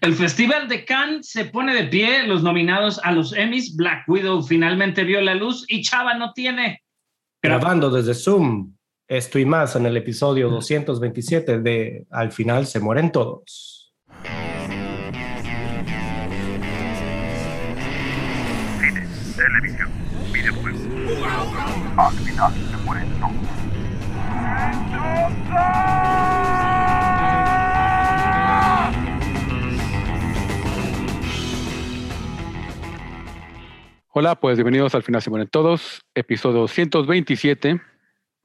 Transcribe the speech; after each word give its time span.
El 0.00 0.14
Festival 0.14 0.68
de 0.68 0.84
Cannes 0.84 1.28
se 1.28 1.46
pone 1.46 1.74
de 1.74 1.84
pie, 1.84 2.26
los 2.26 2.42
nominados 2.42 3.00
a 3.02 3.12
los 3.12 3.32
Emmys, 3.32 3.76
Black 3.76 4.08
Widow 4.08 4.42
finalmente 4.42 5.04
vio 5.04 5.20
la 5.20 5.34
luz 5.34 5.64
y 5.68 5.82
Chava 5.82 6.14
no 6.14 6.32
tiene. 6.32 6.82
Grabando 7.42 7.90
desde 7.90 8.14
Zoom, 8.14 8.74
esto 9.08 9.38
y 9.38 9.44
más 9.44 9.76
en 9.76 9.86
el 9.86 9.96
episodio 9.96 10.50
227 10.50 11.60
de 11.60 12.06
Al 12.10 12.32
final 12.32 12.66
se 12.66 12.80
mueren 12.80 13.12
todos. 13.12 13.94
Cine, 18.80 19.06
televisión, 19.36 19.90
videojuegos. 20.32 20.80
Al 21.96 22.14
final 22.14 22.52
se 22.52 22.76
mueren 22.84 23.08
todos. 23.20 23.56
Hola, 34.18 34.34
pues 34.40 34.56
bienvenidos 34.56 34.94
al 34.94 35.02
final 35.02 35.20
se 35.20 35.28
mueren 35.28 35.46
todos, 35.46 36.00
episodio 36.14 36.60
227, 36.60 37.82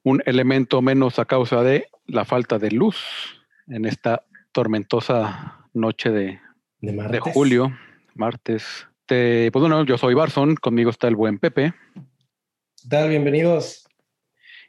un 0.04 0.22
elemento 0.26 0.82
menos 0.82 1.18
a 1.18 1.24
causa 1.24 1.64
de 1.64 1.88
la 2.08 2.26
falta 2.26 2.60
de 2.60 2.72
luz 2.72 3.42
en 3.68 3.86
esta 3.86 4.26
tormentosa 4.52 5.70
noche 5.74 6.10
de, 6.10 6.42
De, 6.82 7.20
julio, 7.22 7.72
martes. 8.16 8.86
Te- 9.06 9.50
pues 9.54 9.62
bueno, 9.62 9.86
yo 9.86 9.98
soy 9.98 10.14
Barson, 10.14 10.56
conmigo 10.56 10.90
está 10.90 11.08
el 11.08 11.16
buen 11.16 11.40
Pepe 11.40 11.74
¿Qué 11.94 12.90
tal? 12.90 13.08
Bienvenidos. 13.08 13.88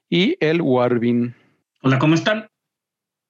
y 0.09 0.37
el 0.39 0.63
Warvin. 0.63 1.35
Hola, 1.83 1.99
¿cómo 1.99 2.15
están? 2.15 2.47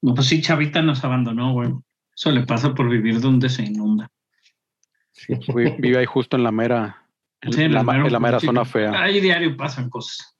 No, 0.02 0.12
pues 0.14 0.26
sí, 0.26 0.42
Chavita 0.42 0.82
nos 0.82 1.02
abandonó, 1.04 1.54
güey. 1.54 1.70
Eso 2.14 2.32
le 2.32 2.44
pasa 2.44 2.74
por 2.74 2.90
vivir 2.90 3.18
donde 3.22 3.48
se 3.48 3.62
inunda. 3.62 4.10
Sí, 5.12 5.38
vive 5.78 5.96
ahí 5.96 6.04
justo 6.04 6.36
en 6.36 6.42
la 6.42 6.52
mera, 6.52 7.01
en 7.42 7.72
la, 7.74 7.82
ma- 7.82 7.92
mero 7.94 8.06
en 8.06 8.12
la 8.12 8.20
mera 8.20 8.40
zona 8.40 8.64
fea. 8.64 9.02
Ahí 9.02 9.20
diario 9.20 9.56
pasan 9.56 9.90
cosas. 9.90 10.36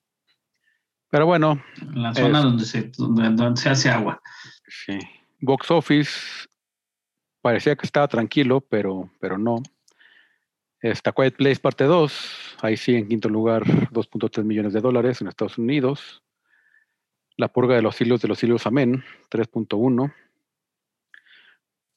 Pero 1.10 1.26
bueno, 1.26 1.62
En 1.80 2.02
la 2.02 2.14
zona 2.14 2.38
Es- 2.38 2.44
donde 2.44 2.64
se, 2.64 2.82
donde, 2.96 3.28
donde 3.30 3.60
se 3.60 3.68
hace 3.68 3.90
agua. 3.90 4.20
Sí. 4.68 4.98
Box 5.40 5.70
Office 5.70 6.46
parecía 7.42 7.76
que 7.76 7.84
estaba 7.86 8.08
tranquilo, 8.08 8.60
pero, 8.60 9.10
pero 9.20 9.36
no. 9.36 9.62
Está 10.80 11.12
Quiet 11.12 11.36
Place 11.36 11.60
parte 11.60 11.84
2, 11.84 12.56
ahí 12.62 12.76
sí 12.76 12.94
en 12.94 13.06
quinto 13.08 13.28
lugar 13.28 13.64
2.3 13.64 14.42
millones 14.44 14.72
de 14.72 14.80
dólares 14.80 15.20
en 15.20 15.28
Estados 15.28 15.58
Unidos. 15.58 16.22
La 17.36 17.48
purga 17.48 17.74
de 17.76 17.82
los 17.82 18.00
hilos 18.00 18.20
de 18.20 18.28
los 18.28 18.42
hilos 18.42 18.66
Amén, 18.66 19.04
3.1. 19.30 20.12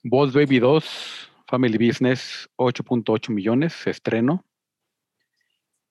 Boss 0.03 0.33
Baby 0.33 0.59
2, 0.59 1.31
Family 1.47 1.87
Business, 1.87 2.49
8.8 2.57 3.29
millones, 3.33 3.87
estreno. 3.87 4.45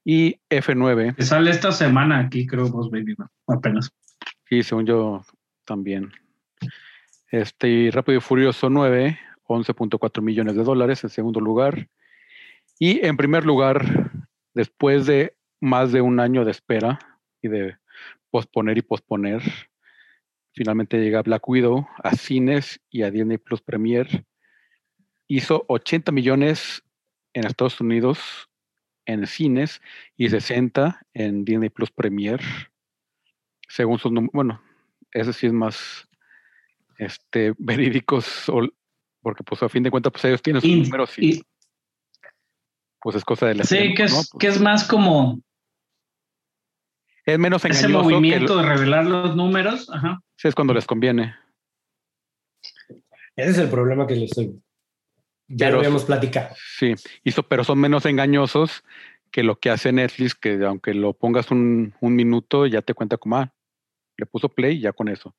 Y 0.05 0.37
F9, 0.51 1.17
Que 1.17 1.23
sale 1.23 1.51
esta 1.51 1.73
semana 1.73 2.19
aquí, 2.19 2.47
creo, 2.47 2.69
vos, 2.69 2.91
baby, 2.91 3.15
¿no? 3.17 3.31
apenas. 3.47 3.91
Sí, 4.49 4.63
según 4.63 4.85
yo 4.85 5.25
también. 5.65 6.13
Este, 7.31 7.69
y 7.69 7.91
Rápido 7.91 8.19
y 8.19 8.21
Furioso 8.21 8.69
9, 8.69 9.19
11.4 9.47 10.23
millones 10.23 10.57
de 10.57 10.63
dólares 10.63 11.03
en 11.05 11.11
segundo 11.11 11.41
lugar. 11.41 11.89
Y 12.79 13.05
en 13.05 13.17
primer 13.17 13.47
lugar, 13.47 14.11
después 14.53 15.07
de 15.07 15.37
más 15.61 15.91
de 15.93 16.03
un 16.03 16.21
año 16.21 16.45
de 16.45 16.51
espera 16.51 16.99
y 17.41 17.49
de 17.49 17.77
posponer 18.31 18.77
y 18.77 18.83
posponer, 18.83 19.43
finalmente 20.53 21.01
llega 21.01 21.23
Black 21.23 21.49
Widow 21.49 21.87
a 22.03 22.15
cines 22.15 22.81
y 22.91 23.03
a 23.03 23.11
Disney 23.11 23.39
Plus 23.39 23.63
Premier. 23.63 24.27
Hizo 25.29 25.65
80 25.69 26.13
millones 26.13 26.83
en 27.33 27.47
Estados 27.47 27.81
Unidos 27.81 28.51
en 29.07 29.27
cines 29.27 29.81
y 30.17 30.29
60 30.29 31.01
en 31.15 31.45
Disney 31.45 31.69
Plus 31.71 31.91
Premier 31.91 32.41
según 33.69 33.99
sus 33.99 34.13
números, 34.13 34.31
bueno, 34.33 34.63
ese 35.13 35.33
sí 35.33 35.47
es 35.47 35.53
más 35.53 36.09
este, 36.99 37.55
verídicos, 37.59 38.45
porque 39.21 39.43
pues 39.43 39.63
a 39.63 39.69
fin 39.69 39.83
de 39.83 39.91
cuentas 39.91 40.13
pues 40.13 40.25
ellos 40.27 40.43
tienen 40.43 40.63
sus 40.63 40.71
Y- 40.71 40.81
números 40.83 41.19
y, 41.19 41.35
y- 41.37 41.43
pues 43.01 43.17
es 43.17 43.25
cosa 43.25 43.47
de 43.47 43.57
la 43.57 43.65
sí, 43.65 43.93
que 43.95 44.05
es, 44.05 44.31
que 44.39 44.47
es 44.47 44.61
más 44.61 44.89
como 44.89 45.41
es 47.27 47.39
menos 47.39 47.63
ese 47.65 47.79
engañoso 47.87 48.09
que 48.09 48.15
movimiento 48.15 48.57
de 48.57 48.63
revelar 48.67 49.05
los 49.07 49.37
números. 49.37 49.91
Ajá. 49.91 50.21
sí, 50.37 50.49
es 50.49 50.55
cuando 50.55 50.73
les 50.73 50.87
conviene. 50.87 51.35
Ese 53.37 53.51
es 53.51 53.59
el 53.59 53.69
problema 53.71 54.07
que 54.07 54.15
les 54.15 54.31
estoy. 54.31 54.59
Ya 55.49 55.67
Pero- 55.67 55.73
lo 55.73 55.79
habíamos 55.81 56.05
platicado. 56.05 56.55
Sí, 56.79 56.95
hizo, 57.23 57.43
pero 57.43 57.65
son 57.65 57.79
menos 57.79 58.07
engañosos 58.07 58.83
que 59.31 59.43
lo 59.43 59.59
que 59.59 59.71
hace 59.71 59.93
Netflix, 59.93 60.35
que 60.35 60.63
aunque 60.65 60.95
lo 60.95 61.13
pongas 61.13 61.51
un, 61.51 61.95
un 62.01 62.15
minuto, 62.17 62.67
ya 62.67 62.83
te 62.83 62.95
cuenta 62.95 63.17
como, 63.17 63.37
ah, 63.37 63.53
le 64.17 64.27
puso 64.27 64.49
play 64.49 64.77
y 64.77 64.81
ya 64.81 64.93
con 64.93 65.09
eso. 65.09 65.35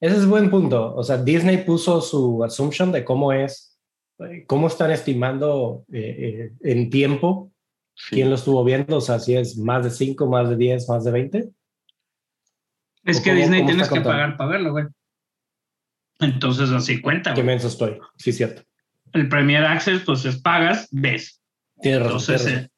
Ese 0.00 0.16
es 0.16 0.26
buen 0.26 0.50
punto. 0.50 0.94
O 0.94 1.02
sea, 1.02 1.16
Disney 1.18 1.58
puso 1.64 2.00
su 2.00 2.42
assumption 2.44 2.92
de 2.92 3.04
cómo 3.04 3.32
es, 3.32 3.78
eh, 4.20 4.44
cómo 4.46 4.68
están 4.68 4.90
estimando 4.92 5.84
eh, 5.92 6.50
eh, 6.62 6.70
en 6.72 6.90
tiempo 6.90 7.50
Sí. 7.96 8.16
quién 8.16 8.28
lo 8.28 8.34
estuvo 8.36 8.62
viendo. 8.64 8.96
O 8.96 9.00
sea, 9.00 9.18
si 9.20 9.36
es 9.36 9.56
más 9.56 9.84
de 9.84 9.90
5, 9.90 10.26
más 10.28 10.48
de 10.48 10.56
10, 10.56 10.88
más 10.88 11.04
de 11.04 11.10
20. 11.12 11.38
Es 13.04 13.20
¿O 13.20 13.22
que 13.22 13.30
cómo- 13.30 13.40
Disney 13.40 13.60
cómo 13.60 13.68
tienes 13.70 13.88
que 13.88 13.94
contando? 13.94 14.08
pagar 14.10 14.36
para 14.36 14.50
verlo, 14.50 14.72
güey. 14.72 14.84
Entonces 16.20 16.70
así 16.70 17.00
cuenta, 17.00 17.34
Qué 17.34 17.42
menso 17.42 17.68
estoy. 17.68 17.98
Sí, 18.16 18.32
cierto. 18.32 18.62
El 19.14 19.28
Premier 19.28 19.64
Access, 19.64 20.02
pues 20.04 20.24
es 20.26 20.40
pagas, 20.42 20.88
ves. 20.90 21.40
Tienes 21.80 22.00
razón. 22.02 22.12
Entonces, 22.34 22.42
tienes 22.42 22.64
eh, 22.64 22.70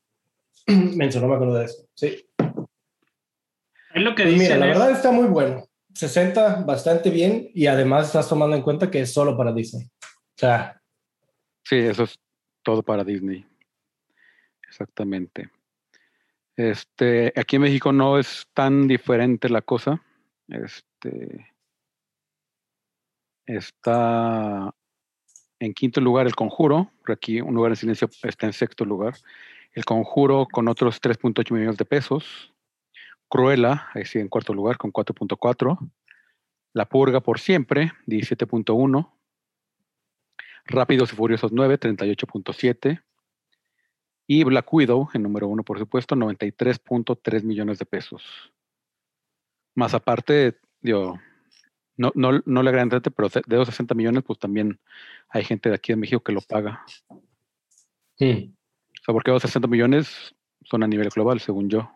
razón. 0.68 0.96
Menso, 0.98 1.20
no 1.20 1.28
me 1.28 1.34
acuerdo 1.34 1.54
de 1.54 1.64
eso. 1.64 1.88
Sí. 1.94 2.26
es 2.38 4.02
lo 4.02 4.14
que 4.14 4.22
Pues 4.24 4.34
dicen 4.34 4.38
mira, 4.38 4.56
la 4.58 4.66
es- 4.72 4.78
verdad 4.78 4.90
está 4.92 5.10
muy 5.10 5.26
bueno. 5.28 5.64
60 5.94 6.62
bastante 6.66 7.08
bien 7.10 7.48
y 7.54 7.66
además 7.66 8.06
estás 8.08 8.28
tomando 8.28 8.54
en 8.54 8.62
cuenta 8.62 8.90
que 8.90 9.00
es 9.00 9.12
solo 9.12 9.36
para 9.36 9.52
Disney. 9.52 9.86
O 9.86 10.38
sea, 10.38 10.80
Sí, 11.64 11.76
eso 11.76 12.04
es 12.04 12.18
todo 12.62 12.82
para 12.82 13.02
Disney. 13.02 13.44
Exactamente. 14.68 15.50
Este, 16.54 17.32
aquí 17.34 17.56
en 17.56 17.62
México 17.62 17.92
no 17.92 18.18
es 18.18 18.46
tan 18.54 18.86
diferente 18.86 19.48
la 19.48 19.62
cosa. 19.62 20.00
Este 20.48 21.50
está 23.46 24.74
en 25.60 25.74
quinto 25.74 26.00
lugar 26.00 26.26
El 26.26 26.34
Conjuro, 26.34 26.90
por 27.02 27.12
aquí 27.12 27.40
un 27.40 27.54
lugar 27.54 27.72
en 27.72 27.76
silencio 27.76 28.08
está 28.22 28.46
en 28.46 28.52
sexto 28.52 28.84
lugar. 28.84 29.14
El 29.72 29.84
Conjuro 29.84 30.46
con 30.50 30.68
otros 30.68 31.00
3.8 31.00 31.52
millones 31.52 31.76
de 31.76 31.84
pesos. 31.84 32.52
Cruella, 33.28 33.88
ahí 33.94 34.04
sí 34.04 34.18
en 34.18 34.28
cuarto 34.28 34.54
lugar 34.54 34.78
con 34.78 34.92
4.4. 34.92 35.78
La 36.72 36.88
Purga 36.88 37.20
por 37.20 37.40
siempre, 37.40 37.92
17.1. 38.06 39.12
Rápidos 40.66 41.12
y 41.12 41.16
Furiosos 41.16 41.52
9, 41.52 41.78
38.7. 41.78 43.02
Y 44.28 44.44
Black 44.44 44.72
Widow, 44.72 45.08
en 45.14 45.22
número 45.22 45.46
uno, 45.48 45.62
por 45.62 45.78
supuesto, 45.78 46.16
93.3 46.16 47.44
millones 47.44 47.78
de 47.78 47.86
pesos. 47.86 48.52
Más 49.74 49.94
aparte, 49.94 50.58
digo, 50.80 51.20
no, 51.96 52.12
no, 52.14 52.42
no 52.44 52.62
le 52.62 52.68
agregan 52.70 52.90
tanto, 52.90 53.10
pero 53.10 53.28
de 53.28 53.56
esos 53.56 53.68
60 53.68 53.94
millones, 53.94 54.22
pues 54.26 54.38
también 54.38 54.78
hay 55.30 55.44
gente 55.44 55.68
de 55.68 55.74
aquí 55.76 55.92
de 55.92 55.96
México 55.96 56.22
que 56.22 56.32
lo 56.32 56.40
paga. 56.42 56.84
hmm, 58.20 58.52
O 59.00 59.04
sea, 59.04 59.12
porque 59.12 59.30
los 59.30 59.42
60 59.42 59.68
millones 59.68 60.34
son 60.64 60.82
a 60.82 60.86
nivel 60.88 61.08
global, 61.10 61.40
según 61.40 61.68
yo. 61.68 61.90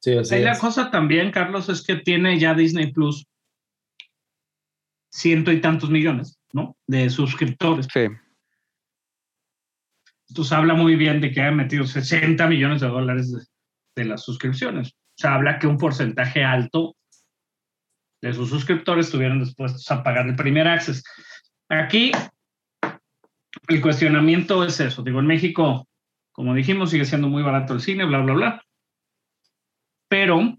sí, 0.00 0.16
así 0.16 0.34
Ahí 0.34 0.42
la 0.42 0.52
es. 0.52 0.58
cosa 0.58 0.90
también, 0.90 1.30
Carlos, 1.30 1.68
es 1.68 1.84
que 1.84 1.96
tiene 1.96 2.38
ya 2.38 2.54
Disney 2.54 2.92
Plus 2.92 3.26
ciento 5.10 5.50
y 5.52 5.60
tantos 5.60 5.90
millones, 5.90 6.38
¿no? 6.52 6.76
De 6.86 7.08
suscriptores. 7.10 7.86
Sí, 7.92 8.06
Entonces 10.28 10.52
habla 10.52 10.74
muy 10.74 10.96
bien 10.96 11.20
de 11.20 11.32
que 11.32 11.40
haya 11.40 11.50
metido 11.52 11.86
60 11.86 12.46
millones 12.46 12.80
de 12.82 12.88
dólares 12.88 13.32
de, 13.32 13.42
de 13.96 14.04
las 14.08 14.22
suscripciones. 14.22 14.88
O 14.90 15.20
sea, 15.20 15.34
habla 15.34 15.58
que 15.58 15.66
un 15.66 15.78
porcentaje 15.78 16.44
alto 16.44 16.94
de 18.20 18.32
sus 18.32 18.50
suscriptores 18.50 19.06
estuvieron 19.06 19.40
dispuestos 19.40 19.90
a 19.90 20.02
pagar 20.02 20.26
el 20.26 20.36
primer 20.36 20.66
access. 20.66 21.02
Aquí 21.68 22.12
el 23.68 23.80
cuestionamiento 23.80 24.64
es 24.64 24.80
eso. 24.80 25.02
Digo, 25.02 25.20
en 25.20 25.26
México, 25.26 25.86
como 26.32 26.54
dijimos, 26.54 26.90
sigue 26.90 27.04
siendo 27.04 27.28
muy 27.28 27.42
barato 27.42 27.74
el 27.74 27.80
cine, 27.80 28.04
bla, 28.04 28.20
bla, 28.20 28.34
bla. 28.34 28.62
Pero 30.08 30.56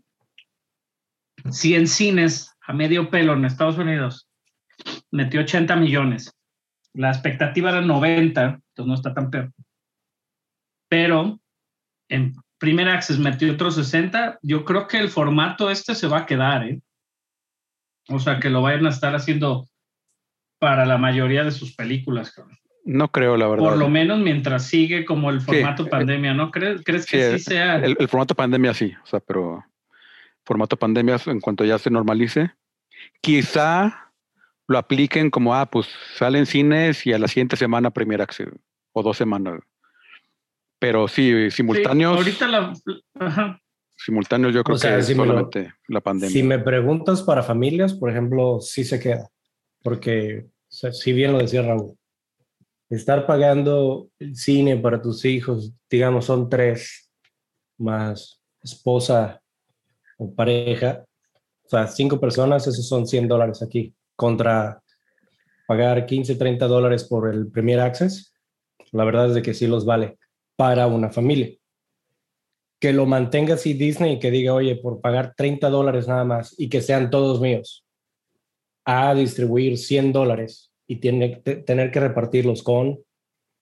si 1.51 1.75
en 1.75 1.87
cines 1.87 2.55
a 2.61 2.73
medio 2.73 3.09
pelo 3.09 3.33
en 3.33 3.45
Estados 3.45 3.77
Unidos 3.77 4.29
metió 5.11 5.41
80 5.41 5.75
millones, 5.75 6.33
la 6.93 7.09
expectativa 7.09 7.69
era 7.69 7.81
90, 7.81 8.41
entonces 8.43 8.85
no 8.85 8.93
está 8.93 9.13
tan 9.13 9.29
peor. 9.29 9.51
Pero 10.87 11.39
en 12.09 12.35
primer 12.57 12.89
access 12.89 13.19
metió 13.19 13.51
otros 13.51 13.75
60, 13.75 14.39
yo 14.41 14.65
creo 14.65 14.87
que 14.87 14.97
el 14.97 15.09
formato 15.09 15.69
este 15.69 15.95
se 15.95 16.07
va 16.07 16.19
a 16.19 16.25
quedar, 16.25 16.67
¿eh? 16.67 16.81
O 18.09 18.19
sea, 18.19 18.39
que 18.39 18.49
lo 18.49 18.61
vayan 18.61 18.85
a 18.85 18.89
estar 18.89 19.15
haciendo 19.15 19.67
para 20.59 20.85
la 20.85 20.97
mayoría 20.97 21.43
de 21.43 21.51
sus 21.51 21.75
películas, 21.75 22.31
cabrón. 22.31 22.57
No 22.85 23.09
creo, 23.11 23.37
la 23.37 23.47
verdad. 23.47 23.65
Por 23.65 23.77
lo 23.77 23.89
menos 23.89 24.19
mientras 24.19 24.65
sigue 24.65 25.05
como 25.05 25.29
el 25.29 25.41
formato 25.41 25.83
eh, 25.83 25.89
pandemia, 25.89 26.33
¿no? 26.33 26.49
¿Crees, 26.49 26.81
que 26.83 27.01
sí 27.01 27.17
el- 27.17 27.39
sea? 27.39 27.75
El, 27.75 27.95
el 27.99 28.07
formato 28.07 28.35
pandemia 28.35 28.73
sí, 28.73 28.93
o 29.03 29.05
sea, 29.05 29.19
pero 29.19 29.63
formato 30.43 30.75
pandemia 30.77 31.17
en 31.27 31.39
cuanto 31.39 31.63
ya 31.65 31.77
se 31.77 31.91
normalice, 31.91 32.51
quizá 33.21 34.11
lo 34.67 34.77
apliquen 34.77 35.29
como, 35.29 35.55
ah, 35.55 35.65
pues 35.67 35.87
salen 36.15 36.45
cines 36.45 37.05
y 37.05 37.13
a 37.13 37.19
la 37.19 37.27
siguiente 37.27 37.55
semana 37.57 37.91
Premier 37.91 38.21
Access 38.21 38.49
o 38.93 39.03
dos 39.03 39.17
semanas. 39.17 39.59
Pero 40.79 41.07
sí, 41.07 41.31
Sí, 41.31 41.51
simultáneos, 41.51 42.15
ahorita 42.17 42.47
la. 42.47 42.73
Ajá. 43.19 43.61
Simultáneos 44.03 44.53
yo 44.53 44.63
creo 44.63 44.75
O 44.75 44.79
sea, 44.79 44.97
que 44.97 45.03
si 45.03 45.13
lo- 45.13 45.25
solamente 45.25 45.73
la 45.87 46.01
pandemia. 46.01 46.29
Si 46.29 46.43
me 46.43 46.59
preguntas 46.59 47.21
para 47.21 47.43
familias, 47.43 47.93
por 47.93 48.09
ejemplo, 48.09 48.59
sí 48.61 48.83
se 48.83 48.99
queda. 48.99 49.29
Porque, 49.83 50.45
o 50.47 50.71
sea, 50.71 50.91
si 50.91 51.13
bien 51.13 51.33
lo 51.33 51.39
decía 51.39 51.61
Raúl, 51.61 51.97
estar 52.89 53.25
pagando 53.25 54.09
el 54.19 54.35
cine 54.35 54.77
para 54.77 55.01
tus 55.01 55.25
hijos, 55.25 55.73
digamos, 55.89 56.25
son 56.25 56.49
tres 56.49 57.09
más 57.77 58.41
esposa 58.63 59.41
o 60.17 60.33
pareja, 60.33 61.05
o 61.65 61.69
sea, 61.69 61.87
cinco 61.87 62.19
personas, 62.19 62.65
esos 62.67 62.87
son 62.87 63.05
100 63.07 63.27
dólares 63.27 63.61
aquí, 63.61 63.93
contra 64.15 64.81
pagar 65.67 66.05
15, 66.05 66.35
30 66.35 66.67
dólares 66.67 67.03
por 67.03 67.31
el 67.33 67.47
Premier 67.51 67.79
Access. 67.79 68.33
La 68.91 69.03
verdad 69.03 69.27
es 69.27 69.35
de 69.35 69.41
que 69.43 69.53
sí 69.53 69.67
los 69.67 69.85
vale 69.85 70.17
para 70.57 70.87
una 70.87 71.09
familia 71.11 71.58
que 72.79 72.93
lo 72.93 73.05
mantenga 73.05 73.55
así 73.55 73.73
Disney 73.73 74.13
y 74.13 74.19
que 74.19 74.31
diga, 74.31 74.53
oye, 74.53 74.75
por 74.77 75.01
pagar 75.01 75.33
30 75.35 75.69
dólares 75.69 76.07
nada 76.07 76.23
más 76.23 76.55
y 76.57 76.69
que 76.69 76.81
sean 76.81 77.09
todos 77.09 77.41
míos, 77.41 77.85
a 78.85 79.13
distribuir 79.13 79.77
100 79.77 80.13
dólares 80.13 80.71
y 80.87 80.97
tiene, 80.97 81.37
te- 81.43 81.57
tener 81.57 81.91
que 81.91 81.99
repartirlos 81.99 82.63
con 82.63 82.99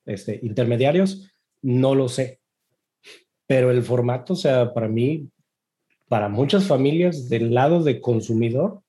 este, 0.05 0.39
intermediarios, 0.43 1.31
no 1.61 1.95
lo 1.95 2.07
sé. 2.07 2.39
Pero 3.47 3.71
el 3.71 3.81
formato, 3.81 4.33
o 4.33 4.35
sea, 4.35 4.73
para 4.73 4.87
mí, 4.87 5.29
para 6.07 6.29
muchas 6.29 6.65
familias 6.67 7.27
del 7.27 7.53
lado 7.53 7.83
de 7.83 7.99
consumidor, 7.99 8.81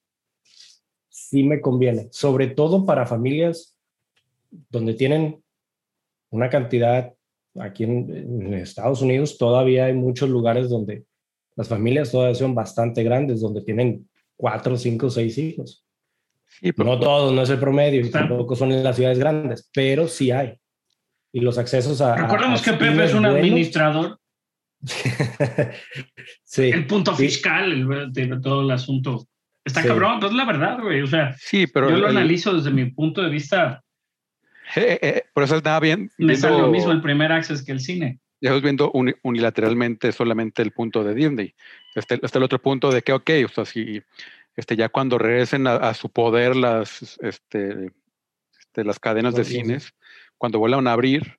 sí 1.09 1.43
me 1.43 1.61
conviene, 1.61 2.09
sobre 2.11 2.49
todo 2.49 2.85
para 2.85 3.07
familias 3.07 3.77
donde 4.71 4.95
tienen 4.95 5.43
una 6.31 6.49
cantidad 6.49 7.15
aquí 7.61 7.85
en, 7.85 8.11
en 8.15 8.55
Estados 8.55 9.03
Unidos 9.03 9.37
todavía 9.39 9.87
hay 9.87 9.95
muchos 9.95 10.29
lugares 10.29 10.69
donde 10.69 11.05
las 11.57 11.69
familias 11.69 12.11
todavía 12.13 12.35
son 12.35 12.55
bastante 12.55 13.03
grandes, 13.03 13.41
donde 13.41 13.63
tienen 13.63 14.09
cuatro, 14.37 14.77
cinco, 14.77 15.11
seis 15.11 15.37
hijos. 15.39 15.85
Sí, 16.47 16.73
pero- 16.73 16.89
No 16.91 17.01
todos, 17.01 17.33
no 17.33 17.43
es 17.43 17.51
el 17.51 17.59
promedio, 17.59 18.01
y 18.01 18.11
tampoco 18.11 18.55
son 18.57 18.73
en 18.73 18.83
las 18.85 18.97
ciudades 18.97 19.19
grandes, 19.19 19.69
pero 19.75 20.07
sí 20.09 20.31
hay. 20.31 20.55
Y 21.33 21.41
los 21.41 21.59
accesos 21.59 22.01
a... 22.01 22.17
Recordemos 22.17 22.61
a 22.61 22.65
que 22.65 22.73
Pepe 22.79 23.05
es 23.05 23.13
un 23.15 23.23
buenos- 23.23 23.39
administrador, 23.39 24.19
sí, 26.45 26.63
el 26.71 26.87
punto 26.87 27.15
Sí. 27.17 27.25
fiscal 27.27 27.73
el- 27.73 28.13
de 28.13 28.41
todo 28.41 28.63
el 28.63 28.71
asunto. 28.71 29.27
Está 29.65 29.83
Sí. 29.83 29.89
cabrón, 29.89 30.21
pues 30.21 30.33
la 30.33 30.45
verdad, 30.47 30.79
güey. 30.81 31.03
O 31.03 31.07
sea, 31.07 31.35
sí, 31.39 31.67
pero 31.67 31.91
yo 31.91 31.97
lo 31.99 32.09
analizo 32.09 32.55
desde 32.55 32.71
mi 32.71 32.87
punto 32.93 33.21
de 33.23 33.29
vista. 33.31 33.83
Eh, 34.77 34.99
eh, 35.03 35.23
por 35.35 35.43
eso 35.45 35.57
estaba 35.57 35.81
bien. 35.81 36.11
Me 36.19 36.37
sale 36.37 36.53
lo 36.55 36.59
viendo- 36.65 36.73
mismo 36.77 36.93
el 36.93 37.01
primer 37.03 37.33
access 37.33 37.63
que 37.63 37.73
el 37.73 37.81
cine. 37.81 38.21
ya 38.41 38.49
estamos 38.51 38.63
viendo 38.63 38.91
uni- 38.93 39.15
unilateralmente 39.23 40.13
solamente 40.13 40.63
el 40.63 40.73
punto 40.73 41.03
de 41.05 41.15
Disney. 41.15 41.55
Está, 41.95 42.15
está 42.17 42.39
el 42.39 42.45
otro 42.45 42.61
punto 42.61 42.91
de 42.91 43.03
que, 43.03 43.13
ok, 43.13 43.31
o 43.45 43.49
sea, 43.49 43.65
si 43.65 44.03
este, 44.57 44.77
ya 44.77 44.89
cuando 44.89 45.19
regresen 45.19 45.67
a, 45.67 45.77
a 45.77 45.95
su 45.95 46.09
poder 46.11 46.55
las, 46.57 47.19
este, 47.21 47.93
este, 48.61 48.85
las 48.85 48.99
cadenas 48.99 49.35
de 49.35 49.45
cines, 49.45 49.93
cuando 50.37 50.59
vuelvan 50.59 50.87
a 50.87 50.93
abrir, 50.93 51.39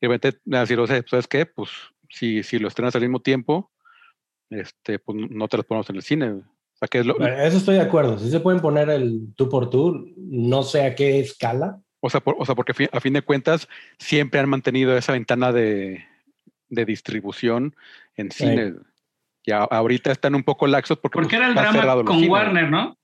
de 0.00 0.08
repente 0.08 0.38
van 0.44 0.58
a 0.58 0.60
decir, 0.62 0.78
o 0.78 0.86
sea, 0.86 1.02
¿sabes 1.08 1.26
qué? 1.26 1.46
Pues 1.46 1.70
si, 2.10 2.42
si 2.42 2.58
lo 2.58 2.68
estrenas 2.68 2.94
al 2.94 3.02
mismo 3.02 3.20
tiempo, 3.20 3.72
este, 4.50 4.98
pues 4.98 5.18
no 5.30 5.48
te 5.48 5.56
los 5.56 5.66
ponemos 5.66 5.88
en 5.90 5.96
el 5.96 6.02
cine. 6.02 6.30
O 6.30 6.78
sea, 6.78 6.88
que 6.88 6.98
es 7.00 7.06
lo, 7.06 7.14
Bueno, 7.16 7.36
Eso 7.40 7.56
estoy 7.56 7.76
de 7.76 7.80
acuerdo. 7.80 8.18
Si 8.18 8.30
se 8.30 8.40
pueden 8.40 8.60
poner 8.60 8.90
el 8.90 9.32
tú 9.34 9.48
por 9.48 9.70
tú, 9.70 10.12
no 10.16 10.62
sé 10.62 10.84
a 10.84 10.94
qué 10.94 11.18
escala. 11.20 11.80
O 12.06 12.10
sea, 12.10 12.20
por- 12.20 12.36
o 12.38 12.44
sea, 12.46 12.54
porque 12.54 12.72
fi- 12.74 12.88
a 12.92 13.00
fin 13.00 13.12
de 13.14 13.22
cuentas 13.22 13.68
siempre 13.98 14.38
han 14.40 14.48
mantenido 14.48 14.96
esa 14.96 15.12
ventana 15.12 15.52
de, 15.52 16.04
de 16.68 16.84
distribución 16.84 17.74
en 18.16 18.30
Sí. 18.30 18.44
cine. 18.46 18.74
Y 19.44 19.52
a- 19.52 19.64
ahorita 19.64 20.12
están 20.12 20.34
un 20.34 20.42
poco 20.44 20.66
laxos 20.66 20.98
porque, 20.98 21.14
Porque 21.18 21.28
pues, 21.36 21.38
era 21.40 21.48
el 21.48 21.54
drama 21.54 22.04
con 22.04 22.14
cines. 22.16 22.30
Warner, 22.30 22.70
¿no? 22.70 22.96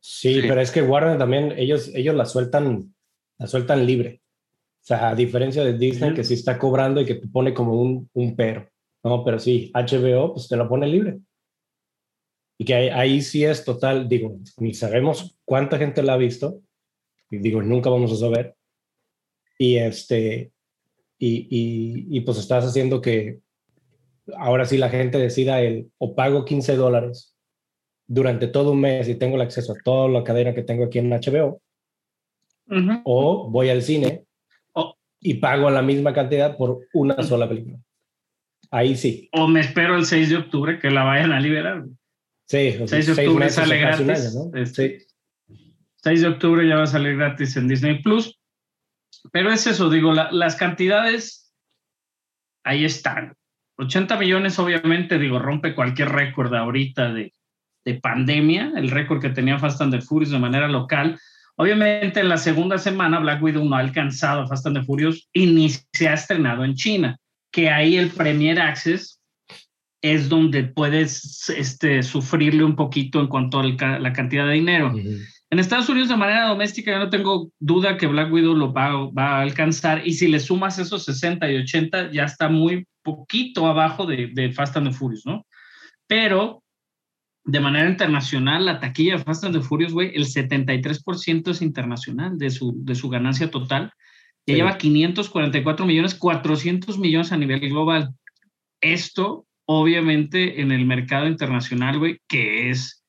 Sí, 0.00 0.40
Sí. 0.40 0.48
pero 0.48 0.60
es 0.60 0.70
que 0.70 0.82
Warner 0.82 1.18
también, 1.18 1.52
ellos, 1.56 1.90
ellos 1.94 2.14
la 2.14 2.24
sueltan, 2.26 2.94
la 3.38 3.46
sueltan 3.46 3.84
libre. 3.86 4.20
O 4.82 4.86
sea, 4.86 5.08
a 5.10 5.14
diferencia 5.14 5.64
de 5.64 5.78
Disney, 5.78 6.10
Ujú. 6.10 6.16
que 6.16 6.24
sí 6.24 6.34
está 6.34 6.58
cobrando 6.58 7.00
y 7.00 7.06
que 7.06 7.14
te 7.14 7.26
pone 7.28 7.54
como 7.54 7.80
un, 7.80 8.08
un 8.12 8.36
pero. 8.36 8.68
No, 9.02 9.24
pero 9.24 9.38
sí, 9.38 9.70
HBO, 9.74 10.34
pues 10.34 10.46
te 10.48 10.56
lo 10.56 10.68
pone 10.68 10.86
libre. 10.86 11.18
Y 12.58 12.64
que 12.64 12.74
ahí, 12.74 12.88
ahí 12.90 13.22
sí 13.22 13.44
es 13.44 13.64
total, 13.64 14.08
digo, 14.08 14.38
ni 14.58 14.74
sabemos 14.74 15.36
cuánta 15.44 15.78
gente 15.78 16.02
la 16.02 16.12
ha 16.14 16.16
visto. 16.16 16.60
Y 17.30 17.38
digo, 17.38 17.62
nunca 17.62 17.90
vamos 17.90 18.12
a 18.12 18.16
saber. 18.16 18.54
Y 19.58 19.76
este, 19.76 20.52
y, 21.18 21.46
y, 21.50 22.06
y 22.16 22.20
pues 22.22 22.38
estás 22.38 22.64
haciendo 22.64 23.00
que 23.00 23.40
ahora 24.36 24.64
sí 24.64 24.78
la 24.78 24.88
gente 24.90 25.18
decida 25.18 25.60
el, 25.60 25.90
o 25.98 26.14
pago 26.14 26.44
15 26.44 26.76
dólares 26.76 27.36
durante 28.06 28.46
todo 28.48 28.72
un 28.72 28.80
mes 28.80 29.08
y 29.08 29.14
tengo 29.14 29.36
el 29.36 29.42
acceso 29.42 29.72
a 29.72 29.76
toda 29.82 30.08
la 30.08 30.24
cadena 30.24 30.54
que 30.54 30.62
tengo 30.62 30.84
aquí 30.84 30.98
en 30.98 31.10
HBO, 31.10 31.60
Ujú. 32.68 33.00
o 33.04 33.50
voy 33.50 33.68
al 33.70 33.82
cine 33.82 34.24
O- 34.72 34.96
y 35.20 35.34
pago 35.34 35.70
la 35.70 35.82
misma 35.82 36.12
cantidad 36.12 36.56
por 36.56 36.80
una 36.94 37.22
sola 37.22 37.48
película. 37.48 37.78
Ahí 38.70 38.96
sí. 38.96 39.28
O 39.32 39.46
me 39.46 39.60
espero 39.60 39.96
el 39.96 40.04
6 40.04 40.30
de 40.30 40.36
octubre 40.36 40.78
que 40.78 40.90
la 40.90 41.04
vayan 41.04 41.32
a 41.32 41.40
liberar. 41.40 41.84
Sí, 42.46 42.68
o 42.80 42.88
sea, 42.88 43.00
6 43.02 43.06
de 43.06 43.12
octubre 43.12 43.44
meses 43.44 43.54
sale 43.54 43.78
gratis. 43.78 44.08
año, 44.34 44.44
¿no? 44.52 44.58
Este, 44.60 45.00
Sí. 45.00 45.06
6 46.04 46.20
de 46.20 46.28
octubre 46.28 46.68
ya 46.68 46.76
va 46.76 46.82
a 46.82 46.86
salir 46.86 47.16
gratis 47.16 47.56
en 47.56 47.66
Disney 47.66 48.02
Plus. 48.02 48.38
Pero 49.32 49.50
es 49.50 49.66
eso, 49.66 49.88
digo, 49.88 50.12
la- 50.12 50.30
las 50.32 50.54
cantidades 50.56 51.50
ahí 52.62 52.84
están. 52.84 53.34
80 53.78 54.18
millones, 54.18 54.58
obviamente, 54.58 55.18
digo, 55.18 55.38
rompe 55.38 55.74
cualquier 55.74 56.10
récord 56.10 56.54
ahorita 56.54 57.12
de, 57.12 57.32
de 57.86 57.94
pandemia, 57.94 58.72
el 58.76 58.90
récord 58.90 59.20
que 59.20 59.30
tenía 59.30 59.58
Fast 59.58 59.80
and 59.80 59.94
the 59.94 60.00
Furious 60.02 60.30
de 60.30 60.38
manera 60.38 60.68
local. 60.68 61.18
Obviamente, 61.56 62.20
en 62.20 62.28
la 62.28 62.36
segunda 62.36 62.76
semana, 62.76 63.18
Black 63.18 63.42
Widow 63.42 63.64
no 63.64 63.74
ha 63.74 63.80
alcanzado 63.80 64.42
a 64.42 64.46
Fast 64.46 64.66
and 64.66 64.78
the 64.78 64.84
Furious 64.84 65.26
y 65.32 65.46
ni 65.46 65.70
se 65.70 66.08
ha 66.08 66.14
estrenado 66.14 66.64
en 66.64 66.74
China, 66.74 67.16
que 67.50 67.70
ahí 67.70 67.96
el 67.96 68.10
Premier 68.10 68.60
Access 68.60 69.20
es 70.02 70.28
donde 70.28 70.64
puedes 70.64 71.48
este, 71.48 72.02
sufrirle 72.02 72.62
un 72.62 72.76
poquito 72.76 73.20
en 73.20 73.26
cuanto 73.26 73.60
a 73.60 73.64
la, 73.64 74.12
cantidad 74.12 74.46
de 74.46 74.52
dinero. 74.52 74.92
En 75.54 75.60
Estados 75.60 75.88
Unidos 75.88 76.08
de 76.08 76.16
manera 76.16 76.48
doméstica 76.48 76.90
yo 76.90 76.98
no 76.98 77.10
tengo 77.10 77.52
duda 77.60 77.96
que 77.96 78.08
Black 78.08 78.32
Widow 78.32 78.56
lo 78.56 78.72
va, 78.72 78.88
va 79.16 79.36
a 79.36 79.40
alcanzar 79.40 80.04
y 80.04 80.14
si 80.14 80.26
le 80.26 80.40
sumas 80.40 80.80
esos 80.80 81.04
60 81.04 81.48
y 81.48 81.58
80 81.58 82.10
ya 82.10 82.24
está 82.24 82.48
muy 82.48 82.88
poquito 83.04 83.68
abajo 83.68 84.04
de, 84.04 84.32
de 84.34 84.50
Fast 84.50 84.76
and 84.76 84.88
the 84.88 84.92
Furious, 84.92 85.24
¿no? 85.24 85.46
Pero 86.08 86.64
de 87.44 87.60
manera 87.60 87.88
internacional 87.88 88.64
la 88.66 88.80
taquilla 88.80 89.16
de 89.16 89.22
Fast 89.22 89.44
and 89.44 89.54
the 89.54 89.62
Furious, 89.62 89.92
güey, 89.92 90.10
el 90.16 90.24
73% 90.24 91.48
es 91.52 91.62
internacional 91.62 92.36
de 92.36 92.50
su, 92.50 92.74
de 92.84 92.96
su 92.96 93.08
ganancia 93.08 93.48
total. 93.48 93.92
Ya 94.46 94.54
Sí. 94.54 94.54
lleva 94.56 94.76
544 94.76 95.86
millones, 95.86 96.16
400 96.16 96.98
millones 96.98 97.30
a 97.30 97.36
nivel 97.36 97.60
global. 97.60 98.12
Esto, 98.80 99.46
obviamente, 99.66 100.60
en 100.60 100.72
el 100.72 100.84
mercado 100.84 101.28
internacional, 101.28 102.00
güey, 102.00 102.18
que 102.26 102.70
es 102.70 103.04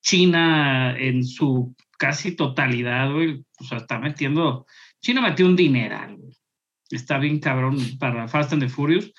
China 0.00 0.96
en 0.96 1.24
su 1.24 1.74
casi 1.98 2.34
totalidad, 2.34 3.12
güey, 3.12 3.44
o 3.58 3.64
sea, 3.64 3.78
está 3.78 3.98
metiendo, 3.98 4.66
China 5.02 5.20
metió 5.20 5.46
un 5.46 5.56
dineral, 5.56 6.16
güey. 6.16 6.32
Está 6.90 7.18
bien 7.18 7.38
cabrón 7.38 7.76
para 7.98 8.28
Fast 8.28 8.54
and 8.54 8.62
the 8.62 8.68
Furious, 8.68 9.12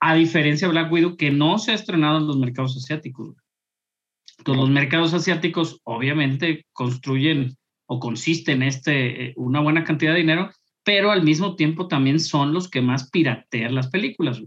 a 0.00 0.14
diferencia 0.14 0.66
de 0.66 0.72
Black 0.72 0.90
Widow, 0.90 1.16
que 1.16 1.30
no 1.30 1.58
se 1.58 1.70
ha 1.70 1.74
estrenado 1.74 2.18
en 2.18 2.26
los 2.26 2.36
mercados 2.36 2.76
asiáticos. 2.76 3.28
güey. 3.28 3.38
Entonces, 4.38 4.60
los 4.60 4.70
mercados 4.70 5.14
asiáticos 5.14 5.80
obviamente 5.84 6.66
construyen 6.72 7.56
o 7.86 8.00
consisten 8.00 8.62
en 8.62 8.68
este, 8.68 9.26
eh, 9.26 9.34
una 9.36 9.60
buena 9.60 9.84
cantidad 9.84 10.12
de 10.12 10.18
dinero, 10.18 10.50
pero 10.82 11.12
al 11.12 11.22
mismo 11.22 11.54
tiempo 11.54 11.86
también 11.86 12.18
son 12.18 12.52
los 12.52 12.68
que 12.68 12.82
más 12.82 13.10
piratean 13.10 13.74
las 13.74 13.88
películas. 13.88 14.42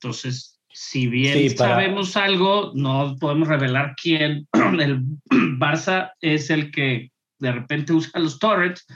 Entonces, 0.00 0.59
si 0.72 1.06
bien 1.06 1.50
Sí, 1.50 1.54
para- 1.56 1.74
sabemos 1.74 2.16
algo, 2.16 2.72
no 2.74 3.16
podemos 3.20 3.48
revelar 3.48 3.94
quién. 4.00 4.46
El 4.80 5.04
Barça 5.58 6.12
es 6.20 6.50
el 6.50 6.70
que 6.70 7.10
de 7.38 7.52
repente 7.52 7.92
usa 7.92 8.20
los 8.20 8.38
torrents. 8.38 8.86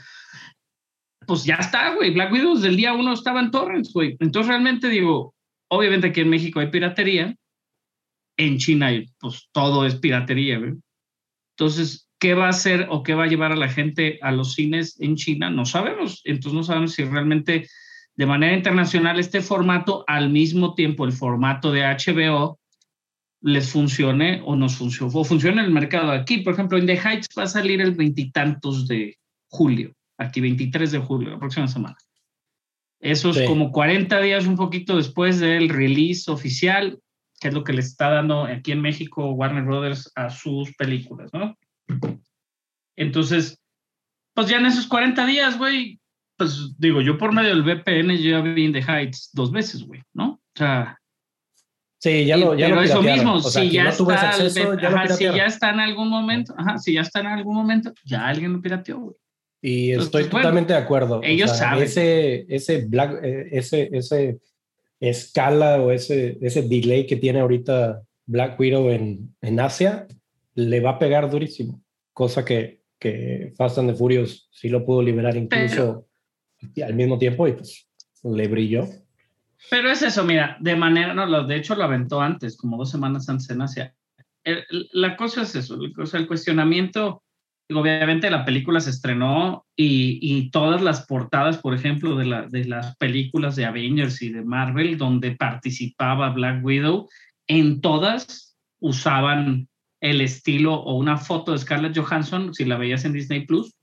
Pues 1.27 1.43
ya 1.43 1.55
está, 1.55 1.95
güey. 1.95 2.11
Black 2.13 2.31
Widow 2.31 2.55
desde 2.55 2.67
el 2.69 2.77
día 2.77 2.93
uno 2.93 3.13
estaba 3.13 3.39
en 3.39 3.51
torrents, 3.51 3.91
güey. 3.93 4.15
Entonces 4.19 4.47
realmente 4.47 4.89
digo, 4.89 5.33
obviamente 5.69 6.07
aquí 6.07 6.21
en 6.21 6.29
México 6.29 6.59
hay 6.59 6.67
piratería. 6.69 7.35
En 8.37 8.57
China, 8.57 8.91
pues 9.19 9.47
todo 9.53 9.85
es 9.85 9.95
piratería, 9.95 10.59
güey. 10.59 10.73
Entonces, 11.57 12.09
¿qué 12.19 12.29
¿qué 12.29 12.33
va 12.33 12.45
a 12.47 12.49
hacer 12.49 12.87
o 12.89 13.03
qué 13.03 13.13
va 13.13 13.25
a 13.25 13.27
llevar 13.27 13.51
a 13.51 13.55
la 13.55 13.69
gente 13.69 14.19
a 14.21 14.31
los 14.31 14.53
cines 14.53 14.99
en 14.99 15.15
China? 15.15 15.49
No 15.49 15.65
sabemos. 15.65 16.21
Entonces 16.23 16.53
no 16.53 16.63
sabemos 16.63 16.93
si 16.93 17.03
realmente 17.03 17.67
de 18.15 18.25
manera 18.25 18.55
internacional 18.55 19.19
este 19.19 19.41
formato, 19.41 20.03
al 20.07 20.29
mismo 20.29 20.73
tiempo 20.73 21.05
el 21.05 21.11
formato 21.11 21.71
de 21.71 21.81
HBO, 21.81 22.59
les 23.41 23.69
funcione 23.69 24.41
o 24.45 24.55
nos 24.55 24.75
funcione, 24.75 25.11
o 25.13 25.23
funcione 25.23 25.59
en 25.59 25.65
el 25.67 25.71
mercado. 25.71 26.11
Aquí, 26.11 26.39
por 26.39 26.53
ejemplo, 26.53 26.77
In 26.77 26.85
the 26.85 26.97
Heights 26.97 27.27
va 27.37 27.43
a 27.43 27.47
salir 27.47 27.81
el 27.81 27.91
veintitantos 27.91 28.87
de 28.87 29.17
julio, 29.49 29.93
aquí 30.17 30.41
23 30.41 30.91
de 30.91 30.99
julio, 30.99 31.29
la 31.31 31.39
próxima 31.39 31.67
semana. 31.67 31.95
Eso 32.99 33.29
es 33.29 33.37
Sí. 33.37 33.45
como 33.45 33.71
40 33.71 34.19
días, 34.21 34.47
un 34.47 34.55
poquito 34.55 34.97
después 34.97 35.39
del 35.39 35.69
release 35.69 36.31
oficial, 36.31 36.99
que 37.39 37.49
es 37.49 37.53
lo 37.53 37.63
que 37.63 37.73
le 37.73 37.81
está 37.81 38.09
dando 38.09 38.45
aquí 38.45 38.71
en 38.71 38.81
México 38.81 39.31
Warner 39.31 39.63
Brothers 39.63 40.11
a 40.15 40.29
sus 40.29 40.73
películas, 40.75 41.31
¿no? 41.33 41.55
Entonces, 42.95 43.61
pues 44.33 44.47
ya 44.47 44.57
en 44.57 44.65
esos 44.65 44.87
40 44.87 45.25
días, 45.25 45.57
güey, 45.57 45.99
pues 46.37 46.75
digo, 46.77 47.01
yo 47.01 47.17
por 47.17 47.33
medio 47.33 47.49
del 47.49 47.63
VPN 47.63 48.17
ya 48.17 48.41
vi 48.41 48.65
In 48.65 48.73
the 48.73 48.81
Heights 48.81 49.29
dos 49.33 49.51
veces, 49.51 49.83
güey, 49.83 50.01
¿no? 50.13 50.33
O 50.33 50.57
sea, 50.57 50.99
Sí, 52.05 52.23
ya 52.25 52.37
lo, 52.37 52.53
ya 52.53 52.67
pero 52.67 52.75
lo 52.75 52.81
eso 52.83 53.01
mismo, 53.01 53.33
O 53.35 53.39
sea, 53.39 53.63
si 53.63 53.71
ya 53.71 53.85
no 53.85 53.89
está, 53.89 54.29
acceso, 54.29 54.77
ya 54.77 54.89
ajá, 54.89 55.07
si 55.15 55.23
ya 55.23 55.45
está 55.47 55.71
en 55.71 55.79
algún 55.79 56.07
momento, 56.07 56.53
ajá, 56.55 56.77
si 56.77 56.93
ya 56.93 57.01
está 57.01 57.21
en 57.21 57.25
algún 57.25 57.55
momento, 57.55 57.93
ya 58.03 58.27
alguien 58.27 58.53
lo 58.53 58.61
pirateó, 58.61 58.99
güey. 58.99 59.15
Y 59.59 59.95
Pues, 59.95 60.05
estoy 60.05 60.23
pues, 60.25 60.31
bueno, 60.33 60.43
totalmente 60.43 60.73
de 60.73 60.79
acuerdo. 60.79 61.19
O 61.21 61.23
ellos 61.23 61.49
sea, 61.49 61.69
saben. 61.71 61.85
Ese, 61.85 62.45
ese, 62.47 62.85
black, 62.85 63.23
eh, 63.23 63.47
ese, 63.51 63.89
ese 63.91 64.37
escala 64.99 65.81
o 65.81 65.89
ese, 65.89 66.37
ese 66.41 66.61
delay 66.61 67.07
que 67.07 67.15
tiene 67.15 67.39
ahorita 67.39 68.03
Black 68.27 68.59
Widow 68.59 68.91
en, 68.91 69.35
en 69.41 69.59
Asia 69.59 70.07
le 70.53 70.79
va 70.81 70.91
a 70.91 70.99
pegar 70.99 71.27
durísimo. 71.31 71.81
Cosa 72.13 72.45
que, 72.45 72.81
que 72.99 73.51
Fast 73.57 73.79
and 73.79 73.89
the 73.89 73.95
Furious 73.95 74.47
sí 74.51 74.69
lo 74.69 74.85
pudo 74.85 75.01
liberar 75.01 75.35
incluso 75.35 76.05
al 76.85 76.93
mismo 76.93 77.17
tiempo 77.17 77.47
y 77.47 77.53
pues 77.53 77.87
le 78.23 78.47
brilló. 78.47 78.87
Pero 79.69 79.89
es 79.89 80.01
eso, 80.01 80.23
mira, 80.23 80.57
de 80.59 80.75
manera, 80.75 81.13
no, 81.13 81.47
de 81.47 81.55
hecho 81.55 81.75
lo 81.75 81.83
aventó 81.83 82.21
antes, 82.21 82.57
como 82.57 82.77
dos 82.77 82.91
semanas 82.91 83.27
antes 83.29 83.49
en 83.49 83.61
Asia. 83.61 83.93
La 84.93 85.17
cosa 85.17 85.41
es 85.41 85.55
eso, 85.55 85.75
el, 85.75 85.93
o 85.99 86.05
sea, 86.05 86.19
el 86.19 86.27
cuestionamiento, 86.27 87.23
obviamente 87.71 88.29
la 88.29 88.45
película 88.45 88.79
se 88.79 88.91
estrenó 88.91 89.65
y, 89.75 90.19
y 90.21 90.51
todas 90.51 90.83
las 90.83 91.05
portadas, 91.07 91.57
por 91.57 91.73
ejemplo, 91.73 92.15
de, 92.15 92.25
la, 92.25 92.47
de 92.47 92.65
las 92.65 92.95
películas 92.97 93.55
de 93.55 93.65
Avengers 93.65 94.21
y 94.21 94.29
de 94.29 94.43
Marvel, 94.43 94.97
donde 94.97 95.35
participaba 95.35 96.29
Black 96.29 96.63
Widow, 96.63 97.09
en 97.47 97.81
todas 97.81 98.55
usaban 98.79 99.67
el 99.99 100.21
estilo 100.21 100.75
o 100.75 100.95
una 100.95 101.17
foto 101.17 101.51
de 101.51 101.57
Scarlett 101.57 101.97
Johansson, 101.97 102.53
si 102.53 102.65
la 102.65 102.77
veías 102.77 103.05
en 103.05 103.13
Disney 103.13 103.47
Plus, 103.47 103.73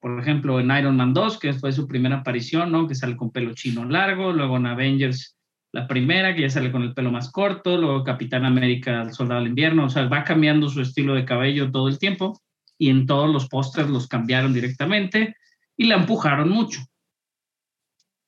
por 0.00 0.18
ejemplo, 0.18 0.58
en 0.58 0.70
Iron 0.70 0.96
Man 0.96 1.12
2, 1.12 1.38
que 1.38 1.52
fue 1.52 1.72
su 1.72 1.86
primera 1.86 2.16
aparición, 2.16 2.72
¿no? 2.72 2.88
Que 2.88 2.94
sale 2.94 3.16
con 3.16 3.30
pelo 3.30 3.54
chino 3.54 3.84
largo, 3.84 4.32
luego 4.32 4.56
en 4.56 4.66
Avengers, 4.66 5.36
la 5.72 5.86
primera, 5.86 6.34
que 6.34 6.42
ya 6.42 6.50
sale 6.50 6.72
con 6.72 6.82
el 6.82 6.94
pelo 6.94 7.12
más 7.12 7.30
corto, 7.30 7.76
luego 7.76 8.02
Capitán 8.02 8.44
América, 8.44 9.02
el 9.02 9.12
Soldado 9.12 9.40
del 9.40 9.50
Invierno, 9.50 9.84
o 9.84 9.90
sea, 9.90 10.08
va 10.08 10.24
cambiando 10.24 10.68
su 10.68 10.80
estilo 10.80 11.14
de 11.14 11.24
cabello 11.24 11.70
todo 11.70 11.88
el 11.88 11.98
tiempo, 11.98 12.40
y 12.78 12.88
en 12.88 13.06
todos 13.06 13.30
los 13.30 13.46
pósters 13.48 13.90
los 13.90 14.08
cambiaron 14.08 14.54
directamente 14.54 15.36
y 15.76 15.84
la 15.84 15.96
empujaron 15.96 16.48
mucho. 16.48 16.80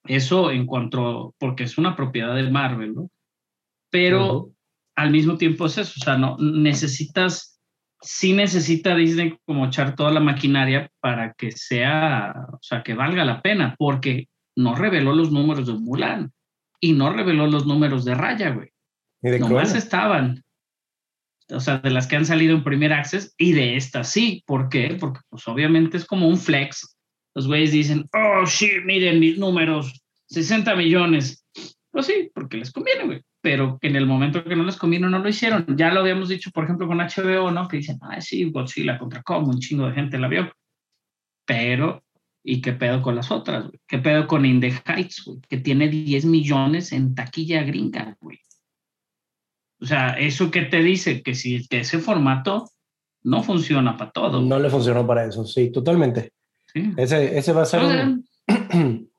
Eso 0.05 0.51
en 0.51 0.67
cuanto, 0.67 1.35
porque 1.39 1.65
es 1.65 1.79
una 1.79 1.97
propiedad 1.97 2.35
de 2.35 2.51
Marvel, 2.51 2.95
¿no? 2.95 3.11
Pero 3.91 4.51
al 4.95 5.11
mismo 5.11 5.39
tiempo 5.39 5.67
es 5.67 5.79
eso, 5.79 5.95
o 5.97 6.05
sea, 6.05 6.19
no 6.19 6.37
necesitas, 6.39 7.52
sí 8.03 8.33
necesita 8.33 8.95
Disney 8.95 9.37
como 9.47 9.67
echar 9.67 9.95
toda 9.95 10.11
la 10.11 10.21
maquinaria 10.21 10.91
para 11.01 11.33
que 11.35 11.53
sea, 11.53 12.35
o 12.53 12.59
sea, 12.61 12.83
que 12.83 12.95
valga 12.95 13.25
la 13.25 13.41
pena, 13.41 13.75
porque 13.79 14.29
no 14.57 14.75
reveló 14.75 15.15
los 15.15 15.33
números 15.33 15.67
de 15.67 15.75
Mulan 15.75 16.33
y 16.81 16.93
no 16.93 17.13
reveló 17.13 17.47
los 17.47 17.67
números 17.67 18.05
de 18.05 18.15
Raya, 18.15 18.51
güey. 18.51 18.71
Y 19.23 19.31
de 19.31 19.39
Nomás 19.39 19.71
Cruella. 19.71 19.79
estaban, 19.79 20.45
o 21.51 21.61
sea, 21.61 21.79
de 21.79 21.91
las 21.91 22.07
que 22.07 22.17
han 22.17 22.27
salido 22.27 22.55
en 22.55 22.65
primer 22.65 22.93
access 22.93 23.35
y 23.39 23.53
de 23.53 23.77
estas 23.77 24.11
sí. 24.11 24.43
¿Por 24.47 24.69
qué? 24.69 24.97
Porque 24.99 25.21
pues 25.29 25.47
obviamente 25.47 25.97
es 25.97 26.05
como 26.05 26.29
un 26.29 26.37
flex. 26.37 26.97
Los 27.35 27.47
güeyes 27.47 27.73
dicen, 27.73 28.09
oh, 28.13 28.47
sí, 28.47 28.71
miren 28.85 29.21
mis 29.21 29.39
números, 29.39 30.03
60 30.27 30.75
millones. 30.77 31.47
Pues 31.91 32.07
sí, 32.07 32.31
porque 32.35 32.59
les 32.59 32.73
conviene, 32.73 33.05
güey. 33.05 33.23
Pero 33.43 33.79
en 33.83 33.97
el 33.97 34.07
momento 34.07 34.45
que 34.45 34.55
no 34.57 34.63
les 34.63 34.77
convino, 34.77 35.11
no 35.11 35.19
lo 35.19 35.29
hicieron. 35.29 35.67
Ya 35.77 35.93
lo 35.93 36.01
habíamos 36.01 36.29
dicho, 36.29 36.51
por 36.53 36.65
ejemplo, 36.65 36.87
con 36.87 36.99
HBO, 36.99 37.51
¿no? 37.51 37.67
Que 37.69 37.79
dicen, 37.79 37.99
ah, 38.03 38.21
sí, 38.21 38.45
Godzilla 38.51 38.99
contra 38.99 39.23
Kong, 39.23 39.49
un 39.49 39.59
chingo 39.59 39.87
de 39.89 39.95
gente 39.95 40.19
la 40.19 40.29
vio. 40.29 40.51
Pero, 41.45 42.05
¿y 42.45 42.61
qué 42.61 42.73
pedo 42.73 43.03
con 43.03 43.17
las 43.17 43.31
otras, 43.33 43.65
güey? 43.65 43.81
¿Qué 43.87 43.99
pedo 43.99 44.27
con 44.29 44.45
In 44.47 44.61
the 44.61 44.73
Heights, 44.87 45.25
güey? 45.27 45.41
Que 45.49 45.57
tiene 45.59 45.89
10 45.89 46.25
millones 46.25 46.93
en 46.93 47.15
taquilla 47.17 47.63
gringa, 47.65 48.17
güey. 48.21 48.39
O 49.81 49.87
sea, 49.87 50.11
¿eso 50.11 50.51
qué 50.53 50.63
te 50.63 50.79
dice? 50.81 51.23
Que 51.23 51.35
si 51.35 51.67
que 51.67 51.81
ese 51.81 51.99
formato 51.99 52.71
no 53.25 53.43
funciona 53.43 53.97
para 53.97 54.13
todo. 54.13 54.41
No 54.41 54.59
le 54.61 54.71
funcionó 54.71 55.05
para 55.07 55.25
eso, 55.27 55.45
sí, 55.45 55.71
totalmente. 55.73 56.33
¿sí? 56.73 56.93
Ese, 56.97 57.37
ese 57.37 57.53
va 57.53 57.63
a 57.63 57.67
ser 57.67 57.81
sea, 57.87 58.05
un- 58.05 58.25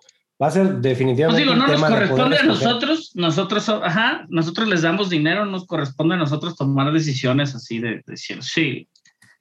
va 0.41 0.47
a 0.47 0.51
ser 0.51 0.67
Pues 0.67 0.81
definitivamente 0.81 1.41
digo, 1.41 1.53
un 1.53 1.59
no 1.59 1.67
nos 1.67 1.75
tema 1.75 1.87
poder 1.89 2.07
corresponde 2.09 2.37
a 2.37 2.43
nosotros, 2.43 2.92
nosotros, 3.13 3.67
ajá, 3.69 4.25
nosotros 4.29 4.67
les 4.67 4.81
damos 4.81 5.09
dinero, 5.09 5.45
nos 5.45 5.65
corresponde 5.65 6.15
a 6.15 6.17
nosotros 6.17 6.55
tomar 6.55 6.91
decisiones 6.91 7.55
así 7.55 7.79
de, 7.79 7.89
de 7.89 8.03
decir, 8.07 8.43
sí. 8.43 8.87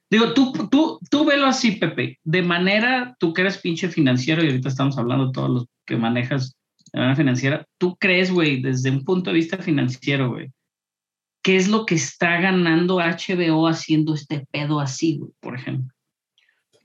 Digo, 0.09 0.33
tú, 0.33 0.53
tú, 0.69 0.99
tú 1.09 1.25
velo 1.25 1.47
así, 1.47 1.71
Pepe, 1.71 2.19
de 2.23 2.41
manera, 2.43 3.15
tú 3.19 3.33
que 3.33 3.41
eres 3.41 3.57
pinche 3.57 3.89
financiero 3.89 4.43
y 4.43 4.47
ahorita 4.47 4.69
estamos 4.69 4.97
hablando 4.97 5.27
de 5.27 5.31
todos 5.31 5.49
los 5.49 5.65
que 5.85 5.97
manejas 5.97 6.55
de 6.91 6.99
manera 6.99 7.15
financiera, 7.15 7.65
tú 7.79 7.95
crees, 7.97 8.31
güey, 8.31 8.61
desde 8.61 8.91
un 8.91 9.03
punto 9.03 9.31
de 9.31 9.37
vista 9.37 9.57
financiero, 9.57 10.29
güey, 10.29 10.51
¿qué 11.41 11.55
es 11.55 11.67
lo 11.67 11.85
que 11.85 11.95
está 11.95 12.39
ganando 12.39 12.97
HBO 12.97 13.67
haciendo 13.67 14.13
este 14.13 14.45
pedo 14.51 14.79
así, 14.79 15.17
güey, 15.17 15.31
por 15.39 15.55
ejemplo? 15.55 15.93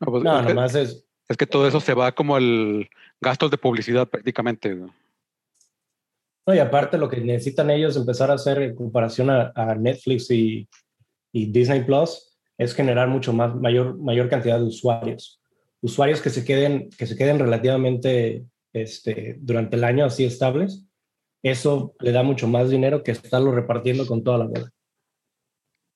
No, 0.01 0.07
pues, 0.07 0.25
No, 0.25 0.41
es, 0.41 0.47
que, 0.47 0.55
nomás 0.55 0.75
es. 0.75 1.05
es 1.29 1.37
que 1.37 1.47
todo 1.47 1.69
eso 1.69 1.81
se 1.81 1.93
va 1.93 2.13
como 2.13 2.39
el 2.39 2.89
gastos 3.21 3.51
de 3.51 3.59
publicidad 3.59 4.09
prácticamente. 4.09 4.75
¿no? 4.75 4.95
Y 6.55 6.59
aparte 6.59 6.99
lo 6.99 7.09
que 7.09 7.21
necesitan 7.21 7.71
ellos 7.71 7.97
empezar 7.97 8.31
a 8.31 8.35
hacer 8.35 8.63
en 8.63 8.75
comparación 8.75 9.29
a, 9.31 9.75
Netflix 9.75 10.31
y, 10.31 10.69
y 11.33 11.47
Disney 11.47 11.85
Plus 11.85 12.39
es 12.57 12.75
generar 12.75 13.09
mucho 13.09 13.33
más, 13.33 13.55
mayor, 13.55 13.99
mayor 13.99 14.29
cantidad 14.29 14.59
de 14.59 14.65
usuarios. 14.65 15.41
Usuarios 15.81 16.21
que 16.21 16.31
se 16.31 16.45
queden, 16.45 16.91
que 16.91 17.07
se 17.07 17.17
queden 17.17 17.39
relativamente 17.39 18.45
este, 18.73 19.37
durante 19.41 19.77
el 19.77 19.85
año 19.85 20.05
así 20.05 20.25
estables. 20.25 20.85
Eso 21.43 21.95
le 22.01 22.13
da 22.13 22.23
mucho 22.23 22.49
más 22.49 22.71
dinero 22.71 23.03
que 23.03 23.13
estarlo 23.13 23.53
repartiendo 23.53 24.07
con 24.07 24.25
toda 24.25 24.39
la 24.39 24.47
bola. 24.47 24.71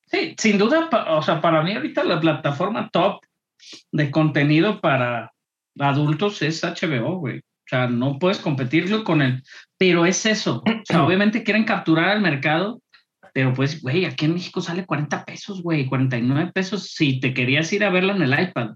Sí, 0.07 0.35
sin 0.39 0.59
duda, 0.59 0.89
o 1.09 1.23
sea, 1.23 1.41
para 1.41 1.63
mí 1.63 1.73
ahorita 1.73 2.05
la 2.05 2.21
plataforma 2.21 2.91
top 2.93 3.23
de 3.91 4.11
contenido 4.11 4.81
para 4.81 5.33
adultos 5.79 6.43
es 6.43 6.63
HBO, 6.63 7.19
güey. 7.19 7.41
O 7.73 7.75
sea, 7.75 7.87
no 7.89 8.19
puedes 8.19 8.37
competirlo 8.37 9.03
con 9.03 9.23
el, 9.23 9.43
pero 9.79 10.05
es 10.05 10.27
eso. 10.27 10.63
O 10.67 10.83
sea, 10.85 11.05
obviamente 11.07 11.43
quieren 11.43 11.65
capturar 11.65 12.11
al 12.11 12.21
mercado, 12.21 12.83
pero 13.33 13.55
pues, 13.55 13.81
güey, 13.81 14.05
aquí 14.05 14.27
en 14.27 14.35
México 14.35 14.61
sale 14.61 14.85
40 14.85 15.25
pesos, 15.25 15.63
güey, 15.63 15.87
49 15.87 16.53
pesos 16.53 16.91
si 16.91 17.19
te 17.19 17.33
querías 17.33 17.73
ir 17.73 17.83
a 17.83 17.89
verlo 17.89 18.15
en 18.15 18.21
el 18.21 18.39
iPad. 18.39 18.73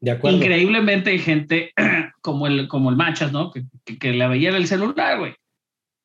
De 0.00 0.12
acuerdo. 0.12 0.36
Increíblemente 0.36 1.10
hay 1.10 1.18
gente 1.18 1.72
como 2.22 2.46
el, 2.46 2.68
como 2.68 2.90
el 2.90 2.96
Machas, 2.96 3.32
¿no? 3.32 3.50
Que, 3.50 3.64
que, 3.84 3.98
que 3.98 4.12
la 4.12 4.28
veía 4.28 4.50
en 4.50 4.54
el 4.54 4.68
celular, 4.68 5.18
güey. 5.18 5.34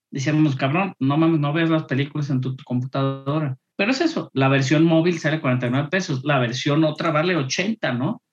Decíamos, 0.10 0.56
cabrón, 0.56 0.96
no 0.98 1.18
mames, 1.18 1.40
no 1.40 1.54
ves 1.54 1.70
las 1.70 1.84
películas 1.84 2.32
en 2.32 2.42
tu, 2.42 2.56
tu 2.56 2.64
computadora. 2.64 3.56
Pero 3.76 3.92
es 3.92 4.02
eso, 4.02 4.32
la 4.34 4.48
versión 4.48 4.84
móvil 4.84 5.20
sale 5.20 5.42
49 5.42 5.90
pesos, 5.92 6.22
la 6.24 6.40
versión 6.40 6.84
otra 6.86 7.12
vale 7.12 7.36
80, 7.36 7.94
¿no? 7.94 8.24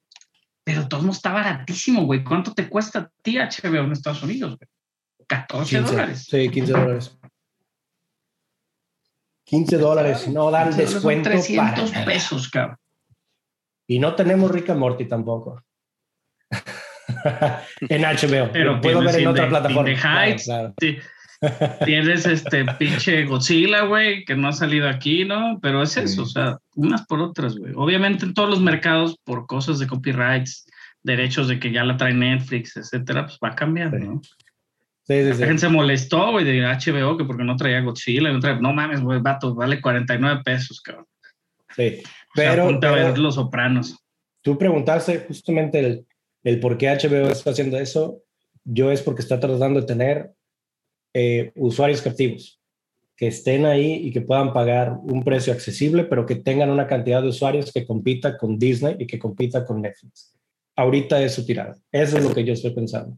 Pero 0.64 0.86
todo 0.88 1.10
está 1.10 1.32
baratísimo, 1.32 2.04
güey. 2.04 2.22
¿Cuánto 2.22 2.54
te 2.54 2.68
cuesta 2.68 2.98
a 3.00 3.10
ti 3.22 3.36
HBO 3.38 3.84
en 3.84 3.92
Estados 3.92 4.22
Unidos, 4.22 4.56
güey? 4.58 4.68
14 5.26 5.76
15, 5.78 5.90
dólares. 5.92 6.26
Sí, 6.28 6.48
15 6.50 6.72
dólares. 6.72 7.18
15 9.44 9.78
dólares. 9.78 10.28
No 10.28 10.50
dan 10.50 10.72
Son 10.72 10.78
descuento 10.78 11.30
300 11.30 11.90
para. 11.90 12.04
pesos, 12.04 12.48
cabrón. 12.48 12.76
Y 13.86 13.98
no 13.98 14.14
tenemos 14.14 14.50
Rick 14.50 14.70
and 14.70 14.78
Morty 14.80 15.06
tampoco. 15.06 15.62
en 17.88 18.02
HBO. 18.02 18.50
Pero 18.52 18.80
puedo 18.80 19.00
ver 19.00 19.16
en 19.16 19.26
otra 19.26 19.48
plataforma. 19.48 19.84
The 19.84 20.00
Claro, 20.00 20.20
Heights. 20.20 20.44
claro. 20.44 20.74
Sí. 20.80 20.96
Tienes 21.84 22.26
este 22.26 22.64
pinche 22.78 23.24
Godzilla, 23.24 23.82
güey, 23.86 24.24
que 24.24 24.36
no 24.36 24.48
ha 24.48 24.52
salido 24.52 24.88
aquí, 24.88 25.24
¿no? 25.24 25.58
Pero 25.60 25.82
es 25.82 25.96
eso, 25.96 26.22
o 26.22 26.26
sea, 26.26 26.58
unas 26.76 27.04
por 27.06 27.20
otras, 27.20 27.56
güey. 27.56 27.72
Obviamente 27.76 28.24
en 28.24 28.34
todos 28.34 28.48
los 28.50 28.60
mercados, 28.60 29.16
por 29.24 29.46
cosas 29.46 29.78
de 29.78 29.86
copyrights, 29.86 30.66
derechos 31.02 31.48
de 31.48 31.58
que 31.58 31.72
ya 31.72 31.82
la 31.84 31.96
trae 31.96 32.14
Netflix, 32.14 32.76
etcétera, 32.76 33.26
pues 33.26 33.38
va 33.42 33.54
cambiando, 33.54 33.98
Sí. 33.98 34.04
¿no? 34.04 34.20
Sí, 35.04 35.14
sí, 35.14 35.22
La 35.30 35.34
sí. 35.34 35.42
gente 35.44 35.58
se 35.58 35.68
molestó, 35.68 36.30
güey, 36.30 36.44
de 36.44 36.60
HBO, 36.64 37.16
que 37.16 37.24
porque 37.24 37.42
no 37.42 37.56
traía 37.56 37.80
Godzilla, 37.80 38.30
no, 38.32 38.38
traía- 38.38 38.60
no 38.60 38.72
mames, 38.72 39.00
güey, 39.00 39.20
vato, 39.20 39.52
vale 39.54 39.80
49 39.80 40.42
pesos, 40.44 40.80
cabrón. 40.80 41.06
Sí. 41.76 42.02
Pero, 42.34 42.52
Pero, 42.52 42.64
ponte 42.66 42.86
a 42.86 42.90
ver 42.92 43.10
pero, 43.10 43.22
Los 43.22 43.34
Sopranos. 43.34 43.98
tú 44.42 44.56
preguntaste 44.56 45.24
justamente 45.26 45.80
el, 45.80 46.06
el 46.44 46.60
por 46.60 46.78
qué 46.78 46.88
HBO 46.88 47.30
está 47.30 47.50
haciendo 47.50 47.78
eso, 47.78 48.18
yo 48.64 48.92
es 48.92 49.02
porque 49.02 49.22
está 49.22 49.40
tratando 49.40 49.80
de 49.80 49.86
tener 49.86 50.30
eh, 51.14 51.52
usuarios 51.54 52.02
captivos 52.02 52.60
que 53.16 53.28
estén 53.28 53.66
ahí 53.66 53.94
y 54.04 54.10
que 54.10 54.20
puedan 54.20 54.52
pagar 54.52 54.98
un 55.02 55.22
precio 55.22 55.52
accesible, 55.52 56.04
pero 56.04 56.26
que 56.26 56.36
tengan 56.36 56.70
una 56.70 56.86
cantidad 56.86 57.22
de 57.22 57.28
usuarios 57.28 57.70
que 57.72 57.86
compita 57.86 58.36
con 58.36 58.58
Disney 58.58 58.96
y 58.98 59.06
que 59.06 59.18
compita 59.18 59.64
con 59.64 59.80
Netflix. 59.80 60.36
Ahorita 60.74 61.22
es 61.22 61.34
su 61.34 61.46
tirada. 61.46 61.76
Eso 61.92 62.18
es 62.18 62.24
lo 62.24 62.34
que 62.34 62.44
yo 62.44 62.52
estoy 62.52 62.72
pensando. 62.74 63.16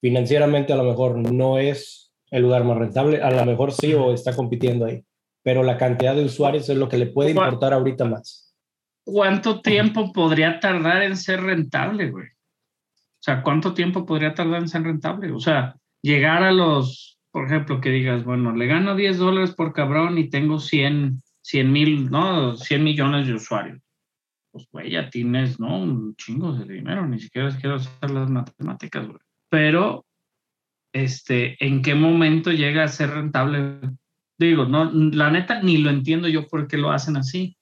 Financieramente 0.00 0.72
a 0.72 0.76
lo 0.76 0.84
mejor 0.84 1.16
no 1.16 1.58
es 1.58 2.12
el 2.30 2.42
lugar 2.42 2.64
más 2.64 2.78
rentable, 2.78 3.20
a 3.20 3.30
lo 3.30 3.44
mejor 3.44 3.72
sí 3.72 3.92
o 3.92 4.12
está 4.12 4.36
compitiendo 4.36 4.84
ahí, 4.84 5.04
pero 5.42 5.62
la 5.62 5.76
cantidad 5.76 6.14
de 6.14 6.24
usuarios 6.24 6.68
es 6.68 6.76
lo 6.76 6.88
que 6.88 6.96
le 6.96 7.06
puede 7.06 7.30
importar 7.30 7.72
ahorita 7.72 8.04
más. 8.04 8.54
¿Cuánto 9.02 9.60
tiempo 9.60 10.12
podría 10.12 10.60
tardar 10.60 11.02
en 11.02 11.16
ser 11.16 11.42
rentable, 11.42 12.10
güey? 12.10 12.26
O 12.26 13.22
sea, 13.22 13.42
¿cuánto 13.42 13.74
tiempo 13.74 14.06
podría 14.06 14.32
tardar 14.32 14.62
en 14.62 14.68
ser 14.68 14.82
rentable? 14.82 15.32
O 15.32 15.40
sea, 15.40 15.74
llegar 16.02 16.42
a 16.42 16.52
los, 16.52 17.18
por 17.30 17.46
ejemplo, 17.46 17.80
que 17.80 17.90
digas, 17.90 18.24
bueno, 18.24 18.54
le 18.54 18.66
gano 18.66 18.96
10 18.96 19.18
dólares 19.18 19.52
por 19.54 19.72
cabrón 19.72 20.18
y 20.18 20.28
tengo 20.30 20.58
100 20.58 21.22
mil, 21.64 22.10
¿no? 22.10 22.56
100 22.56 22.84
millones 22.84 23.26
de 23.26 23.34
usuarios. 23.34 23.80
Pues, 24.52 24.66
güey, 24.72 24.90
ya 24.90 25.10
tienes, 25.10 25.60
¿no? 25.60 25.78
Un 25.78 26.16
chingo 26.16 26.52
de 26.52 26.72
dinero, 26.72 27.06
ni 27.06 27.20
siquiera 27.20 27.50
quiero 27.56 27.76
hacer 27.76 28.10
las 28.10 28.28
matemáticas, 28.28 29.06
güey. 29.06 29.20
Pero, 29.48 30.06
este, 30.92 31.56
¿en 31.64 31.82
qué 31.82 31.94
momento 31.94 32.50
llega 32.50 32.84
a 32.84 32.88
ser 32.88 33.10
rentable? 33.10 33.80
Digo, 34.38 34.64
no, 34.64 34.90
la 34.90 35.30
neta, 35.30 35.62
ni 35.62 35.78
lo 35.78 35.90
entiendo 35.90 36.26
yo 36.26 36.48
por 36.48 36.66
qué 36.66 36.78
lo 36.78 36.90
hacen 36.90 37.16
así. 37.16 37.56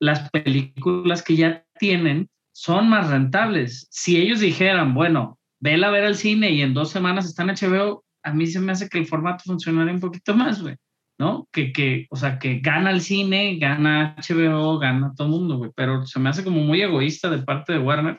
Las 0.00 0.30
películas 0.30 1.22
que 1.22 1.36
ya 1.36 1.64
tienen 1.78 2.28
son 2.52 2.88
más 2.88 3.08
rentables. 3.10 3.86
Si 3.90 4.16
ellos 4.16 4.40
dijeran, 4.40 4.94
bueno, 4.94 5.38
vela 5.62 5.88
a 5.88 5.90
ver 5.92 6.04
al 6.04 6.16
cine 6.16 6.50
y 6.50 6.60
en 6.60 6.74
dos 6.74 6.90
semanas 6.90 7.24
está 7.24 7.44
en 7.44 7.50
HBO, 7.50 8.04
a 8.24 8.32
mí 8.32 8.46
se 8.48 8.60
me 8.60 8.72
hace 8.72 8.88
que 8.88 8.98
el 8.98 9.06
formato 9.06 9.44
funcionaría 9.46 9.94
un 9.94 10.00
poquito 10.00 10.34
más, 10.34 10.60
güey, 10.60 10.74
¿no? 11.18 11.48
Que, 11.52 11.72
que, 11.72 12.06
o 12.10 12.16
sea, 12.16 12.38
que 12.40 12.58
gana 12.58 12.90
el 12.90 13.00
cine, 13.00 13.58
gana 13.58 14.16
HBO, 14.16 14.78
gana 14.78 15.12
todo 15.16 15.28
el 15.28 15.32
mundo, 15.32 15.58
güey, 15.58 15.70
pero 15.74 16.04
se 16.04 16.18
me 16.18 16.30
hace 16.30 16.42
como 16.42 16.60
muy 16.60 16.82
egoísta 16.82 17.30
de 17.30 17.42
parte 17.42 17.72
de 17.72 17.78
Warner 17.78 18.18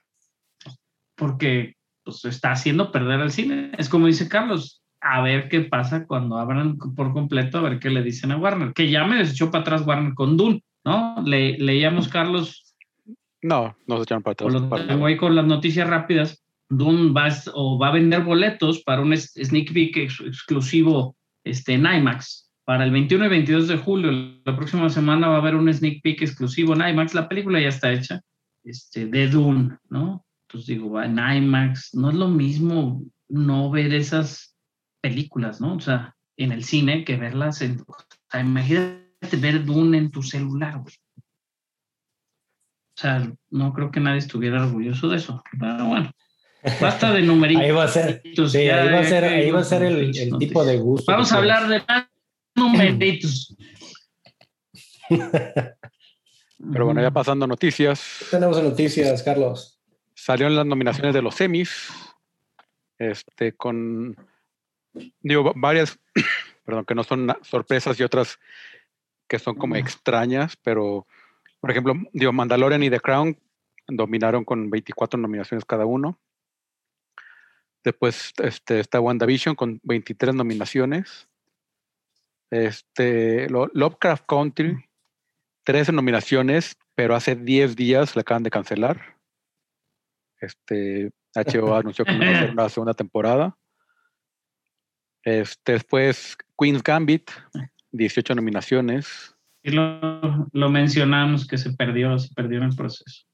porque 1.15 1.75
pues 2.03 2.23
está 2.25 2.51
haciendo 2.51 2.91
perder 2.91 3.19
al 3.19 3.31
cine. 3.31 3.71
Es 3.77 3.89
como 3.89 4.07
dice 4.07 4.29
Carlos, 4.29 4.81
a 5.01 5.21
ver 5.21 5.49
qué 5.49 5.61
pasa 5.61 6.05
cuando 6.07 6.37
abran 6.37 6.77
por 6.77 7.11
completo, 7.11 7.57
a 7.57 7.61
ver 7.61 7.79
qué 7.79 7.89
le 7.89 8.03
dicen 8.03 8.31
a 8.31 8.37
Warner, 8.37 8.73
que 8.73 8.89
ya 8.89 9.03
me 9.03 9.17
desechó 9.17 9.51
para 9.51 9.61
atrás 9.61 9.85
Warner 9.85 10.13
con 10.13 10.37
Dune, 10.37 10.63
¿no? 10.85 11.21
Le, 11.25 11.57
leíamos, 11.57 12.07
Carlos. 12.07 12.73
No, 13.41 13.75
no 13.85 13.97
se 13.97 14.03
echaron 14.03 14.23
para 14.23 14.31
atrás. 14.31 14.87
Tengo 14.87 15.05
ahí 15.05 15.17
con 15.17 15.35
las 15.35 15.45
noticias 15.45 15.89
rápidas 15.89 16.42
Dune 16.69 17.11
va, 17.11 17.29
o 17.53 17.77
va 17.77 17.89
a 17.89 17.93
vender 17.93 18.23
boletos 18.23 18.83
para 18.83 19.01
un 19.01 19.15
sneak 19.15 19.73
peek 19.73 19.97
exclusivo 19.97 21.15
este, 21.43 21.73
en 21.73 21.85
IMAX. 21.85 22.51
Para 22.65 22.85
el 22.85 22.91
21 22.91 23.25
y 23.25 23.29
22 23.29 23.67
de 23.67 23.77
julio, 23.77 24.11
la 24.45 24.55
próxima 24.55 24.89
semana 24.89 25.27
va 25.27 25.35
a 25.35 25.39
haber 25.39 25.55
un 25.55 25.71
sneak 25.71 26.01
peek 26.01 26.21
exclusivo 26.21 26.73
en 26.73 26.87
IMAX. 26.87 27.13
La 27.13 27.27
película 27.27 27.59
ya 27.59 27.67
está 27.67 27.91
hecha, 27.91 28.21
este, 28.63 29.05
de 29.05 29.27
Dune, 29.27 29.77
¿no? 29.89 30.25
Entonces 30.43 30.67
digo, 30.67 31.01
en 31.01 31.19
IMAX. 31.19 31.93
No 31.93 32.09
es 32.09 32.15
lo 32.15 32.29
mismo 32.29 33.03
no 33.27 33.69
ver 33.69 33.93
esas 33.93 34.55
películas, 35.01 35.59
¿no? 35.59 35.75
O 35.75 35.79
sea, 35.79 36.15
en 36.37 36.51
el 36.51 36.63
cine 36.63 37.03
que 37.03 37.17
verlas 37.17 37.61
en... 37.61 37.81
O 37.81 37.95
sea, 38.29 38.41
imagínate 38.41 39.37
ver 39.37 39.65
Dune 39.65 39.97
en 39.97 40.11
tu 40.11 40.23
celular, 40.23 40.79
güey. 40.79 40.95
O 42.95 43.01
sea, 43.01 43.33
no 43.49 43.73
creo 43.73 43.91
que 43.91 43.99
nadie 43.99 44.19
estuviera 44.19 44.63
orgulloso 44.63 45.09
de 45.09 45.17
eso. 45.17 45.43
Pero 45.59 45.85
bueno, 45.85 46.11
Basta 46.81 47.11
de 47.11 47.21
numeritos. 47.21 47.63
Ahí 47.63 47.71
va 47.71 47.83
a 47.83 47.87
ser, 47.87 48.21
sí, 48.23 48.57
ahí 48.57 48.91
va 48.91 48.99
a 48.99 49.03
ser, 49.03 49.23
ahí 49.23 49.51
va 49.51 49.59
a 49.59 49.63
ser 49.63 49.83
el, 49.83 50.17
el 50.17 50.37
tipo 50.37 50.63
de 50.63 50.77
gusto. 50.77 51.11
Vamos 51.11 51.31
a 51.31 51.37
hablar 51.37 51.67
de 51.67 51.81
numeritos. 52.55 53.55
Pero 56.71 56.85
bueno, 56.85 57.01
ya 57.01 57.11
pasando 57.11 57.45
noticias. 57.45 58.25
Tenemos 58.31 58.61
noticias, 58.61 59.21
Carlos. 59.23 59.81
Salieron 60.15 60.55
las 60.55 60.65
nominaciones 60.65 61.13
de 61.13 61.21
los 61.21 61.35
semis. 61.35 61.89
Este, 62.97 63.53
con 63.53 64.15
digo, 65.21 65.53
varias, 65.55 65.99
perdón, 66.65 66.85
que 66.85 66.95
no 66.95 67.03
son 67.03 67.35
sorpresas 67.41 67.99
y 67.99 68.03
otras 68.03 68.39
que 69.27 69.39
son 69.39 69.55
como 69.55 69.75
extrañas, 69.75 70.55
pero 70.57 71.07
por 71.59 71.71
ejemplo, 71.71 71.93
digo, 72.11 72.33
Mandalorian 72.33 72.83
y 72.83 72.89
The 72.89 72.99
Crown 72.99 73.37
dominaron 73.87 74.43
con 74.43 74.69
24 74.69 75.19
nominaciones 75.19 75.65
cada 75.65 75.85
uno. 75.85 76.19
Después 77.83 78.31
este, 78.41 78.79
está 78.79 78.99
WandaVision 78.99 79.55
con 79.55 79.79
23 79.83 80.33
nominaciones. 80.35 81.27
Este, 82.49 83.49
Lovecraft 83.49 84.25
Country, 84.27 84.77
13 85.65 85.91
nominaciones, 85.91 86.77
pero 86.95 87.15
hace 87.15 87.35
10 87.35 87.75
días 87.75 88.15
la 88.15 88.21
acaban 88.21 88.43
de 88.43 88.51
cancelar. 88.51 89.17
Este, 90.39 91.11
HBO 91.35 91.75
anunció 91.75 92.05
que 92.05 92.13
no 92.13 92.19
va 92.19 92.27
a 92.27 92.35
hacer 92.35 92.51
una 92.51 92.69
segunda 92.69 92.93
temporada. 92.93 93.57
Este, 95.23 95.73
después 95.73 96.37
Queen's 96.57 96.83
Gambit, 96.83 97.31
18 97.91 98.35
nominaciones. 98.35 99.35
Y 99.63 99.71
lo, 99.71 100.47
lo 100.51 100.69
mencionamos 100.69 101.47
que 101.47 101.57
se 101.57 101.73
perdió, 101.73 102.19
se 102.19 102.33
perdió 102.33 102.59
en 102.59 102.65
el 102.65 102.75
proceso. 102.75 103.25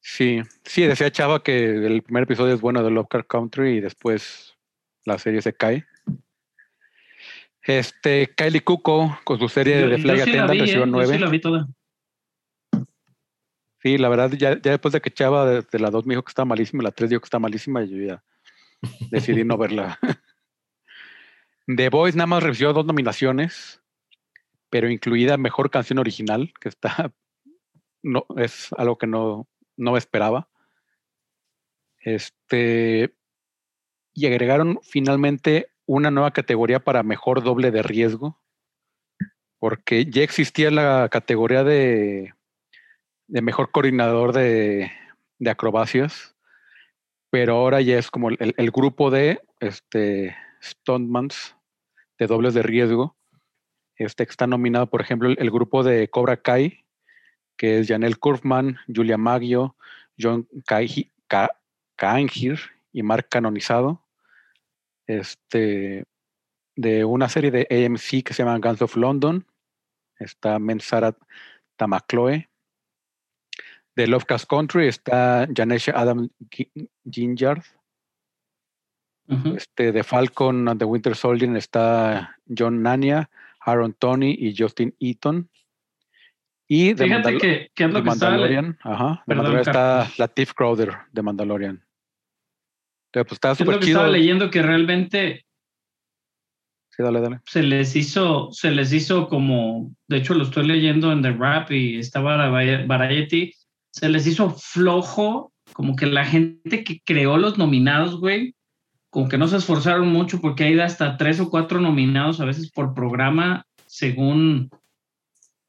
Sí, 0.00 0.40
sí, 0.64 0.86
decía 0.86 1.10
Chava 1.10 1.42
que 1.42 1.86
el 1.86 2.02
primer 2.02 2.24
episodio 2.24 2.54
es 2.54 2.60
bueno 2.60 2.82
de 2.82 2.90
Lovecraft 2.90 3.28
Country 3.28 3.76
y 3.76 3.80
después 3.80 4.56
la 5.04 5.18
serie 5.18 5.42
se 5.42 5.54
cae. 5.54 5.86
Este, 7.62 8.32
Kylie 8.34 8.62
Cuco 8.62 9.18
con 9.24 9.38
su 9.38 9.48
serie 9.48 9.86
de 9.86 9.98
Flag 9.98 10.16
sí 10.16 10.22
Attendant 10.22 10.60
recibió 10.60 10.84
¿eh? 10.84 10.86
9. 10.86 11.06
Yo 11.06 11.12
sí 11.12 11.18
la 11.18 11.30
vi 11.30 11.40
toda. 11.40 11.68
Sí, 13.80 13.98
la 13.98 14.08
verdad, 14.08 14.32
ya, 14.32 14.60
ya 14.60 14.72
después 14.72 14.92
de 14.92 15.00
que 15.00 15.10
Chava 15.10 15.46
de, 15.46 15.62
de 15.62 15.78
la 15.78 15.90
2 15.90 16.06
me 16.06 16.14
dijo 16.14 16.24
que 16.24 16.30
está 16.30 16.44
malísima, 16.44 16.82
la 16.82 16.90
3 16.90 17.10
dijo 17.10 17.20
que 17.20 17.26
está 17.26 17.38
malísima, 17.38 17.82
y 17.84 17.90
yo 17.90 18.06
ya 18.06 18.24
decidí 19.10 19.44
no 19.44 19.56
verla. 19.56 19.98
The 21.66 21.90
Voice 21.90 22.16
nada 22.16 22.26
más 22.26 22.42
recibió 22.42 22.72
dos 22.72 22.86
nominaciones, 22.86 23.82
pero 24.70 24.90
incluida 24.90 25.36
Mejor 25.36 25.70
Canción 25.70 25.98
Original, 25.98 26.52
que 26.60 26.70
está, 26.70 27.12
no, 28.02 28.24
es 28.36 28.72
algo 28.72 28.96
que 28.96 29.06
no, 29.06 29.46
no 29.78 29.96
esperaba. 29.96 30.48
Este, 32.00 33.14
y 34.12 34.26
agregaron 34.26 34.78
finalmente 34.82 35.70
una 35.86 36.10
nueva 36.10 36.32
categoría 36.32 36.80
para 36.80 37.02
mejor 37.02 37.42
doble 37.42 37.70
de 37.70 37.82
riesgo, 37.82 38.38
porque 39.58 40.04
ya 40.04 40.22
existía 40.22 40.70
la 40.70 41.08
categoría 41.08 41.64
de, 41.64 42.34
de 43.26 43.42
mejor 43.42 43.70
coordinador 43.70 44.32
de, 44.32 44.90
de, 45.38 45.50
acrobacias, 45.50 46.36
pero 47.30 47.56
ahora 47.56 47.80
ya 47.80 47.98
es 47.98 48.10
como 48.10 48.28
el, 48.30 48.54
el 48.56 48.70
grupo 48.70 49.10
de 49.10 49.40
este, 49.60 50.36
stuntmans 50.62 51.56
de 52.18 52.26
dobles 52.26 52.54
de 52.54 52.62
riesgo. 52.62 53.16
Este 53.96 54.26
que 54.26 54.30
está 54.30 54.46
nominado, 54.46 54.88
por 54.88 55.00
ejemplo, 55.00 55.28
el, 55.28 55.36
el 55.40 55.50
grupo 55.50 55.82
de 55.82 56.08
Cobra 56.08 56.36
Kai, 56.36 56.84
que 57.58 57.80
es 57.80 57.88
Janelle 57.88 58.14
Kurfman, 58.14 58.78
Julia 58.86 59.18
Maggio, 59.18 59.76
John 60.18 60.48
Kaengir 61.96 62.60
y 62.92 63.02
Mark 63.02 63.28
Canonizado. 63.28 64.02
Este, 65.06 66.04
de 66.76 67.04
una 67.04 67.28
serie 67.28 67.50
de 67.50 67.66
AMC 67.70 68.24
que 68.24 68.32
se 68.32 68.44
llama 68.44 68.58
Guns 68.58 68.80
of 68.82 68.96
London. 68.96 69.44
Está 70.18 70.58
Mensara 70.58 71.16
Tamakloe. 71.76 72.48
De 73.96 74.06
Lovecraft 74.06 74.46
Country 74.48 74.86
está 74.86 75.48
Janesha 75.52 75.92
Adam 75.96 76.28
Gingard. 77.10 77.64
Uh 79.26 79.34
-huh. 79.34 79.56
este, 79.56 79.92
de 79.92 80.02
Falcon 80.04 80.68
and 80.68 80.78
the 80.78 80.86
Winter 80.86 81.14
Soldier 81.14 81.54
está 81.56 82.36
John 82.46 82.80
Nania, 82.80 83.28
Aaron 83.60 83.92
Tony 83.92 84.34
y 84.38 84.54
Justin 84.56 84.94
Eaton. 85.00 85.50
Y 86.70 86.92
de, 86.92 87.04
Fíjate 87.04 87.38
que, 87.38 87.70
que 87.74 87.84
es 87.84 87.90
lo 87.90 87.94
de 87.96 88.02
que 88.02 88.06
Mandalorian, 88.10 88.78
ajá, 88.82 89.22
de 89.26 89.34
Mandalorian 89.34 89.60
está 89.60 89.72
Carlos. 89.72 90.18
Latif 90.18 90.52
Crowder 90.52 90.96
de 91.12 91.22
Mandalorian. 91.22 91.84
Pues 93.10 93.32
está 93.32 93.52
Es 93.52 93.60
lo 93.60 93.64
súper 93.66 93.78
que 93.80 93.86
chido. 93.86 93.98
estaba 94.00 94.12
leyendo 94.12 94.50
que 94.50 94.62
realmente 94.62 95.44
Sí, 96.90 97.02
dale, 97.02 97.20
dale. 97.20 97.40
se 97.46 97.62
les 97.62 97.96
hizo, 97.96 98.50
se 98.52 98.70
les 98.70 98.92
hizo 98.92 99.28
como, 99.28 99.94
de 100.08 100.18
hecho 100.18 100.34
lo 100.34 100.42
estoy 100.44 100.66
leyendo 100.66 101.10
en 101.12 101.22
The 101.22 101.32
Rap 101.32 101.70
y 101.70 101.98
estaba 101.98 102.36
la 102.36 102.48
Variety, 102.50 103.52
se 103.92 104.08
les 104.08 104.26
hizo 104.26 104.50
flojo, 104.50 105.52
como 105.72 105.94
que 105.96 106.06
la 106.06 106.24
gente 106.24 106.82
que 106.84 107.00
creó 107.04 107.38
los 107.38 107.56
nominados, 107.56 108.18
güey, 108.20 108.54
como 109.10 109.28
que 109.28 109.38
no 109.38 109.46
se 109.48 109.56
esforzaron 109.56 110.08
mucho 110.08 110.40
porque 110.40 110.64
hay 110.64 110.78
hasta 110.80 111.16
tres 111.16 111.40
o 111.40 111.48
cuatro 111.50 111.80
nominados 111.80 112.40
a 112.40 112.44
veces 112.44 112.70
por 112.70 112.94
programa 112.94 113.64
según 113.86 114.68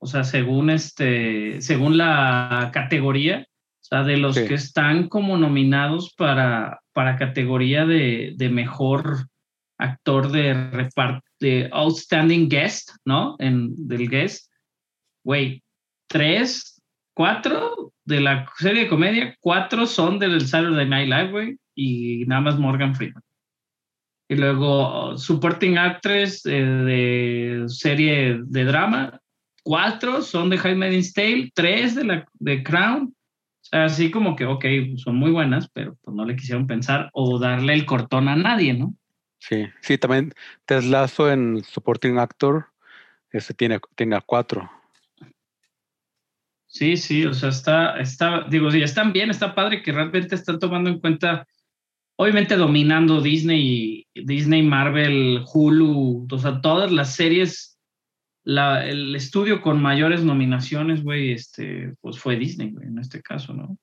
O 0.02 0.08
sea, 0.08 0.24
según 0.24 0.70
este, 0.70 1.62
según 1.62 1.98
la 1.98 2.70
categoría, 2.74 3.46
o 3.50 3.84
sea, 3.84 4.04
de 4.04 4.18
los 4.18 4.36
Sí. 4.36 4.48
que 4.48 4.54
están 4.56 5.08
como 5.10 5.38
nominados 5.38 6.14
para, 6.16 6.80
para 6.94 7.18
categoría 7.18 7.86
de, 7.86 8.34
de 8.38 8.50
mejor 8.50 9.28
actor 9.78 10.32
de 10.32 10.54
reparto, 10.72 11.26
de 11.40 11.70
Outstanding 11.72 12.50
Guest, 12.50 12.92
¿no? 13.06 13.36
En, 13.40 13.88
del 13.88 14.10
Guest, 14.10 14.52
güey, 15.24 15.64
tres, 16.08 16.82
cuatro 17.14 17.94
de 18.06 18.22
la 18.22 18.50
serie 18.58 18.84
de 18.84 18.90
comedia, 18.90 19.36
cuatro 19.40 19.86
son 19.86 20.20
del 20.20 20.46
Saturday 20.48 20.88
Night 20.88 21.10
Live, 21.10 21.32
güey, 21.32 21.58
y 21.76 22.26
nada 22.26 22.42
más 22.42 22.58
Morgan 22.60 22.96
Freeman. 22.96 23.24
Y 24.30 24.36
luego 24.36 25.18
Supporting 25.18 25.78
Actress 25.78 26.46
eh, 26.46 26.52
de 26.64 27.64
serie 27.68 28.40
de 28.46 28.64
drama, 28.66 29.20
cuatro 29.70 30.24
son 30.24 30.50
de 30.50 30.58
Handmaid's 30.58 31.14
Tale, 31.14 31.52
tres 31.54 31.94
de 31.94 32.04
la 32.04 32.28
de 32.40 32.64
Crown. 32.64 33.16
Así 33.72 34.10
como 34.10 34.36
que, 34.36 34.46
ok, 34.46 34.66
son 34.96 35.16
muy 35.16 35.30
buenas, 35.30 35.70
pero 35.70 35.96
pues 36.02 36.18
no 36.18 36.26
le 36.26 36.36
quisieron 36.36 36.66
pensar 36.66 37.12
o 37.14 37.38
darle 37.38 37.76
el 37.76 37.86
cortón 37.86 38.28
a 38.30 38.36
nadie, 38.36 38.74
¿no? 38.74 38.96
Sí, 39.38 39.68
sí, 39.82 40.00
también 40.00 40.34
Ted 40.66 40.86
Lasso 40.86 41.32
en 41.32 41.64
Supporting 41.64 42.18
Actor 42.18 42.66
este 43.30 43.54
tiene, 43.54 43.80
tiene 43.96 44.16
a 44.16 44.22
cuatro. 44.22 44.72
Sí, 46.66 46.98
sí, 46.98 47.28
o 47.28 47.36
sea, 47.36 47.50
está, 47.50 48.00
está, 48.00 48.48
digo, 48.50 48.72
sí, 48.72 48.82
están 48.82 49.14
bien, 49.14 49.30
está 49.30 49.54
padre 49.54 49.84
que 49.84 49.92
realmente 49.92 50.34
están 50.34 50.58
tomando 50.58 50.90
en 50.90 51.00
cuenta, 51.00 51.48
obviamente 52.16 52.56
dominando 52.56 53.22
Disney, 53.22 54.08
Disney, 54.16 54.64
Marvel, 54.64 55.44
Hulu, 55.54 56.28
o 56.32 56.38
sea, 56.40 56.60
todas 56.60 56.92
las 56.92 57.14
series, 57.14 57.69
la, 58.50 58.84
el 58.88 59.16
estudio 59.16 59.62
con 59.62 59.80
mayores 59.82 60.24
nominaciones, 60.24 61.04
güey, 61.04 61.32
este, 61.34 61.94
pues 62.02 62.18
fue 62.18 62.36
Disney, 62.36 62.72
güey, 62.72 62.88
en 62.88 62.98
este 62.98 63.22
caso, 63.22 63.54
¿no? 63.54 63.78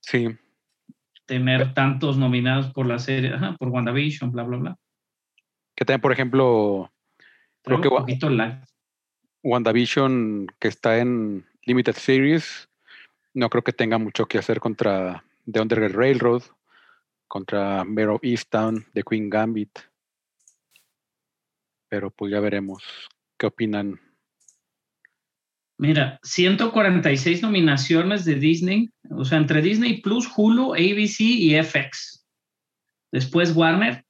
Sí, 0.00 0.26
Tener 1.24 1.74
tantos 1.74 2.16
nominados 2.16 2.72
por 2.72 2.86
la 2.86 2.98
serie, 2.98 3.34
ajá, 3.34 3.54
por 3.58 3.68
WandaVision, 3.68 4.32
bla, 4.32 4.42
bla, 4.42 4.56
bla. 4.56 4.76
que 5.76 5.84
también, 5.84 6.00
por 6.00 6.10
ejemplo, 6.12 6.90
Creo 7.62 7.78
Creo 7.78 7.80
que 7.80 7.88
que 7.88 7.94
Wa- 7.94 8.00
un 8.00 8.06
poquito 8.06 8.30
lag. 8.30 8.64
WandaVision, 9.44 10.46
que 10.58 10.68
está 10.68 10.98
en 10.98 11.46
Limited 11.64 11.94
Series, 11.94 12.68
no 13.34 13.48
creo 13.50 13.62
que 13.62 13.72
tenga 13.72 13.98
mucho 13.98 14.26
que 14.26 14.38
hacer 14.38 14.58
contra 14.58 15.22
The 15.50 15.60
Underground 15.60 15.94
Railroad, 15.94 16.42
contra 17.28 17.84
Mayor 17.84 18.10
of 18.10 18.24
Easttown, 18.24 18.84
The 18.94 19.02
Queen 19.04 19.30
Gambit. 19.30 19.78
Pero 21.88 22.10
pues 22.10 22.32
ya 22.32 22.40
veremos 22.40 22.82
qué 23.38 23.46
opinan. 23.46 24.00
Mira, 25.78 26.18
146 26.24 27.42
nominaciones 27.42 28.24
de 28.24 28.34
Disney, 28.34 28.90
o 29.10 29.24
sea, 29.24 29.38
entre 29.38 29.62
Disney 29.62 30.00
Plus, 30.02 30.28
Hulu, 30.36 30.74
ABC 30.74 31.20
y 31.20 31.54
FX. 31.62 32.26
Después 33.12 33.54
Warner, 33.54 34.04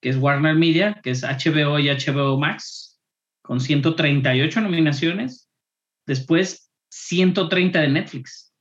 que 0.00 0.10
es 0.10 0.16
Warner 0.16 0.54
Media, 0.54 1.00
que 1.02 1.10
es 1.10 1.24
HBO 1.24 1.78
y 1.80 1.88
HBO 1.88 2.38
Max, 2.38 3.00
con 3.42 3.60
138 3.60 4.60
nominaciones. 4.60 5.50
Después 6.06 6.70
130 6.90 7.80
de 7.80 7.88
Netflix. 7.88 8.54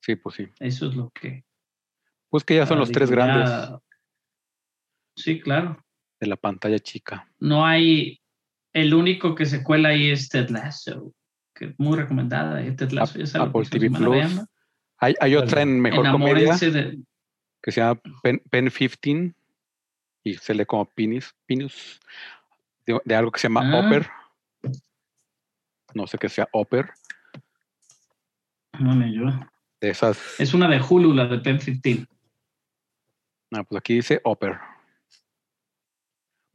Sí, 0.00 0.16
pues 0.16 0.36
sí. 0.36 0.48
Eso 0.58 0.88
es 0.88 0.96
lo 0.96 1.10
que... 1.10 1.44
Pues 2.30 2.42
que 2.42 2.56
ya 2.56 2.66
son 2.66 2.78
los 2.78 2.90
tres 2.90 3.10
grandes 3.10 3.78
Sí, 5.14 5.38
claro. 5.40 5.84
De 6.22 6.28
la 6.28 6.36
pantalla 6.36 6.78
chica. 6.78 7.28
No 7.40 7.66
hay... 7.66 8.20
El 8.72 8.94
único 8.94 9.34
que 9.34 9.44
se 9.44 9.62
cuela 9.62 9.90
ahí 9.90 10.10
es 10.10 10.28
Ted 10.30 10.48
Lasso, 10.48 11.12
que 11.54 11.66
es 11.66 11.74
muy 11.78 11.98
recomendada. 11.98 12.62
Ted 12.76 12.92
Lasso, 12.92 13.18
ya 13.18 13.26
saben, 13.26 13.48
Apple 13.48 13.64
TV 13.68 13.90
Plus. 13.90 14.46
Hay, 14.98 15.14
hay 15.20 15.34
otra 15.34 15.62
en 15.62 15.80
mejor 15.80 16.10
comedia 16.10 16.56
de... 16.56 16.98
que 17.60 17.72
se 17.72 17.80
llama 17.80 18.00
Pen, 18.22 18.40
Pen 18.48 18.70
15 18.70 19.34
y 20.22 20.34
se 20.34 20.54
lee 20.54 20.64
como 20.64 20.86
Pinus, 20.86 21.34
Pinus 21.44 22.00
de, 22.86 22.98
de 23.04 23.14
algo 23.14 23.32
que 23.32 23.40
se 23.40 23.48
llama 23.48 23.62
Ah. 23.64 23.80
Oper. 23.80 24.08
No 25.92 26.06
sé 26.06 26.16
qué 26.18 26.28
sea 26.28 26.48
Oper. 26.52 26.92
No, 28.78 28.94
ni 28.94 29.14
yo. 29.14 29.24
De 29.80 29.90
esas. 29.90 30.40
Es 30.40 30.54
una 30.54 30.68
de 30.68 30.80
Hulu, 30.80 31.12
la 31.12 31.26
de 31.26 31.40
Pen 31.40 31.58
15. 31.58 32.06
Ah, 33.50 33.64
pues 33.64 33.78
aquí 33.78 33.94
dice 33.94 34.20
Oper. 34.24 34.71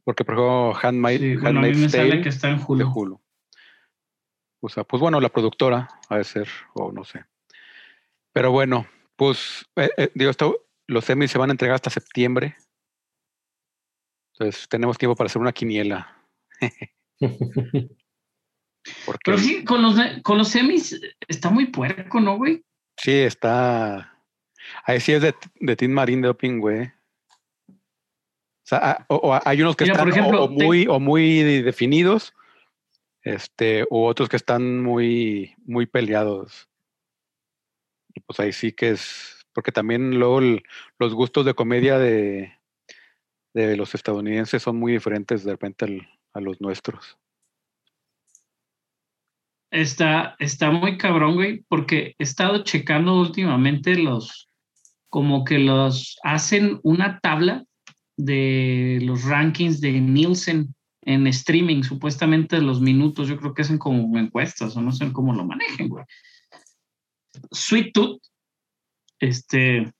Porque, 0.08 0.24
por 0.24 0.36
ejemplo, 0.36 0.74
Handmaid, 0.74 1.20
Sí, 1.20 1.36
bueno, 1.36 1.60
a 1.60 1.62
mí 1.64 1.68
me 1.68 1.74
Handmaid's 1.74 1.92
sale 1.92 2.08
Tale 2.08 2.22
que 2.22 2.28
está 2.30 2.48
en 2.48 2.56
de 2.56 2.64
Hulu. 2.64 2.90
Hulu. 2.94 3.20
O 4.62 4.68
sea, 4.70 4.82
pues 4.82 5.02
bueno, 5.02 5.20
la 5.20 5.28
productora 5.28 5.86
ha 6.08 6.16
de 6.16 6.24
ser, 6.24 6.48
o 6.72 6.90
no 6.90 7.04
sé. 7.04 7.26
Pero 8.32 8.50
bueno, 8.50 8.86
pues, 9.16 9.66
eh, 9.76 9.90
eh, 9.98 10.10
digo, 10.14 10.30
esto, 10.30 10.64
los 10.86 11.10
Emmys 11.10 11.30
se 11.30 11.36
van 11.36 11.50
a 11.50 11.52
entregar 11.52 11.74
hasta 11.74 11.90
septiembre. 11.90 12.56
Entonces, 14.32 14.66
tenemos 14.70 14.96
tiempo 14.96 15.14
para 15.14 15.26
hacer 15.26 15.42
una 15.42 15.52
quiniela. 15.52 16.26
Porque 19.04 19.20
Pero 19.26 19.36
sí, 19.36 19.62
con 19.62 19.82
los, 19.82 19.94
con 20.22 20.38
los 20.38 20.48
semis 20.48 20.98
está 21.28 21.50
muy 21.50 21.66
puerco, 21.66 22.18
¿no, 22.18 22.38
güey? 22.38 22.64
sí 22.96 23.12
está. 23.12 24.18
Ahí 24.84 25.00
sí 25.00 25.12
es 25.12 25.20
de, 25.20 25.34
de 25.60 25.76
Tim 25.76 25.92
Marín 25.92 26.22
de 26.22 26.28
Doping, 26.28 26.60
güey. 26.60 26.90
O 28.68 28.70
sea, 28.70 28.80
ah, 28.82 29.06
o- 29.08 29.16
o 29.16 29.40
hay 29.46 29.62
unos 29.62 29.76
que 29.76 29.84
Mira, 29.84 29.94
están 29.94 30.08
o- 30.08 30.10
ejemplo, 30.10 30.44
o, 30.44 30.48
muy, 30.50 30.86
o 30.86 31.00
muy 31.00 31.42
definidos, 31.62 32.34
este, 33.22 33.86
u 33.88 34.04
otros 34.04 34.28
que 34.28 34.36
están 34.36 34.82
muy, 34.82 35.54
muy 35.64 35.86
peleados. 35.86 36.68
Y 38.12 38.20
pues 38.20 38.38
ahí 38.40 38.52
sí 38.52 38.72
que 38.72 38.90
es, 38.90 39.46
porque 39.54 39.72
también 39.72 40.18
luego 40.18 40.40
el- 40.40 40.62
los 40.98 41.14
gustos 41.14 41.46
de 41.46 41.54
comedia 41.54 41.98
de, 41.98 42.52
de 43.54 43.74
los 43.78 43.94
estadounidenses 43.94 44.62
son 44.62 44.76
muy 44.76 44.92
diferentes 44.92 45.44
de 45.44 45.52
repente 45.52 45.86
al- 45.86 46.08
a 46.34 46.40
los 46.42 46.60
nuestros. 46.60 47.16
Está, 49.70 50.36
está 50.38 50.70
muy 50.70 50.98
cabrón, 50.98 51.36
güey, 51.36 51.64
porque 51.68 52.14
he 52.18 52.22
estado 52.22 52.64
checando 52.64 53.18
últimamente 53.18 53.96
los, 53.96 54.46
como 55.08 55.44
que 55.46 55.58
los 55.58 56.18
hacen 56.22 56.80
una 56.82 57.18
tabla 57.20 57.64
de 58.18 58.98
los 59.02 59.24
rankings 59.24 59.80
de 59.80 60.00
Nielsen 60.00 60.74
en 61.02 61.26
streaming, 61.28 61.82
supuestamente 61.84 62.60
los 62.60 62.80
minutos, 62.82 63.28
yo 63.28 63.38
creo 63.38 63.54
que 63.54 63.62
hacen 63.62 63.78
como 63.78 64.18
encuestas 64.18 64.76
o 64.76 64.82
no 64.82 64.92
sé 64.92 65.10
cómo 65.12 65.32
lo 65.32 65.46
manejen, 65.46 65.88
güey. 65.88 66.04
Sweet 67.52 67.92
Tooth, 67.94 68.20
este, 69.20 69.90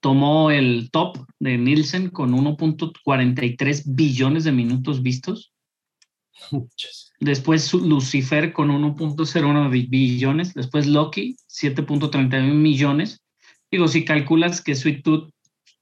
tomó 0.00 0.50
el 0.50 0.90
top 0.90 1.18
de 1.40 1.58
Nielsen 1.58 2.08
con 2.10 2.32
1.43 2.32 3.82
billones 3.86 4.44
de 4.44 4.52
minutos 4.52 5.02
vistos. 5.02 5.52
Muchas. 6.50 7.12
Después 7.20 7.72
Lucifer 7.74 8.52
con 8.52 8.70
1.01 8.70 9.70
bi- 9.70 9.86
billones. 9.86 10.54
Después 10.54 10.86
Loki, 10.86 11.36
7.31 11.48 12.54
millones. 12.54 13.22
Digo, 13.70 13.88
si 13.88 14.04
calculas 14.04 14.62
que 14.62 14.74
Sweet 14.74 15.02
Tooth 15.02 15.33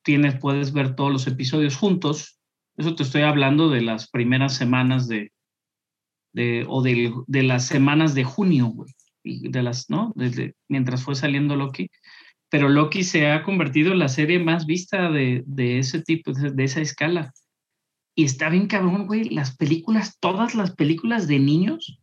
tienes, 0.03 0.39
puedes 0.39 0.73
ver 0.73 0.95
todos 0.95 1.13
los 1.13 1.27
episodios 1.27 1.77
juntos. 1.77 2.39
Eso 2.77 2.95
te 2.95 3.03
estoy 3.03 3.23
hablando 3.23 3.71
de 3.71 3.83
las 3.83 4.09
primeras 4.09 4.55
semanas 4.55 5.09
de, 5.09 5.33
de 6.33 6.65
o 6.69 6.83
de 6.83 7.43
las 7.43 7.67
semanas 7.67 8.15
de 8.15 8.25
junio, 8.25 8.67
güey. 8.67 8.93
De 9.25 9.63
las, 9.63 9.89
¿no? 9.89 10.13
Desde, 10.17 10.57
mientras 10.69 11.03
fue 11.05 11.15
saliendo 11.15 11.55
Loki. 11.55 11.89
Pero 12.51 12.69
Loki 12.69 13.05
se 13.05 13.31
ha 13.31 13.45
convertido 13.45 13.93
en 13.93 13.99
la 13.99 14.09
serie 14.09 14.39
más 14.39 14.67
vista 14.67 15.11
de, 15.11 15.43
de 15.47 15.79
ese 15.79 16.03
tipo, 16.03 16.33
de, 16.33 16.65
esa 16.65 16.81
escala. 16.81 17.33
Y 18.15 18.25
está 18.25 18.51
bien 18.51 18.67
cabrón, 18.67 19.07
güey, 19.07 19.31
las 19.31 19.57
películas, 19.57 20.19
todas 20.21 20.55
las 20.55 20.75
películas 20.75 21.29
de 21.29 21.39
niños, 21.39 21.99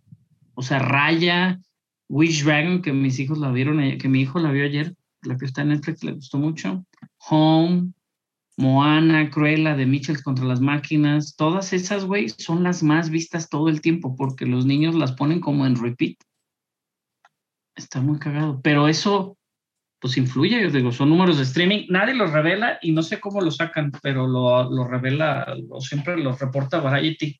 o 0.55 0.63
sea, 0.63 0.79
Raya, 0.79 1.59
Wish 2.07 2.43
Dragon, 2.43 2.81
que 2.81 2.93
mis 2.93 3.19
hijos 3.19 3.37
la 3.37 3.51
vieron, 3.51 3.97
que 3.99 4.07
mi 4.07 4.21
hijo 4.21 4.39
la 4.39 4.51
vio 4.51 4.65
ayer, 4.65 4.95
la 5.23 5.37
que 5.37 5.45
está 5.45 5.61
en 5.61 5.69
Netflix, 5.69 6.03
le 6.03 6.13
gustó 6.13 6.37
mucho, 6.37 6.85
Home, 7.29 7.91
Moana, 8.57 9.29
Cruella, 9.29 9.75
de 9.75 9.85
Mitchell 9.85 10.21
contra 10.21 10.45
las 10.45 10.59
máquinas, 10.59 11.35
todas 11.35 11.71
esas, 11.71 12.05
güey, 12.05 12.29
son 12.29 12.63
las 12.63 12.83
más 12.83 13.09
vistas 13.09 13.49
todo 13.49 13.69
el 13.69 13.81
tiempo, 13.81 14.15
porque 14.15 14.45
los 14.45 14.65
niños 14.65 14.95
las 14.95 15.13
ponen 15.13 15.39
como 15.39 15.65
en 15.65 15.81
repeat. 15.81 16.17
Está 17.75 18.01
muy 18.01 18.19
cagado, 18.19 18.59
pero 18.61 18.89
eso, 18.89 19.37
pues 19.99 20.17
influye, 20.17 20.61
yo 20.61 20.69
digo, 20.69 20.91
son 20.91 21.09
números 21.09 21.37
de 21.37 21.43
streaming, 21.43 21.85
nadie 21.89 22.13
los 22.13 22.31
revela 22.31 22.79
y 22.81 22.91
no 22.91 23.01
sé 23.01 23.21
cómo 23.21 23.39
lo 23.39 23.51
sacan, 23.51 23.91
pero 24.03 24.27
lo, 24.27 24.69
lo 24.69 24.85
revela, 24.85 25.55
o 25.69 25.79
siempre 25.79 26.17
lo 26.17 26.35
reporta 26.35 26.81
Variety 26.81 27.39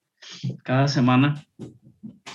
cada 0.63 0.88
semana 0.88 1.46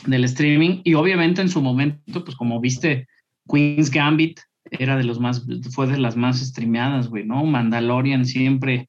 del 0.06 0.24
streaming. 0.24 0.82
Y 0.84 0.92
obviamente 0.92 1.40
en 1.40 1.48
su 1.48 1.62
momento, 1.62 2.22
pues 2.22 2.36
como 2.36 2.60
viste, 2.60 3.08
Queen's 3.48 3.90
Gambit 3.90 4.40
era 4.70 4.96
de 4.96 5.04
los 5.04 5.20
más, 5.20 5.46
fue 5.72 5.86
de 5.86 5.98
las 5.98 6.16
más 6.16 6.40
streameadas, 6.40 7.08
güey, 7.08 7.24
¿no? 7.24 7.44
Mandalorian 7.44 8.24
siempre, 8.24 8.88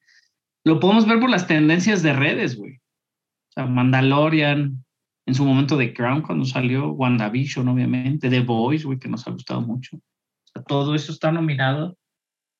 lo 0.63 0.79
podemos 0.79 1.05
ver 1.05 1.19
por 1.19 1.29
las 1.29 1.47
tendencias 1.47 2.01
de 2.01 2.13
redes, 2.13 2.57
güey. 2.57 2.77
O 2.77 3.53
sea, 3.53 3.65
Mandalorian, 3.67 4.83
En 5.27 5.33
su 5.33 5.43
momento 5.43 5.75
de 5.75 5.93
Crown 5.93 6.21
cuando 6.21 6.45
salió, 6.45 6.91
WandaVision, 6.91 7.67
obviamente, 7.67 8.29
The 8.29 8.41
Boys, 8.41 8.85
güey, 8.85 8.99
que 8.99 9.09
nos 9.09 9.27
ha 9.27 9.31
gustado 9.31 9.61
mucho. 9.61 9.97
O 9.97 10.47
sea, 10.53 10.63
todo 10.63 10.93
eso 10.93 11.11
está 11.11 11.31
nominado, 11.31 11.97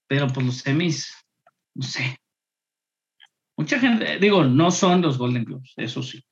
pero 0.07 0.27
pues 0.27 0.45
los 0.45 0.57
semis, 0.57 1.13
no 1.75 1.83
sé. 1.83 2.17
Mucha 3.57 3.79
gente, 3.79 4.19
digo, 4.19 4.43
no 4.43 4.71
son 4.71 5.01
los 5.01 5.17
Golden 5.17 5.45
Globes, 5.45 5.73
eso 5.77 6.01
sí. 6.01 6.23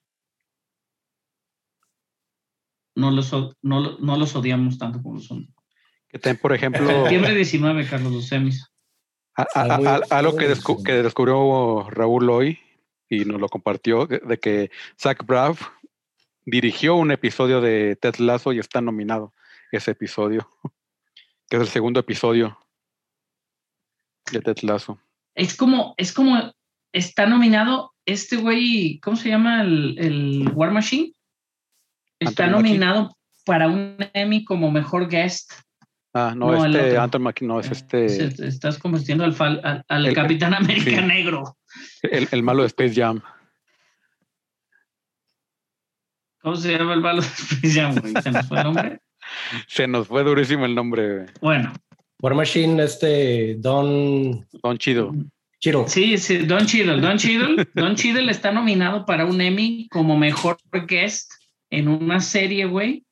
No 2.96 3.12
los, 3.12 3.32
no, 3.62 3.98
no 3.98 4.18
los 4.18 4.36
odiamos 4.36 4.78
tanto 4.78 5.02
como 5.02 5.16
los 5.16 5.26
son. 5.26 5.53
Que 6.14 6.20
ten, 6.20 6.38
por 6.38 6.54
ejemplo, 6.54 6.88
Septiembre 6.88 7.34
19, 7.36 7.88
Carlos, 7.88 8.14
los 8.14 8.28
semis. 8.28 8.70
a- 9.36 9.48
a- 9.56 9.62
a- 9.64 9.96
a- 9.96 10.18
algo 10.20 10.38
que, 10.38 10.48
descu- 10.48 10.84
que 10.84 11.02
descubrió 11.02 11.90
Raúl 11.90 12.30
hoy 12.30 12.60
y 13.10 13.26
nos 13.26 13.42
lo 13.42 13.50
compartió, 13.50 14.06
de, 14.06 14.20
de 14.20 14.38
que 14.40 14.70
Zach 15.02 15.26
Braff 15.26 15.70
dirigió 16.46 16.96
un 16.96 17.10
episodio 17.12 17.60
de 17.62 17.96
Ted 17.96 18.18
Lasso 18.20 18.54
y 18.54 18.60
está 18.60 18.80
nominado 18.80 19.34
ese 19.72 19.90
episodio, 19.92 20.48
que 21.50 21.56
es 21.58 21.62
el 21.64 21.68
segundo 21.68 22.00
episodio 22.00 22.60
de 24.32 24.40
Ted 24.42 24.58
Lasso. 24.62 25.00
Es 25.36 25.56
como, 25.58 25.96
es 25.98 26.14
como, 26.14 26.54
está 26.92 27.26
nominado 27.26 27.92
este 28.06 28.38
güey, 28.38 29.00
¿cómo 29.00 29.18
se 29.18 29.30
llama? 29.30 29.64
El, 29.64 29.98
el 29.98 30.50
War 30.54 30.72
Machine. 30.72 31.12
Está 32.20 32.46
Anthony 32.46 32.58
nominado 32.58 33.18
para 33.46 33.68
un 33.68 33.98
Emmy 34.14 34.46
como 34.46 34.70
mejor 34.72 35.10
guest. 35.10 35.52
Ah, 36.14 36.34
no, 36.36 36.52
No, 36.52 36.66
este. 36.66 36.98
Anton 36.98 37.24
Mackie, 37.24 37.46
no, 37.46 37.60
es 37.60 37.72
este, 37.72 38.08
Se- 38.08 38.48
Estás 38.48 38.78
convirtiendo 38.78 39.24
al, 39.24 39.34
fal- 39.36 39.60
al, 39.64 39.84
al 39.88 40.06
El- 40.06 40.14
Capitán 40.14 40.54
América 40.54 41.00
sí. 41.02 41.06
negro. 41.08 41.58
el, 42.04 42.28
el 42.32 42.44
malo 42.44 42.62
de 42.62 42.68
Space 42.68 42.94
Jam. 42.94 43.22
¿Cómo 46.42 46.56
se 46.56 46.78
llama 46.78 46.94
el 46.94 47.02
malo 47.02 47.22
de 47.22 47.28
Space 47.28 47.70
Jam, 47.82 47.96
güey? 48.00 48.14
¿Se 48.22 48.32
nos 48.32 48.48
fue 48.48 48.58
el 48.58 48.64
nombre? 48.64 49.00
Se 49.68 49.88
nos 49.88 50.08
fue 50.08 50.24
durísimo 50.24 50.66
el 50.66 50.76
nombre, 50.76 51.16
güey. 51.16 51.28
Bueno, 51.42 51.74
War 52.20 52.36
Machine, 52.36 52.84
este 52.84 53.56
Don 53.58 54.46
Don 54.62 54.78
Chido. 54.78 55.14
Chiro. 55.60 55.86
sí, 55.88 56.18
sí, 56.18 56.40
Don 56.40 56.66
Cheadle. 56.66 57.00
Don 57.00 57.18
Cheadle, 57.18 57.66
Don 57.74 57.96
Cheadle 57.96 58.30
está 58.30 58.52
nominado 58.52 59.06
para 59.06 59.26
un 59.26 59.40
Emmy 59.40 59.88
como 59.90 60.18
mejor 60.18 60.58
guest 60.88 61.32
en 61.70 61.88
una 61.88 62.20
serie, 62.20 62.66
güey, 62.66 63.06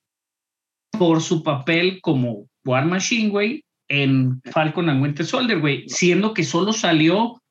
por 0.91 1.21
su 1.21 1.41
papel 1.43 1.99
como 2.01 2.49
War 2.65 2.85
Machine, 2.85 3.29
güey, 3.29 3.63
en 3.87 4.41
Falcon 4.51 4.89
and 4.89 5.01
Winter 5.01 5.25
Soldier, 5.25 5.59
güey, 5.59 5.87
siendo 5.89 6.33
que 6.33 6.43
solo 6.43 6.73
salió 6.73 7.41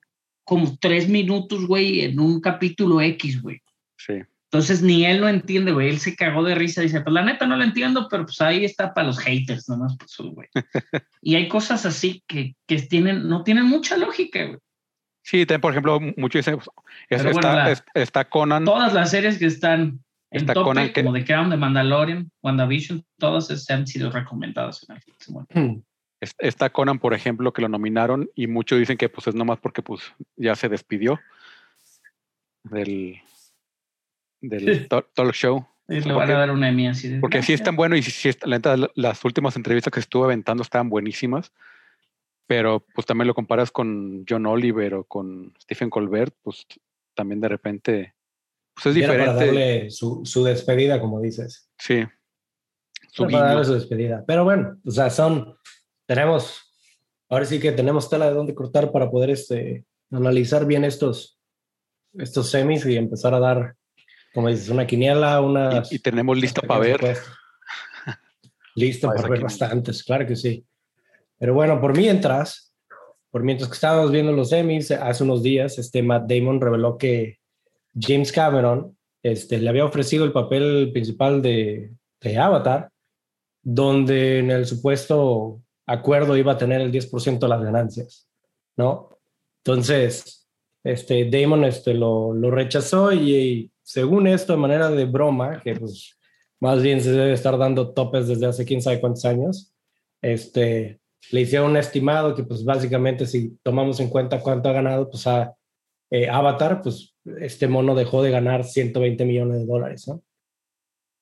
como 0.45 0.77
tres 0.81 1.09
minutos, 1.09 1.67
güey, 1.67 2.01
en 2.03 2.19
un 2.19 2.41
capítulo 2.41 3.01
X, 3.01 3.41
güey. 3.43 3.61
Sí. 3.97 4.15
Entonces 4.53 4.83
ni 4.83 5.05
él 5.07 5.21
lo 5.21 5.29
entiende, 5.29 5.71
güey. 5.71 5.91
Él 5.91 6.01
se 6.01 6.17
cagó 6.17 6.43
de 6.43 6.57
risa. 6.57 6.81
Dice, 6.83 7.01
pues 7.03 7.15
la 7.15 7.23
neta 7.23 7.47
no 7.47 7.57
lo 7.57 7.63
entiendo, 7.63 8.09
pero 8.11 8.25
pues 8.25 8.41
ahí 8.41 8.65
está 8.65 8.93
para 8.93 9.07
los 9.07 9.19
haters, 9.21 9.69
nomás 9.69 9.97
por 9.97 10.07
eso, 10.07 10.31
güey. 10.33 10.49
y 11.23 11.37
hay 11.37 11.47
cosas 11.47 11.87
así 11.87 12.25
que, 12.27 12.57
que 12.67 12.83
tienen, 12.83 13.29
no 13.29 13.45
tienen 13.45 13.67
mucha 13.67 13.97
lógica, 13.97 14.45
güey. 14.45 14.59
Sí, 15.23 15.47
por 15.47 15.71
ejemplo, 15.73 16.01
muchos 16.17 16.41
dicen, 16.41 16.57
pues, 16.57 16.67
es- 17.11 17.23
Pero 17.23 17.33
bueno, 17.35 17.49
está, 17.49 17.55
la- 17.55 17.71
es- 17.71 17.85
está 17.95 18.25
Conan, 18.29 18.65
Todas 18.65 18.93
las 18.93 19.11
series 19.13 19.39
que 19.39 19.47
están 19.47 20.01
en 20.31 20.41
Está 20.43 20.55
tope, 20.55 20.65
Conan 20.65 20.93
que- 20.93 21.03
como 21.05 21.15
The 21.15 21.25
Crown, 21.25 21.51
The 21.51 21.57
Mandalorian, 21.57 22.31
WandaVision, 22.43 23.05
todas 23.19 23.51
esas 23.51 23.69
han 23.71 23.87
sido 23.87 24.11
recomendadas 24.11 24.87
en 24.89 24.97
el 24.97 25.03
bueno. 25.29 25.49
Hmm. 25.53 25.83
es- 26.21 26.35
está 26.39 26.71
Conan, 26.71 26.99
por 26.99 27.15
ejemplo, 27.15 27.53
que 27.53 27.63
lo 27.63 27.69
nominaron 27.69 28.31
y 28.35 28.47
muchos 28.47 28.79
dicen 28.79 28.97
que 28.97 29.09
pues 29.09 29.27
es 29.27 29.35
nomás 29.35 29.59
porque 29.59 29.83
pues 29.83 30.01
ya 30.37 30.55
se 30.55 30.69
despidió 30.69 31.19
del, 32.63 33.17
del 34.41 34.89
talk 34.89 35.33
show. 35.33 35.67
Y 35.89 36.01
le 36.01 36.13
van 36.13 36.31
a 36.31 36.35
dar 36.35 36.51
una 36.53 36.69
Emmy 36.69 36.87
así 36.87 37.09
de, 37.09 37.19
Porque 37.21 37.43
sí 37.43 37.53
están 37.53 37.75
buenos 37.75 37.99
y 37.99 38.03
sí, 38.03 38.11
sí 38.13 38.29
está- 38.29 38.47
la- 38.47 38.91
las 38.95 39.25
últimas 39.25 39.57
entrevistas 39.57 39.93
que 39.93 39.99
estuve 40.01 40.27
aventando 40.27 40.63
estaban 40.63 40.89
buenísimas, 40.89 41.53
pero 42.47 42.85
pues 42.95 43.07
también 43.07 43.27
lo 43.27 43.35
comparas 43.35 43.73
con 43.73 44.25
John 44.29 44.47
Oliver 44.47 44.95
o 44.95 45.05
con 45.05 45.53
Stephen 45.61 45.91
Colbert, 45.91 46.33
pues 46.43 46.65
también 47.15 47.41
de 47.41 47.49
repente, 47.49 48.15
pues 48.83 48.97
es 48.97 49.03
Era 49.03 49.13
para 49.13 49.33
diferente. 49.33 49.47
darle 49.47 49.91
su, 49.91 50.23
su 50.25 50.45
despedida, 50.45 51.01
como 51.01 51.21
dices. 51.21 51.71
Sí. 51.79 52.05
Su 53.13 53.27
para 53.29 53.49
darle 53.49 53.65
su 53.65 53.75
despedida. 53.75 54.25
Pero 54.27 54.45
bueno, 54.45 54.79
o 54.85 54.91
sea, 54.91 55.11
son, 55.11 55.57
tenemos, 56.07 56.61
ahora 57.29 57.45
sí 57.45 57.59
que 57.61 57.73
tenemos 57.73 58.09
tela 58.09 58.27
de 58.27 58.35
dónde 58.35 58.55
cortar 58.55 58.93
para 58.93 59.11
poder 59.11 59.31
este, 59.31 59.85
analizar 60.11 60.65
bien 60.67 60.85
estos, 60.85 61.39
estos 62.15 62.51
semis 62.51 62.87
y 62.87 62.97
empezar 62.97 63.35
a 63.35 63.41
dar, 63.41 63.77
como 64.33 64.49
dices, 64.49 64.69
una 64.69 64.87
quiniela, 64.87 65.41
una... 65.41 65.83
Y, 65.91 65.97
y 65.97 65.99
tenemos 65.99 66.39
lista 66.39 66.61
para 66.67 66.81
ver. 66.81 67.19
Listo 68.77 69.09
Para 69.09 69.23
para 69.23 69.31
ver 69.31 69.41
bastantes, 69.43 70.05
claro 70.05 70.27
que 70.27 70.37
sí. 70.37 70.65
Pero 71.39 71.55
bueno, 71.55 71.81
por 71.81 71.97
mientras, 71.97 72.73
por 73.31 73.43
mientras 73.43 73.69
que 73.69 73.75
estábamos 73.75 74.13
viendo 74.13 74.31
los 74.33 74.51
semis, 74.51 74.91
hace 74.93 75.25
unos 75.25 75.43
días, 75.43 75.77
este 75.79 76.03
Matt 76.03 76.31
Damon 76.31 76.61
reveló 76.61 76.97
que 76.97 77.40
James 77.99 78.33
Cameron 78.33 78.97
este, 79.23 79.59
le 79.59 79.69
había 79.69 79.85
ofrecido 79.85 80.25
el 80.25 80.33
papel 80.33 80.91
principal 80.93 81.43
de, 81.43 81.93
de 82.21 82.39
Avatar, 82.39 82.91
donde 83.63 84.39
en 84.39 84.51
el 84.51 84.67
supuesto 84.67 85.61
acuerdo 85.87 86.37
iba 86.37 86.53
a 86.53 86.59
tener 86.59 86.81
el 86.81 86.93
10% 86.93 87.39
de 87.39 87.49
las 87.49 87.63
ganancias, 87.63 88.29
¿no? 88.77 89.19
Entonces, 89.65 90.49
este, 90.83 91.29
Damon 91.29 91.65
este, 91.65 91.93
lo, 91.95 92.33
lo 92.33 92.51
rechazó 92.51 93.13
y, 93.13 93.71
según 93.83 94.27
esto, 94.27 94.53
de 94.53 94.59
manera 94.59 94.91
de 94.91 95.05
broma, 95.05 95.61
que 95.61 95.75
pues 95.75 96.17
más 96.61 96.83
bien 96.83 97.01
se 97.01 97.13
debe 97.13 97.33
estar 97.33 97.59
dando 97.59 97.93
topes 97.93 98.29
desde 98.29 98.47
hace 98.47 98.65
quién 98.65 98.81
sabe 98.81 99.01
cuántos 99.01 99.25
años, 99.25 99.75
este, 100.23 101.01
le 101.31 101.41
hicieron 101.41 101.71
un 101.71 101.77
estimado 101.77 102.35
que 102.35 102.45
pues 102.45 102.65
básicamente 102.65 103.27
si 103.27 103.59
tomamos 103.63 104.01
en 104.01 104.09
cuenta 104.09 104.41
cuánto 104.41 104.69
ha 104.69 104.73
ganado, 104.73 105.11
pues 105.11 105.27
a 105.27 105.55
eh, 106.11 106.29
Avatar, 106.29 106.83
pues 106.83 107.15
este 107.41 107.69
mono 107.69 107.95
dejó 107.95 108.23
de 108.23 108.31
ganar 108.31 108.65
120 108.65 109.25
millones 109.25 109.59
de 109.61 109.67
dólares, 109.67 110.09
¿no? 110.09 110.23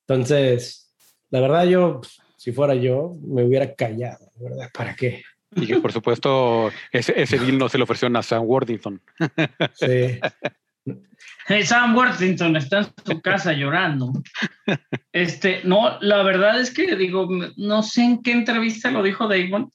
Entonces, 0.06 0.94
la 1.30 1.40
verdad 1.40 1.64
yo, 1.64 2.00
pues, 2.00 2.18
si 2.36 2.52
fuera 2.52 2.74
yo, 2.74 3.16
me 3.22 3.44
hubiera 3.44 3.74
callado, 3.74 4.30
¿verdad? 4.36 4.70
¿Para 4.72 4.94
qué? 4.94 5.22
Y 5.56 5.66
que 5.66 5.76
por 5.80 5.92
supuesto 5.92 6.70
ese, 6.92 7.20
ese 7.20 7.38
deal 7.38 7.58
no 7.58 7.68
se 7.68 7.78
le 7.78 7.84
ofreció 7.84 8.08
a 8.14 8.22
Sam 8.22 8.44
Worthington. 8.44 9.00
Sí. 9.74 10.20
Hey, 11.46 11.64
Sam 11.64 11.96
Worthington 11.96 12.56
está 12.56 12.78
en 12.78 12.86
su 13.04 13.20
casa 13.20 13.52
llorando. 13.52 14.12
Este, 15.12 15.62
no, 15.64 15.98
la 16.00 16.22
verdad 16.22 16.60
es 16.60 16.70
que 16.72 16.94
digo, 16.96 17.28
no 17.56 17.82
sé 17.82 18.02
en 18.04 18.22
qué 18.22 18.32
entrevista 18.32 18.90
lo 18.90 19.02
dijo 19.02 19.26
Damon, 19.28 19.70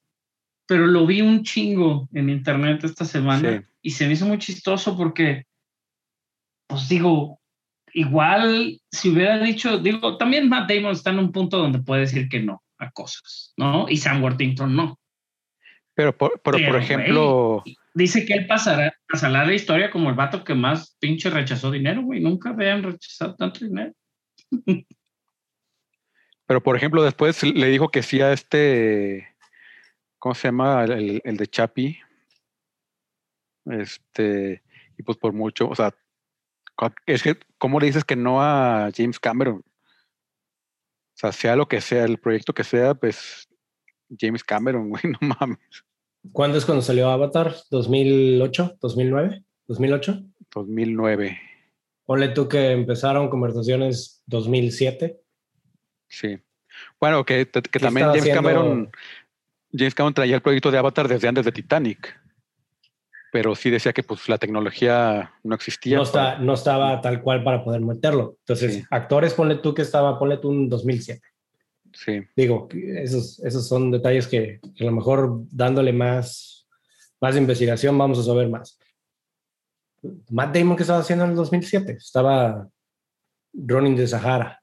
pero 0.68 0.86
lo 0.88 1.06
vi 1.06 1.22
un 1.22 1.44
chingo 1.44 2.08
en 2.14 2.30
internet 2.30 2.84
esta 2.84 3.06
semana 3.06 3.60
Sí. 3.60 3.66
y 3.82 3.92
se 3.92 4.08
me 4.08 4.14
hizo 4.14 4.26
muy 4.26 4.38
chistoso 4.38 4.96
porque, 4.96 5.46
pues 6.74 6.90
digo, 6.90 7.40
igual 7.94 8.82
si 8.92 9.10
hubiera 9.10 9.38
dicho, 9.38 9.78
digo, 9.78 10.18
también 10.18 10.50
Matt 10.50 10.68
Damon 10.68 10.94
está 10.94 11.12
en 11.12 11.20
un 11.20 11.32
punto 11.32 11.60
donde 11.60 11.78
puede 11.78 12.02
decir 12.02 12.28
que 12.28 12.40
no 12.40 12.64
a 12.80 12.90
cosas, 12.90 13.54
¿no? 13.58 13.88
Y 13.88 13.98
Sam 13.98 14.24
Worthington 14.24 14.76
no. 14.76 15.00
Pero 15.94 16.18
por, 16.18 16.42
pero, 16.44 16.58
Pero, 16.58 16.72
por 16.72 16.82
ejemplo, 16.82 17.64
Dice 17.94 18.26
que 18.26 18.34
él 18.34 18.48
pasará, 18.48 18.92
pasará 19.08 19.46
la 19.46 19.54
historia 19.54 19.92
como 19.92 20.10
el 20.10 20.16
vato 20.16 20.44
que 20.44 20.56
más 20.56 20.98
pinche 21.00 21.30
rechazó 21.30 21.70
dinero, 21.70 22.02
güey. 22.02 22.22
Nunca 22.22 22.50
habían 22.50 22.82
rechazado 22.82 23.36
tanto 23.36 23.64
dinero. 23.64 23.94
pero 26.48 26.64
por 26.64 26.76
ejemplo, 26.76 27.04
después 27.04 27.44
le 27.44 27.68
dijo 27.68 27.90
que 27.90 28.02
sí 28.02 28.20
a 28.20 28.34
este, 28.34 29.28
¿cómo 30.18 30.34
se 30.34 30.48
llama? 30.48 30.86
El, 30.86 31.22
el 31.24 31.38
de 31.38 31.46
Chapi. 31.46 32.00
Este, 33.66 34.64
y 34.98 35.04
pues 35.04 35.20
por 35.20 35.34
mucho, 35.34 35.70
o 35.70 35.76
sea, 35.76 35.94
es 37.06 37.24
que, 37.24 37.38
¿cómo 37.58 37.80
le 37.80 37.88
dices 37.88 38.04
que 38.04 38.16
no 38.16 38.42
a 38.42 38.90
James 38.96 39.20
Cameron? 39.20 39.58
O 39.58 41.16
sea, 41.16 41.32
sea 41.32 41.56
lo 41.56 41.68
que 41.68 41.82
sea, 41.82 42.04
el 42.04 42.18
proyecto 42.18 42.54
que 42.54 42.64
sea, 42.64 42.94
pues 42.96 43.48
James 44.20 44.44
Cameron, 44.44 44.90
güey, 44.90 45.04
no 45.04 45.36
mames. 45.40 45.60
¿Cuándo 46.32 46.58
es 46.58 46.66
cuando 46.66 46.82
salió 46.82 47.10
Avatar? 47.10 47.56
¿2008? 47.70 48.80
¿2009? 48.80 49.44
¿2008? 49.68 50.32
2009, 50.52 51.40
Ponle 52.06 52.30
tú 52.30 52.48
que 52.48 52.72
empezaron 52.72 53.30
conversaciones 53.30 54.22
2007. 54.28 55.20
sí. 56.08 56.40
Bueno, 57.00 57.24
que, 57.24 57.48
que 57.48 57.62
¿Qué 57.62 57.80
también 57.80 58.08
James 58.08 58.22
haciendo? 58.22 58.42
Cameron, 58.42 58.92
James 59.72 59.94
Cameron 59.94 60.14
traía 60.14 60.36
el 60.36 60.42
proyecto 60.42 60.72
de 60.72 60.78
Avatar 60.80 61.08
desde 61.08 61.28
antes 61.28 61.46
de 61.46 61.52
Titanic. 61.52 62.20
Pero 63.34 63.56
sí 63.56 63.72
decía 63.72 63.94
que 63.94 64.04
pues 64.04 64.30
la 64.30 64.38
tecnología 64.38 65.34
no 65.44 65.56
existía. 65.56 65.98
No, 65.98 66.04
está, 66.04 66.38
no 66.38 66.54
estaba 66.54 67.02
tal 67.02 67.24
cual 67.24 67.44
para 67.44 67.64
poder 67.64 67.82
meterlo. 67.82 68.36
Entonces, 68.42 68.76
Sí. 68.76 68.84
actores, 68.92 69.34
ponle 69.34 69.56
tú 69.56 69.74
que 69.74 69.82
estaba, 69.82 70.20
ponle 70.20 70.38
tú 70.38 70.50
un 70.50 70.70
2007. 70.70 71.20
Sí, 71.94 72.22
Digo, 72.36 72.70
esos, 72.72 73.40
esos 73.44 73.68
son 73.68 73.90
detalles 73.90 74.28
que, 74.28 74.60
que 74.76 74.84
a 74.84 74.86
lo 74.86 74.92
mejor 74.92 75.42
dándole 75.50 75.92
más, 75.92 76.68
más 77.20 77.36
investigación 77.36 77.98
vamos 77.98 78.20
a 78.20 78.24
saber 78.24 78.50
más. 78.50 78.78
Matt 80.30 80.56
Damon, 80.56 80.78
¿qué 80.78 80.84
estaba 80.84 81.00
haciendo 81.00 81.26
en 81.26 81.32
el 81.32 81.36
2007? 81.36 81.94
Estaba 81.94 82.70
Running 83.52 83.96
de 83.96 84.08
Sahara. 84.08 84.62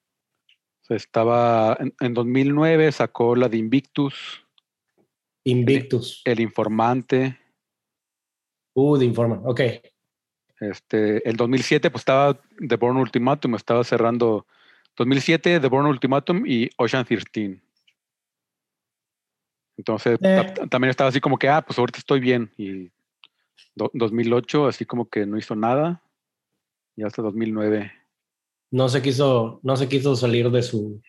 Estaba 0.89 1.77
en, 1.81 1.93
en 2.01 2.15
2009, 2.15 2.93
sacó 2.93 3.35
la 3.35 3.49
de 3.49 3.57
Invictus, 3.57 4.47
Invictus. 5.43 6.23
El 6.25 6.39
Informante. 6.39 7.37
Uh, 8.75 8.97
de 8.97 9.05
Informa. 9.05 9.41
Ok. 9.45 9.61
Este, 10.61 11.27
el 11.29 11.37
2007, 11.37 11.91
pues 11.91 12.03
estaba 12.03 12.39
The 12.67 12.77
Born 12.77 12.97
Ultimatum, 12.99 13.55
estaba 13.55 13.83
cerrando 13.85 14.47
2007, 14.97 15.59
The 15.61 15.69
Born 15.69 15.87
Ultimatum 15.87 16.45
y 16.47 16.69
Ocean 16.77 17.05
13. 17.05 17.61
Entonces, 19.77 20.19
Eh. 20.23 20.53
ta- 20.55 20.67
también 20.67 20.91
estaba 20.91 21.09
así 21.09 21.21
como 21.21 21.39
que, 21.39 21.49
ah, 21.49 21.63
pues 21.63 21.79
ahorita 21.79 21.99
estoy 21.99 22.21
bien. 22.21 22.53
Y 22.59 22.91
do- 23.75 23.91
2008, 23.95 24.67
así 24.67 24.85
como 24.85 25.09
que 25.09 25.25
no 25.27 25.39
hizo 25.39 25.57
nada. 25.57 26.03
Y 26.97 27.03
hasta 27.03 27.23
2009. 27.23 27.91
No 28.71 28.89
se 28.89 29.01
quiso, 29.01 29.61
no 29.63 29.77
se 29.77 29.89
quiso 29.89 30.15
salir 30.17 30.51
de 30.51 30.63
su 30.63 31.01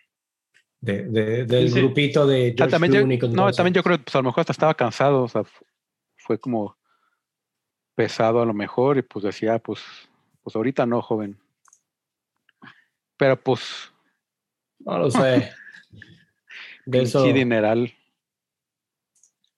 de, 0.80 1.04
de- 1.04 1.46
del 1.46 1.70
Sí. 1.70 1.80
grupito 1.80 2.26
de 2.26 2.56
Ah, 2.60 2.68
también 2.68 2.92
yo- 2.94 3.00
Clooney 3.02 3.20
no, 3.36 3.52
también 3.52 3.74
yo 3.76 3.84
creo 3.84 3.98
que 3.98 4.04
pues, 4.06 4.16
a 4.16 4.20
lo 4.20 4.24
mejor 4.24 4.42
hasta 4.42 4.54
estaba 4.54 4.74
cansado. 4.74 5.24
O 5.24 5.28
sea, 5.28 5.44
fu- 5.44 5.64
fue 6.18 6.40
como 6.40 6.76
pesado 7.96 8.42
a 8.42 8.46
lo 8.46 8.54
mejor. 8.54 8.98
Y 8.98 9.02
pues 9.02 9.24
decía, 9.24 9.60
pues, 9.60 9.82
pues 10.44 10.56
ahorita 10.56 10.86
no, 10.86 11.02
joven. 11.02 11.38
Pero 13.18 13.42
pues, 13.42 13.92
No 14.80 14.98
lo 14.98 15.12
sé. 15.12 15.52
De 16.86 17.04
eso. 17.04 17.24
dineral. 17.24 17.94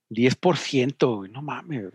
10%, 0.09 1.17
güey, 1.17 1.31
no 1.31 1.41
mames. 1.41 1.93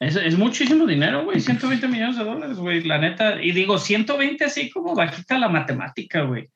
Es, 0.00 0.14
es 0.16 0.38
muchísimo 0.38 0.86
dinero, 0.86 1.24
güey. 1.24 1.40
120 1.40 1.88
millones 1.88 2.18
de 2.18 2.24
dólares, 2.24 2.58
güey. 2.58 2.84
La 2.84 2.98
neta. 2.98 3.42
Y 3.42 3.52
digo, 3.52 3.78
120 3.78 4.44
así 4.44 4.70
como 4.70 4.94
bajita 4.94 5.38
la 5.38 5.48
matemática, 5.48 6.22
güey. 6.22 6.50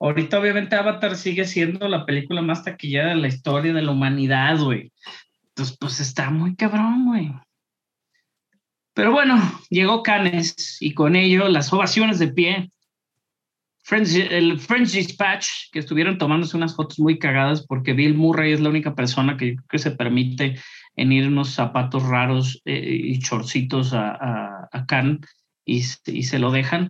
Ahorita, 0.00 0.38
obviamente, 0.38 0.76
Avatar 0.76 1.16
sigue 1.16 1.44
siendo 1.44 1.88
la 1.88 2.04
película 2.04 2.42
más 2.42 2.64
taquillada 2.64 3.10
de 3.10 3.16
la 3.16 3.28
historia 3.28 3.72
de 3.72 3.82
la 3.82 3.92
humanidad, 3.92 4.58
güey. 4.58 4.92
Entonces, 5.48 5.76
pues 5.78 6.00
está 6.00 6.30
muy 6.30 6.56
cabrón, 6.56 7.06
güey. 7.06 7.32
Pero 8.94 9.12
bueno, 9.12 9.36
llegó 9.70 10.02
Cannes 10.02 10.78
y 10.80 10.94
con 10.94 11.16
ello 11.16 11.48
las 11.48 11.72
ovaciones 11.72 12.18
de 12.18 12.28
pie. 12.28 12.70
El 13.90 14.58
French 14.60 14.92
Dispatch, 14.92 15.46
que 15.70 15.80
estuvieron 15.80 16.16
tomándose 16.16 16.56
unas 16.56 16.74
fotos 16.74 16.98
muy 16.98 17.18
cagadas 17.18 17.66
porque 17.66 17.92
Bill 17.92 18.14
Murray 18.14 18.52
es 18.52 18.60
la 18.60 18.70
única 18.70 18.94
persona 18.94 19.36
que, 19.36 19.56
se 19.78 19.90
permite 19.90 20.58
en 20.96 21.12
ir 21.12 21.26
unos 21.26 21.50
zapatos 21.50 22.02
raros 22.04 22.62
eh, 22.64 22.98
y 23.02 23.18
chorcitos 23.18 23.92
a, 23.92 24.68
a, 24.72 24.86
Cannes 24.86 25.20
y, 25.66 25.82
y 26.06 26.22
se 26.22 26.38
lo 26.38 26.50
dejan. 26.50 26.88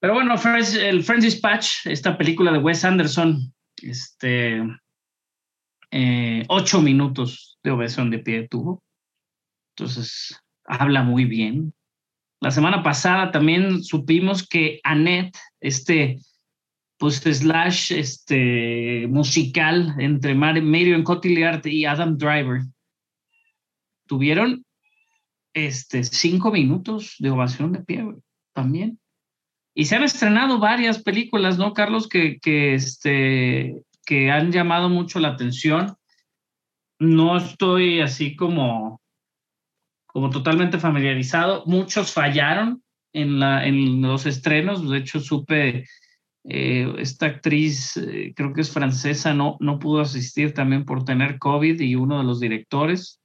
Pero 0.00 0.14
bueno, 0.14 0.34
el 0.34 1.02
Friends 1.02 1.24
Dispatch, 1.24 1.86
esta 1.86 2.16
película 2.16 2.52
de 2.52 2.58
Wes 2.58 2.84
Anderson, 2.84 3.52
este, 3.82 4.62
eh, 5.90 6.44
ocho 6.48 6.80
minutos 6.80 7.58
de 7.62 7.70
ovación 7.70 8.10
de 8.10 8.18
pie 8.18 8.48
tuvo. 8.48 8.82
Entonces, 9.74 10.38
habla 10.66 11.02
muy 11.02 11.24
bien. 11.24 11.72
La 12.40 12.50
semana 12.50 12.82
pasada 12.82 13.30
también 13.30 13.82
supimos 13.82 14.46
que 14.46 14.80
Annette, 14.84 15.36
este, 15.60 16.18
pues, 16.98 17.16
slash, 17.16 17.92
este, 17.92 19.06
musical 19.08 19.94
entre 19.98 20.34
Mar- 20.34 20.62
Marion 20.62 21.02
Cotillard 21.02 21.66
y 21.66 21.84
Adam 21.84 22.16
Driver, 22.16 22.62
tuvieron, 24.06 24.64
este, 25.54 26.04
cinco 26.04 26.52
minutos 26.52 27.16
de 27.18 27.30
ovación 27.30 27.72
de 27.72 27.80
pie, 27.80 28.04
también. 28.52 28.98
Y 29.74 29.86
se 29.86 29.96
han 29.96 30.04
estrenado 30.04 30.58
varias 30.58 31.02
películas, 31.02 31.58
¿no, 31.58 31.72
Carlos? 31.72 32.08
Que, 32.08 32.38
que, 32.38 32.74
este, 32.74 33.74
que 34.06 34.30
han 34.30 34.52
llamado 34.52 34.88
mucho 34.88 35.20
la 35.20 35.28
atención. 35.28 35.96
No 36.98 37.36
estoy 37.36 38.00
así 38.00 38.36
como, 38.36 39.02
como 40.16 40.30
totalmente 40.30 40.78
familiarizado. 40.78 41.62
Muchos 41.66 42.10
fallaron 42.10 42.82
en, 43.12 43.38
la, 43.38 43.66
en 43.66 44.00
los 44.00 44.24
estrenos. 44.24 44.88
De 44.88 44.96
hecho, 44.96 45.20
supe, 45.20 45.84
eh, 46.44 46.94
esta 46.96 47.26
actriz, 47.26 47.98
eh, 47.98 48.32
creo 48.34 48.54
que 48.54 48.62
es 48.62 48.70
francesa, 48.70 49.34
no, 49.34 49.58
no 49.60 49.78
pudo 49.78 50.00
asistir 50.00 50.54
también 50.54 50.86
por 50.86 51.04
tener 51.04 51.38
COVID 51.38 51.78
y 51.82 51.96
uno 51.96 52.16
de 52.16 52.24
los 52.24 52.40
directores. 52.40 53.20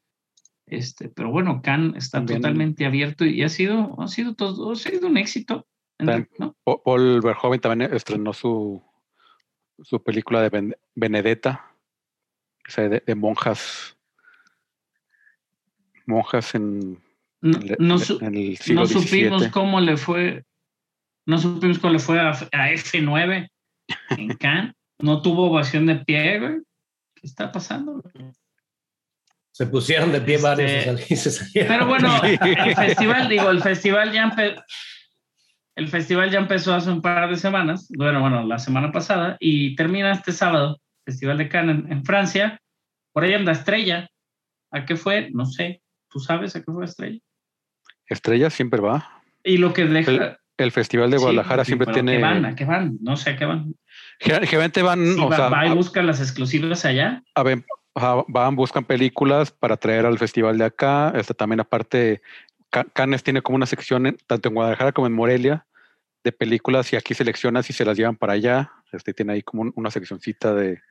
Este, 0.65 1.07
pero 1.07 1.31
bueno, 1.31 1.61
Cannes 1.63 2.03
está 2.03 2.17
También- 2.17 2.41
totalmente 2.41 2.85
abierto 2.85 3.23
y 3.23 3.41
ha 3.41 3.47
sido, 3.47 3.95
ha 4.01 4.09
sido 4.09 4.35
todo, 4.35 4.73
ha 4.73 4.75
sido 4.75 5.07
un 5.07 5.15
éxito. 5.17 5.65
También- 5.97 6.27
¿no? 6.39 6.57
Pa- 6.65 6.83
Paul 6.83 7.21
Verhoeven 7.21 7.61
también 7.61 7.93
estrenó 7.93 8.33
su, 8.33 8.83
su 9.81 10.03
película 10.03 10.41
de 10.41 10.49
Ben- 10.49 10.75
Benedetta, 10.93 11.73
o 12.67 12.69
sea, 12.69 12.89
de, 12.89 13.01
de 13.05 13.15
monjas, 13.15 13.95
monjas 16.05 16.55
en, 16.55 16.99
No, 17.41 17.57
en- 17.59 17.75
no 17.79 17.93
en- 17.95 17.99
su- 17.99 18.19
en 18.21 18.35
el 18.35 18.57
siglo 18.57 18.81
no 18.81 18.87
supimos 18.87 19.41
XVII. 19.41 19.51
cómo 19.51 19.79
le 19.81 19.97
fue, 19.97 20.43
no 21.25 21.37
supimos 21.37 21.79
cómo 21.79 21.93
le 21.93 21.99
fue 21.99 22.19
a, 22.19 22.29
a 22.29 22.69
F9 22.71 23.47
en 24.17 24.27
Cannes. 24.39 24.73
No 24.99 25.21
tuvo 25.21 25.49
ovación 25.49 25.85
de 25.87 25.95
pie, 25.95 26.39
güey. 26.39 26.59
¿Qué 27.15 27.27
está 27.27 27.51
pasando? 27.51 28.01
güey? 28.01 28.31
Se 29.53 29.65
pusieron 29.67 30.11
de 30.11 30.21
pie 30.21 30.35
Este, 30.35 30.47
varios. 30.47 31.49
Pero 31.53 31.87
bueno, 31.87 32.21
el 32.23 32.75
festival, 32.75 33.27
digo, 33.27 33.49
el 33.49 33.61
festival 33.61 34.11
ya 34.11 34.33
el 35.75 35.87
festival 35.87 36.29
ya 36.29 36.39
empezó 36.39 36.73
hace 36.73 36.91
un 36.91 37.01
par 37.01 37.29
de 37.29 37.37
semanas, 37.37 37.87
bueno, 37.97 38.19
bueno, 38.21 38.43
la 38.45 38.59
semana 38.59 38.91
pasada, 38.91 39.37
y 39.39 39.75
termina 39.75 40.11
este 40.11 40.31
sábado, 40.33 40.79
Festival 41.05 41.37
de 41.37 41.49
Cannes 41.49 41.77
en, 41.85 41.91
en 41.91 42.05
Francia. 42.05 42.59
Por 43.13 43.23
ahí 43.23 43.33
anda 43.33 43.51
Estrella. 43.53 44.07
¿A 44.71 44.85
qué 44.85 44.95
fue? 44.95 45.29
No 45.31 45.45
sé. 45.45 45.81
¿Tú 46.11 46.19
sabes 46.19 46.55
a 46.55 46.59
qué 46.61 46.71
fue 46.71 46.85
Estrella? 46.85 47.19
Estrella 48.05 48.49
siempre 48.49 48.81
va. 48.81 49.23
Y 49.43 49.57
lo 49.57 49.73
que 49.73 49.85
deja... 49.85 50.11
El, 50.11 50.37
el 50.57 50.71
Festival 50.71 51.09
de 51.09 51.17
Guadalajara 51.17 51.63
sí, 51.63 51.69
siempre 51.69 51.85
pero 51.85 51.93
tiene. 51.95 52.11
¿A 52.11 52.15
qué 52.17 52.21
van? 52.21 52.45
¿A 52.45 52.55
qué 52.55 52.65
van? 52.65 52.97
No 53.01 53.15
sé 53.17 53.31
a 53.31 53.37
qué 53.37 53.45
van. 53.45 53.73
Gen- 54.19 54.43
Generalmente 54.45 54.81
van, 54.83 55.05
Sí, 55.15 55.21
o 55.21 55.29
va, 55.29 55.35
sea, 55.37 55.49
va 55.49 55.65
y 55.65 55.69
a- 55.69 55.73
busca 55.73 56.03
las 56.03 56.19
exclusivas 56.19 56.85
allá. 56.85 57.23
a 57.33 57.43
ver, 57.43 57.63
van, 58.27 58.55
buscan 58.55 58.83
películas 58.85 59.51
para 59.51 59.77
traer 59.77 60.05
al 60.05 60.19
festival 60.19 60.57
de 60.57 60.65
acá. 60.65 61.13
Este, 61.15 61.33
también 61.33 61.61
aparte, 61.61 62.21
Ca- 62.69 62.83
Cannes 62.93 63.23
tiene 63.23 63.41
como 63.41 63.55
una 63.55 63.65
sección, 63.65 64.05
en- 64.05 64.17
tanto 64.27 64.49
en 64.49 64.55
Guadalajara 64.55 64.91
como 64.91 65.07
en 65.07 65.13
Morelia, 65.13 65.65
de 66.23 66.31
películas 66.31 66.91
y 66.93 66.97
aquí 66.97 67.13
seleccionas 67.15 67.69
y 67.69 67.73
se 67.73 67.85
las 67.85 67.97
llevan 67.97 68.17
para 68.17 68.33
allá. 68.33 68.71
Este, 68.91 69.13
tiene 69.13 69.33
ahí 69.33 69.41
como 69.41 69.63
un- 69.63 69.73
una 69.75 69.89
seccioncita 69.89 70.53
de, 70.53 70.81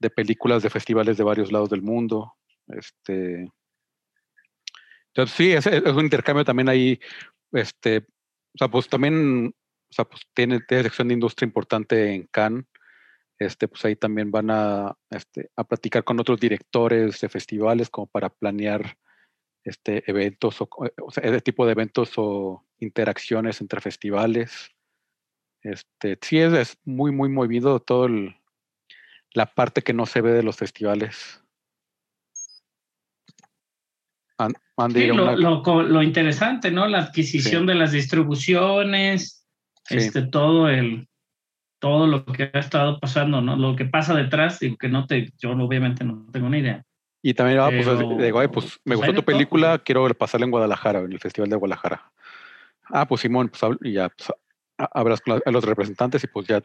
de 0.00 0.10
películas 0.10 0.62
de 0.62 0.68
festivales 0.70 1.16
de 1.16 1.24
varios 1.24 1.50
lados 1.52 1.70
del 1.70 1.80
mundo. 1.82 2.34
Este, 2.68 3.48
sí, 5.26 5.52
es, 5.52 5.66
un 5.66 6.04
intercambio 6.04 6.44
también 6.44 6.68
ahí. 6.68 7.00
Este, 7.52 7.98
o 7.98 8.58
sea, 8.58 8.68
pues 8.68 8.88
también, 8.88 9.48
o 9.48 9.92
sea, 9.94 10.04
pues 10.04 10.22
tiene, 10.34 10.60
tiene 10.60 10.84
sección 10.84 11.08
de 11.08 11.14
industria 11.14 11.46
importante 11.46 12.14
en 12.14 12.26
Cannes 12.28 12.64
este, 13.38 13.68
pues 13.68 13.84
ahí 13.84 13.96
también 13.96 14.30
van 14.30 14.50
a, 14.50 14.96
este, 15.10 15.50
a 15.56 15.64
platicar 15.64 16.04
con 16.04 16.20
otros 16.20 16.40
directores 16.40 17.20
de 17.20 17.28
festivales 17.28 17.90
como 17.90 18.06
para 18.06 18.28
planear 18.30 18.96
este, 19.64 20.08
eventos 20.10 20.60
o, 20.60 20.68
o 20.70 21.10
sea, 21.10 21.24
ese 21.24 21.40
tipo 21.40 21.66
de 21.66 21.72
eventos 21.72 22.12
o 22.16 22.64
interacciones 22.78 23.60
entre 23.60 23.80
festivales. 23.80 24.70
Este, 25.62 26.18
sí, 26.20 26.38
es, 26.38 26.52
es 26.52 26.78
muy, 26.84 27.12
muy 27.12 27.28
movido 27.28 27.80
todo 27.80 28.06
el, 28.06 28.36
la 29.32 29.46
parte 29.46 29.82
que 29.82 29.92
no 29.92 30.06
se 30.06 30.20
ve 30.20 30.32
de 30.32 30.42
los 30.42 30.56
festivales. 30.56 31.42
Han- 34.31 34.31
han 34.31 34.31
de 34.31 34.31
Sí, 34.92 35.06
lo, 35.06 35.36
lo 35.36 35.82
lo 35.82 36.02
interesante, 36.02 36.70
¿no? 36.70 36.86
La 36.88 36.98
adquisición 36.98 37.66
de 37.66 37.74
las 37.74 37.92
distribuciones, 37.92 39.46
Sí. 39.84 39.96
este, 39.96 40.22
todo 40.22 40.68
el 40.68 41.08
todo 41.80 42.06
lo 42.06 42.24
que 42.24 42.50
ha 42.54 42.58
estado 42.60 43.00
pasando, 43.00 43.40
¿no? 43.40 43.56
Lo 43.56 43.74
que 43.74 43.84
pasa 43.84 44.14
detrás, 44.14 44.60
digo 44.60 44.76
que 44.76 44.88
no 44.88 45.06
te, 45.06 45.32
yo 45.38 45.50
obviamente 45.50 46.04
no 46.04 46.26
tengo 46.32 46.48
ni 46.48 46.58
idea. 46.58 46.84
Y 47.22 47.34
también, 47.34 47.58
ah, 47.58 47.70
pues, 47.70 47.86
Pero, 47.86 48.16
digo, 48.18 48.38
"Ay, 48.38 48.48
pues 48.48 48.78
me 48.84 48.94
pues, 48.94 48.98
gustó 48.98 49.12
tu 49.12 49.16
todo, 49.22 49.24
película, 49.26 49.70
pues. 49.78 49.82
quiero 49.84 50.08
pasarla 50.14 50.44
en 50.46 50.52
Guadalajara, 50.52 51.00
en 51.00 51.12
el 51.12 51.18
Festival 51.18 51.50
de 51.50 51.56
Guadalajara. 51.56 52.12
Ah, 52.84 53.06
pues 53.06 53.20
Simón, 53.22 53.48
pues 53.48 53.62
y 53.82 53.92
ya 53.92 54.08
pues, 54.10 54.30
ha- 54.78 54.90
hablas 54.94 55.20
con 55.20 55.34
la- 55.34 55.42
a 55.44 55.50
los 55.50 55.64
representantes 55.64 56.22
y 56.22 56.28
pues 56.28 56.46
ya 56.46 56.62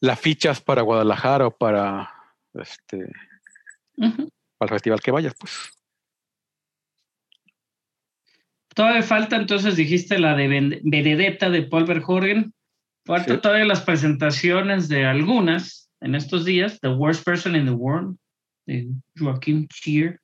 la 0.00 0.16
fichas 0.16 0.60
para 0.62 0.82
Guadalajara 0.82 1.46
o 1.46 1.50
para 1.50 2.10
este 2.54 3.12
Ujú. 3.98 4.28
para 4.58 4.70
el 4.70 4.74
festival 4.76 5.00
que 5.00 5.10
vayas, 5.10 5.34
pues. 5.38 5.52
Todavía 8.74 9.02
falta, 9.02 9.36
entonces 9.36 9.76
dijiste 9.76 10.18
la 10.18 10.34
de 10.34 10.48
Ben- 10.48 10.80
Benedetta 10.84 11.50
de 11.50 11.62
Paul 11.62 11.84
Verhoeven. 11.84 12.52
Falta 13.04 13.34
Sí. 13.34 13.40
todavía 13.40 13.64
las 13.64 13.82
presentaciones 13.82 14.88
de 14.88 15.04
algunas 15.04 15.90
en 16.00 16.14
estos 16.14 16.44
días. 16.44 16.78
The 16.80 16.88
Worst 16.88 17.24
Person 17.24 17.56
in 17.56 17.64
the 17.66 17.72
World 17.72 18.16
de 18.66 18.88
Joaquín 19.18 19.66
Cheer. 19.68 20.20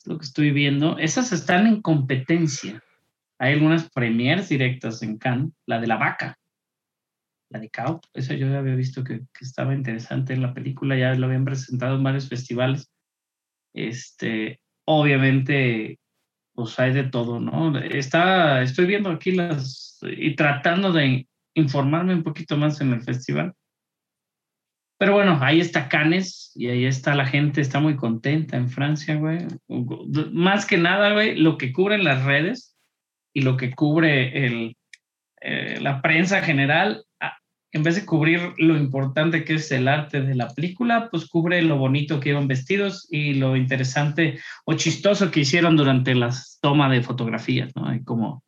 Es 0.00 0.06
lo 0.06 0.18
que 0.18 0.24
estoy 0.24 0.50
viendo. 0.52 0.96
Esas 0.98 1.32
están 1.32 1.66
en 1.66 1.82
competencia. 1.82 2.82
Hay 3.38 3.54
algunas 3.54 3.90
premiers 3.90 4.48
directas 4.48 5.02
en 5.02 5.18
Cannes. 5.18 5.50
La 5.66 5.80
de 5.80 5.86
la 5.86 5.96
vaca. 5.96 6.38
la 7.50 7.60
de 7.60 7.70
Cao, 7.70 8.00
esa 8.14 8.34
yo 8.34 8.48
ya 8.48 8.58
había 8.58 8.74
visto 8.74 9.04
que, 9.04 9.18
que 9.32 9.44
estaba 9.44 9.74
interesante 9.74 10.32
en 10.32 10.42
la 10.42 10.52
película, 10.54 10.96
ya 10.96 11.14
lo 11.14 11.26
habían 11.26 11.44
presentado 11.44 11.94
en 11.96 12.02
varios 12.02 12.28
festivales. 12.28 12.90
Este, 13.72 14.60
obviamente, 14.86 16.00
pues 16.54 16.78
hay 16.78 16.92
de 16.92 17.04
todo, 17.04 17.40
¿no? 17.40 17.76
Está, 17.78 18.62
estoy 18.62 18.86
viendo 18.86 19.10
aquí 19.10 19.32
las, 19.32 19.98
y 20.02 20.36
tratando 20.36 20.92
de 20.92 21.26
informarme 21.54 22.14
un 22.14 22.22
poquito 22.22 22.56
más 22.56 22.80
en 22.80 22.92
el 22.92 23.02
festival. 23.02 23.52
Pero 24.98 25.14
bueno, 25.14 25.38
ahí 25.42 25.60
está 25.60 25.88
Cannes 25.88 26.52
y 26.54 26.68
ahí 26.68 26.84
está 26.84 27.14
la 27.14 27.26
gente, 27.26 27.60
está 27.60 27.80
muy 27.80 27.96
contenta 27.96 28.56
en 28.56 28.68
Francia, 28.68 29.16
güey. 29.16 29.38
Más 30.32 30.66
que 30.66 30.78
nada, 30.78 31.12
güey, 31.12 31.36
lo 31.36 31.58
que 31.58 31.72
cubren 31.72 32.04
las 32.04 32.24
redes 32.24 32.76
y 33.34 33.42
lo 33.42 33.56
que 33.56 33.72
cubre 33.72 34.46
el, 34.46 34.76
eh, 35.40 35.78
la 35.80 36.00
prensa 36.00 36.40
general, 36.42 37.04
en 37.74 37.82
vez 37.82 37.96
de 37.96 38.06
cubrir 38.06 38.54
lo 38.58 38.76
importante 38.76 39.44
que 39.44 39.54
es 39.54 39.72
el 39.72 39.88
arte 39.88 40.22
de 40.22 40.36
la 40.36 40.48
película, 40.48 41.08
pues 41.10 41.26
cubre 41.26 41.60
lo 41.60 41.76
bonito 41.76 42.20
que 42.20 42.28
iban 42.28 42.46
vestidos 42.46 43.08
y 43.10 43.34
lo 43.34 43.56
interesante 43.56 44.38
o 44.64 44.74
chistoso 44.74 45.32
que 45.32 45.40
hicieron 45.40 45.76
durante 45.76 46.14
las 46.14 46.60
tomas 46.62 46.92
de 46.92 47.02
fotografías, 47.02 47.74
¿no? 47.74 47.92
Y 47.92 48.04
como 48.04 48.44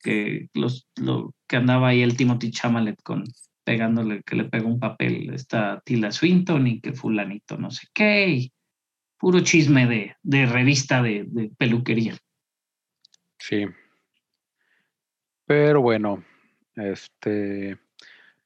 que 0.00 0.48
los, 0.54 0.88
lo 0.94 1.34
que 1.48 1.56
andaba 1.56 1.88
ahí 1.88 2.02
el 2.02 2.16
Timothy 2.16 2.52
Chamalet 2.52 3.02
con 3.02 3.24
pegándole 3.64 4.22
que 4.22 4.36
le 4.36 4.44
pegó 4.44 4.68
un 4.68 4.78
papel 4.78 5.34
esta 5.34 5.82
Tila 5.84 6.12
Swinton 6.12 6.68
y 6.68 6.80
que 6.80 6.92
fulanito 6.92 7.58
no 7.58 7.72
sé 7.72 7.88
qué, 7.92 8.48
puro 9.18 9.40
chisme 9.40 9.88
de, 9.88 10.14
de 10.22 10.46
revista 10.46 11.02
de, 11.02 11.50
peluquería. 11.58 12.16
Sí. 13.40 13.66
Pero 15.46 15.82
bueno, 15.82 16.22
este 16.76 17.76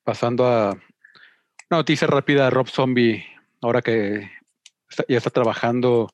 pasando 0.04 0.46
a 0.46 0.70
una 0.72 1.78
noticia 1.78 2.06
rápida 2.06 2.44
de 2.44 2.50
Rob 2.50 2.68
Zombie, 2.68 3.24
ahora 3.60 3.82
que 3.82 4.30
ya 5.08 5.16
está 5.16 5.30
trabajando 5.30 6.10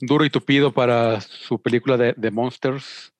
duro 0.00 0.24
y 0.24 0.30
tupido 0.30 0.72
para 0.72 1.20
su 1.20 1.60
película 1.60 1.96
de, 1.96 2.14
de 2.16 2.30
Monsters. 2.30 3.12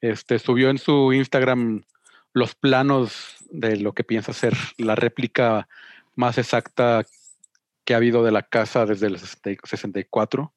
Este 0.00 0.38
subió 0.38 0.70
en 0.70 0.78
su 0.78 1.12
Instagram 1.12 1.84
los 2.32 2.54
planos 2.54 3.36
de 3.50 3.76
lo 3.76 3.92
que 3.92 4.04
piensa 4.04 4.32
ser 4.32 4.54
la 4.76 4.94
réplica 4.94 5.68
más 6.16 6.38
exacta 6.38 7.04
que 7.86 7.94
ha 7.94 7.98
habido 7.98 8.24
de 8.24 8.32
la 8.32 8.42
casa 8.42 8.84
desde 8.84 9.06
el 9.06 9.18
64, 9.18 10.54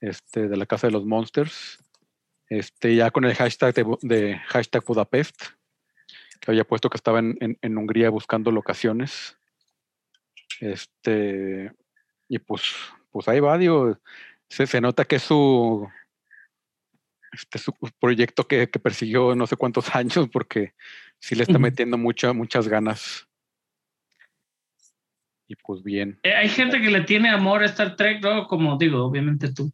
este, 0.00 0.48
de 0.48 0.56
la 0.56 0.66
casa 0.66 0.88
de 0.88 0.92
los 0.92 1.06
monsters, 1.06 1.78
este, 2.48 2.96
ya 2.96 3.10
con 3.12 3.24
el 3.24 3.34
hashtag 3.34 3.74
de, 4.02 4.38
hashtag 4.48 4.84
Budapest, 4.84 5.40
que 6.40 6.50
había 6.50 6.64
puesto 6.64 6.88
que 6.88 6.96
estaba 6.96 7.18
en, 7.18 7.36
en, 7.60 7.78
Hungría 7.78 8.10
buscando 8.10 8.50
locaciones. 8.50 9.38
Este, 10.60 11.72
y 12.28 12.38
pues, 12.38 12.74
pues 13.10 13.28
ahí 13.28 13.40
va, 13.40 13.58
digo, 13.58 13.98
se, 14.48 14.66
se 14.66 14.80
nota 14.80 15.04
que 15.04 15.18
su, 15.18 15.88
este 17.32 17.58
su 17.58 17.72
proyecto 17.98 18.46
que, 18.46 18.68
que, 18.68 18.78
persiguió 18.78 19.34
no 19.34 19.46
sé 19.46 19.56
cuántos 19.56 19.94
años, 19.94 20.28
porque 20.32 20.74
sí 21.18 21.34
le 21.34 21.42
está 21.42 21.58
metiendo 21.58 21.98
mucha, 21.98 22.32
muchas 22.32 22.68
ganas. 22.68 23.26
Y 25.46 25.56
pues 25.56 25.82
bien. 25.82 26.20
Eh, 26.22 26.34
hay 26.34 26.48
gente 26.48 26.80
que 26.80 26.90
le 26.90 27.00
tiene 27.02 27.28
amor 27.28 27.62
a 27.62 27.66
Star 27.66 27.96
Trek, 27.96 28.22
¿no? 28.22 28.46
Como 28.46 28.78
digo, 28.78 29.04
obviamente 29.04 29.52
tú. 29.52 29.72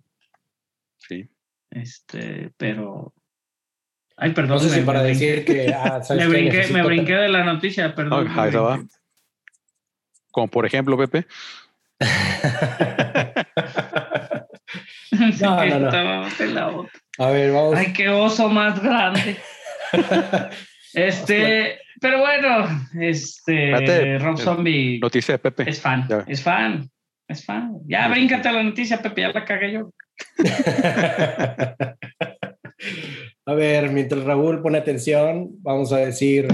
Sí. 0.97 1.29
Este, 1.71 2.51
pero. 2.57 3.12
Ay, 4.17 4.33
perdón. 4.33 4.57
No 4.57 4.59
sé 4.59 4.71
si 4.71 4.81
para 4.81 5.03
decir 5.03 5.45
que. 5.45 5.73
Ah, 5.75 6.01
me, 6.11 6.27
brinqué, 6.27 6.67
me 6.69 6.83
brinqué 6.83 7.14
de 7.14 7.29
la 7.29 7.45
noticia, 7.45 7.95
perdón. 7.95 8.29
Ahí 8.37 8.51
va. 8.53 8.83
Como 10.31 10.49
por 10.49 10.67
ejemplo, 10.67 10.97
Pepe. 10.97 11.27
no, 15.41 15.64
no, 15.64 15.79
no. 15.79 15.89
Estaba 15.89 16.47
la 16.47 16.69
otra. 16.69 16.91
A 17.19 17.31
ver, 17.31 17.53
vamos. 17.53 17.77
Ay, 17.77 17.93
qué 17.93 18.09
oso 18.09 18.49
más 18.49 18.83
grande. 18.83 19.37
este, 20.95 21.81
pero 22.01 22.21
bueno, 22.21 22.87
este 23.01 23.73
Espérate, 23.73 24.19
Rob 24.19 24.39
Zombie 24.39 24.99
Noticia 25.01 25.35
de 25.35 25.39
Pepe. 25.39 25.71
es 25.71 25.81
fan, 25.81 26.07
Ya. 26.09 26.25
es 26.27 26.43
fan, 26.43 26.91
es 27.29 27.45
fan. 27.45 27.79
Ya, 27.87 28.09
bríncate 28.09 28.49
a 28.49 28.53
la 28.53 28.62
noticia, 28.62 29.01
Pepe, 29.01 29.23
ya 29.23 29.29
la 29.29 29.45
cagué 29.45 29.73
yo. 29.73 29.91
A 33.49 33.55
ver, 33.55 33.92
mientras 33.92 34.24
Raúl 34.24 34.61
pone 34.61 34.76
atención, 34.76 35.51
vamos 35.62 35.92
a 35.92 35.99
decir 35.99 36.49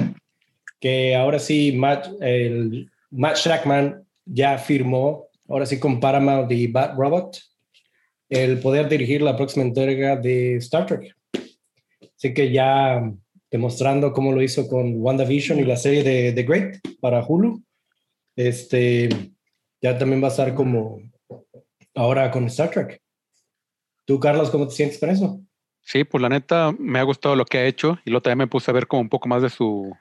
que 0.78 1.16
ahora 1.16 1.38
sí 1.38 1.72
Matt, 1.72 2.06
el, 2.20 2.90
Shackman 3.10 4.04
ya 4.26 4.58
firmó, 4.58 5.28
ahora 5.48 5.64
sí 5.64 5.80
con 5.80 6.00
Paramount 6.00 6.52
y 6.52 6.66
Bat 6.66 6.94
Robot, 6.94 7.38
el 8.28 8.58
poder 8.58 8.90
dirigir 8.90 9.22
la 9.22 9.34
próxima 9.36 9.64
entrega 9.64 10.16
de 10.16 10.56
Star 10.56 10.84
Trek. 10.84 11.16
Así 12.14 12.34
que 12.34 12.52
ya 12.52 13.10
demostrando 13.50 14.12
cómo 14.12 14.32
lo 14.32 14.42
hizo 14.42 14.68
con 14.68 15.00
WandaVision 15.00 15.60
y 15.60 15.64
la 15.64 15.76
serie 15.76 16.02
de 16.02 16.32
The 16.32 16.42
Great 16.42 16.76
para 17.00 17.24
Hulu, 17.26 17.62
este, 18.36 19.08
ya 19.80 19.96
también 19.96 20.22
va 20.22 20.26
a 20.28 20.30
estar 20.30 20.54
como 20.54 21.00
ahora 21.94 22.30
con 22.30 22.44
Star 22.46 22.70
Trek. 22.70 23.00
¿Tú, 24.04 24.20
Carlos, 24.20 24.50
cómo 24.50 24.68
te 24.68 24.74
sientes 24.74 24.98
con 24.98 25.08
eso? 25.08 25.40
Sí, 25.84 26.04
pues 26.04 26.22
la 26.22 26.28
neta 26.28 26.72
me 26.78 26.98
ha 26.98 27.02
gustado 27.02 27.36
lo 27.36 27.44
que 27.44 27.58
ha 27.58 27.66
hecho 27.66 27.98
y 28.04 28.10
luego 28.10 28.22
también 28.22 28.38
me 28.38 28.46
puse 28.46 28.70
a 28.70 28.74
ver 28.74 28.86
como 28.86 29.02
un 29.02 29.08
poco 29.08 29.28
más 29.28 29.42
de 29.42 29.50
su... 29.50 29.94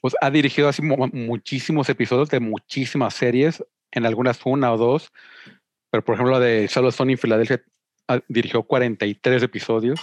Pues 0.00 0.16
ha 0.20 0.30
dirigido 0.30 0.68
así 0.68 0.80
mu- 0.82 1.08
muchísimos 1.12 1.88
episodios 1.90 2.30
de 2.30 2.40
muchísimas 2.40 3.14
series, 3.14 3.62
en 3.92 4.06
algunas 4.06 4.40
una 4.44 4.72
o 4.72 4.78
dos, 4.78 5.12
pero 5.90 6.04
por 6.04 6.14
ejemplo 6.14 6.32
la 6.32 6.40
de 6.44 6.68
Solo 6.68 6.90
Son 6.90 7.10
en 7.10 7.18
Filadelfia 7.18 7.62
ah, 8.08 8.20
dirigió 8.28 8.62
43 8.62 9.42
episodios. 9.42 10.00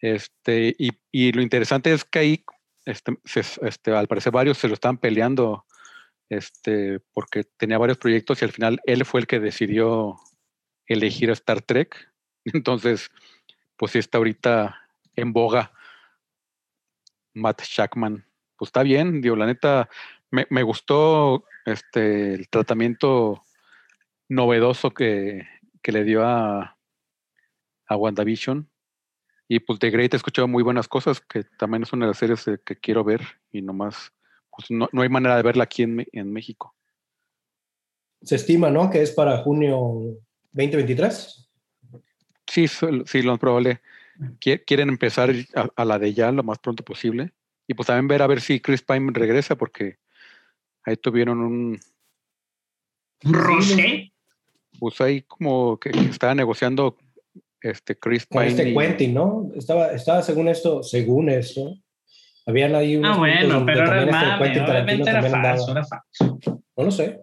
Este, 0.00 0.74
y, 0.78 0.90
y 1.12 1.32
lo 1.32 1.42
interesante 1.42 1.92
es 1.92 2.04
que 2.04 2.18
ahí, 2.18 2.44
este, 2.84 3.16
este, 3.24 3.92
al 3.92 4.08
parecer 4.08 4.32
varios 4.32 4.58
se 4.58 4.66
lo 4.66 4.74
estaban 4.74 4.98
peleando, 4.98 5.64
este, 6.28 6.98
porque 7.12 7.44
tenía 7.56 7.78
varios 7.78 7.98
proyectos 7.98 8.42
y 8.42 8.44
al 8.44 8.52
final 8.52 8.80
él 8.84 9.04
fue 9.04 9.20
el 9.20 9.26
que 9.28 9.38
decidió 9.38 10.16
elegir 10.86 11.30
a 11.30 11.34
Star 11.34 11.62
Trek. 11.62 12.10
Entonces, 12.46 13.10
pues 13.76 13.92
sí 13.92 13.98
está 13.98 14.18
ahorita 14.18 14.78
en 15.16 15.32
boga 15.32 15.72
Matt 17.34 17.62
Shackman. 17.62 18.24
Pues 18.56 18.68
está 18.68 18.82
bien, 18.82 19.20
digo, 19.20 19.36
la 19.36 19.46
neta, 19.46 19.88
me, 20.30 20.46
me 20.50 20.62
gustó 20.62 21.44
este 21.64 22.34
el 22.34 22.48
tratamiento 22.48 23.42
novedoso 24.28 24.90
que, 24.90 25.46
que 25.82 25.92
le 25.92 26.04
dio 26.04 26.24
a, 26.24 26.76
a 27.86 27.96
WandaVision. 27.96 28.68
Y 29.48 29.60
pues 29.60 29.78
de 29.78 29.90
Great 29.90 30.14
he 30.14 30.16
escuchado 30.16 30.48
muy 30.48 30.62
buenas 30.62 30.88
cosas, 30.88 31.20
que 31.20 31.44
también 31.58 31.82
es 31.82 31.92
una 31.92 32.06
de 32.06 32.10
las 32.10 32.18
series 32.18 32.48
eh, 32.48 32.58
que 32.64 32.76
quiero 32.76 33.04
ver 33.04 33.20
y 33.50 33.60
nomás, 33.60 34.12
pues 34.50 34.70
no, 34.70 34.88
no 34.92 35.02
hay 35.02 35.08
manera 35.08 35.36
de 35.36 35.42
verla 35.42 35.64
aquí 35.64 35.82
en, 35.82 36.06
en 36.12 36.32
México. 36.32 36.74
Se 38.22 38.36
estima, 38.36 38.70
¿no? 38.70 38.88
Que 38.88 39.02
es 39.02 39.10
para 39.10 39.38
junio 39.38 40.16
2023. 40.52 41.50
Sí, 42.52 42.68
sí, 42.68 43.22
lo 43.22 43.32
más 43.32 43.40
probable. 43.40 43.80
Qui- 44.38 44.62
Quieren 44.66 44.90
empezar 44.90 45.30
a, 45.54 45.70
a 45.74 45.84
la 45.86 45.98
de 45.98 46.12
ya 46.12 46.30
lo 46.30 46.42
más 46.42 46.58
pronto 46.58 46.84
posible. 46.84 47.32
Y 47.66 47.72
pues 47.72 47.86
también 47.86 48.08
ver 48.08 48.20
a 48.20 48.26
ver 48.26 48.42
si 48.42 48.60
Chris 48.60 48.82
Pine 48.82 49.10
regresa, 49.14 49.56
porque 49.56 49.96
ahí 50.84 50.98
tuvieron 50.98 51.40
un. 51.40 51.80
Rosé. 53.22 54.12
Pues 54.78 55.00
ahí 55.00 55.22
como 55.22 55.78
que, 55.78 55.92
que 55.92 56.00
estaba 56.00 56.34
negociando 56.34 56.98
este 57.60 57.98
Chris 57.98 58.26
Con 58.26 58.40
Pine. 58.42 58.50
este 58.50 58.68
y- 58.70 58.76
Quentin, 58.76 59.14
¿no? 59.14 59.50
Estaba, 59.54 59.92
estaba 59.92 60.22
según 60.22 60.48
esto, 60.48 60.82
según 60.82 61.30
esto, 61.30 61.74
habían 62.44 62.74
ahí 62.74 62.96
unos 62.96 63.16
Ah, 63.16 63.18
bueno, 63.20 63.64
pero 63.64 63.80
era 63.80 63.96
este 64.02 64.10
mame, 64.10 64.60
obviamente 64.60 65.10
era 65.10 65.22
falso, 65.22 65.70
era 65.72 65.84
falso. 65.86 66.38
No 66.76 66.84
lo 66.84 66.90
sé. 66.90 67.18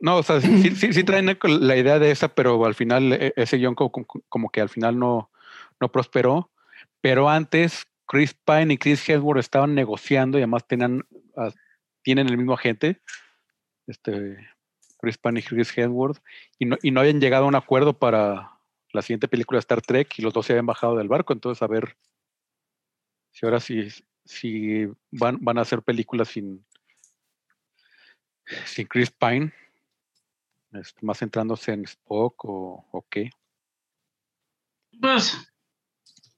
No, 0.00 0.18
o 0.18 0.22
sea, 0.22 0.40
sí, 0.40 0.70
sí, 0.76 0.92
sí 0.92 1.04
traen 1.04 1.38
la 1.42 1.76
idea 1.76 1.98
de 1.98 2.10
esa, 2.10 2.28
pero 2.28 2.64
al 2.64 2.74
final 2.74 3.12
eh, 3.12 3.32
ese 3.36 3.56
guion 3.56 3.74
como, 3.74 4.50
que 4.50 4.60
al 4.60 4.68
final 4.68 4.98
no, 4.98 5.30
prosperó. 5.92 6.50
Pero 7.00 7.28
antes 7.28 7.86
Chris 8.06 8.34
Pine 8.34 8.74
y 8.74 8.78
Chris 8.78 9.08
Hemsworth 9.08 9.40
estaban 9.40 9.74
negociando 9.74 10.38
y 10.38 10.42
además 10.42 10.66
tenían, 10.66 11.06
ah, 11.36 11.50
tienen 12.02 12.28
el 12.28 12.36
mismo 12.36 12.54
agente, 12.54 13.00
este, 13.86 14.36
Chris 14.98 15.18
Pine 15.18 15.40
y 15.40 15.42
Chris 15.42 15.76
Hemsworth, 15.76 16.18
y 16.58 16.66
no, 16.66 16.76
y 16.82 16.90
no 16.90 17.00
habían 17.00 17.20
llegado 17.20 17.44
a 17.44 17.48
un 17.48 17.54
acuerdo 17.54 17.98
para 17.98 18.52
la 18.92 19.02
siguiente 19.02 19.28
película 19.28 19.56
de 19.56 19.60
Star 19.60 19.82
Trek 19.82 20.18
y 20.18 20.22
los 20.22 20.32
dos 20.32 20.46
se 20.46 20.52
habían 20.52 20.66
bajado 20.66 20.96
del 20.96 21.08
barco. 21.08 21.32
Entonces, 21.32 21.62
a 21.62 21.66
ver 21.66 21.96
si 23.30 23.44
ahora 23.44 23.60
sí, 23.60 23.88
si 24.24 24.86
van, 25.10 25.38
van 25.40 25.58
a 25.58 25.62
hacer 25.62 25.82
películas 25.82 26.28
sin, 26.28 26.64
sin 28.64 28.86
Chris 28.86 29.10
Pine 29.10 29.52
más 31.00 31.18
centrándose 31.18 31.72
en 31.72 31.84
Spock 31.84 32.44
o, 32.44 32.86
o 32.90 33.06
qué. 33.08 33.30
Pues, 35.00 35.36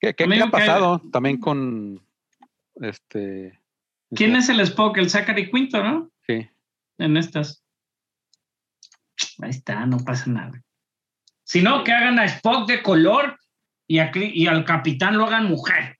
¿Qué, 0.00 0.14
qué- 0.14 0.28
qué 0.28 0.42
ha 0.42 0.50
pasado 0.50 1.00
también 1.12 1.38
con 1.38 2.00
este 2.80 3.58
¿Quién 4.14 4.36
es 4.36 4.48
el 4.48 4.60
Spock? 4.60 4.96
El 4.98 5.10
Zachary 5.10 5.50
Quinto, 5.50 5.82
¿no? 5.82 6.10
Sí. 6.26 6.48
En 6.98 7.16
estas. 7.16 7.62
Ahí 9.42 9.50
está, 9.50 9.84
no 9.86 9.98
pasa 9.98 10.30
nada. 10.30 10.62
Si 11.44 11.60
no, 11.62 11.84
que 11.84 11.92
hagan 11.92 12.18
a 12.18 12.24
Spock 12.24 12.66
de 12.68 12.82
color 12.82 13.38
y, 13.86 13.98
a 13.98 14.10
y 14.14 14.46
al 14.46 14.64
capitán 14.64 15.18
lo 15.18 15.26
hagan 15.26 15.46
mujer. 15.46 15.98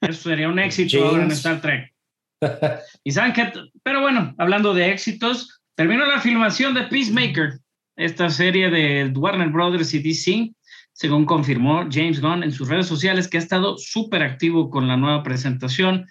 Eso 0.00 0.28
sería 0.28 0.48
un 0.48 0.58
éxito 0.60 1.04
ahora 1.04 1.24
en. 1.24 1.30
Star 1.32 1.60
Trek. 1.60 1.94
Y 3.04 3.12
saben 3.12 3.32
que, 3.32 3.52
pero 3.82 4.00
bueno, 4.00 4.34
hablando 4.38 4.72
de 4.74 4.90
éxitos, 4.90 5.59
terminó 5.80 6.04
la 6.04 6.20
filmación 6.20 6.74
de 6.74 6.82
Peacemaker, 6.82 7.58
esta 7.96 8.28
serie 8.28 8.68
de 8.68 9.10
Warner 9.16 9.48
Brothers 9.48 9.94
y 9.94 10.02
DC, 10.02 10.52
según 10.92 11.24
confirmó 11.24 11.88
James 11.90 12.20
Gunn 12.20 12.42
en 12.42 12.52
sus 12.52 12.68
redes 12.68 12.86
sociales, 12.86 13.26
que 13.26 13.38
ha 13.38 13.40
estado 13.40 13.78
súper 13.78 14.22
activo 14.22 14.68
con 14.68 14.88
la 14.88 14.98
nueva 14.98 15.22
presentación 15.22 16.04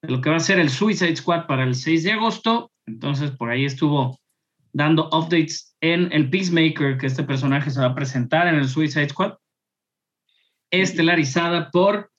de 0.00 0.12
lo 0.12 0.20
que 0.20 0.30
va 0.30 0.36
a 0.36 0.38
ser 0.38 0.60
el 0.60 0.70
Suicide 0.70 1.16
Squad 1.16 1.48
para 1.48 1.64
el 1.64 1.74
6 1.74 2.04
de 2.04 2.12
agosto. 2.12 2.70
Entonces, 2.86 3.32
por 3.32 3.50
ahí 3.50 3.64
estuvo 3.64 4.16
dando 4.72 5.08
updates 5.08 5.74
en 5.80 6.12
el 6.12 6.30
Peacemaker, 6.30 6.96
que 6.96 7.08
este 7.08 7.24
personaje 7.24 7.72
se 7.72 7.80
va 7.80 7.86
a 7.86 7.94
presentar 7.96 8.46
en 8.46 8.54
el 8.54 8.68
Suicide 8.68 9.08
Squad, 9.08 9.32
estelarizada 10.70 11.72
por 11.72 12.12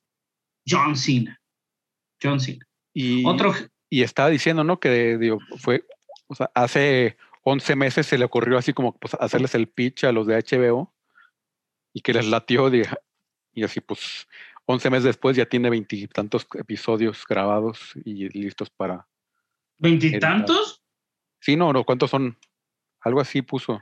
John 0.68 0.97
Cena. 0.97 1.39
John 2.22 2.41
Cena. 2.41 2.66
Y, 2.93 3.26
Otro, 3.26 3.53
y 3.89 4.01
estaba 4.01 4.30
diciendo, 4.30 4.66
¿no? 4.66 4.78
Que 4.78 5.18
digo, 5.18 5.39
fue, 5.58 5.86
o 6.28 6.36
sea, 6.36 6.51
hace 6.53 7.17
11 7.43 7.75
meses 7.75 8.05
se 8.05 8.17
le 8.17 8.25
ocurrió 8.25 8.57
así 8.57 8.73
como 8.73 8.97
pues, 8.97 9.13
hacerles 9.15 9.55
el 9.55 9.67
pitch 9.67 10.03
a 10.03 10.11
los 10.11 10.28
de 10.28 10.36
HBO 10.38 10.93
y 11.93 12.01
que 12.01 12.13
les 12.13 12.28
latió 12.28 12.69
de- 12.69 12.88
y 13.53 13.63
así 13.63 13.80
pues 13.82 14.28
11 14.65 14.89
meses 14.89 15.03
después 15.05 15.36
ya 15.38 15.45
tiene 15.45 15.69
veintitantos 15.69 16.47
episodios 16.55 17.25
grabados 17.28 17.93
y 18.03 18.28
listos 18.38 18.69
para... 18.69 19.07
¿veintitantos? 19.78 20.84
Sí, 21.39 21.55
no, 21.55 21.71
no, 21.71 21.84
¿cuántos 21.84 22.09
son? 22.09 22.38
Algo 23.01 23.21
así 23.21 23.41
puso. 23.41 23.82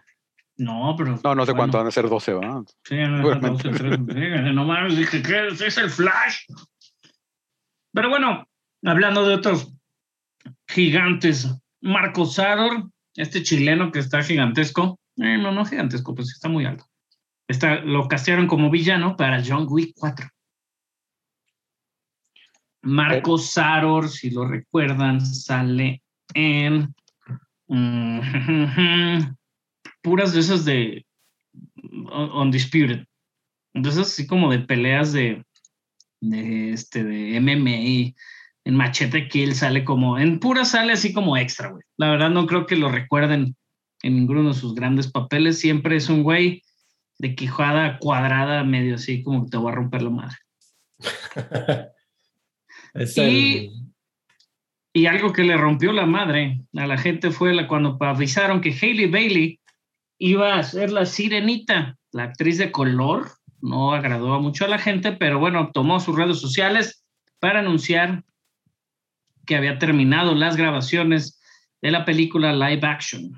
No, 0.58 0.96
pero. 0.98 1.20
No, 1.24 1.36
no 1.36 1.46
sé 1.46 1.52
bueno, 1.52 1.56
cuántos 1.58 1.80
van 1.80 1.88
a 1.88 1.92
ser 1.92 2.08
12, 2.08 2.34
¿verdad? 2.34 2.64
Sí, 2.84 2.96
no, 2.96 3.18
Seguramente. 3.18 3.72
no, 3.72 3.98
no, 3.98 4.42
no, 4.42 4.54
no 4.54 4.66
mames, 4.66 4.98
dije 4.98 5.22
que 5.22 5.48
es 5.48 5.78
el 5.78 5.90
Flash. 5.90 6.46
Pero 7.94 8.10
bueno, 8.10 8.48
hablando 8.84 9.28
de 9.28 9.36
otros 9.36 9.74
gigantes, 10.68 11.50
Marco 11.86 12.26
Sador, 12.26 12.90
este 13.16 13.44
chileno 13.44 13.92
que 13.92 14.00
está 14.00 14.24
gigantesco, 14.24 15.00
eh, 15.18 15.38
no, 15.38 15.52
no 15.52 15.66
gigantesco, 15.66 16.16
pues 16.16 16.32
está 16.32 16.50
muy 16.50 16.66
alto. 16.66 16.86
Está, 17.48 17.76
lo 17.82 18.08
castearon 18.08 18.48
como 18.48 18.72
villano 18.72 19.16
para 19.16 19.44
John 19.46 19.68
Wick 19.70 19.94
4. 20.00 20.28
Marco 22.82 23.38
Sador, 23.38 24.10
si 24.10 24.32
lo 24.32 24.48
recuerdan, 24.48 25.24
sale 25.24 26.02
en 26.34 26.94
mm, 27.68 28.20
puras 30.02 30.34
de 30.34 30.40
esas 30.40 30.66
de 30.66 31.06
Un- 31.84 32.32
Undisputed. 32.32 33.06
Entonces, 33.76 34.08
así 34.08 34.26
como 34.26 34.52
de 34.52 34.60
peleas 34.60 35.14
de, 35.14 35.46
de, 36.20 36.72
este, 36.72 37.04
de 37.04 37.40
MMA, 37.40 38.16
en 38.66 38.76
Machete 38.76 39.28
Kill 39.30 39.56
sale 39.56 39.84
como, 39.86 40.18
en 40.20 40.40
pura 40.40 40.66
sale 40.66 40.94
así 40.94 41.14
como 41.14 41.38
extra, 41.38 41.70
güey. 41.70 41.84
La 41.98 42.10
verdad 42.10 42.30
no 42.32 42.46
creo 42.48 42.66
que 42.66 42.76
lo 42.76 42.90
recuerden 42.92 43.56
en 44.02 44.16
ninguno 44.16 44.48
de 44.50 44.54
sus 44.54 44.76
grandes 44.76 45.10
papeles. 45.12 45.60
Siempre 45.60 45.96
es 45.96 46.10
un 46.10 46.24
güey 46.24 46.62
de 47.20 47.36
quijada 47.36 47.98
cuadrada, 48.00 48.64
medio 48.64 48.96
así 48.96 49.24
como 49.24 49.46
que 49.46 49.52
te 49.52 49.58
va 49.58 49.72
a 49.72 49.76
romper 49.76 50.02
la 50.02 50.10
madre. 50.10 50.36
Es 52.94 53.18
Y- 53.18 53.22
el- 53.22 53.72
Y 54.94 55.06
algo 55.08 55.34
que 55.34 55.44
le 55.44 55.58
rompió 55.58 55.92
la 55.92 56.06
madre 56.06 56.62
a 56.76 56.88
la 56.88 56.98
gente 56.98 57.30
fue 57.32 57.54
la, 57.54 57.68
cuando 57.68 57.98
avisaron 58.00 58.62
que 58.62 58.70
Hailey 58.74 59.08
Bailey 59.08 59.60
iba 60.18 60.56
a 60.56 60.64
ser 60.64 60.92
la 60.92 61.06
sirenita, 61.06 61.98
la 62.14 62.24
actriz 62.24 62.58
de 62.58 62.72
color. 62.72 63.30
No 63.62 63.94
agradó 63.94 64.40
mucho 64.40 64.64
a 64.64 64.70
la 64.70 64.78
gente, 64.78 65.12
pero 65.12 65.38
bueno, 65.40 65.72
tomó 65.74 66.00
sus 66.00 66.16
redes 66.16 66.40
sociales 66.40 67.04
para 67.40 67.60
anunciar 67.60 68.24
que 69.46 69.56
había 69.56 69.80
terminado 69.80 70.36
las 70.36 70.58
grabaciones 70.58 71.42
de 71.82 71.92
la 71.92 72.06
película 72.06 72.54
live 72.54 72.86
action. 72.88 73.34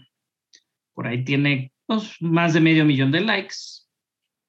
Por 0.94 1.08
ahí 1.08 1.24
tiene 1.24 1.72
pues, 1.86 2.16
más 2.22 2.54
de 2.54 2.62
medio 2.62 2.86
millón 2.86 3.12
de 3.12 3.22
likes 3.22 3.56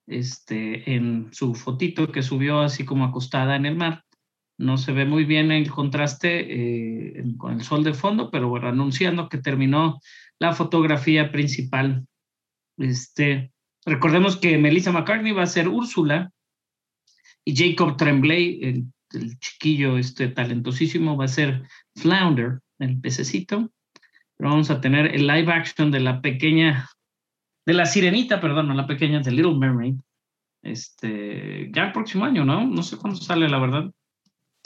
este, 0.07 0.95
en 0.95 1.29
su 1.33 1.55
fotito 1.55 2.11
que 2.11 2.23
subió 2.23 2.61
así 2.61 2.85
como 2.85 3.05
acostada 3.05 3.57
en 3.57 3.67
el 3.67 3.77
mar. 3.77 4.05
No 4.59 4.77
se 4.77 4.93
ve 4.93 5.05
muy 5.05 5.25
bien 5.25 5.53
el 5.53 5.71
contraste 5.71 7.19
eh, 7.19 7.25
con 7.37 7.55
el 7.55 7.63
sol 7.63 7.85
de 7.85 7.95
fondo, 7.95 8.31
pero 8.31 8.49
bueno, 8.49 8.69
anunciando 8.69 9.29
que 9.29 9.39
terminó 9.39 10.01
la 10.39 10.53
fotografía 10.53 11.31
principal. 11.31 12.07
Este, 12.77 13.53
recordemos 13.85 14.37
que 14.37 14.59
Melissa 14.59 14.91
McCartney 14.91 15.33
va 15.33 15.43
a 15.43 15.47
ser 15.47 15.69
Úrsula 15.69 16.33
y 17.45 17.55
Jacob 17.55 17.97
Tremblay, 17.97 18.85
el 19.13 19.39
chiquillo 19.39 19.99
este 19.99 20.29
talentosísimo, 20.29 21.17
va 21.17 21.25
a 21.27 21.29
ser 21.29 21.63
Flounder, 21.97 22.61
el 22.79 23.01
pececito. 23.01 23.71
Pero 24.37 24.51
vamos 24.51 24.71
a 24.71 24.81
tener 24.81 25.15
el 25.15 25.27
live 25.27 25.53
action 25.53 25.91
de 25.91 26.01
la 26.01 26.21
pequeña, 26.21 26.89
de 27.67 27.73
la 27.75 27.87
sirenita, 27.87 28.41
perdón, 28.41 28.69
no 28.69 28.75
la 28.75 28.87
pequeña, 28.87 29.21
de 29.21 29.33
Little 29.33 29.57
Mermaid. 29.59 29.97
Este, 30.63 31.71
ya 31.73 31.85
el 31.87 31.93
próximo 31.93 32.25
año, 32.25 32.45
¿no? 32.45 32.65
No 32.67 32.83
sé 32.83 32.97
cuándo 32.97 33.19
sale, 33.21 33.49
la 33.49 33.59
verdad. 33.59 33.91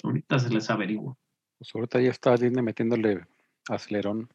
Ahorita 0.03 0.39
se 0.39 0.51
les 0.51 0.69
averiguo. 0.69 1.19
Pues 1.59 1.71
ahorita 1.75 2.01
ya 2.01 2.11
está 2.11 2.37
Disney 2.37 2.63
metiéndole 2.63 3.25
acelerón. 3.69 4.29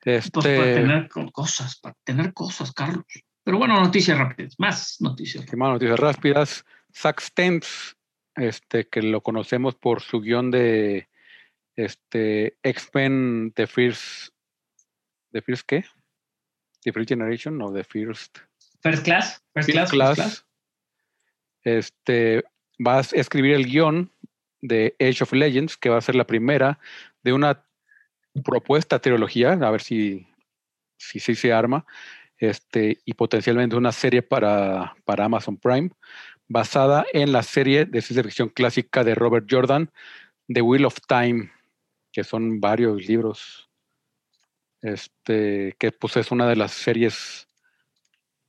Pues 0.00 0.30
para 0.30 0.46
Este, 0.48 0.74
tener 0.74 1.08
co- 1.08 1.30
cosas, 1.30 1.78
para 1.80 1.96
tener 2.04 2.32
cosas, 2.34 2.72
Carlos. 2.72 3.04
Pero 3.44 3.58
bueno, 3.58 3.80
noticias 3.80 4.18
rápidas, 4.18 4.54
más 4.58 4.96
noticias. 5.00 5.44
¿qué 5.46 5.56
más 5.56 5.70
noticias 5.72 5.98
rápidas. 5.98 6.64
Zack 6.94 7.20
Stentz, 7.20 7.96
este, 8.36 8.88
que 8.88 9.02
lo 9.02 9.22
conocemos 9.22 9.74
por 9.74 10.02
su 10.02 10.20
guion 10.20 10.50
de 10.50 11.08
este, 11.76 12.56
X-Men 12.62 13.52
The 13.54 13.66
First. 13.66 14.34
¿The 15.32 15.42
First 15.42 15.66
qué? 15.66 15.84
¿The 16.84 16.92
First 16.92 17.08
Generation 17.08 17.60
o 17.62 17.72
The 17.72 17.84
First? 17.84 18.38
First 18.82 19.04
class, 19.04 19.42
first 19.54 19.68
First 19.68 19.70
class, 19.70 19.90
first 19.90 19.92
Class. 19.92 20.14
class. 20.16 20.46
Este, 21.64 22.44
va 22.84 22.98
a 22.98 23.00
escribir 23.00 23.54
el 23.54 23.66
guion 23.66 24.10
de 24.60 24.94
Age 25.00 25.22
of 25.22 25.32
Legends, 25.32 25.76
que 25.76 25.88
va 25.88 25.98
a 25.98 26.02
ser 26.02 26.14
la 26.14 26.26
primera 26.26 26.78
de 27.22 27.32
una 27.32 27.64
propuesta 28.44 28.98
trilogía, 28.98 29.52
a 29.52 29.70
ver 29.70 29.82
si, 29.82 30.26
si, 30.96 31.20
si 31.20 31.34
se 31.34 31.52
arma, 31.52 31.84
este, 32.38 32.98
y 33.04 33.14
potencialmente 33.14 33.76
una 33.76 33.92
serie 33.92 34.22
para, 34.22 34.96
para 35.04 35.26
Amazon 35.26 35.56
Prime, 35.56 35.90
basada 36.52 37.06
en 37.12 37.32
la 37.32 37.42
serie 37.42 37.86
de 37.86 38.02
ciencia 38.02 38.22
ficción 38.22 38.50
clásica 38.50 39.02
de 39.02 39.14
Robert 39.14 39.46
Jordan, 39.50 39.90
The 40.48 40.60
Wheel 40.60 40.84
of 40.84 40.98
Time, 41.08 41.50
que 42.12 42.24
son 42.24 42.60
varios 42.60 43.06
libros, 43.06 43.70
este, 44.82 45.74
que 45.78 45.92
pues 45.92 46.16
es 46.18 46.30
una 46.30 46.46
de 46.46 46.56
las 46.56 46.72
series 46.72 47.48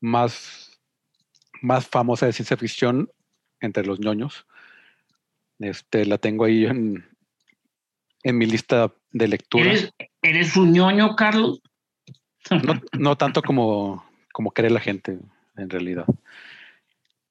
más, 0.02 0.82
más 1.62 1.88
famosas 1.88 2.28
de 2.28 2.34
ciencia 2.34 2.58
ficción 2.58 3.10
entre 3.62 3.86
los 3.86 4.00
ñoños. 4.00 4.46
Este, 5.60 6.06
la 6.06 6.18
tengo 6.18 6.44
ahí 6.44 6.66
en, 6.66 7.08
en 8.24 8.38
mi 8.38 8.46
lista 8.46 8.94
de 9.12 9.28
lectura. 9.30 9.64
¿Eres, 9.64 9.94
¿Eres 10.22 10.58
un 10.58 10.74
ñoño, 10.74 11.16
Carlos? 11.16 11.62
No, 12.50 12.82
no 13.00 13.16
tanto 13.16 13.42
como, 13.42 14.06
como 14.34 14.52
cree 14.52 14.70
la 14.70 14.82
gente, 14.82 15.18
en 15.56 15.70
realidad. 15.70 16.06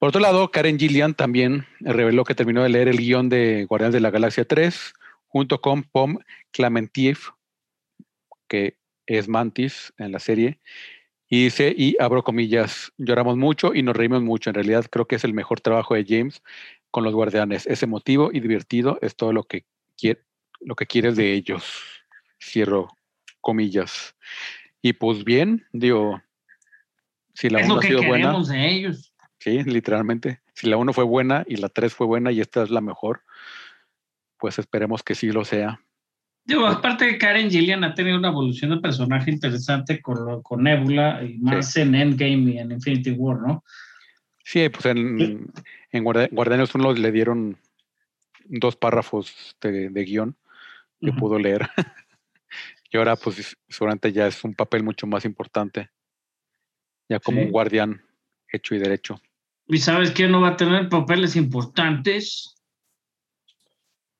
Por 0.02 0.08
otro 0.08 0.20
lado, 0.20 0.50
Karen 0.50 0.80
Gillian 0.80 1.14
también 1.14 1.64
reveló 1.78 2.24
que 2.24 2.34
terminó 2.34 2.64
de 2.64 2.70
leer 2.70 2.88
el 2.88 2.96
guion 2.96 3.28
de 3.28 3.66
Guardianes 3.66 3.94
de 3.94 4.00
la 4.00 4.10
Galaxia 4.10 4.44
3 4.44 4.94
junto 5.28 5.60
con 5.60 5.84
Pom 5.84 6.18
Clementif, 6.50 7.28
que 8.48 8.78
es 9.06 9.28
Mantis 9.28 9.92
en 9.98 10.10
la 10.10 10.18
serie, 10.18 10.58
y 11.28 11.44
dice, 11.44 11.72
y 11.78 11.94
abro 12.00 12.24
comillas, 12.24 12.92
lloramos 12.98 13.36
mucho 13.36 13.76
y 13.76 13.84
nos 13.84 13.94
reímos 13.94 14.22
mucho. 14.22 14.50
En 14.50 14.54
realidad 14.54 14.86
creo 14.90 15.06
que 15.06 15.14
es 15.14 15.22
el 15.22 15.34
mejor 15.34 15.60
trabajo 15.60 15.94
de 15.94 16.04
James 16.04 16.42
con 16.90 17.04
los 17.04 17.14
Guardianes. 17.14 17.64
Es 17.68 17.84
emotivo 17.84 18.30
y 18.32 18.40
divertido, 18.40 18.98
es 19.02 19.14
todo 19.14 19.32
lo 19.32 19.44
que, 19.44 19.66
quiere, 19.96 20.22
lo 20.62 20.74
que 20.74 20.86
quieres 20.86 21.14
de 21.14 21.32
ellos. 21.32 21.62
Cierro 22.42 22.88
comillas. 23.40 24.16
Y 24.82 24.94
pues 24.94 25.22
bien, 25.22 25.64
digo, 25.72 26.20
si 27.34 27.48
la 27.50 27.60
es 27.60 27.66
1 27.66 27.74
lo 27.74 27.78
ha 27.78 27.82
que 27.82 27.86
sido 27.86 28.02
buena, 28.02 28.42
de 28.42 28.68
ellos. 28.68 29.11
Sí, 29.42 29.62
literalmente, 29.64 30.40
si 30.54 30.68
la 30.68 30.76
1 30.76 30.92
fue 30.92 31.04
buena 31.04 31.44
y 31.48 31.56
la 31.56 31.68
3 31.68 31.94
fue 31.94 32.06
buena 32.06 32.30
y 32.32 32.40
esta 32.40 32.62
es 32.62 32.70
la 32.70 32.80
mejor, 32.80 33.22
pues 34.38 34.58
esperemos 34.58 35.02
que 35.02 35.14
sí 35.14 35.30
lo 35.32 35.44
sea. 35.44 35.80
Digo, 36.44 36.66
aparte 36.66 37.04
de 37.04 37.18
Karen 37.18 37.50
Gillian 37.50 37.84
ha 37.84 37.94
tenido 37.94 38.18
una 38.18 38.28
evolución 38.28 38.70
de 38.72 38.78
personaje 38.80 39.30
interesante 39.30 40.00
con, 40.02 40.24
lo- 40.24 40.42
con 40.42 40.62
Nebula 40.64 41.22
y 41.22 41.38
más 41.38 41.76
en 41.76 41.94
Endgame 41.94 42.52
y 42.52 42.58
en 42.58 42.72
Infinity 42.72 43.12
War, 43.12 43.38
¿no? 43.40 43.64
Sí, 44.44 44.68
pues 44.68 44.86
en, 44.86 45.52
en 45.92 46.04
Guardi- 46.04 46.28
Guardianes 46.32 46.74
1 46.74 46.92
le 46.94 47.12
dieron 47.12 47.58
dos 48.46 48.74
párrafos 48.76 49.56
de, 49.60 49.88
de 49.88 50.04
guion 50.04 50.36
que 51.00 51.12
pudo 51.12 51.38
leer. 51.38 51.68
y 52.90 52.96
ahora, 52.96 53.14
pues, 53.16 53.56
seguramente 53.68 54.12
ya 54.12 54.26
es 54.26 54.42
un 54.42 54.54
papel 54.54 54.82
mucho 54.82 55.06
más 55.06 55.24
importante. 55.24 55.90
Ya 57.08 57.20
como 57.20 57.38
Sí. 57.40 57.46
un 57.46 57.52
guardián 57.52 58.02
hecho 58.52 58.74
y 58.74 58.78
derecho. 58.78 59.20
¿Y 59.72 59.78
sabes 59.78 60.10
quién 60.10 60.30
no 60.30 60.42
va 60.42 60.48
a 60.48 60.56
tener 60.56 60.90
papeles 60.90 61.34
importantes? 61.34 62.54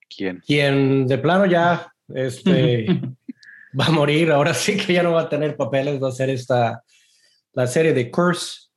¿Quién? 0.08 0.42
Quien 0.46 1.06
de 1.06 1.18
plano 1.18 1.44
ya 1.44 1.92
este, 2.08 2.86
va 3.78 3.86
a 3.86 3.90
morir, 3.90 4.30
ahora 4.30 4.54
sí 4.54 4.78
que 4.78 4.94
ya 4.94 5.02
no 5.02 5.12
va 5.12 5.22
a 5.22 5.28
tener 5.28 5.54
papeles, 5.54 6.02
va 6.02 6.08
a 6.08 6.12
ser 6.12 6.30
esta, 6.30 6.82
la 7.52 7.66
serie 7.66 7.92
de 7.92 8.10
Curse, 8.10 8.70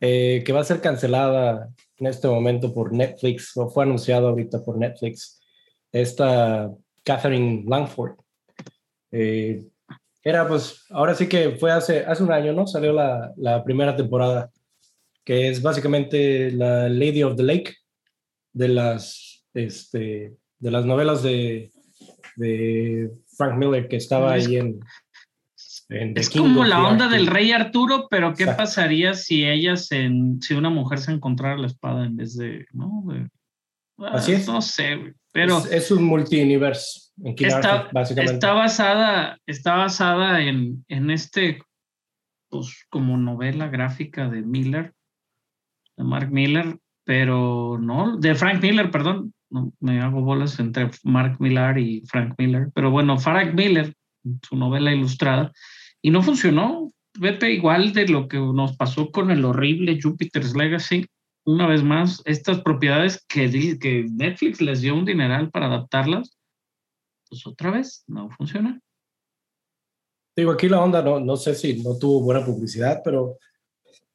eh, 0.00 0.44
que 0.46 0.52
va 0.52 0.60
a 0.60 0.64
ser 0.64 0.80
cancelada 0.80 1.68
en 1.96 2.06
este 2.06 2.28
momento 2.28 2.72
por 2.72 2.92
Netflix, 2.92 3.56
o 3.56 3.68
fue 3.68 3.82
anunciado 3.82 4.28
ahorita 4.28 4.62
por 4.62 4.78
Netflix. 4.78 5.40
Esta 5.90 6.70
Catherine 7.02 7.64
Langford. 7.66 8.16
Eh, 9.10 9.64
era 10.22 10.46
pues, 10.46 10.84
ahora 10.90 11.16
sí 11.16 11.28
que 11.28 11.56
fue 11.56 11.72
hace, 11.72 12.04
hace 12.04 12.22
un 12.22 12.32
año, 12.32 12.52
¿no? 12.52 12.68
Salió 12.68 12.92
la, 12.92 13.32
la 13.36 13.64
primera 13.64 13.96
temporada, 13.96 14.50
que 15.24 15.48
es 15.48 15.62
básicamente 15.62 16.50
la 16.52 16.88
Lady 16.88 17.22
of 17.22 17.36
the 17.36 17.42
Lake, 17.42 17.74
de 18.52 18.68
las, 18.68 19.44
este, 19.54 20.36
de 20.58 20.70
las 20.70 20.84
novelas 20.84 21.22
de, 21.22 21.70
de 22.36 23.10
Frank 23.36 23.56
Miller 23.58 23.88
que 23.88 23.96
estaba 23.96 24.36
Es- 24.36 24.46
ahí 24.46 24.56
en... 24.58 24.80
en 25.88 26.16
Es 26.16 26.28
King 26.30 26.40
como 26.40 26.64
la 26.64 26.86
onda 26.86 27.08
del 27.08 27.26
rey 27.26 27.52
Arturo, 27.52 28.06
pero 28.08 28.34
¿qué 28.34 28.44
Exacto. 28.44 28.62
pasaría 28.62 29.14
si 29.14 29.44
ella 29.44 29.76
se, 29.76 30.08
si 30.40 30.54
una 30.54 30.70
mujer 30.70 30.98
se 31.00 31.12
encontrara 31.12 31.56
la 31.58 31.66
espada 31.66 32.04
en 32.06 32.16
vez 32.16 32.36
de, 32.36 32.66
¿no? 32.72 33.02
De- 33.08 33.28
Ah, 33.96 34.14
Así 34.14 34.32
es. 34.32 34.48
No 34.48 34.60
sé, 34.60 35.14
pero 35.32 35.58
es, 35.58 35.66
es 35.70 35.90
un 35.92 36.02
multiuniverso 36.02 37.12
en 37.22 37.36
King 37.36 37.46
está, 37.46 37.74
Arthur, 37.74 37.92
básicamente. 37.92 38.34
está 38.34 38.52
basada, 38.52 39.38
está 39.46 39.76
basada 39.76 40.40
en, 40.40 40.84
en 40.88 41.10
este, 41.12 41.62
pues 42.48 42.86
como 42.90 43.16
novela 43.16 43.68
gráfica 43.68 44.28
de 44.28 44.42
Miller, 44.42 44.92
de 45.96 46.04
Mark 46.04 46.30
Miller, 46.30 46.78
pero 47.04 47.78
no, 47.78 48.16
de 48.16 48.34
Frank 48.34 48.62
Miller, 48.62 48.90
perdón, 48.90 49.34
me 49.80 50.00
hago 50.00 50.22
bolas 50.22 50.58
entre 50.58 50.90
Mark 51.04 51.36
Millar 51.38 51.78
y 51.78 52.02
Frank 52.06 52.34
Miller, 52.38 52.68
pero 52.74 52.90
bueno, 52.90 53.18
Frank 53.18 53.54
Miller, 53.54 53.94
su 54.42 54.56
novela 54.56 54.92
ilustrada, 54.92 55.52
y 56.02 56.10
no 56.10 56.22
funcionó. 56.22 56.90
Vete 57.16 57.52
igual 57.52 57.92
de 57.92 58.08
lo 58.08 58.26
que 58.26 58.38
nos 58.38 58.76
pasó 58.76 59.12
con 59.12 59.30
el 59.30 59.44
horrible 59.44 60.00
Jupiter's 60.02 60.56
Legacy. 60.56 61.06
Una 61.46 61.68
vez 61.68 61.84
más, 61.84 62.22
estas 62.24 62.60
propiedades 62.62 63.24
que, 63.28 63.78
que 63.78 64.06
Netflix 64.10 64.60
les 64.60 64.80
dio 64.80 64.94
un 64.94 65.04
dineral 65.04 65.50
para 65.50 65.66
adaptarlas, 65.66 66.36
pues 67.28 67.46
otra 67.46 67.70
vez 67.70 68.02
no 68.08 68.30
funciona. 68.30 68.80
Digo, 70.36 70.50
aquí 70.50 70.68
la 70.68 70.82
onda, 70.82 71.02
no, 71.02 71.20
no 71.20 71.36
sé 71.36 71.54
si 71.54 71.80
no 71.82 71.96
tuvo 71.96 72.22
buena 72.22 72.44
publicidad, 72.44 73.02
pero 73.04 73.36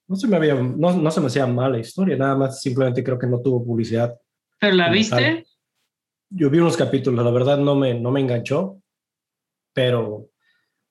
no 0.10 0.16
se 0.16 0.28
me 0.28 0.36
había, 0.36 0.56
no, 0.56 0.92
no 0.98 1.12
se 1.12 1.22
me 1.22 1.28
hacía 1.28 1.46
mala 1.48 1.80
historia, 1.80 2.18
nada 2.18 2.36
más 2.36 2.60
simplemente 2.62 3.04
creo 3.04 3.18
que 3.18 3.28
no 3.28 3.40
tuvo 3.42 3.64
publicidad. 3.64 4.14
¿Pero 4.60 4.76
la 4.76 4.90
viste? 4.90 5.16
tal. 5.16 5.46
Yo 6.32 6.50
vi 6.50 6.60
unos 6.60 6.76
capítulos, 6.76 7.24
la 7.24 7.32
verdad 7.32 7.58
no 7.58 7.76
me, 7.76 7.94
no 8.00 8.12
me 8.12 8.20
enganchó, 8.20 8.82
pero, 9.74 10.28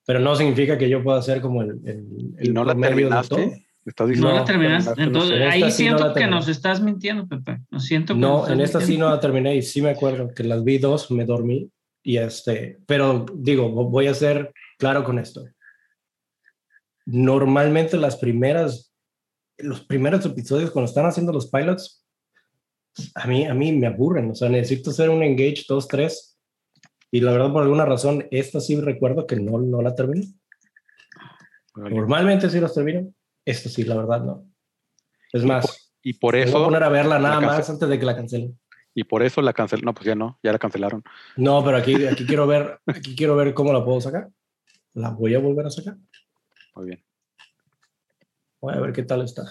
pero 0.05 0.19
no 0.19 0.35
significa 0.35 0.77
que 0.77 0.89
yo 0.89 1.03
pueda 1.03 1.21
ser 1.21 1.41
como 1.41 1.61
el, 1.61 1.79
el, 1.85 2.07
¿Y 2.39 2.47
el 2.47 2.53
no 2.53 2.63
la 2.65 2.75
terminaste? 2.75 3.35
todo. 3.35 3.45
¿Me 3.85 3.91
estás 3.91 4.07
No, 4.07 4.11
diciendo 4.13 4.33
la 4.33 4.39
que 4.39 4.45
terminaste. 4.51 5.01
No 5.01 5.07
Entonces. 5.07 5.37
En 5.37 5.43
ahí 5.43 5.59
esta 5.63 5.71
sí 5.71 5.83
no 5.83 5.87
siento 5.97 6.07
la 6.07 6.13
que 6.13 6.27
nos 6.27 6.47
estás 6.47 6.81
mintiendo, 6.81 7.27
Pepe. 7.27 7.59
No 7.71 7.79
siento 7.79 8.15
No, 8.15 8.47
en 8.47 8.59
esta 8.61 8.79
sí 8.79 8.85
mintiendo. 8.87 9.07
no 9.09 9.15
la 9.15 9.19
terminé 9.21 9.55
y 9.55 9.61
sí 9.61 9.81
me 9.81 9.89
acuerdo 9.91 10.33
que 10.33 10.43
las 10.43 10.63
vi 10.63 10.77
dos, 10.77 11.09
me 11.11 11.25
dormí 11.25 11.69
y 12.03 12.17
este, 12.17 12.79
pero 12.85 13.25
digo, 13.35 13.69
vo- 13.69 13.89
voy 13.89 14.07
a 14.07 14.13
ser 14.13 14.53
claro 14.77 15.03
con 15.03 15.19
esto. 15.19 15.43
Normalmente 17.05 17.97
las 17.97 18.17
primeras, 18.17 18.88
los 19.59 19.81
primeros 19.81 20.25
episodios 20.25 20.71
cuando 20.71 20.89
están 20.89 21.05
haciendo 21.05 21.31
los 21.31 21.49
pilots, 21.49 22.05
a 23.15 23.27
mí, 23.27 23.45
a 23.45 23.53
mí 23.53 23.71
me 23.71 23.87
aburren, 23.87 24.31
o 24.31 24.35
sea, 24.35 24.49
necesito 24.49 24.89
hacer 24.89 25.09
un 25.09 25.23
engage 25.23 25.65
dos, 25.67 25.87
tres 25.87 26.37
y 27.11 27.21
la 27.21 27.31
verdad 27.31 27.51
por 27.51 27.63
alguna 27.63 27.85
razón 27.85 28.27
esta 28.31 28.59
sí 28.59 28.79
recuerdo 28.79 29.25
que 29.25 29.35
no, 29.35 29.57
no 29.59 29.81
la 29.81 29.95
terminé. 29.95 30.27
Normalmente 31.75 32.49
sí 32.49 32.59
las 32.59 32.73
termino, 32.73 33.13
esta 33.45 33.69
sí, 33.69 33.83
la 33.83 33.95
verdad 33.95 34.21
no. 34.23 34.45
Es 35.31 35.45
más, 35.45 35.93
Y 36.03 36.13
por 36.13 36.33
me 36.33 36.41
voy 36.41 36.47
a 36.47 36.49
eso, 36.49 36.63
poner 36.65 36.83
a 36.83 36.89
verla 36.89 37.19
nada 37.19 37.39
más 37.39 37.69
antes 37.69 37.87
de 37.87 37.99
que 37.99 38.05
la 38.05 38.15
cancelen. 38.15 38.59
y 38.93 39.03
por 39.03 39.23
eso 39.23 39.41
la 39.41 39.53
cancelaron. 39.53 39.85
No, 39.85 39.93
pues 39.93 40.05
ya 40.05 40.15
no, 40.15 40.39
ya 40.43 40.51
la 40.51 40.59
cancelaron. 40.59 41.03
No, 41.37 41.63
pero 41.63 41.77
aquí, 41.77 42.05
aquí 42.05 42.25
quiero 42.25 42.47
ver, 42.47 42.79
aquí 42.85 43.15
quiero 43.15 43.35
ver 43.35 43.53
cómo 43.53 43.71
la 43.71 43.85
puedo 43.85 44.01
sacar. 44.01 44.29
La 44.93 45.11
voy 45.11 45.35
a 45.35 45.39
volver 45.39 45.67
a 45.67 45.69
sacar. 45.69 45.95
Muy 46.75 46.87
bien. 46.87 47.03
Voy 48.61 48.73
a 48.75 48.79
ver 48.79 48.93
qué 48.93 49.03
tal 49.03 49.21
está. 49.21 49.43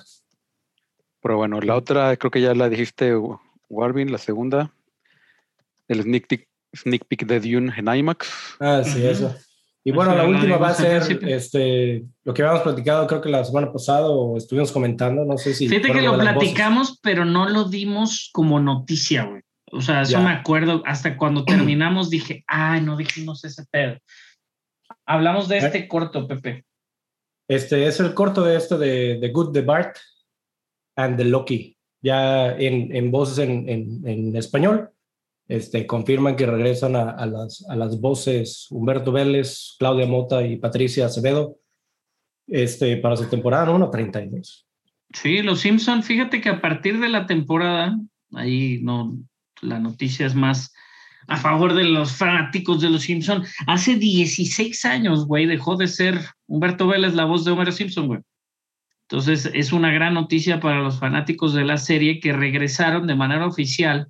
Pero 1.21 1.37
bueno, 1.37 1.61
la 1.61 1.77
otra, 1.77 2.17
creo 2.17 2.31
que 2.31 2.41
ya 2.41 2.55
la 2.55 2.69
dijiste, 2.69 3.15
Warvin, 3.69 4.13
la 4.13 4.19
segunda. 4.19 4.73
El 5.89 6.03
sneak 6.03 6.27
peek, 6.29 6.49
sneak 6.77 7.05
peek 7.07 7.27
de 7.27 7.41
Dune 7.41 7.73
en 7.77 7.89
IMAX. 7.89 8.29
Ah, 8.61 8.83
sí, 8.85 9.05
eso. 9.07 9.35
Y 9.85 9.91
bueno, 9.91 10.15
la 10.15 10.27
última 10.27 10.59
va 10.59 10.69
a 10.69 10.75
ser 10.75 11.03
este, 11.27 12.05
lo 12.25 12.35
que 12.35 12.43
habíamos 12.43 12.63
platicado, 12.63 13.07
creo 13.07 13.23
que 13.23 13.31
la 13.31 13.43
semana 13.45 13.73
pasada 13.73 14.07
o 14.09 14.37
estuvimos 14.37 14.71
comentando, 14.71 15.25
no 15.25 15.39
sé 15.39 15.55
si. 15.55 15.67
Fíjate 15.69 15.93
que 15.93 16.03
lo 16.03 16.17
las 16.17 16.35
voces. 16.35 16.51
platicamos, 16.53 16.99
pero 17.03 17.25
no 17.25 17.49
lo 17.49 17.65
dimos 17.65 18.29
como 18.33 18.61
noticia, 18.61 19.25
güey. 19.25 19.41
O 19.73 19.81
sea, 19.81 20.03
eso 20.03 20.13
Ya. 20.13 20.21
me 20.21 20.31
acuerdo. 20.31 20.83
Hasta 20.85 21.17
cuando 21.17 21.45
terminamos 21.47 22.11
dije, 22.11 22.45
ay, 22.47 22.83
no 22.83 22.97
dijimos 22.99 23.45
ese 23.45 23.65
pedo. 23.71 23.97
Hablamos 25.07 25.49
de 25.49 25.57
¿Eh? 25.57 25.65
este 25.65 25.89
corto, 25.89 26.29
Pepe. 26.29 26.65
Este 27.49 27.87
es 27.87 27.99
el 27.99 28.15
corto 28.15 28.45
de 28.45 28.57
este 28.57 28.77
de 28.77 29.19
The 29.21 29.29
Good, 29.31 29.53
The 29.53 29.63
Bart 29.63 29.97
and 30.97 31.17
The 31.17 31.25
Loki. 31.25 31.77
Ya 32.01 32.53
en, 32.53 32.95
en 32.95 33.11
voces 33.11 33.39
en, 33.39 33.69
en, 33.69 34.07
en 34.07 34.37
español. 34.37 34.91
Este, 35.49 35.87
confirman 35.87 36.37
que 36.37 36.45
regresan 36.45 36.95
a, 36.95 37.11
a 37.11 37.25
las, 37.25 37.65
a 37.71 37.75
las 37.75 37.99
voces 37.99 38.67
Humberto 38.71 39.13
Vélez, 39.13 39.77
Claudia 39.79 40.07
Mota 40.07 40.47
y 40.47 40.57
Patricia 40.57 41.07
Acevedo 41.07 41.57
este, 42.47 42.99
para 42.99 43.17
su 43.17 43.29
temporada 43.29 43.65
número 43.65 43.91
32. 43.91 44.67
Sí, 45.15 45.41
los 45.43 45.61
Simpson, 45.61 46.03
fíjate 46.03 46.43
que 46.43 46.51
a 46.51 46.61
partir 46.61 47.01
de 47.01 47.09
la 47.09 47.27
temporada, 47.27 47.99
ahí 48.35 48.81
no, 48.83 49.19
la 49.63 49.79
noticia 49.79 50.27
es 50.27 50.35
más 50.35 50.75
a 51.29 51.37
favor 51.37 51.75
de 51.75 51.85
los 51.85 52.17
fanáticos 52.17 52.81
de 52.81 52.91
los 52.91 53.03
Simpson. 53.03 53.45
Hace 53.67 53.97
16 53.97 54.85
años, 54.85 55.27
güey, 55.27 55.47
dejó 55.47 55.77
de 55.77 55.87
ser 55.87 56.19
Humberto 56.47 56.87
Vélez 56.89 57.15
la 57.15 57.27
voz 57.27 57.45
de 57.45 57.53
Homero 57.53 57.71
Simpson, 57.71 58.07
güey. 58.07 58.21
Entonces, 59.03 59.51
es 59.55 59.73
una 59.73 59.91
gran 59.93 60.15
noticia 60.15 60.61
para 60.61 60.81
los 60.81 60.99
fanáticos 60.99 61.55
de 61.55 61.65
la 61.65 61.77
serie 61.79 62.21
que 62.21 62.33
regresaron 62.33 63.07
de 63.07 63.15
manera 63.15 63.47
oficial 63.47 64.09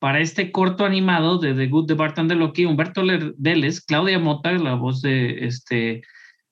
para 0.00 0.20
este 0.20 0.50
corto 0.50 0.84
animado 0.84 1.38
de 1.38 1.54
The 1.54 1.66
Good, 1.66 1.86
The 1.88 1.94
Bart 1.94 2.18
and 2.18 2.30
the 2.30 2.34
Loki, 2.34 2.64
Humberto 2.64 3.02
Le- 3.02 3.32
Vélez, 3.36 3.80
Claudia 3.84 4.18
Mota, 4.18 4.50
la 4.52 4.74
voz 4.74 5.02
de 5.02 5.44
este 5.46 6.02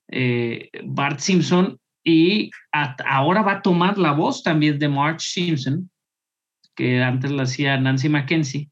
eh, 0.08 0.68
Bart 0.84 1.18
Simpson, 1.20 1.78
y 2.04 2.50
ahora 3.04 3.42
va 3.42 3.52
a 3.54 3.62
tomar 3.62 3.98
la 3.98 4.12
voz 4.12 4.42
también 4.42 4.78
de 4.78 4.88
Marge 4.88 5.20
Simpson, 5.20 5.90
que 6.74 7.02
antes 7.02 7.30
la 7.30 7.42
hacía 7.44 7.76
Nancy 7.78 8.08
Mackenzie, 8.08 8.70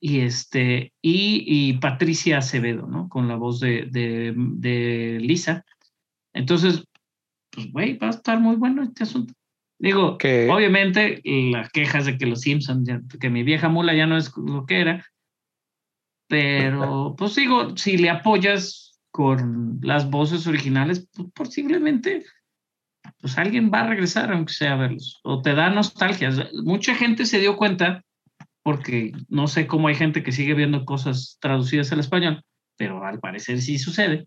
y, 0.00 0.20
este, 0.20 0.92
y, 1.02 1.44
y 1.46 1.78
Patricia 1.78 2.38
Acevedo, 2.38 2.86
¿no? 2.86 3.08
Con 3.08 3.28
la 3.28 3.36
voz 3.36 3.60
de, 3.60 3.86
de, 3.90 4.34
de 4.36 5.18
Lisa. 5.20 5.64
Entonces, 6.34 6.84
pues, 7.50 7.72
güey, 7.72 7.96
va 7.98 8.08
a 8.08 8.10
estar 8.10 8.38
muy 8.40 8.56
bueno 8.56 8.82
este 8.82 9.04
asunto. 9.04 9.34
Digo, 9.78 10.16
Que- 10.18 10.48
obviamente, 10.50 11.20
las 11.24 11.70
quejas 11.70 12.06
de 12.06 12.16
que 12.18 12.26
los 12.26 12.40
Simpsons, 12.40 12.88
que 13.20 13.30
mi 13.30 13.42
vieja 13.42 13.68
mula 13.68 13.94
ya 13.94 14.06
no 14.06 14.16
es 14.16 14.34
lo 14.36 14.66
que 14.66 14.80
era, 14.80 15.06
pero, 16.28 17.14
pues 17.16 17.36
digo, 17.36 17.76
si 17.76 17.96
le 17.98 18.10
apoyas 18.10 18.98
con 19.12 19.78
las 19.82 20.10
voces 20.10 20.46
originales, 20.46 21.08
pues 21.14 21.28
posiblemente 21.32 22.24
pues 23.20 23.38
alguien 23.38 23.70
va 23.72 23.82
a 23.82 23.86
regresar 23.88 24.32
aunque 24.32 24.52
sea 24.52 24.72
a 24.72 24.76
verlos 24.76 25.20
o 25.22 25.40
te 25.40 25.54
da 25.54 25.70
nostalgia. 25.70 26.30
Mucha 26.64 26.94
gente 26.94 27.24
se 27.24 27.38
dio 27.38 27.56
cuenta 27.56 28.04
porque 28.66 29.12
no 29.28 29.46
sé 29.46 29.68
cómo 29.68 29.86
hay 29.86 29.94
gente 29.94 30.24
que 30.24 30.32
sigue 30.32 30.52
viendo 30.52 30.84
cosas 30.84 31.38
traducidas 31.40 31.92
al 31.92 32.00
español, 32.00 32.42
pero 32.76 33.04
al 33.04 33.20
parecer 33.20 33.60
sí 33.60 33.78
sucede. 33.78 34.26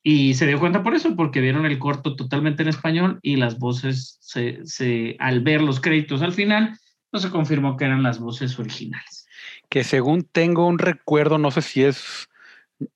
Y 0.00 0.34
se 0.34 0.46
dio 0.46 0.60
cuenta 0.60 0.84
por 0.84 0.94
eso, 0.94 1.16
porque 1.16 1.40
vieron 1.40 1.66
el 1.66 1.80
corto 1.80 2.14
totalmente 2.14 2.62
en 2.62 2.68
español 2.68 3.18
y 3.20 3.34
las 3.34 3.58
voces, 3.58 4.16
se, 4.20 4.64
se, 4.64 5.16
al 5.18 5.40
ver 5.40 5.60
los 5.60 5.80
créditos 5.80 6.22
al 6.22 6.30
final, 6.30 6.78
no 7.10 7.18
se 7.18 7.30
confirmó 7.30 7.76
que 7.76 7.86
eran 7.86 8.04
las 8.04 8.20
voces 8.20 8.56
originales. 8.60 9.26
Que 9.68 9.82
según 9.82 10.22
tengo 10.22 10.68
un 10.68 10.78
recuerdo, 10.78 11.38
no 11.38 11.50
sé 11.50 11.60
si 11.60 11.82
es 11.82 12.28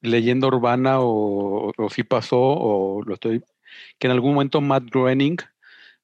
leyenda 0.00 0.46
urbana 0.46 1.00
o, 1.00 1.72
o 1.76 1.90
si 1.90 2.04
pasó 2.04 2.38
o 2.38 3.02
lo 3.02 3.14
estoy, 3.14 3.42
que 3.98 4.06
en 4.06 4.12
algún 4.12 4.34
momento 4.34 4.60
Matt 4.60 4.84
Groening 4.92 5.38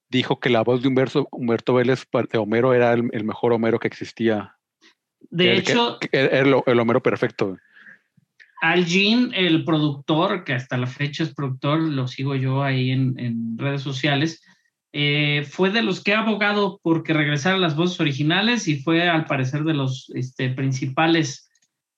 dijo 0.08 0.40
que 0.40 0.50
la 0.50 0.64
voz 0.64 0.82
de 0.82 0.88
Humberto, 0.88 1.28
Humberto 1.30 1.74
Vélez 1.74 2.08
de 2.32 2.38
Homero 2.38 2.74
era 2.74 2.92
el 2.92 3.22
mejor 3.22 3.52
Homero 3.52 3.78
que 3.78 3.86
existía. 3.86 4.56
De 5.30 5.52
El 5.52 5.58
hecho, 5.58 5.98
el, 6.12 6.54
el 6.66 6.80
Homero 6.80 7.02
perfecto. 7.02 7.56
Al 8.60 8.86
Jean, 8.86 9.30
el 9.34 9.64
productor, 9.64 10.44
que 10.44 10.54
hasta 10.54 10.76
la 10.76 10.86
fecha 10.86 11.22
es 11.22 11.34
productor, 11.34 11.80
lo 11.80 12.08
sigo 12.08 12.34
yo 12.34 12.62
ahí 12.62 12.90
en, 12.90 13.18
en 13.18 13.58
redes 13.58 13.82
sociales, 13.82 14.42
eh, 14.96 15.44
fue 15.50 15.70
de 15.70 15.82
los 15.82 16.04
que 16.04 16.14
ha 16.14 16.20
abogado 16.20 16.78
porque 16.80 17.12
regresaran 17.12 17.60
las 17.60 17.74
voces 17.74 17.98
originales 18.00 18.68
y 18.68 18.80
fue 18.80 19.08
al 19.08 19.26
parecer 19.26 19.64
de 19.64 19.74
los 19.74 20.08
este, 20.14 20.50
principales 20.50 21.50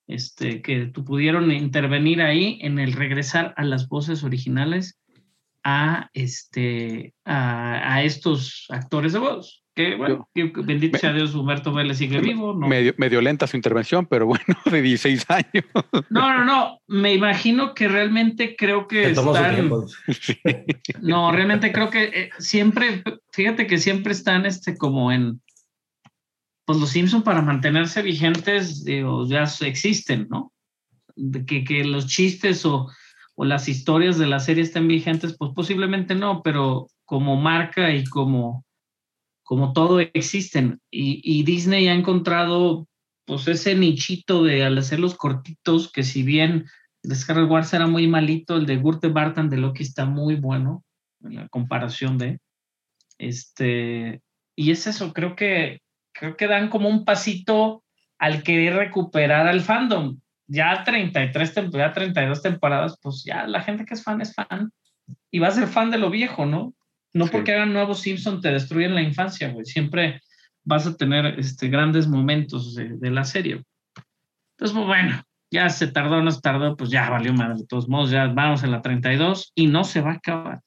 este, 0.07 0.63
que 0.63 0.87
pudieron 0.87 1.51
intervenir 1.51 2.23
ahí 2.23 2.57
en 2.63 2.79
el 2.79 2.93
regresar 2.93 3.53
a 3.55 3.63
las 3.63 3.87
voces 3.87 4.23
originales 4.23 4.99
a, 5.69 6.09
este, 6.13 7.13
a, 7.25 7.95
a 7.95 8.03
estos 8.03 8.67
actores 8.69 9.11
de 9.11 9.19
voz. 9.19 9.63
Que 9.75 9.95
bueno, 9.95 10.27
que- 10.33 10.53
que 10.53 10.61
bendito 10.61 10.93
me- 10.93 10.99
sea 10.99 11.11
Dios, 11.13 11.35
Humberto 11.35 11.73
Vélez 11.73 11.97
sigue 11.97 12.21
vivo. 12.21 12.53
¿no? 12.53 12.67
Medio, 12.67 12.93
medio 12.97 13.19
lenta 13.21 13.45
su 13.47 13.57
intervención, 13.57 14.05
pero 14.07 14.25
bueno, 14.25 14.45
de 14.71 14.81
16 14.81 15.25
años. 15.29 15.65
No, 16.09 16.33
no, 16.33 16.45
no. 16.45 16.79
Me 16.87 17.13
imagino 17.13 17.73
que 17.75 17.89
realmente 17.89 18.55
creo 18.55 18.87
que 18.87 19.11
están. 19.11 19.55
tiempo. 19.55 19.85
No, 21.01 21.31
realmente 21.33 21.71
creo 21.73 21.89
que 21.89 22.03
eh, 22.05 22.29
siempre, 22.39 23.03
fíjate 23.33 23.67
que 23.67 23.77
siempre 23.77 24.13
están 24.13 24.45
este 24.45 24.77
como 24.77 25.11
en. 25.11 25.41
Pues 26.65 26.79
los 26.79 26.89
Simpson 26.89 27.23
para 27.23 27.41
mantenerse 27.41 28.01
vigentes, 28.01 28.83
digo, 28.83 29.27
ya 29.27 29.43
existen, 29.61 30.27
¿no? 30.29 30.53
De 31.15 31.45
que, 31.45 31.63
que 31.63 31.83
los 31.83 32.07
chistes 32.07 32.65
o, 32.65 32.89
o 33.39 33.45
las 33.45 33.69
historias 33.69 34.17
de 34.17 34.25
la 34.25 34.39
serie 34.39 34.63
estén 34.63 34.87
vigentes, 34.87 35.37
pues 35.37 35.51
posiblemente 35.53 36.15
no, 36.15 36.41
pero 36.41 36.87
como 37.05 37.35
marca 37.35 37.93
y 37.93 38.03
como, 38.03 38.65
como 39.43 39.73
todo 39.73 39.99
existen. 39.99 40.81
Y, 40.89 41.21
y 41.23 41.43
Disney 41.43 41.87
ha 41.87 41.93
encontrado 41.93 42.87
pues 43.25 43.47
ese 43.47 43.75
nichito 43.75 44.43
de 44.43 44.63
al 44.63 44.77
hacer 44.79 44.99
los 44.99 45.15
cortitos, 45.15 45.91
que 45.91 46.01
si 46.01 46.23
bien 46.23 46.65
de 47.03 47.13
Scarlet 47.13 47.47
Wars 47.47 47.73
era 47.73 47.85
muy 47.85 48.07
malito, 48.07 48.57
el 48.57 48.65
de 48.65 48.77
Gurte 48.77 49.09
Bartan 49.09 49.49
de 49.49 49.57
Loki 49.57 49.83
está 49.83 50.05
muy 50.05 50.35
bueno 50.35 50.83
en 51.21 51.35
la 51.35 51.47
comparación 51.49 52.17
de 52.17 52.39
este 53.19 54.21
y 54.55 54.71
es 54.71 54.87
eso, 54.87 55.13
creo 55.13 55.35
que 55.35 55.81
creo 56.11 56.35
que 56.35 56.47
dan 56.47 56.69
como 56.69 56.89
un 56.89 57.05
pasito 57.05 57.83
al 58.17 58.41
querer 58.41 58.75
recuperar 58.75 59.47
al 59.47 59.61
fandom. 59.61 60.19
Ya 60.49 60.83
33 60.83 61.53
tem- 61.55 61.71
ya 61.71 61.91
32 61.93 62.41
temporadas, 62.41 62.97
pues 63.01 63.23
ya 63.25 63.45
la 63.47 63.61
gente 63.61 63.85
que 63.85 63.93
es 63.95 64.03
fan 64.03 64.21
es 64.21 64.33
fan 64.33 64.71
y 65.31 65.39
va 65.39 65.47
a 65.49 65.51
ser 65.51 65.67
fan 65.67 65.91
de 65.91 65.97
lo 65.97 66.09
viejo, 66.09 66.45
¿no? 66.45 66.73
No 67.13 67.25
Sí. 67.25 67.31
porque 67.31 67.53
hagan 67.53 67.73
nuevos 67.73 67.99
Simpson 68.01 68.41
te 68.41 68.51
destruyen 68.51 68.95
la 68.95 69.01
infancia, 69.01 69.49
güey. 69.49 69.65
Siempre 69.65 70.21
vas 70.63 70.85
a 70.87 70.95
tener 70.95 71.39
este, 71.39 71.67
grandes 71.69 72.07
momentos 72.07 72.75
de, 72.75 72.89
de 72.97 73.09
la 73.11 73.23
serie. 73.23 73.63
Entonces, 74.57 74.75
pues, 74.75 74.85
bueno, 74.85 75.21
ya 75.51 75.69
se 75.69 75.87
tardó, 75.87 76.21
no 76.21 76.31
se 76.31 76.41
tardó, 76.41 76.75
pues 76.75 76.89
ya 76.89 77.09
valió 77.09 77.33
madre. 77.33 77.55
De 77.59 77.67
todos 77.67 77.87
modos, 77.87 78.09
ya 78.11 78.27
vamos 78.27 78.63
en 78.63 78.71
la 78.71 78.81
32 78.81 79.51
y 79.55 79.67
no 79.67 79.83
se 79.83 80.01
va 80.01 80.11
a 80.11 80.15
acabar. 80.15 80.61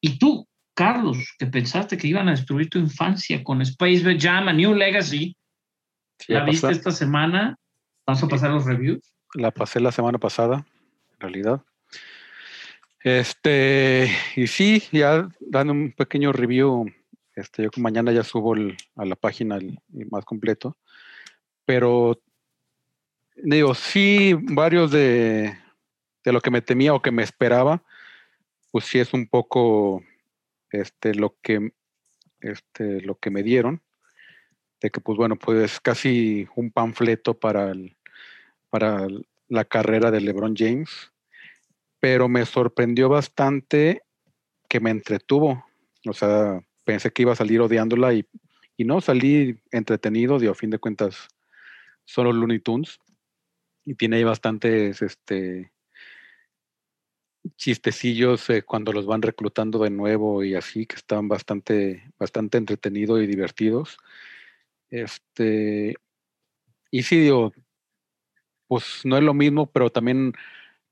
Y 0.00 0.18
tú, 0.18 0.46
Carlos, 0.74 1.34
que 1.38 1.46
pensaste 1.46 1.96
que 1.96 2.06
iban 2.08 2.28
a 2.28 2.32
destruir 2.32 2.68
tu 2.68 2.78
infancia 2.78 3.42
con 3.42 3.62
Space 3.62 4.16
Jam, 4.18 4.48
a 4.48 4.52
New 4.52 4.74
Legacy, 4.74 5.36
Sí, 6.18 6.32
¿la 6.32 6.44
viste 6.44 6.70
esta 6.70 6.90
semana? 6.92 7.56
Vamos 8.06 8.22
a 8.22 8.28
pasar 8.28 8.50
los 8.50 8.64
reviews. 8.64 9.14
La 9.34 9.50
pasé 9.50 9.80
la 9.80 9.90
semana 9.90 10.18
pasada, 10.18 10.64
en 11.14 11.20
realidad. 11.20 11.62
Este, 13.00 14.08
y 14.36 14.46
sí, 14.46 14.82
ya 14.92 15.28
dando 15.40 15.72
un 15.72 15.92
pequeño 15.92 16.32
review, 16.32 16.86
este, 17.34 17.64
yo 17.64 17.70
mañana 17.78 18.12
ya 18.12 18.22
subo 18.22 18.54
a 18.54 19.04
la 19.04 19.16
página 19.16 19.58
más 20.10 20.24
completo, 20.24 20.76
pero 21.64 22.20
digo, 23.36 23.74
sí, 23.74 24.34
varios 24.34 24.90
de, 24.92 25.58
de 26.24 26.32
lo 26.32 26.40
que 26.40 26.50
me 26.50 26.62
temía 26.62 26.94
o 26.94 27.02
que 27.02 27.10
me 27.10 27.22
esperaba, 27.22 27.82
pues 28.70 28.84
sí 28.84 28.98
es 28.98 29.12
un 29.14 29.28
poco 29.28 30.02
este, 30.70 31.14
lo 31.14 31.36
que 31.42 31.72
este, 32.40 33.00
lo 33.00 33.18
que 33.18 33.30
me 33.30 33.42
dieron, 33.42 33.82
que 34.90 35.00
pues 35.00 35.16
bueno, 35.16 35.36
pues 35.36 35.72
es 35.72 35.80
casi 35.80 36.46
un 36.56 36.70
panfleto 36.70 37.34
para 37.34 37.72
para 38.70 39.06
la 39.48 39.64
carrera 39.64 40.10
de 40.10 40.20
LeBron 40.20 40.54
James, 40.56 41.12
pero 42.00 42.28
me 42.28 42.44
sorprendió 42.44 43.08
bastante 43.08 44.02
que 44.68 44.80
me 44.80 44.90
entretuvo. 44.90 45.64
O 46.06 46.12
sea, 46.12 46.60
pensé 46.84 47.10
que 47.10 47.22
iba 47.22 47.32
a 47.32 47.36
salir 47.36 47.60
odiándola 47.60 48.12
y, 48.12 48.26
y 48.76 48.84
no 48.84 49.00
salí 49.00 49.58
entretenido, 49.70 50.38
digo, 50.38 50.52
a 50.52 50.56
fin 50.56 50.70
de 50.70 50.78
cuentas 50.78 51.28
son 52.04 52.26
los 52.26 52.34
Looney 52.34 52.60
Tunes 52.60 52.98
y 53.84 53.94
tiene 53.94 54.16
ahí 54.16 54.24
bastantes 54.24 55.00
este, 55.02 55.72
chistecillos 57.56 58.50
eh, 58.50 58.62
cuando 58.62 58.92
los 58.92 59.06
van 59.06 59.22
reclutando 59.22 59.78
de 59.78 59.90
nuevo 59.90 60.42
y 60.42 60.54
así, 60.54 60.86
que 60.86 60.96
están 60.96 61.28
bastante, 61.28 62.10
bastante 62.18 62.58
entretenidos 62.58 63.22
y 63.22 63.26
divertidos. 63.26 63.98
Este, 64.90 65.94
y 66.90 67.02
sí, 67.02 67.20
digo, 67.20 67.52
pues 68.68 69.00
no 69.04 69.16
es 69.16 69.22
lo 69.22 69.34
mismo, 69.34 69.66
pero 69.66 69.90
también 69.90 70.32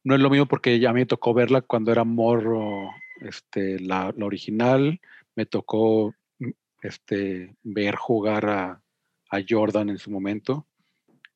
no 0.02 0.14
es 0.14 0.20
lo 0.20 0.30
mismo 0.30 0.46
porque 0.46 0.78
ya 0.78 0.92
me 0.92 1.06
tocó 1.06 1.34
verla 1.34 1.60
cuando 1.62 1.92
era 1.92 2.04
morro, 2.04 2.90
este, 3.20 3.78
la, 3.80 4.12
la 4.16 4.26
original, 4.26 5.00
me 5.34 5.46
tocó 5.46 6.14
mm, 6.38 6.50
este, 6.82 7.54
ver 7.62 7.96
jugar 7.96 8.46
a, 8.48 8.82
a 9.30 9.38
Jordan 9.48 9.88
en 9.90 9.98
su 9.98 10.10
momento. 10.10 10.66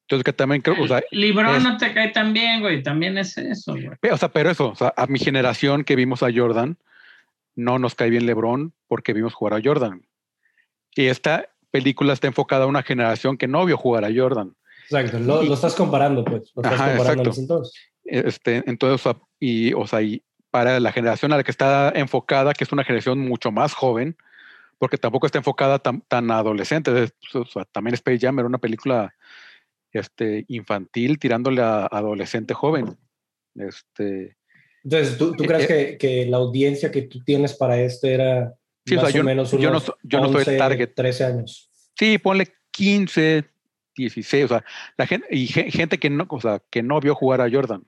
Entonces 0.02 0.24
que 0.24 0.32
también 0.32 0.62
creo, 0.62 0.82
o 0.82 0.88
sea, 0.88 1.02
Libron 1.10 1.56
es- 1.56 1.62
no 1.62 1.76
te 1.76 1.92
cae 1.92 2.08
tan 2.08 2.32
bien, 2.32 2.60
güey. 2.62 2.82
También 2.82 3.18
es 3.18 3.36
eso, 3.36 3.72
güey. 3.74 3.90
O 4.10 4.16
sea, 4.16 4.30
pero 4.30 4.50
eso, 4.50 4.70
o 4.70 4.74
sea, 4.74 4.94
a 4.96 5.06
mi 5.06 5.18
generación 5.18 5.84
que 5.84 5.96
vimos 5.96 6.22
a 6.22 6.32
Jordan, 6.34 6.78
no 7.54 7.78
nos 7.78 7.94
cae 7.94 8.08
bien 8.08 8.24
LeBron 8.24 8.72
porque 8.86 9.12
vimos 9.12 9.34
jugar 9.34 9.54
a 9.54 9.60
Jordan. 9.62 10.06
Y 10.94 11.06
esta 11.06 11.50
película 11.70 12.12
está 12.12 12.26
enfocada 12.26 12.64
a 12.64 12.68
una 12.68 12.82
generación 12.82 13.36
que 13.36 13.48
no 13.48 13.64
vio 13.64 13.76
jugar 13.76 14.04
a 14.04 14.10
Jordan. 14.14 14.54
Exacto, 14.90 15.18
lo, 15.18 15.42
lo 15.42 15.54
estás 15.54 15.74
comparando, 15.74 16.24
pues. 16.24 16.50
Lo 16.54 16.62
estás 16.62 16.80
Ajá, 16.80 16.96
comparando 16.96 17.30
entonces. 17.36 17.74
Este, 18.04 18.62
entonces, 18.66 19.12
y, 19.38 19.72
o 19.74 19.86
sea, 19.86 20.00
y 20.00 20.22
para 20.50 20.80
la 20.80 20.92
generación 20.92 21.32
a 21.32 21.36
la 21.36 21.44
que 21.44 21.50
está 21.50 21.92
enfocada, 21.94 22.54
que 22.54 22.64
es 22.64 22.72
una 22.72 22.84
generación 22.84 23.18
mucho 23.18 23.52
más 23.52 23.74
joven, 23.74 24.16
porque 24.78 24.96
tampoco 24.96 25.26
está 25.26 25.38
enfocada 25.38 25.78
tan, 25.78 26.00
tan 26.02 26.30
adolescente. 26.30 27.02
es- 27.04 27.12
O 27.34 27.44
sea, 27.44 27.64
también 27.66 27.94
Space 27.94 28.18
Jam 28.20 28.38
era 28.38 28.48
una 28.48 28.58
película 28.58 29.14
este, 29.92 30.44
infantil 30.48 31.18
tirándole 31.18 31.60
a 31.62 31.86
adolescente 31.86 32.54
joven. 32.54 32.96
Este, 33.56 34.36
Entonces, 34.84 35.18
¿tú, 35.18 35.34
tú 35.36 35.44
Eh, 35.44 35.46
crees 35.46 35.64
eh, 35.64 35.66
que, 35.66 35.98
que 35.98 36.26
la 36.26 36.36
audiencia 36.38 36.90
que 36.90 37.02
tú 37.02 37.22
tienes 37.24 37.54
para 37.54 37.78
este 37.80 38.14
era 38.14 38.54
Sí, 38.88 38.96
o 38.96 39.00
sea, 39.00 39.10
yo- 39.10 39.24
menos 39.24 39.50
yo 39.52 39.70
no 39.70 39.80
yo 40.02 40.20
no 40.20 40.26
soy 40.28 40.36
11, 40.38 40.56
target. 40.58 40.90
13 40.94 41.24
años? 41.24 41.70
Sí, 41.98 42.18
ponle 42.18 42.46
15, 42.70 43.44
16, 43.96 44.44
o 44.44 44.48
sea, 44.48 44.64
la 44.96 45.06
gente, 45.06 45.26
y 45.30 45.46
ge- 45.48 45.70
gente 45.70 45.98
que 45.98 46.10
no, 46.10 46.26
o 46.28 46.40
sea, 46.40 46.62
que 46.70 46.82
no 46.82 47.00
vio 47.00 47.14
jugar 47.14 47.40
a 47.40 47.50
Jordan. 47.50 47.82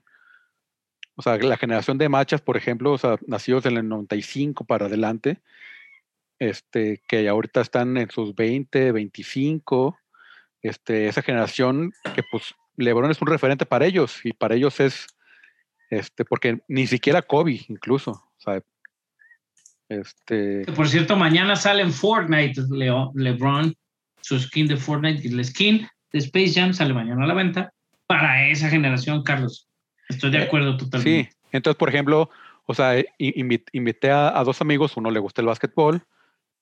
O 1.16 1.22
sea, 1.22 1.36
la 1.38 1.57
generación 1.57 1.98
de 1.98 2.09
machas, 2.09 2.40
por 2.40 2.57
ejemplo, 2.57 2.92
o 2.92 2.98
sea, 2.98 3.18
nacidos 3.26 3.66
en 3.66 3.76
el 3.76 3.88
95 3.88 4.64
para 4.64 4.86
adelante, 4.86 5.38
este, 6.38 7.03
que 7.07 7.28
ahorita 7.28 7.61
están 7.61 7.96
en 7.98 8.11
sus 8.11 8.34
20, 8.34 8.92
25, 8.92 9.98
este, 10.62 11.09
esa 11.09 11.22
generación 11.22 11.92
que 12.14 12.22
pues 12.30 12.55
LeBron 12.76 13.11
es 13.11 13.20
un 13.20 13.28
referente 13.28 13.66
para 13.66 13.84
ellos 13.86 14.20
y 14.24 14.32
para 14.32 14.55
ellos 14.55 14.80
es, 14.80 15.07
este, 15.90 16.24
porque 16.24 16.61
ni 16.68 16.86
siquiera 16.86 17.20
Kobe 17.22 17.61
incluso, 17.68 18.11
o 18.12 18.40
sea, 18.40 18.62
este, 19.91 20.64
por 20.74 20.88
cierto, 20.88 21.16
mañana 21.16 21.57
sale 21.57 21.82
en 21.82 21.93
Fortnite 21.93 22.62
Leo- 22.70 23.11
LeBron, 23.14 23.74
su 24.22 24.38
skin 24.38 24.66
de 24.68 24.76
Fortnite 24.76 25.26
y 25.26 25.30
la 25.32 25.45
skin 25.45 25.86
de 26.12 26.18
Space 26.20 26.53
Jam 26.55 26.72
sale 26.72 26.95
mañana 26.95 27.24
a 27.24 27.26
la 27.26 27.34
venta 27.34 27.72
para 28.07 28.47
esa 28.49 28.68
generación, 28.68 29.22
Carlos. 29.22 29.68
Estoy 30.09 30.30
de 30.30 30.38
Eh, 30.38 30.43
acuerdo 30.43 30.76
totalmente. 30.76 31.30
Sí, 31.30 31.38
entonces, 31.53 31.76
por 31.76 31.88
ejemplo, 31.88 32.30
o 32.66 32.74
sea, 32.74 33.03
invité 33.18 34.11
a, 34.11 34.38
a 34.38 34.45
dos 34.45 34.61
amigos, 34.61 34.97
uno 34.97 35.11
le 35.11 35.18
gusta 35.20 35.41
el 35.43 35.47
básquetbol, 35.49 36.03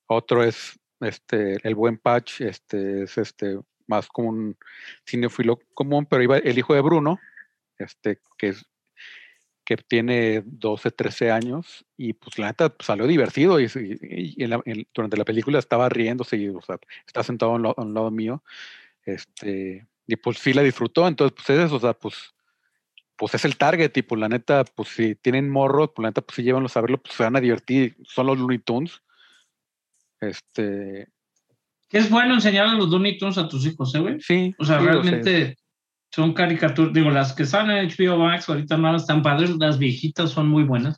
otro 0.06 0.42
es 0.42 0.78
este, 1.00 1.58
el 1.62 1.74
buen 1.74 1.98
Patch, 1.98 2.40
este 2.40 3.02
es 3.04 3.18
este 3.18 3.58
más 3.86 4.08
como 4.08 4.28
un 4.30 4.56
cinefilo 5.06 5.58
común, 5.74 6.06
pero 6.06 6.22
iba 6.22 6.38
el 6.38 6.58
hijo 6.58 6.74
de 6.74 6.80
Bruno, 6.80 7.18
este, 7.78 8.18
que 8.36 8.48
es 8.48 8.64
que 9.68 9.76
tiene 9.76 10.42
12, 10.46 10.90
13 10.90 11.30
años, 11.30 11.84
y 11.98 12.14
pues 12.14 12.38
la 12.38 12.46
neta 12.46 12.70
pues, 12.70 12.86
salió 12.86 13.06
divertido 13.06 13.60
y, 13.60 13.64
y- 13.66 14.34
y 14.38 14.44
en 14.44 14.48
la- 14.50 14.62
en- 14.64 14.88
durante 14.94 15.18
la 15.18 15.26
película 15.26 15.58
estaba 15.58 15.90
riéndose 15.90 16.38
y 16.38 16.48
o 16.48 16.62
sea, 16.62 16.78
está 17.06 17.22
sentado 17.22 17.52
a 17.52 17.54
un, 17.56 17.62
lado- 17.64 17.74
a 17.76 17.82
un 17.82 17.92
lado 17.92 18.10
mío, 18.10 18.42
este, 19.04 19.86
y 20.06 20.16
pues 20.16 20.38
sí 20.38 20.54
la 20.54 20.62
disfrutó, 20.62 21.06
entonces 21.06 21.34
pues 21.36 21.50
es 21.50 21.66
eso, 21.66 21.76
o 21.76 21.80
sea, 21.80 21.92
pues 21.92 22.14
pues 23.14 23.34
es 23.34 23.44
el 23.44 23.56
target 23.58 23.94
y 23.96 24.02
pues 24.02 24.18
la 24.20 24.28
neta, 24.28 24.64
pues 24.64 24.88
si 24.90 25.16
tienen 25.16 25.50
morro, 25.50 25.92
pues 25.92 26.02
la 26.04 26.08
neta, 26.10 26.22
pues 26.22 26.36
si 26.36 26.44
llévanlos 26.44 26.74
a 26.76 26.80
verlo, 26.80 26.98
pues 27.02 27.14
se 27.16 27.24
van 27.24 27.34
a 27.36 27.40
divertir. 27.40 27.96
Son 28.04 28.26
los 28.28 28.38
Looney 28.38 28.60
Tunes. 28.60 29.02
Este, 30.20 31.08
es 31.90 32.08
bueno 32.10 32.34
enseñar 32.34 32.66
a 32.68 32.74
los 32.74 32.88
Looney 32.88 33.18
Tunes 33.18 33.36
a 33.38 33.48
tus 33.48 33.66
hijos, 33.66 33.92
¿eh, 33.94 33.98
güey? 33.98 34.20
Sí. 34.20 34.54
O 34.58 34.64
sea, 34.64 34.78
sí, 34.78 34.86
realmente 34.86 35.56
son 36.18 36.34
caricaturas. 36.34 36.92
Digo, 36.92 37.10
las 37.10 37.32
que 37.32 37.44
están 37.44 37.70
en 37.70 37.88
HBO 37.88 38.18
Max 38.18 38.48
ahorita 38.48 38.76
no 38.76 38.96
están 38.96 39.22
padres, 39.22 39.50
las 39.50 39.78
viejitas 39.78 40.30
son 40.30 40.48
muy 40.48 40.64
buenas. 40.64 40.96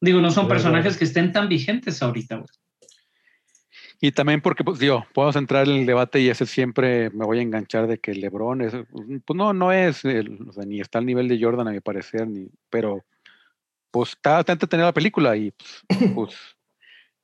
Digo, 0.00 0.22
no 0.22 0.30
son 0.30 0.48
personajes 0.48 0.96
que 0.96 1.04
estén 1.04 1.30
tan 1.30 1.50
vigentes 1.50 2.02
ahorita, 2.02 2.36
güey. 2.36 2.48
Y 4.00 4.12
también 4.12 4.40
porque, 4.40 4.64
pues, 4.64 4.78
digo, 4.78 5.06
podemos 5.12 5.36
entrar 5.36 5.68
en 5.68 5.76
el 5.76 5.86
debate 5.86 6.20
y 6.20 6.30
ese 6.30 6.46
siempre 6.46 7.10
me 7.10 7.26
voy 7.26 7.38
a 7.38 7.42
enganchar 7.42 7.86
de 7.86 7.98
que 7.98 8.14
LeBron 8.14 8.62
es, 8.62 8.72
pues 9.26 9.36
no, 9.36 9.52
no 9.52 9.70
es, 9.72 10.06
el- 10.06 10.48
o 10.48 10.52
sea, 10.52 10.64
ni 10.64 10.80
está 10.80 10.98
al 10.98 11.04
nivel 11.04 11.28
de 11.28 11.38
Jordan 11.38 11.68
a 11.68 11.72
mi 11.72 11.80
parecer, 11.80 12.26
ni, 12.26 12.48
pero 12.70 13.04
pues 13.90 14.10
está, 14.12 14.40
está 14.40 14.52
entretenida 14.52 14.86
la 14.86 14.94
película 14.94 15.36
y 15.36 15.50
pues, 15.50 15.84
pues, 16.14 16.34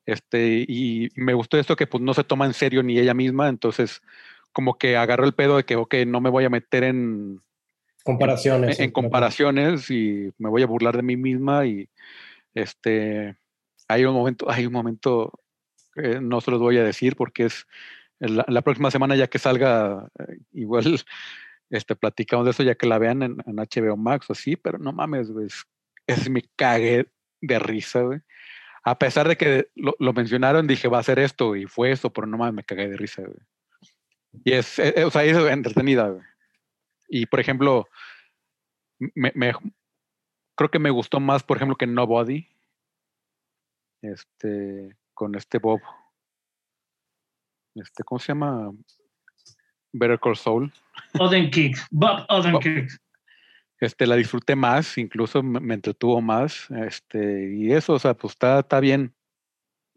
este, 0.05 0.67
y 0.69 1.09
me 1.15 1.33
gustó 1.33 1.57
esto 1.57 1.77
que 1.77 1.87
pues 1.87 2.03
no 2.03 2.13
se 2.13 2.25
toma 2.25 2.45
en 2.45 2.53
serio 2.53 2.83
ni 2.83 2.99
ella 2.99 3.15
misma, 3.15 3.49
entonces 3.49 4.03
como 4.53 4.79
que 4.79 4.97
agarró 4.97 5.25
el 5.25 5.35
pedo 5.35 5.57
de 5.57 5.65
que, 5.65 5.77
ok, 5.77 5.95
no 6.07 6.21
me 6.21 6.31
voy 6.31 6.45
a 6.45 6.51
meter 6.51 6.85
en, 6.85 7.41
Comparaciones. 8.05 8.79
en, 8.79 8.87
en 8.87 8.91
comparaciones 8.91 9.91
y 9.91 10.33
me 10.39 10.49
voy 10.49 10.63
a 10.63 10.67
burlar 10.67 10.97
de 10.97 11.03
mí 11.03 11.17
misma 11.17 11.67
y 11.67 11.89
este 12.55 13.37
hay 13.89 14.05
un 14.05 14.15
momento 14.15 14.51
hay 14.51 14.67
un 14.67 14.73
momento 14.73 15.33
que 15.95 16.21
no 16.21 16.41
se 16.41 16.51
los 16.51 16.61
voy 16.61 16.79
a 16.79 16.85
decir 16.85 17.15
porque 17.17 17.45
es 17.45 17.67
la, 18.19 18.45
la 18.49 18.63
próxima 18.63 18.91
semana 18.91 19.15
ya 19.15 19.29
que 19.29 19.39
salga 19.39 20.09
eh, 20.19 20.39
igual 20.53 21.01
este 21.71 21.95
platicamos 21.95 22.45
de 22.45 22.51
eso 22.51 22.63
ya 22.65 22.75
que 22.75 22.89
la 22.89 22.99
vean 22.99 23.23
en, 23.23 23.37
en 23.47 23.57
HBO 23.57 23.97
Max 23.97 24.29
o 24.31 24.33
así 24.33 24.57
pero 24.57 24.79
no 24.79 24.93
mames 24.93 25.31
güey 25.31 25.47
es, 25.47 25.65
es 26.07 26.29
me 26.29 26.43
cagué 26.57 27.07
de 27.41 27.59
risa 27.61 28.01
güey 28.01 28.21
a 28.85 28.99
pesar 28.99 29.29
de 29.29 29.37
que 29.37 29.69
lo, 29.77 29.95
lo 30.01 30.13
mencionaron 30.13 30.67
dije 30.67 30.89
va 30.89 30.99
a 30.99 31.05
ser 31.05 31.21
esto 31.21 31.55
y 31.55 31.67
fue 31.67 31.93
eso 31.93 32.13
pero 32.13 32.27
no 32.27 32.37
mames 32.37 32.55
me 32.55 32.65
cagué 32.65 32.89
de 32.89 32.97
risa 32.97 33.23
güey 33.23 33.39
y 34.45 34.53
es, 34.53 34.79
eh, 34.79 34.95
eh, 34.97 35.05
o 35.05 35.11
sea 35.11 35.25
es 35.25 35.37
entretenida 35.37 36.09
güey 36.09 36.25
y 37.09 37.27
por 37.27 37.41
ejemplo 37.41 37.87
me, 39.15 39.33
me- 39.35 39.53
creo 40.55 40.71
que 40.71 40.79
me 40.79 40.91
gustó 40.91 41.19
más, 41.19 41.43
por 41.43 41.57
ejemplo, 41.57 41.77
que 41.77 41.87
Nobody. 41.87 42.47
Este, 44.01 44.97
con 45.15 45.35
este 45.35 45.59
Bob. 45.59 45.81
Este, 47.75 48.05
¿cómo 48.05 48.19
se 48.19 48.29
llama? 48.29 48.73
Better 49.93 50.21
Call 50.21 50.37
Saul. 50.37 50.73
Odenkirk, 51.19 51.77
Bob 51.91 52.27
Odenkirk. 52.29 52.91
Este, 53.81 54.07
la 54.07 54.15
disfruté 54.17 54.55
más, 54.55 54.97
incluso 54.99 55.43
me, 55.43 55.59
me 55.59 55.75
entretuvo 55.75 56.21
más. 56.21 56.71
Este, 56.71 57.53
y 57.55 57.73
eso, 57.73 57.95
o 57.95 57.99
sea, 57.99 58.15
pues 58.15 58.33
está, 58.35 58.61
está 58.61 58.79
bien. 58.79 59.15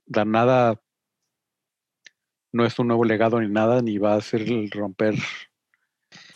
La 0.08 0.26
nada 0.26 0.82
no 2.56 2.66
es 2.66 2.80
un 2.80 2.88
nuevo 2.88 3.04
legado 3.04 3.42
ni 3.42 3.50
nada, 3.50 3.82
ni 3.82 3.98
va 3.98 4.16
a 4.16 4.22
ser 4.22 4.44
el 4.44 4.72
romper. 4.72 5.16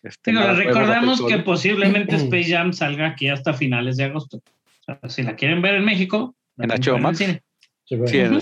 Este, 0.03 0.31
Digo, 0.31 1.15
sol. 1.15 1.29
que 1.29 1.39
posiblemente 1.39 2.17
Space 2.17 2.51
Jam 2.51 2.73
salga 2.73 3.07
aquí 3.07 3.29
hasta 3.29 3.53
finales 3.53 3.95
de 3.95 4.03
agosto. 4.03 4.37
O 4.37 4.83
sea, 4.83 4.99
si 5.07 5.23
la 5.23 5.37
quieren 5.37 5.61
ver 5.61 5.75
en 5.75 5.85
México, 5.85 6.35
la 6.57 6.65
En 6.65 6.71
HBO 6.71 6.97
Max. 6.99 7.19
cine. 7.19 7.41
Sí, 7.85 7.95
bueno. 7.95 8.39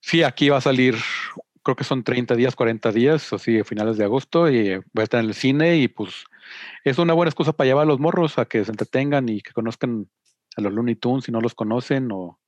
Sí, 0.00 0.22
aquí 0.22 0.50
va 0.50 0.58
a 0.58 0.60
salir, 0.60 0.96
creo 1.62 1.74
que 1.74 1.84
son 1.84 2.04
30 2.04 2.36
días, 2.36 2.54
40 2.54 2.92
días, 2.92 3.32
o 3.32 3.38
sí, 3.38 3.58
a 3.58 3.64
finales 3.64 3.96
de 3.96 4.04
agosto, 4.04 4.50
y 4.50 4.76
va 4.76 4.82
a 4.96 5.02
estar 5.04 5.20
en 5.20 5.28
el 5.28 5.34
cine 5.34 5.78
y 5.78 5.88
pues 5.88 6.24
es 6.84 6.98
una 6.98 7.14
buena 7.14 7.30
excusa 7.30 7.54
para 7.54 7.68
llevar 7.68 7.84
a 7.84 7.86
los 7.86 7.98
morros 7.98 8.38
a 8.38 8.44
que 8.44 8.62
se 8.62 8.70
entretengan 8.70 9.26
y 9.30 9.40
que 9.40 9.52
conozcan 9.52 10.06
a 10.56 10.60
los 10.60 10.72
Looney 10.72 10.96
Tunes 10.96 11.24
si 11.24 11.32
no 11.32 11.40
los 11.40 11.54
conocen 11.54 12.10
o 12.12 12.38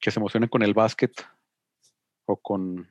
que 0.00 0.10
se 0.10 0.20
emocionen 0.20 0.48
con 0.48 0.62
el 0.62 0.72
básquet 0.72 1.12
o 2.30 2.36
con, 2.36 2.88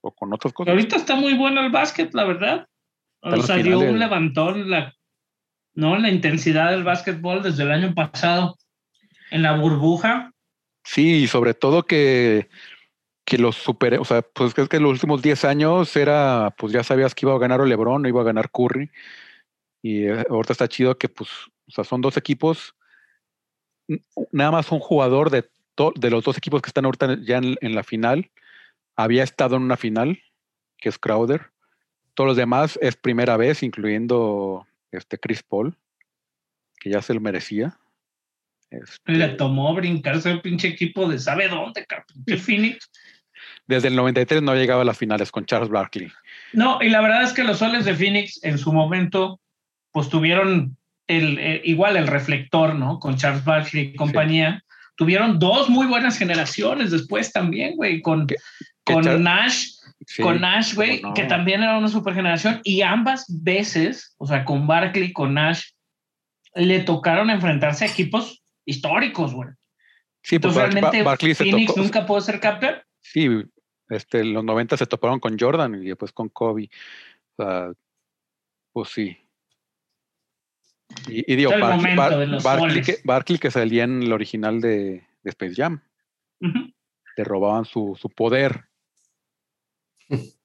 o 0.00 0.14
con 0.14 0.32
otras 0.32 0.52
cosas. 0.52 0.72
Ahorita 0.72 0.96
está 0.96 1.14
muy 1.14 1.34
bueno 1.34 1.60
el 1.60 1.70
básquet, 1.70 2.12
la 2.14 2.24
verdad. 2.24 2.68
O 3.20 3.40
sea, 3.42 3.56
dio 3.56 3.78
un 3.78 3.98
levantón 3.98 4.68
la, 4.68 4.94
¿no? 5.74 5.96
la 5.98 6.10
intensidad 6.10 6.70
del 6.70 6.82
básquetbol 6.82 7.42
desde 7.42 7.62
el 7.62 7.70
año 7.70 7.94
pasado 7.94 8.56
en 9.30 9.42
la 9.42 9.56
burbuja. 9.56 10.32
Sí, 10.84 11.22
y 11.22 11.26
sobre 11.28 11.54
todo 11.54 11.84
que, 11.84 12.48
que 13.24 13.38
los 13.38 13.56
super, 13.56 13.98
o 14.00 14.04
sea, 14.04 14.22
pues 14.22 14.56
es 14.56 14.68
que 14.68 14.80
los 14.80 14.90
últimos 14.90 15.22
10 15.22 15.44
años 15.44 15.94
era, 15.96 16.54
pues 16.58 16.72
ya 16.72 16.82
sabías 16.82 17.14
que 17.14 17.26
iba 17.26 17.34
a 17.34 17.38
ganar 17.38 17.60
o 17.60 17.66
LeBron, 17.66 18.02
no 18.02 18.08
iba 18.08 18.20
a 18.20 18.24
ganar 18.24 18.50
Curry. 18.50 18.90
Y 19.82 20.06
eh, 20.06 20.24
ahorita 20.28 20.52
está 20.52 20.68
chido 20.68 20.98
que, 20.98 21.08
pues, 21.08 21.30
o 21.68 21.70
sea, 21.70 21.84
son 21.84 22.00
dos 22.00 22.16
equipos, 22.16 22.74
nada 24.32 24.50
más 24.50 24.70
un 24.72 24.80
jugador 24.80 25.30
de, 25.30 25.48
de 25.96 26.10
los 26.10 26.24
dos 26.24 26.36
equipos 26.36 26.60
que 26.60 26.68
están 26.68 26.84
ahorita 26.84 27.18
ya 27.22 27.38
en, 27.38 27.56
en 27.60 27.74
la 27.74 27.84
final, 27.84 28.30
había 28.96 29.22
estado 29.22 29.56
en 29.56 29.62
una 29.62 29.76
final, 29.76 30.22
que 30.78 30.88
es 30.88 30.98
Crowder. 30.98 31.50
Todos 32.14 32.28
los 32.28 32.36
demás 32.36 32.78
es 32.82 32.96
primera 32.96 33.36
vez, 33.36 33.62
incluyendo 33.62 34.66
este 34.90 35.18
Chris 35.18 35.42
Paul, 35.42 35.76
que 36.78 36.90
ya 36.90 37.00
se 37.00 37.14
lo 37.14 37.20
merecía. 37.20 37.78
Este, 38.70 39.12
Le 39.12 39.28
tomó 39.30 39.74
brincarse 39.74 40.30
el 40.30 40.40
pinche 40.40 40.68
equipo 40.68 41.08
de 41.08 41.18
sabe 41.18 41.48
dónde, 41.48 41.86
pinche 42.24 42.42
Phoenix. 42.42 42.90
Desde 43.66 43.88
el 43.88 43.96
93 43.96 44.42
no 44.42 44.54
llegaba 44.54 44.82
a 44.82 44.84
las 44.84 44.98
finales 44.98 45.30
con 45.30 45.46
Charles 45.46 45.70
Barkley. 45.70 46.10
No, 46.52 46.78
y 46.82 46.88
la 46.88 47.00
verdad 47.00 47.22
es 47.22 47.32
que 47.32 47.44
los 47.44 47.58
soles 47.58 47.84
de 47.84 47.94
Phoenix 47.94 48.42
en 48.42 48.58
su 48.58 48.72
momento, 48.72 49.40
pues 49.92 50.08
tuvieron 50.08 50.76
el, 51.06 51.38
eh, 51.38 51.60
igual 51.64 51.96
el 51.96 52.06
reflector, 52.06 52.74
¿no? 52.74 52.98
Con 52.98 53.16
Charles 53.16 53.44
Barkley 53.44 53.92
y 53.94 53.94
compañía. 53.94 54.62
Tuvieron 54.96 55.38
dos 55.38 55.68
muy 55.68 55.86
buenas 55.86 56.18
generaciones 56.18 56.90
después 56.90 57.32
también, 57.32 57.76
güey, 57.76 58.02
con, 58.02 58.26
con 58.84 59.02
Char- 59.04 59.20
Nash, 59.20 59.68
Sí, 60.06 60.20
con 60.22 60.40
Nash, 60.40 60.74
güey, 60.74 61.00
no. 61.00 61.14
que 61.14 61.24
también 61.24 61.62
era 61.62 61.78
una 61.78 61.86
super 61.88 62.12
generación. 62.14 62.60
Y 62.64 62.82
ambas 62.82 63.24
veces, 63.42 64.14
o 64.18 64.26
sea, 64.26 64.44
con 64.44 64.66
Barkley 64.66 65.04
y 65.04 65.12
con 65.12 65.34
Nash, 65.34 65.66
le 66.54 66.80
tocaron 66.80 67.30
enfrentarse 67.30 67.84
a 67.84 67.88
equipos 67.88 68.42
históricos, 68.64 69.32
güey. 69.32 69.50
Sí, 70.22 70.38
pues 70.38 70.54
Entonces, 70.56 70.56
Bar- 70.62 70.72
realmente, 70.72 70.96
Bar- 70.98 71.04
Barkley 71.04 71.34
se 71.34 71.44
Phoenix 71.44 71.76
nunca 71.76 72.04
pudo 72.04 72.20
ser 72.20 72.40
campeón. 72.40 72.74
Sí, 73.00 73.28
este, 73.90 74.24
los 74.24 74.42
90 74.44 74.76
se 74.76 74.86
toparon 74.86 75.20
con 75.20 75.38
Jordan 75.38 75.74
y 75.82 75.86
después 75.86 76.10
con 76.12 76.28
Kobe. 76.28 76.68
O 77.36 77.42
sea, 77.44 77.72
pues 78.72 78.88
sí. 78.90 79.16
Y, 81.08 81.32
y 81.32 81.36
digo, 81.36 81.52
Barkley, 81.58 81.96
Bar- 81.96 82.82
que, 82.82 82.98
Barkley 83.04 83.38
que 83.38 83.50
salía 83.50 83.84
en 83.84 84.02
el 84.02 84.12
original 84.12 84.60
de, 84.60 85.06
de 85.22 85.30
Space 85.30 85.54
Jam, 85.54 85.80
le 86.40 87.24
robaban 87.24 87.64
su, 87.64 87.96
su 88.00 88.08
poder. 88.10 88.64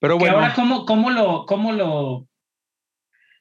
Pero 0.00 0.18
bueno, 0.18 0.34
ahora, 0.36 0.54
¿cómo, 0.54 0.84
cómo 0.84 1.10
lo, 1.10 1.46
cómo 1.46 1.72
lo, 1.72 2.28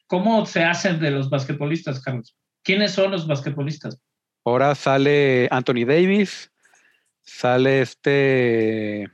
cómo 0.05 0.45
se 0.45 0.63
hacen 0.63 0.99
de 0.99 1.11
los 1.11 1.29
basquetbolistas, 1.29 2.01
Carlos? 2.01 2.37
¿Quiénes 2.63 2.91
son 2.91 3.11
los 3.11 3.25
basquetbolistas? 3.25 3.99
ahora 4.45 4.75
sale 4.75 5.47
Anthony 5.51 5.85
Davis, 5.85 6.51
sale 7.21 7.81
este 7.81 9.09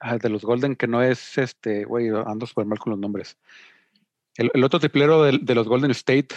ah, 0.00 0.18
de 0.18 0.28
los 0.28 0.42
Golden, 0.42 0.76
que 0.76 0.86
no 0.86 1.02
es 1.02 1.38
este, 1.38 1.84
güey, 1.84 2.08
ando 2.08 2.46
súper 2.46 2.66
mal 2.66 2.78
con 2.78 2.92
los 2.92 2.98
nombres. 3.00 3.38
El, 4.36 4.50
el 4.54 4.64
otro 4.64 4.80
triplero 4.80 5.24
de, 5.24 5.54
los 5.54 5.68
Golden 5.68 5.90
State, 5.90 6.28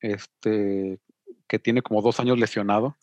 este, 0.00 0.98
que 1.46 1.58
tiene 1.58 1.82
como 1.82 2.02
dos 2.02 2.20
años 2.20 2.38
lesionado. 2.38 2.96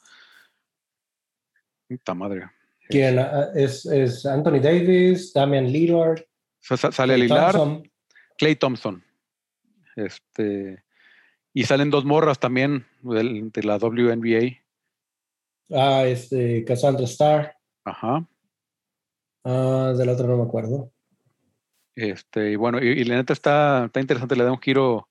Puta 1.87 2.13
madre. 2.13 2.51
¿Quién? 2.89 3.19
Ah, 3.19 3.49
Es, 3.55 3.85
es 3.85 4.25
Anthony 4.25 4.59
Davis, 4.61 5.31
Damian 5.33 5.71
Lillard, 5.71 6.21
Sa- 6.59 6.75
sa- 6.75 6.91
Sale 6.91 7.17
Lillard, 7.17 7.55
Thompson. 7.55 7.91
Clay 8.37 8.55
Thompson. 8.55 9.03
Este, 9.95 10.83
y 11.53 11.63
salen 11.63 11.89
dos 11.89 12.03
morras 12.05 12.39
también 12.39 12.85
de 13.01 13.63
la 13.63 13.77
WNBA. 13.77 14.57
Ah, 15.71 16.05
este, 16.05 16.65
Cassandra 16.65 17.05
Starr. 17.05 17.53
Ajá. 17.85 18.27
Ah, 19.43 19.93
del 19.97 20.09
otro 20.09 20.27
no 20.27 20.37
me 20.37 20.43
acuerdo. 20.43 20.91
Este, 21.95 22.51
y 22.51 22.55
bueno, 22.55 22.81
y, 22.81 22.87
y 22.87 23.03
la 23.03 23.15
neta 23.15 23.33
está, 23.33 23.85
está 23.85 23.99
interesante, 23.99 24.35
le 24.35 24.43
da 24.45 24.51
un 24.51 24.61
giro, 24.61 25.09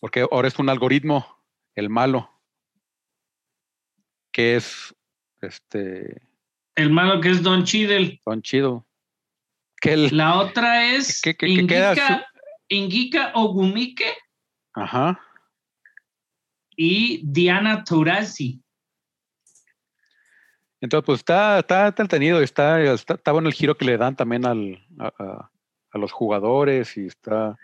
porque 0.00 0.26
ahora 0.30 0.48
es 0.48 0.58
un 0.58 0.68
algoritmo, 0.70 1.26
el 1.74 1.88
malo, 1.90 2.30
que 4.32 4.56
es 4.56 4.94
este 5.42 6.25
El 6.76 6.90
malo 6.90 7.20
que 7.20 7.30
es 7.30 7.42
Don 7.42 7.64
Cheadle. 7.64 8.20
Don 8.24 8.42
Chido. 8.42 8.86
Que 9.80 9.92
el, 9.94 10.16
La 10.16 10.36
otra 10.38 10.92
es 10.94 11.20
¿Qué- 11.20 11.36
qué- 11.36 11.46
qué 11.54 11.66
queda 11.66 11.90
Ingika, 11.92 12.26
Ingika 12.68 13.32
Ogumike 13.34 14.14
ajá. 14.74 15.20
y 16.76 17.20
Diana 17.24 17.82
Taurasi. 17.84 18.62
Entonces, 20.80 21.04
pues 21.06 21.18
está, 21.20 21.58
está 21.60 21.88
entretenido, 21.88 22.40
está, 22.42 22.80
está, 22.82 23.14
está 23.14 23.32
bueno 23.32 23.48
el 23.48 23.54
giro 23.54 23.76
que 23.76 23.84
le 23.86 23.96
dan 23.96 24.14
también 24.14 24.44
al, 24.46 24.84
a, 24.98 25.06
a- 25.18 25.50
a 25.92 25.98
los 25.98 26.12
jugadores 26.12 26.96
y 26.96 27.06
está. 27.06 27.56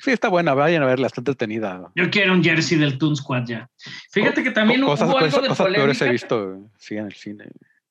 Sí, 0.00 0.10
está 0.10 0.28
buena, 0.28 0.54
vayan 0.54 0.82
a 0.82 0.86
verla, 0.86 1.06
está 1.06 1.20
entretenida. 1.20 1.90
Yo 1.94 2.10
quiero 2.10 2.32
un 2.32 2.42
jersey 2.42 2.78
del 2.78 2.96
Toon 2.98 3.16
Squad 3.16 3.44
ya. 3.46 3.70
Fíjate 4.12 4.42
que 4.42 4.50
también 4.50 4.82
cosas, 4.82 5.08
hubo 5.08 5.18
algo 5.18 5.28
cosas- 5.30 5.42
de 5.42 5.48
cosas 5.48 5.66
peores 5.66 5.96
he 5.96 6.04
polémica. 6.06 6.12
visto, 6.12 6.70
sí, 6.78 6.96
en 6.96 7.06
el 7.06 7.14
cine. 7.14 7.44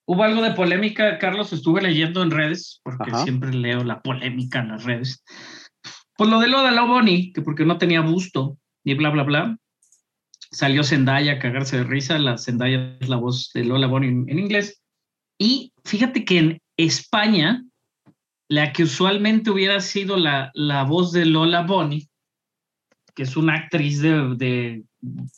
Hubo 0.10 0.24
algo 0.24 0.42
de 0.42 0.54
polémica, 0.54 1.20
Carlos, 1.20 1.54
estuve 1.54 1.84
leyendo 1.84 2.24
en 2.24 2.32
redes, 2.32 2.82
porque 2.84 3.12
Ajá. 3.12 3.24
siempre 3.24 3.54
leo 3.54 3.84
la 3.84 4.02
polémica 4.02 4.58
en 4.58 4.70
las 4.70 4.84
redes. 4.84 5.24
Pues 6.18 6.32
lo 6.32 6.40
de 6.40 6.48
lo 6.48 6.64
de 6.64 6.72
la 6.72 6.82
Bonnie, 6.82 7.32
que 7.32 7.44
porque 7.44 7.64
no 7.64 7.78
tenía 7.78 8.02
busto, 8.02 8.58
y 8.84 8.96
bla, 8.96 9.12
bla, 9.12 9.22
bla. 9.22 9.58
Salió 10.50 10.84
Zendaya 10.84 11.34
a 11.34 11.40
cagarse 11.40 11.78
de 11.78 11.84
risa, 11.84 12.18
la 12.18 12.40
Zendaya 12.40 12.98
es 13.00 13.08
la 13.08 13.18
voz 13.18 13.52
de 13.54 13.66
Lola 13.66 13.86
Bonnie 13.86 14.10
en, 14.10 14.26
en 14.30 14.40
inglés. 14.40 14.82
Y 15.38 15.74
fíjate 15.86 16.26
que 16.26 16.40
en 16.40 16.62
España, 16.76 17.64
la 18.48 18.74
que 18.74 18.86
usualmente 18.86 19.52
hubiera 19.52 19.80
sido 19.80 20.18
la, 20.18 20.50
la 20.56 20.86
voz 20.86 21.12
de 21.12 21.26
Lola 21.26 21.62
Bonnie, 21.62 22.10
que 23.14 23.22
es 23.22 23.38
una 23.38 23.54
actriz 23.54 24.02
de, 24.02 24.36
de, 24.38 24.84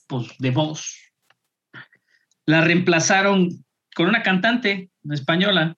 pues, 0.07 0.29
de 0.39 0.51
voz, 0.51 0.97
la 2.45 2.61
reemplazaron 2.61 3.49
con 3.95 4.07
una 4.07 4.23
cantante 4.23 4.89
española, 5.09 5.75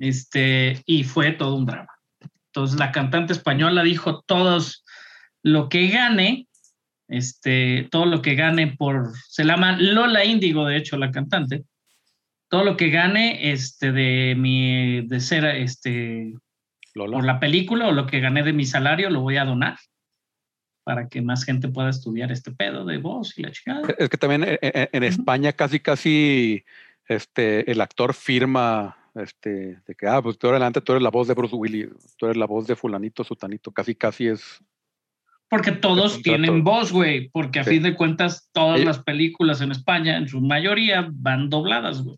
este, 0.00 0.82
y 0.86 1.04
fue 1.04 1.32
todo 1.32 1.54
un 1.56 1.66
drama. 1.66 1.88
Entonces 2.46 2.78
la 2.78 2.90
cantante 2.92 3.32
española 3.32 3.82
dijo 3.82 4.22
todos 4.26 4.84
lo 5.42 5.68
que 5.68 5.88
gane, 5.88 6.48
este, 7.08 7.86
todo 7.90 8.06
lo 8.06 8.22
que 8.22 8.34
gane 8.34 8.74
por, 8.76 9.12
se 9.28 9.44
llama 9.44 9.76
Lola 9.78 10.24
Índigo, 10.24 10.66
de 10.66 10.76
hecho, 10.76 10.96
la 10.96 11.10
cantante, 11.12 11.64
todo 12.48 12.64
lo 12.64 12.76
que 12.76 12.90
gane, 12.90 13.52
este, 13.52 13.92
de 13.92 14.34
mi, 14.36 15.06
de 15.06 15.20
ser, 15.20 15.44
este, 15.44 16.34
Lola. 16.94 17.16
por 17.18 17.24
la 17.26 17.38
película 17.40 17.88
o 17.88 17.92
lo 17.92 18.06
que 18.06 18.20
gané 18.20 18.42
de 18.42 18.52
mi 18.52 18.64
salario 18.64 19.10
lo 19.10 19.20
voy 19.20 19.36
a 19.36 19.44
donar 19.44 19.76
para 20.84 21.08
que 21.08 21.20
más 21.20 21.44
gente 21.44 21.68
pueda 21.68 21.90
estudiar 21.90 22.30
este 22.30 22.52
pedo 22.52 22.84
de 22.84 22.98
voz 22.98 23.36
y 23.36 23.42
la 23.42 23.50
chingada. 23.50 23.82
Es 23.98 24.08
que 24.08 24.16
también 24.16 24.44
en, 24.44 24.58
en- 24.62 24.88
en. 24.92 25.02
España 25.02 25.52
casi, 25.52 25.80
casi 25.80 26.64
este, 27.08 27.70
el 27.70 27.80
actor 27.80 28.14
firma 28.14 28.96
este, 29.14 29.80
de 29.86 29.94
que, 29.94 30.06
ah, 30.06 30.20
pues 30.22 30.38
tú 30.38 30.48
adelante, 30.48 30.80
tú 30.80 30.92
eres 30.92 31.02
la 31.02 31.10
voz 31.10 31.28
de 31.28 31.34
Bruce 31.34 31.54
Willis, 31.56 31.88
tú 32.16 32.26
eres 32.26 32.36
la 32.36 32.46
voz 32.46 32.66
de 32.66 32.76
fulanito, 32.76 33.24
sutanito, 33.24 33.70
casi, 33.72 33.94
casi 33.94 34.28
es... 34.28 34.60
Porque 35.48 35.70
todos 35.72 36.22
tienen 36.22 36.64
voz, 36.64 36.90
güey, 36.92 37.28
porque 37.30 37.60
a 37.60 37.64
Sí. 37.64 37.70
fin 37.70 37.82
de 37.84 37.94
cuentas 37.94 38.48
todas 38.52 38.80
Ellos- 38.80 38.96
las 38.96 39.04
películas 39.04 39.60
en 39.60 39.70
España, 39.70 40.16
en 40.16 40.28
su 40.28 40.40
mayoría, 40.40 41.08
van 41.12 41.48
dobladas, 41.48 42.02
güey. 42.02 42.16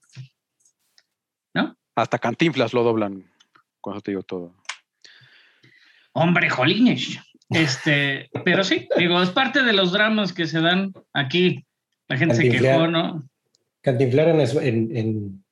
Hasta 1.95 2.21
Cantinflas 2.21 2.73
lo 2.75 2.85
doblan, 2.85 3.29
con 3.81 3.95
eso 3.95 4.03
te 4.03 4.13
digo 4.13 4.23
todo. 4.23 4.55
Hombre, 6.13 6.49
jolines. 6.49 7.19
Este, 7.51 8.31
pero 8.45 8.63
sí, 8.63 8.89
digo, 8.97 9.21
es 9.21 9.31
parte 9.31 9.65
de 9.65 9.73
los 9.73 9.91
dramas 9.91 10.33
que 10.33 10.47
se 10.47 10.61
dan 10.61 10.93
aquí. 11.13 11.67
La 12.07 12.17
gente 12.17 12.37
se 12.37 12.51
quejó, 12.51 12.87
¿no? 12.87 13.29
Cantinflar 13.93 14.29
en, 14.29 14.41
en- 14.41 14.97
en- 14.97 15.45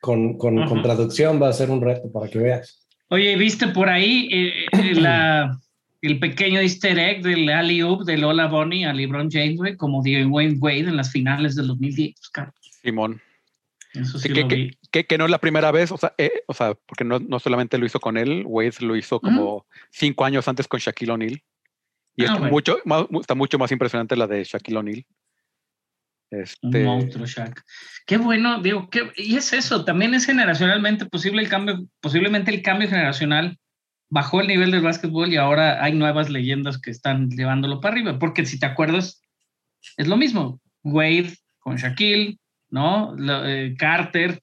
con, 0.00 0.36
con, 0.38 0.56
con 0.66 0.78
Ajá. 0.78 0.82
traducción 0.82 1.40
va 1.42 1.48
a 1.48 1.52
ser 1.52 1.70
un 1.70 1.80
reto 1.80 2.10
para 2.12 2.28
que 2.28 2.38
veas. 2.38 2.86
Oye, 3.08 3.36
¿viste 3.36 3.68
por 3.68 3.88
ahí 3.88 4.28
eh, 4.32 4.52
eh, 4.72 4.94
la, 4.94 5.58
el 6.02 6.18
pequeño 6.18 6.60
easter 6.60 6.98
egg 6.98 7.22
del 7.22 7.48
alley 7.50 7.82
oop 7.82 8.04
de 8.04 8.16
Lola 8.18 8.46
Bonnie 8.46 8.84
a 8.84 8.92
LeBron 8.92 9.30
James, 9.30 9.56
güey, 9.56 9.76
como 9.76 10.02
dio 10.02 10.26
Wayne 10.28 10.58
Wade 10.58 10.80
en 10.80 10.96
las 10.96 11.10
finales 11.12 11.54
del 11.56 11.68
2010? 11.68 12.14
Carlos? 12.32 12.54
Simón. 12.82 13.20
Eso 13.94 14.18
sí 14.18 14.28
Sí, 14.28 14.34
que, 14.34 14.40
lo 14.42 14.48
que- 14.48 14.54
vi. 14.56 14.78
que- 14.90 15.06
que 15.06 15.18
no 15.18 15.24
es 15.26 15.30
la 15.30 15.38
primera 15.38 15.70
vez, 15.70 15.92
o 15.92 15.96
sea, 15.96 16.14
eh, 16.18 16.42
o 16.48 16.54
sea 16.54 16.74
porque 16.86 17.04
no, 17.04 17.18
no 17.20 17.38
solamente 17.38 17.78
lo 17.78 17.86
hizo 17.86 18.00
con 18.00 18.16
él, 18.16 18.42
Wade 18.46 18.72
lo 18.80 18.96
hizo 18.96 19.20
como 19.20 19.66
cinco 19.90 20.24
años 20.24 20.48
antes 20.48 20.66
con 20.68 20.80
Shaquille 20.80 21.12
O'Neal. 21.12 21.42
Y 22.16 22.22
Ah, 22.22 22.26
está, 22.26 22.38
bueno. 22.38 22.52
mucho, 22.52 22.78
más- 22.84 23.06
está 23.20 23.34
mucho 23.34 23.58
más 23.58 23.70
impresionante 23.72 24.16
la 24.16 24.26
de 24.26 24.44
Shaquille 24.44 24.78
O'Neal. 24.78 25.06
Un 26.62 26.70
Este, 26.70 26.84
monstruo, 26.84 27.26
Shaq. 27.26 27.62
Qué 28.06 28.16
bueno, 28.16 28.60
digo, 28.60 28.88
qué, 28.90 29.10
y 29.16 29.36
es 29.36 29.52
eso, 29.52 29.84
también 29.84 30.14
es 30.14 30.26
generacionalmente 30.26 31.06
posible 31.06 31.42
el 31.42 31.48
cambio, 31.48 31.86
posiblemente 32.00 32.50
el 32.50 32.62
cambio 32.62 32.88
generacional 32.88 33.58
bajó 34.10 34.40
el 34.40 34.48
nivel 34.48 34.70
del 34.70 34.82
básquetbol 34.82 35.32
y 35.32 35.36
ahora 35.36 35.82
hay 35.82 35.92
nuevas 35.94 36.30
leyendas 36.30 36.78
que 36.80 36.90
están 36.90 37.30
llevándolo 37.30 37.80
para 37.80 37.94
arriba, 37.94 38.18
porque 38.18 38.46
si 38.46 38.58
te 38.58 38.66
acuerdas, 38.66 39.22
es 39.96 40.06
lo 40.06 40.16
mismo, 40.16 40.60
Wade 40.82 41.34
con 41.58 41.76
Shaquille, 41.76 42.38
¿no? 42.70 43.16
Eh, 43.46 43.74
Carter, 43.78 44.40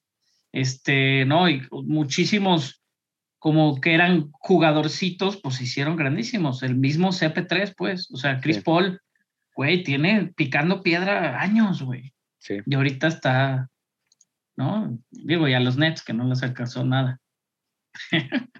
este, 0.52 1.26
¿no? 1.26 1.48
Y 1.50 1.62
muchísimos 1.72 2.82
como 3.40 3.80
que 3.82 3.94
eran 3.94 4.30
jugadorcitos, 4.34 5.38
pues 5.38 5.56
se 5.56 5.64
hicieron 5.64 5.96
grandísimos, 5.96 6.64
el 6.64 6.76
mismo 6.76 7.12
CP3, 7.12 7.74
pues, 7.76 8.10
o 8.12 8.18
sea, 8.18 8.40
Chris 8.40 8.58
Sí. 8.58 8.62
Paul, 8.64 9.00
güey, 9.62 9.84
tiene 9.84 10.34
picando 10.36 10.82
piedra 10.82 11.40
años, 11.40 11.84
güey. 11.84 12.14
sí. 12.40 12.58
Y 12.66 12.74
ahorita 12.76 13.08
está, 13.08 13.70
¿no? 14.58 14.98
Digo, 15.12 15.48
y 15.48 15.54
a 15.54 15.60
los 15.60 15.78
Nets 15.78 16.02
que 16.04 16.14
no 16.14 16.24
les 16.28 16.42
alcanzó 16.42 16.84
nada. 16.84 17.20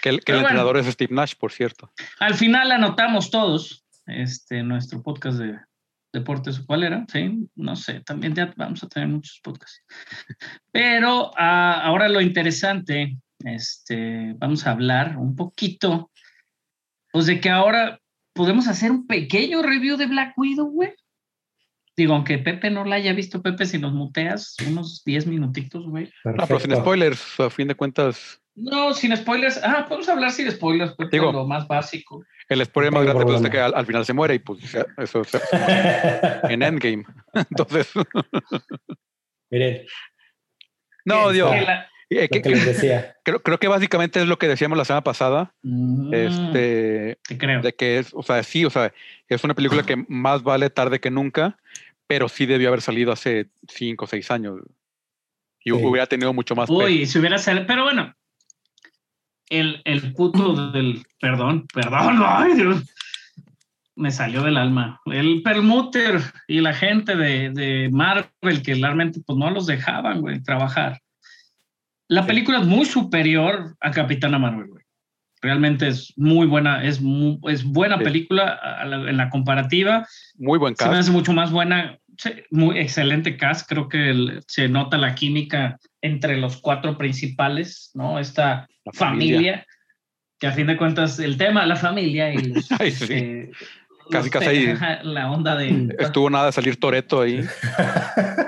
Que, 0.00 0.08
el- 0.08 0.20
que 0.20 0.24
Pero 0.26 0.38
el 0.38 0.44
bueno. 0.44 0.60
entrenador 0.60 0.76
es 0.78 0.86
Steve 0.86 1.14
Nash, 1.14 1.34
por 1.38 1.52
cierto. 1.52 1.92
Al 2.20 2.34
final 2.34 2.72
anotamos 2.72 3.30
todos 3.30 3.84
este, 4.06 4.62
nuestro 4.62 5.02
podcast 5.02 5.38
de 5.38 5.58
deportes. 6.14 6.60
¿Cuál 6.60 6.84
era? 6.84 7.04
Sí, 7.12 7.46
no 7.54 7.76
sé, 7.76 8.00
también 8.00 8.34
ya 8.34 8.50
vamos 8.56 8.82
a 8.82 8.88
tener 8.88 9.08
muchos 9.10 9.38
podcasts. 9.42 9.82
Pero 10.72 11.32
ah, 11.36 11.82
ahora 11.84 12.08
lo 12.08 12.22
interesante, 12.22 13.18
este, 13.44 14.32
vamos 14.38 14.66
a 14.66 14.70
hablar 14.70 15.18
un 15.18 15.36
poquito, 15.36 16.10
pues 17.12 17.26
de 17.26 17.38
que 17.40 17.50
ahora 17.50 18.00
podemos 18.38 18.68
hacer 18.68 18.92
un 18.92 19.06
pequeño 19.08 19.62
review 19.62 19.96
de 19.96 20.06
Black 20.06 20.32
Widow, 20.38 20.66
güey. 20.70 20.94
Digo, 21.96 22.14
aunque 22.14 22.38
Pepe 22.38 22.70
no 22.70 22.84
la 22.84 22.94
haya 22.94 23.12
visto, 23.12 23.42
Pepe, 23.42 23.66
si 23.66 23.78
nos 23.78 23.92
muteas 23.92 24.54
unos 24.64 25.02
10 25.04 25.26
minutitos, 25.26 25.84
güey. 25.84 26.08
No, 26.24 26.46
pero 26.46 26.60
sin 26.60 26.76
spoilers, 26.76 27.40
a 27.40 27.50
fin 27.50 27.66
de 27.66 27.74
cuentas, 27.74 28.40
No, 28.54 28.94
sin 28.94 29.16
spoilers. 29.16 29.60
Ah, 29.64 29.84
podemos 29.88 30.08
hablar 30.08 30.30
sin 30.30 30.48
spoilers, 30.52 30.92
Pepe, 30.92 31.16
Digo, 31.16 31.32
lo 31.32 31.44
más 31.48 31.66
básico. 31.66 32.24
el 32.48 32.64
spoiler 32.64 32.92
más 32.92 33.02
grande 33.02 33.24
pues, 33.24 33.42
es 33.42 33.50
que 33.50 33.58
al, 33.58 33.74
al 33.74 33.84
final 33.84 34.04
se 34.06 34.12
muere 34.12 34.34
y 34.36 34.38
pues 34.38 34.60
ya, 34.70 34.86
eso 34.98 35.22
es 35.22 35.30
en 36.48 36.62
Endgame. 36.62 37.04
Entonces, 37.50 37.90
Miren, 39.50 39.84
no, 41.04 41.32
la- 41.32 41.88
eh, 42.10 42.22
lo 42.22 42.28
que- 42.28 42.42
que 42.42 42.48
les 42.50 42.64
decía. 42.66 43.16
creo, 43.24 43.40
creo 43.42 43.58
que 43.58 43.68
básicamente 43.68 44.20
es 44.20 44.26
lo 44.26 44.38
que 44.38 44.48
decíamos 44.48 44.78
la 44.78 44.84
semana 44.84 45.02
pasada, 45.04 45.52
Mm, 45.62 46.14
este, 46.14 47.18
te 47.28 47.38
creo. 47.38 47.60
de 47.62 47.74
que 47.74 47.98
es, 47.98 48.10
o 48.14 48.22
sea, 48.22 48.42
sí, 48.42 48.64
o 48.64 48.70
sea, 48.70 48.92
es 49.28 49.44
una 49.44 49.54
película 49.54 49.82
que 49.82 49.96
más 50.08 50.42
vale 50.42 50.70
tarde 50.70 51.00
que 51.00 51.10
nunca, 51.10 51.58
pero 52.06 52.28
sí 52.28 52.46
debió 52.46 52.68
haber 52.68 52.80
salido 52.80 53.12
hace 53.12 53.48
cinco 53.68 54.06
o 54.06 54.08
seis 54.08 54.30
años. 54.30 54.60
Y 55.64 55.70
Sí. 55.70 55.84
hubiera 55.84 56.06
tenido 56.06 56.32
mucho 56.32 56.54
más. 56.54 56.70
Uy, 56.70 57.04
si 57.04 57.18
hubiera 57.18 57.36
salido, 57.36 57.66
pero 57.66 57.82
bueno, 57.82 58.14
el, 59.50 59.82
el 59.84 60.12
puto 60.14 60.70
del, 60.70 61.02
perdón, 61.20 61.66
perdón, 61.72 62.18
ay 62.24 62.54
Dios, 62.54 62.84
me 63.96 64.10
salió 64.10 64.42
del 64.42 64.56
alma. 64.56 65.00
El 65.06 65.42
permuter 65.42 66.20
y 66.46 66.60
la 66.60 66.72
gente 66.72 67.16
de, 67.16 67.50
de 67.50 67.88
Marvel 67.90 68.62
que 68.62 68.74
realmente 68.74 69.20
pues 69.26 69.38
no 69.38 69.50
los 69.50 69.66
dejaban, 69.66 70.20
güey, 70.20 70.40
trabajar. 70.42 71.00
La 72.08 72.22
Sí. 72.22 72.28
película 72.28 72.58
es 72.60 72.66
muy 72.66 72.86
superior 72.86 73.76
a 73.80 73.90
Capitana 73.90 74.38
Marvel, 74.38 74.66
güey. 74.68 74.82
Realmente 75.40 75.86
es 75.88 76.12
muy 76.16 76.46
buena, 76.48 76.82
es, 76.82 77.00
mu- 77.00 77.38
es 77.48 77.62
buena 77.62 77.96
Sí. 77.98 78.04
película 78.04 78.48
a 78.54 78.84
la- 78.84 79.08
en 79.10 79.16
la 79.16 79.28
comparativa. 79.30 80.06
Muy 80.36 80.58
buen 80.58 80.74
Se 80.74 80.84
me 80.84 80.90
cast. 80.90 81.00
hace 81.02 81.10
mucho 81.12 81.32
más 81.32 81.52
buena, 81.52 81.96
sí, 82.16 82.30
muy 82.50 82.78
excelente 82.78 83.36
cast, 83.36 83.68
creo 83.68 83.88
que 83.88 84.10
el- 84.10 84.40
se 84.48 84.68
nota 84.68 84.98
la 84.98 85.14
química 85.14 85.78
entre 86.02 86.36
los 86.38 86.56
cuatro 86.56 86.98
principales, 86.98 87.90
¿no? 87.94 88.18
Esta 88.18 88.66
La 88.84 88.92
familia. 88.92 89.34
familia. 89.36 89.66
que 90.40 90.46
a 90.46 90.52
fin 90.52 90.68
de 90.68 90.76
cuentas 90.76 91.18
el 91.18 91.36
tema 91.36 91.66
la 91.66 91.74
familia 91.74 92.32
y 92.32 92.36
los, 92.38 92.68
Ay, 92.80 92.92
sí. 92.92 93.06
eh, 93.12 93.50
Casi, 94.08 94.30
casi 94.30 94.46
ahí. 94.46 94.74
la 95.02 95.30
onda 95.32 95.56
de... 95.56 95.94
Estuvo 95.98 96.30
nada 96.30 96.46
de 96.46 96.52
salir 96.52 96.78
Toreto 96.78 97.20
ahí. 97.22 97.40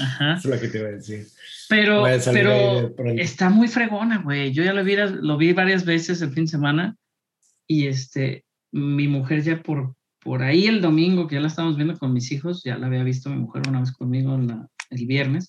Ajá. 0.00 0.34
Es 0.34 0.44
lo 0.44 0.58
que 0.60 0.68
te 0.68 0.78
iba 0.78 0.88
a 0.88 0.92
decir. 0.92 1.26
Pero, 1.68 2.04
a 2.04 2.10
pero 2.32 2.94
pronto. 2.96 3.22
está 3.22 3.48
muy 3.50 3.68
fregona, 3.68 4.18
güey. 4.18 4.52
Yo 4.52 4.62
ya 4.64 4.72
lo 4.72 4.82
vi, 4.82 4.96
lo 4.96 5.36
vi 5.36 5.52
varias 5.52 5.84
veces 5.84 6.20
el 6.22 6.30
fin 6.32 6.44
de 6.46 6.50
semana 6.50 6.96
y 7.66 7.86
este, 7.86 8.44
mi 8.72 9.06
mujer 9.06 9.42
ya 9.42 9.62
por, 9.62 9.94
por 10.20 10.42
ahí 10.42 10.66
el 10.66 10.80
domingo, 10.80 11.26
que 11.28 11.36
ya 11.36 11.40
la 11.40 11.46
estábamos 11.48 11.76
viendo 11.76 11.96
con 11.98 12.12
mis 12.12 12.32
hijos, 12.32 12.62
ya 12.64 12.76
la 12.78 12.86
había 12.88 13.04
visto 13.04 13.30
mi 13.30 13.36
mujer 13.36 13.62
una 13.68 13.80
vez 13.80 13.92
conmigo 13.92 14.36
la- 14.38 14.66
el 14.90 15.06
viernes, 15.06 15.48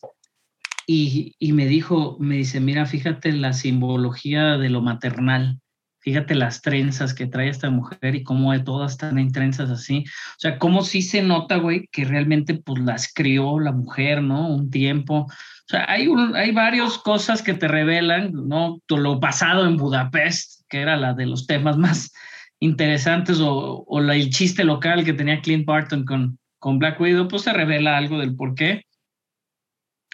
y, 0.86 1.36
y 1.39 1.54
me 1.54 1.66
dijo, 1.68 2.18
me 2.20 2.36
dice, 2.36 2.60
mira, 2.60 2.86
fíjate 2.86 3.32
la 3.32 3.54
simbología 3.54 4.58
de 4.58 4.70
lo 4.70 4.82
maternal, 4.82 5.61
fíjate 6.02 6.36
las 6.36 6.62
trenzas 6.62 7.14
que 7.14 7.28
trae 7.28 7.49
esta 7.49 7.70
mujer 7.70 8.16
y 8.16 8.24
cómo 8.24 8.52
de 8.52 8.60
todas 8.60 8.93
están 8.93 9.20
en 9.20 9.32
trenzas 9.32 9.70
así. 9.70 10.04
O 10.08 10.39
sea, 10.39 10.58
cómo 10.58 10.84
sí 10.84 11.02
se 11.02 11.22
nota, 11.22 11.58
güey, 11.58 11.88
que 11.91 12.06
realmente 12.06 12.56
pues 12.56 12.82
las 12.82 13.14
crió 13.14 13.60
la 13.60 13.72
mujer, 13.72 14.22
¿no? 14.22 14.49
Un 14.49 14.70
tiempo. 14.70 15.28
O 15.28 15.68
sea, 15.68 15.86
hay, 15.88 16.08
un, 16.08 16.36
hay 16.36 16.52
varias 16.52 16.97
cosas 16.97 17.41
que 17.41 17.54
te 17.54 17.68
revelan, 17.68 18.32
¿no? 18.34 18.80
Lo 18.89 19.20
pasado 19.20 19.66
en 19.66 19.78
Budapest, 19.78 20.64
que 20.68 20.82
era 20.82 20.97
la 20.97 21.14
de 21.14 21.28
los 21.28 21.45
temas 21.45 21.78
más 21.78 22.12
interesantes, 22.60 23.39
o, 23.39 23.84
o 23.88 24.02
la, 24.02 24.16
el 24.16 24.32
chiste 24.32 24.64
local 24.64 25.06
que 25.06 25.14
tenía 25.14 25.41
Clint 25.41 25.66
Barton 25.66 26.04
con, 26.04 26.39
con 26.60 26.80
Black 26.80 26.99
Widow, 26.99 27.28
pues 27.28 27.43
se 27.43 27.54
revela 27.54 27.97
algo 27.97 28.18
del 28.20 28.36
por 28.36 28.56
qué. 28.56 28.86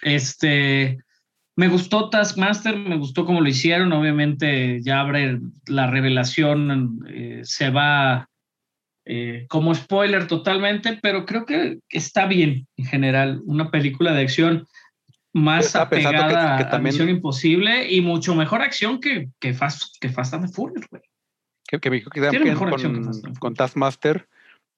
Este, 0.02 0.98
Me 1.58 1.66
gustó 1.66 2.08
Taskmaster, 2.08 2.76
me 2.76 2.96
gustó 2.96 3.26
cómo 3.26 3.40
lo 3.40 3.48
hicieron. 3.48 3.92
Obviamente, 3.92 4.80
ya 4.80 5.00
abre 5.00 5.40
la 5.66 5.88
revelación, 5.90 7.04
eh, 7.08 7.40
se 7.42 7.70
va 7.70 8.28
eh, 9.04 9.46
como 9.48 9.74
spoiler 9.74 10.28
totalmente, 10.28 10.98
pero 11.02 11.26
creo 11.26 11.44
que 11.46 11.78
está 11.88 12.26
bien 12.26 12.68
en 12.76 12.84
general. 12.84 13.40
Una 13.44 13.72
película 13.72 14.12
de 14.12 14.22
acción 14.22 14.66
más 15.32 15.72
que- 15.72 15.78
apegada 15.78 16.58
que 16.58 16.62
a 16.64 16.70
también- 16.70 16.94
Misión 16.94 17.08
Imposible 17.08 17.90
y 17.90 18.02
mucho 18.02 18.36
mejor 18.36 18.62
acción 18.62 19.00
que, 19.00 19.28
que, 19.40 19.52
Fast, 19.52 19.96
que 20.00 20.10
Fast 20.10 20.34
and 20.34 20.46
the 20.46 20.52
Furious, 20.52 20.86
güey. 20.90 21.02
que, 21.66 21.80
que 21.80 21.90
que 21.90 22.20
Tiene 22.30 22.44
mejor 22.44 22.76
que 22.76 22.82
con, 22.82 23.04
Fast 23.04 23.24
and 23.24 23.38
con 23.38 23.54
Taskmaster, 23.54 24.28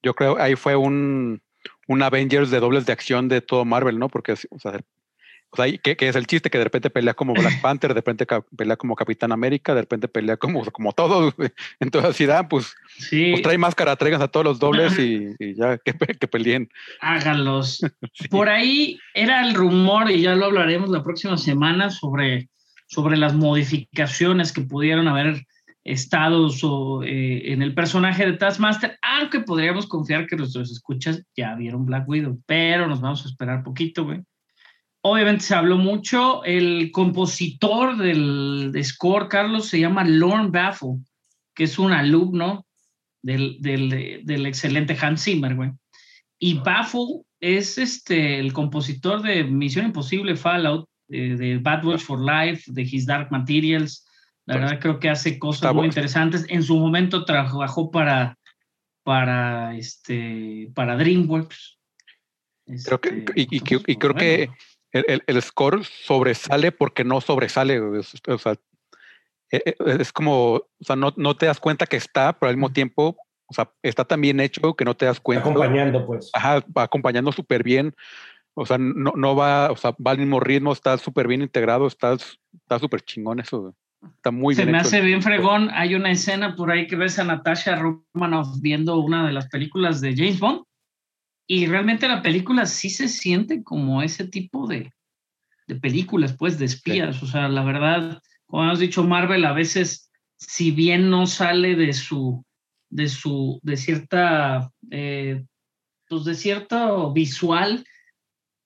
yo 0.01 0.15
creo 0.15 0.37
ahí 0.41 0.55
fue 0.55 0.75
un, 0.75 1.41
un 1.87 2.01
Avengers 2.01 2.49
de 2.49 2.59
dobles 2.59 2.87
de 2.87 2.93
acción 2.93 3.27
de 3.27 3.41
todo 3.41 3.65
Marvel, 3.65 3.99
¿no? 3.99 4.09
Porque, 4.09 4.31
o 4.49 4.59
sea, 4.59 4.79
o 5.51 5.55
sea, 5.57 5.65
que, 5.83 5.97
que 5.97 6.07
es 6.07 6.15
el 6.15 6.27
chiste 6.27 6.49
que 6.49 6.57
de 6.57 6.63
repente 6.63 6.89
pelea 6.89 7.13
como 7.13 7.33
Black 7.33 7.61
Panther, 7.61 7.89
de 7.89 7.95
repente 7.95 8.25
pelea 8.55 8.77
como 8.77 8.95
Capitán 8.95 9.31
América, 9.31 9.75
de 9.75 9.81
repente 9.81 10.07
pelea 10.07 10.37
como, 10.37 10.63
como 10.71 10.93
todo. 10.93 11.33
Entonces, 11.79 12.11
así 12.11 12.25
da, 12.25 12.47
pues, 12.47 12.73
Sí, 12.97 13.31
pues 13.31 13.41
trae 13.43 13.57
máscara, 13.57 13.95
traigan 13.95 14.21
a 14.21 14.27
todos 14.29 14.45
los 14.45 14.59
dobles 14.59 14.97
y, 14.97 15.27
y 15.39 15.55
ya 15.55 15.77
que, 15.77 15.93
pe- 15.93 16.15
que 16.15 16.27
peleen. 16.27 16.69
háganlos. 17.01 17.81
Sí. 18.13 18.27
Por 18.27 18.49
ahí 18.49 18.99
era 19.13 19.45
el 19.47 19.53
rumor, 19.55 20.09
y 20.11 20.21
ya 20.21 20.35
lo 20.35 20.45
hablaremos 20.45 20.89
la 20.89 21.03
próxima 21.03 21.37
semana, 21.37 21.89
sobre, 21.89 22.49
sobre 22.87 23.17
las 23.17 23.33
modificaciones 23.33 24.51
que 24.51 24.61
pudieron 24.61 25.07
haber 25.07 25.45
estado 25.83 26.49
so- 26.49 27.01
eh, 27.03 27.51
en 27.53 27.61
el 27.61 27.73
personaje 27.73 28.25
de 28.25 28.33
Taskmaster, 28.33 28.97
aunque 29.01 29.39
podríamos 29.39 29.87
confiar 29.87 30.27
que 30.27 30.35
nuestros 30.35 30.71
escuchas 30.71 31.23
ya 31.35 31.55
vieron 31.55 31.85
Black 31.85 32.07
Widow, 32.07 32.39
pero 32.45 32.87
nos 32.87 33.01
vamos 33.01 33.25
a 33.25 33.29
esperar 33.29 33.63
poquito, 33.63 34.03
güey. 34.05 34.21
Obviamente 35.03 35.43
se 35.45 35.55
habló 35.55 35.77
mucho, 35.77 36.43
el 36.43 36.91
compositor 36.91 37.97
del 37.97 38.71
de 38.71 38.83
score, 38.83 39.27
Carlos, 39.27 39.67
se 39.67 39.79
llama 39.79 40.03
Lorne 40.03 40.49
Baffle, 40.51 40.99
que 41.55 41.63
es 41.63 41.79
un 41.79 41.91
alumno 41.91 42.65
del, 43.23 43.57
del, 43.61 44.21
del 44.23 44.45
excelente 44.45 44.95
Hans 45.01 45.23
Zimmer, 45.23 45.55
güey. 45.55 45.71
Y 46.39 46.55
Baffle 46.59 47.23
es 47.39 47.77
este, 47.79 48.39
el 48.39 48.53
compositor 48.53 49.21
de 49.23 49.43
Misión 49.43 49.85
Imposible 49.87 50.35
Fallout, 50.35 50.87
eh, 51.09 51.35
de 51.35 51.57
Bad 51.57 51.83
Watch 51.85 52.01
for 52.01 52.19
Life, 52.23 52.71
de 52.71 52.83
His 52.83 53.05
Dark 53.07 53.31
Materials. 53.31 54.07
La 54.45 54.55
verdad 54.57 54.79
creo 54.79 54.99
que 54.99 55.09
hace 55.09 55.37
cosas 55.39 55.61
está 55.63 55.73
muy 55.73 55.83
bu- 55.83 55.89
interesantes. 55.89 56.45
En 56.47 56.61
su 56.63 56.77
momento 56.77 57.25
trabajó 57.25 57.89
para, 57.91 58.37
para, 59.03 59.75
este, 59.75 60.69
para 60.75 60.95
DreamWorks. 60.95 61.79
Creo 62.85 63.01
que- 63.01 63.09
Este, 63.09 63.33
y- 63.35 63.47
y 63.49 63.59
que- 63.59 63.81
y 63.87 63.95
creo 63.95 64.13
pues, 64.13 64.23
que 64.23 64.37
bueno. 64.47 64.53
El, 64.91 65.05
el- 65.07 65.23
el 65.27 65.41
score 65.41 65.83
sobresale 65.83 66.71
porque 66.71 67.03
no 67.03 67.21
sobresale. 67.21 67.79
O 67.79 68.03
sea, 68.37 68.55
e- 69.51 69.61
e- 69.65 69.75
es 69.99 70.11
como, 70.13 70.53
o 70.55 70.67
sea, 70.81 70.95
no, 70.95 71.13
no 71.17 71.35
te 71.35 71.45
das 71.45 71.59
cuenta 71.59 71.85
que 71.85 71.97
está, 71.97 72.33
pero 72.33 72.49
al 72.49 72.57
mismo 72.57 72.71
tiempo, 72.71 73.17
o 73.47 73.53
sea, 73.53 73.71
está 73.83 74.05
tan 74.05 74.21
bien 74.21 74.39
hecho 74.39 74.73
que 74.75 74.85
no 74.85 74.95
te 74.95 75.05
das 75.05 75.19
cuenta. 75.19 75.41
Acompañando, 75.49 76.05
pues. 76.05 76.29
Ajá, 76.33 76.63
va 76.77 76.83
acompañando 76.83 77.31
súper 77.31 77.63
bien. 77.63 77.93
O 78.53 78.65
sea, 78.65 78.77
no, 78.77 79.13
no 79.15 79.35
va, 79.35 79.71
o 79.71 79.77
sea, 79.77 79.95
va 80.05 80.11
al 80.11 80.17
mismo 80.17 80.39
ritmo, 80.39 80.73
está 80.73 80.97
súper 80.97 81.27
bien 81.27 81.41
integrado, 81.41 81.87
está 81.87 82.13
está 82.13 82.79
súper 82.79 83.01
chingón 83.01 83.39
eso. 83.39 83.73
Está 84.15 84.31
muy 84.31 84.55
Se 84.55 84.63
bien 84.63 84.71
me 84.73 84.79
hecho. 84.79 84.87
hace 84.87 85.01
bien 85.01 85.21
fregón. 85.21 85.69
Hay 85.73 85.95
una 85.95 86.11
escena 86.11 86.55
por 86.55 86.71
ahí 86.71 86.87
que 86.87 86.95
ves 86.95 87.19
a 87.19 87.23
Natasha 87.23 87.75
Romanoff 87.75 88.47
viendo 88.59 88.97
una 88.97 89.25
de 89.27 89.31
las 89.31 89.47
películas 89.47 90.01
de 90.01 90.15
James 90.15 90.39
Bond. 90.39 90.63
Y 91.47 91.65
realmente 91.65 92.07
la 92.07 92.21
película 92.21 92.65
sí 92.65 92.89
se 92.89 93.07
siente 93.07 93.63
como 93.63 94.01
ese 94.01 94.27
tipo 94.27 94.67
de, 94.67 94.93
de 95.67 95.75
películas, 95.75 96.35
pues, 96.37 96.57
de 96.57 96.65
espías. 96.65 97.21
O 97.23 97.27
sea, 97.27 97.49
la 97.49 97.63
verdad, 97.63 98.21
como 98.45 98.63
hemos 98.63 98.79
dicho, 98.79 99.03
Marvel 99.03 99.45
a 99.45 99.53
veces, 99.53 100.11
si 100.37 100.71
bien 100.71 101.09
no 101.09 101.27
sale 101.27 101.75
de 101.75 101.93
su, 101.93 102.45
de 102.89 103.09
su, 103.09 103.59
de 103.63 103.77
cierta, 103.77 104.71
eh, 104.91 105.43
pues 106.07 106.25
de 106.25 106.35
cierto 106.35 107.11
visual, 107.13 107.85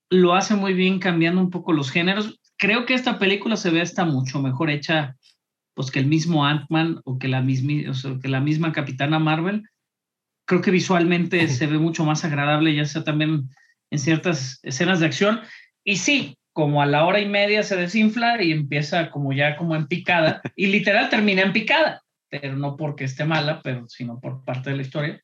lo 0.10 0.34
hace 0.34 0.56
muy 0.56 0.74
bien 0.74 1.00
cambiando 1.00 1.42
un 1.42 1.50
poco 1.50 1.74
los 1.74 1.92
géneros. 1.92 2.40
Creo 2.58 2.86
que 2.86 2.94
esta 2.94 3.20
película 3.20 3.58
se 3.58 3.70
ve 3.70 3.82
hasta 3.82 4.06
mucho 4.06 4.42
mejor 4.42 4.70
hecha 4.70 5.16
pues 5.76 5.92
que 5.92 6.00
el 6.00 6.08
mismo 6.08 6.46
Ant-Man 6.46 7.02
o, 7.04 7.20
que 7.20 7.28
la 7.28 7.46
o 7.90 7.94
sea, 7.94 8.18
que 8.22 8.30
la 8.30 8.40
misma 8.40 8.72
Capitana 8.72 9.20
Marvel. 9.20 9.64
Creo 10.46 10.62
que 10.62 10.72
visualmente 10.72 11.48
se 11.48 11.68
ve 11.68 11.78
mucho 11.78 12.06
más 12.06 12.24
agradable, 12.24 12.76
ya 12.76 12.86
sea 12.86 13.04
también 13.04 13.50
en 13.92 14.00
ciertas 14.00 14.60
escenas 14.64 15.00
de 15.00 15.08
acción. 15.08 15.42
Y 15.84 15.98
sí, 15.98 16.38
como 16.54 16.82
a 16.82 16.86
la 16.86 17.06
hora 17.06 17.20
y 17.20 17.28
media 17.28 17.64
se 17.64 17.76
desinfla 17.76 18.42
y 18.42 18.52
empieza 18.52 19.12
como 19.12 19.34
ya 19.34 19.58
como 19.58 19.76
en 19.76 19.88
picada, 19.88 20.42
y 20.56 20.68
literal 20.68 21.10
termina 21.10 21.42
en 21.42 21.54
picada, 21.54 22.02
pero 22.30 22.56
no 22.56 22.78
porque 22.78 23.04
esté 23.04 23.26
mala, 23.26 23.62
pero 23.62 23.88
sino 23.90 24.20
por 24.20 24.44
parte 24.46 24.70
de 24.70 24.78
la 24.78 24.82
historia. 24.82 25.22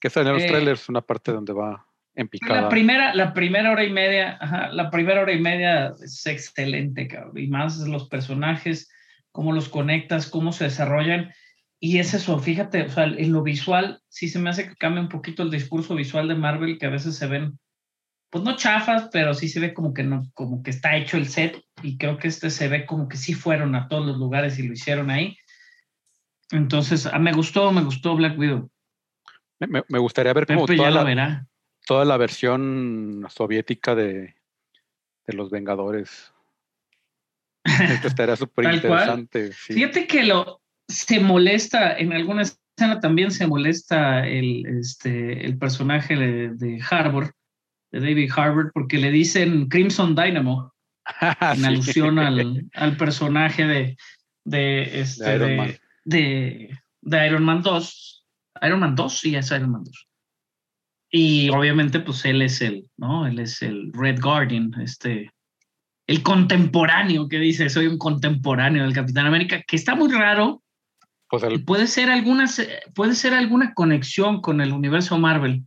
Que 0.00 0.10
sale 0.10 0.30
en 0.30 0.34
los 0.34 0.42
eh, 0.42 0.48
trailers, 0.48 0.88
una 0.88 1.00
parte 1.00 1.32
donde 1.32 1.52
va 1.52 1.86
en 2.14 2.28
picada. 2.28 2.62
La 2.62 2.68
primera, 2.68 3.14
la 3.14 3.32
primera 3.32 3.70
hora 3.70 3.84
y 3.84 3.92
media, 3.92 4.36
ajá, 4.40 4.68
la 4.68 4.90
primera 4.90 5.22
hora 5.22 5.32
y 5.32 5.40
media 5.40 5.94
es 6.02 6.26
excelente, 6.26 7.06
cabrón. 7.06 7.38
Y 7.38 7.46
más 7.46 7.78
los 7.78 8.08
personajes, 8.08 8.90
cómo 9.30 9.52
los 9.52 9.68
conectas, 9.68 10.28
cómo 10.28 10.52
se 10.52 10.64
desarrollan. 10.64 11.32
Y 11.86 11.98
es 11.98 12.14
eso, 12.14 12.38
fíjate, 12.38 12.84
o 12.84 12.88
sea, 12.88 13.04
en 13.04 13.30
lo 13.30 13.42
visual, 13.42 14.00
sí 14.08 14.30
se 14.30 14.38
me 14.38 14.48
hace 14.48 14.66
que 14.70 14.74
cambia 14.74 15.02
un 15.02 15.10
poquito 15.10 15.42
el 15.42 15.50
discurso 15.50 15.94
visual 15.94 16.28
de 16.28 16.34
Marvel, 16.34 16.78
que 16.78 16.86
a 16.86 16.88
veces 16.88 17.14
se 17.14 17.26
ven, 17.26 17.58
pues 18.30 18.42
no 18.42 18.56
chafas, 18.56 19.10
pero 19.12 19.34
sí 19.34 19.50
se 19.50 19.60
ve 19.60 19.74
como 19.74 19.92
que 19.92 20.02
no, 20.02 20.22
como 20.32 20.62
que 20.62 20.70
está 20.70 20.96
hecho 20.96 21.18
el 21.18 21.28
set. 21.28 21.62
Y 21.82 21.98
creo 21.98 22.16
que 22.16 22.28
este 22.28 22.48
se 22.48 22.68
ve 22.68 22.86
como 22.86 23.06
que 23.06 23.18
sí 23.18 23.34
fueron 23.34 23.74
a 23.74 23.86
todos 23.86 24.06
los 24.06 24.16
lugares 24.16 24.58
y 24.58 24.66
lo 24.66 24.72
hicieron 24.72 25.10
ahí. 25.10 25.36
Entonces, 26.52 27.04
ah, 27.04 27.18
me 27.18 27.34
gustó, 27.34 27.70
me 27.70 27.84
gustó 27.84 28.16
Black 28.16 28.38
Widow. 28.38 28.70
Me, 29.58 29.82
me- 29.86 29.98
gustaría 29.98 30.32
ver 30.32 30.46
como 30.46 30.64
Pepe 30.64 30.78
toda 30.78 30.90
la, 30.90 31.04
verá. 31.04 31.46
toda 31.86 32.06
la 32.06 32.16
versión 32.16 33.26
soviética 33.28 33.94
de, 33.94 34.34
de 35.26 35.34
los 35.34 35.50
Vengadores. 35.50 36.32
Esto 37.90 38.08
estaría 38.08 38.36
súper 38.36 38.72
interesante. 38.72 39.52
sí. 39.52 39.74
Fíjate 39.74 40.06
que 40.06 40.22
lo 40.24 40.63
se 40.94 41.20
molesta, 41.20 41.96
en 41.98 42.12
alguna 42.12 42.42
escena 42.42 43.00
también 43.00 43.30
se 43.30 43.46
molesta 43.46 44.26
el, 44.26 44.64
este, 44.66 45.44
el 45.44 45.58
personaje 45.58 46.16
de, 46.16 46.50
de 46.54 46.82
Harbour, 46.90 47.32
de 47.92 48.00
David 48.00 48.30
Harbour, 48.34 48.70
porque 48.72 48.98
le 48.98 49.10
dicen 49.10 49.68
Crimson 49.68 50.14
Dynamo, 50.14 50.72
en 51.40 51.56
Sí. 51.58 51.64
alusión 51.66 52.18
al, 52.18 52.66
al 52.74 52.96
personaje 52.96 53.66
de, 53.66 53.96
de, 54.44 55.00
este, 55.00 55.24
De 55.24 55.34
Iron 55.36 55.56
Man. 55.56 55.74
de- 56.04 56.78
de 57.06 57.26
Iron 57.26 57.44
Man 57.44 57.62
2. 57.62 58.26
Iron 58.62 58.80
Man 58.80 58.94
2, 58.94 59.18
sí, 59.18 59.36
es 59.36 59.50
Iron 59.50 59.70
Man 59.72 59.84
2. 59.84 60.08
Y 61.10 61.50
obviamente, 61.50 62.00
pues 62.00 62.24
él 62.24 62.40
es 62.42 62.60
el, 62.62 62.88
¿no? 62.96 63.26
Él 63.26 63.38
es 63.38 63.60
el 63.62 63.92
Red 63.92 64.20
Guardian, 64.20 64.72
este, 64.80 65.30
el 66.08 66.22
contemporáneo 66.22 67.28
que 67.28 67.38
dice, 67.38 67.68
soy 67.68 67.86
un 67.86 67.98
contemporáneo 67.98 68.82
del 68.82 68.94
Capitán 68.94 69.26
América, 69.26 69.62
que 69.66 69.76
está 69.76 69.94
muy 69.94 70.10
raro, 70.10 70.62
Pues 71.40 71.52
el, 71.52 71.64
puede 71.64 71.88
ser 71.88 72.10
alguna, 72.10 72.46
puede 72.94 73.14
ser 73.16 73.34
alguna 73.34 73.74
conexión 73.74 74.40
con 74.40 74.60
el 74.60 74.72
universo 74.72 75.18
Marvel, 75.18 75.64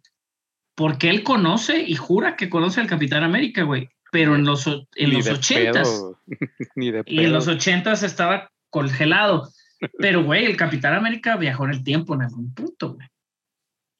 porque 0.76 1.10
él 1.10 1.24
conoce 1.24 1.82
y 1.82 1.96
jura 1.96 2.38
que 2.38 2.50
conoce 2.50 2.80
al 2.80 2.88
Capitán 2.88 3.24
América, 3.24 3.64
güey, 3.64 3.90
pero 4.12 4.36
en 4.36 4.46
los, 4.46 4.66
en 4.66 4.86
ni 4.96 5.18
los 5.18 5.28
ochentas, 5.28 5.90
pedo, 5.90 6.22
ni 6.76 6.92
de 6.92 7.04
y 7.06 7.26
en 7.26 7.34
los 7.34 7.50
ochentas 7.50 8.04
estaba 8.04 8.50
congelado, 8.70 9.50
pero 10.00 10.24
güey, 10.24 10.46
el 10.46 10.56
Capitán 10.56 10.94
América 10.94 11.36
viajó 11.36 11.66
en 11.66 11.72
el 11.72 11.84
tiempo 11.84 12.16
en 12.16 12.22
algún 12.22 12.54
punto, 12.54 12.94
güey. 12.94 13.08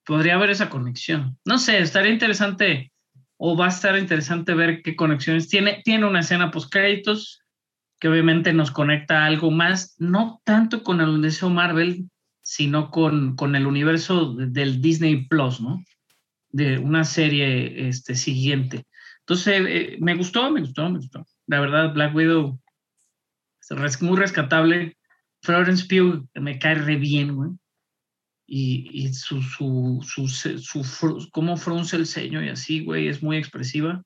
Podría 0.06 0.36
haber 0.36 0.52
esa 0.52 0.70
conexión. 0.70 1.38
No 1.44 1.58
sé, 1.58 1.80
estaría 1.80 2.14
interesante 2.14 2.94
o 3.36 3.58
va 3.58 3.66
a 3.66 3.70
estar 3.70 3.98
interesante 3.98 4.54
ver 4.54 4.82
qué 4.82 4.96
conexiones 4.96 5.50
tiene. 5.50 5.82
Tiene 5.84 6.06
una 6.06 6.22
escena 6.22 6.50
post 6.50 6.72
créditos 6.72 7.44
que 8.00 8.08
obviamente 8.08 8.54
nos 8.54 8.72
conecta 8.72 9.24
a 9.24 9.26
algo 9.26 9.50
más, 9.52 9.96
no 10.00 10.42
tanto 10.44 10.84
con 10.84 11.02
el 11.02 11.10
universo 11.10 11.50
Marvel, 11.50 12.10
sino 12.42 12.92
con, 12.92 13.36
con 13.36 13.56
el 13.56 13.66
universo 13.68 14.34
de- 14.36 14.48
del 14.48 14.82
Disney 14.82 15.28
Plus, 15.28 15.60
¿no? 15.62 15.84
De 16.50 16.78
una 16.78 17.04
serie 17.04 17.90
este, 17.90 18.16
siguiente. 18.16 18.86
Entonces, 19.22 19.62
eh, 19.68 19.98
me 20.00 20.16
gustó, 20.16 20.50
me 20.52 20.62
gustó, 20.62 20.90
me 20.90 20.98
gustó. 21.00 21.26
La 21.48 21.60
verdad, 21.60 21.94
Black 21.94 22.16
Widow 22.16 22.60
es 23.86 24.02
muy 24.02 24.18
rescatable. 24.18 24.96
Florence 25.42 25.86
Pugh 25.86 26.28
me 26.36 26.58
cae 26.60 26.76
re 26.76 26.96
bien, 26.96 27.36
güey. 27.36 27.50
Y, 28.50 28.90
y 28.94 29.14
su, 29.14 29.42
su, 29.42 30.00
su, 30.02 30.28
su, 30.30 31.30
cómo 31.32 31.58
frunce 31.58 31.98
el 31.98 32.06
ceño 32.06 32.42
y 32.42 32.48
así, 32.50 32.86
güey, 32.86 33.10
es 33.10 33.22
muy 33.22 33.36
expresiva. 33.38 34.04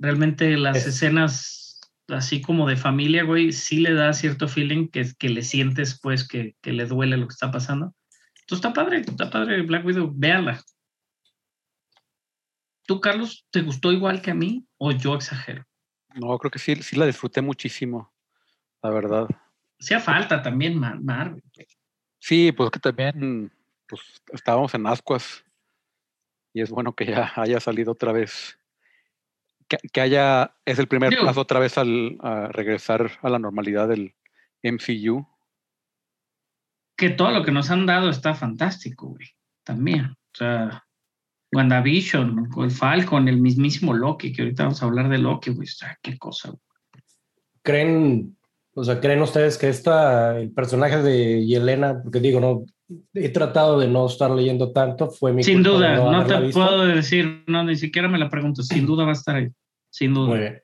Realmente 0.00 0.56
las 0.56 0.78
Es- 0.78 0.86
escenas 0.88 1.65
así 2.08 2.40
como 2.40 2.68
de 2.68 2.76
familia, 2.76 3.24
güey, 3.24 3.52
sí 3.52 3.80
le 3.80 3.94
da 3.94 4.12
cierto 4.12 4.48
feeling 4.48 4.88
que, 4.88 5.06
que 5.18 5.28
le 5.28 5.42
sientes, 5.42 5.98
pues, 6.00 6.26
que, 6.26 6.54
que 6.62 6.72
le 6.72 6.86
duele 6.86 7.16
lo 7.16 7.28
que 7.28 7.32
está 7.32 7.50
pasando. 7.50 7.94
Entonces 8.40 8.64
está 8.64 8.72
padre, 8.72 9.00
está 9.00 9.30
padre 9.30 9.62
Black 9.62 9.84
Widow, 9.84 10.12
véanla. 10.14 10.62
¿Tú, 12.86 13.00
Carlos, 13.00 13.46
te 13.50 13.62
gustó 13.62 13.90
igual 13.90 14.22
que 14.22 14.30
a 14.30 14.34
mí 14.34 14.64
o 14.78 14.92
yo 14.92 15.16
exagero? 15.16 15.64
No, 16.14 16.38
creo 16.38 16.50
que 16.50 16.58
sí, 16.58 16.76
sí 16.76 16.96
la 16.96 17.06
disfruté 17.06 17.42
muchísimo, 17.42 18.12
la 18.82 18.90
verdad. 18.90 19.28
Hacía 19.80 20.00
falta 20.00 20.40
también 20.42 20.78
Mar- 20.78 21.00
Marvel. 21.02 21.42
Sí, 22.18 22.52
pues 22.52 22.70
que 22.70 22.78
también 22.78 23.52
pues, 23.88 24.00
estábamos 24.32 24.72
en 24.74 24.86
ascuas 24.86 25.44
y 26.54 26.62
es 26.62 26.70
bueno 26.70 26.94
que 26.94 27.06
ya 27.06 27.32
haya 27.36 27.60
salido 27.60 27.92
otra 27.92 28.12
vez. 28.12 28.58
Que, 29.68 29.78
que 29.92 30.00
haya, 30.00 30.54
es 30.64 30.78
el 30.78 30.86
primer 30.88 31.10
Digo- 31.10 31.24
paso 31.24 31.40
otra 31.40 31.58
vez 31.58 31.76
al 31.78 32.16
a 32.20 32.48
regresar 32.48 33.10
a 33.22 33.28
la 33.28 33.38
normalidad 33.38 33.88
del 33.88 34.14
MCU. 34.62 35.26
Que 36.96 37.10
todo 37.10 37.30
lo 37.30 37.44
que 37.44 37.52
nos 37.52 37.70
han 37.70 37.84
dado 37.86 38.08
está 38.08 38.34
fantástico, 38.34 39.08
güey. 39.08 39.26
También. 39.64 40.06
O 40.06 40.36
sea, 40.38 40.84
WandaVision, 41.52 42.48
el 42.58 42.70
Falcon, 42.70 43.28
el 43.28 43.38
mismísimo 43.40 43.92
Loki, 43.92 44.32
que 44.32 44.42
ahorita 44.42 44.64
vamos 44.64 44.82
a 44.82 44.86
hablar 44.86 45.08
de 45.08 45.18
Loki, 45.18 45.50
güey. 45.50 45.66
O 45.68 45.70
sea, 45.70 45.98
qué 46.02 46.16
cosa, 46.16 46.50
güey. 46.50 46.60
¿Creen, 47.62 48.36
o 48.74 48.84
sea, 48.84 49.00
creen 49.00 49.20
ustedes 49.22 49.58
que 49.58 49.68
esta, 49.68 50.38
el 50.38 50.52
personaje 50.52 51.02
de 51.02 51.44
Yelena, 51.44 52.00
porque 52.02 52.20
digo, 52.20 52.38
no, 52.40 52.64
he 53.14 53.28
tratado 53.30 53.78
de 53.80 53.88
no 53.88 54.06
estar 54.06 54.30
leyendo 54.30 54.72
tanto, 54.72 55.10
fue 55.10 55.32
mi 55.32 55.42
Sin 55.42 55.62
duda, 55.62 55.96
no, 55.96 56.08
haberla 56.10 56.26
te 56.40 56.46
visto. 56.46 56.60
puedo 56.64 56.86
decir, 56.86 57.44
no, 57.46 57.64
ni 57.64 57.76
siquiera 57.76 58.08
me 58.08 58.18
la 58.18 58.28
pregunto. 58.30 58.62
Sin 58.62 58.86
duda 58.86 59.04
va 59.04 59.10
a 59.10 59.14
estar 59.14 59.36
ahí. 59.36 59.48
Sin 59.90 60.14
duda. 60.14 60.28
Muy 60.28 60.38
bien. 60.38 60.62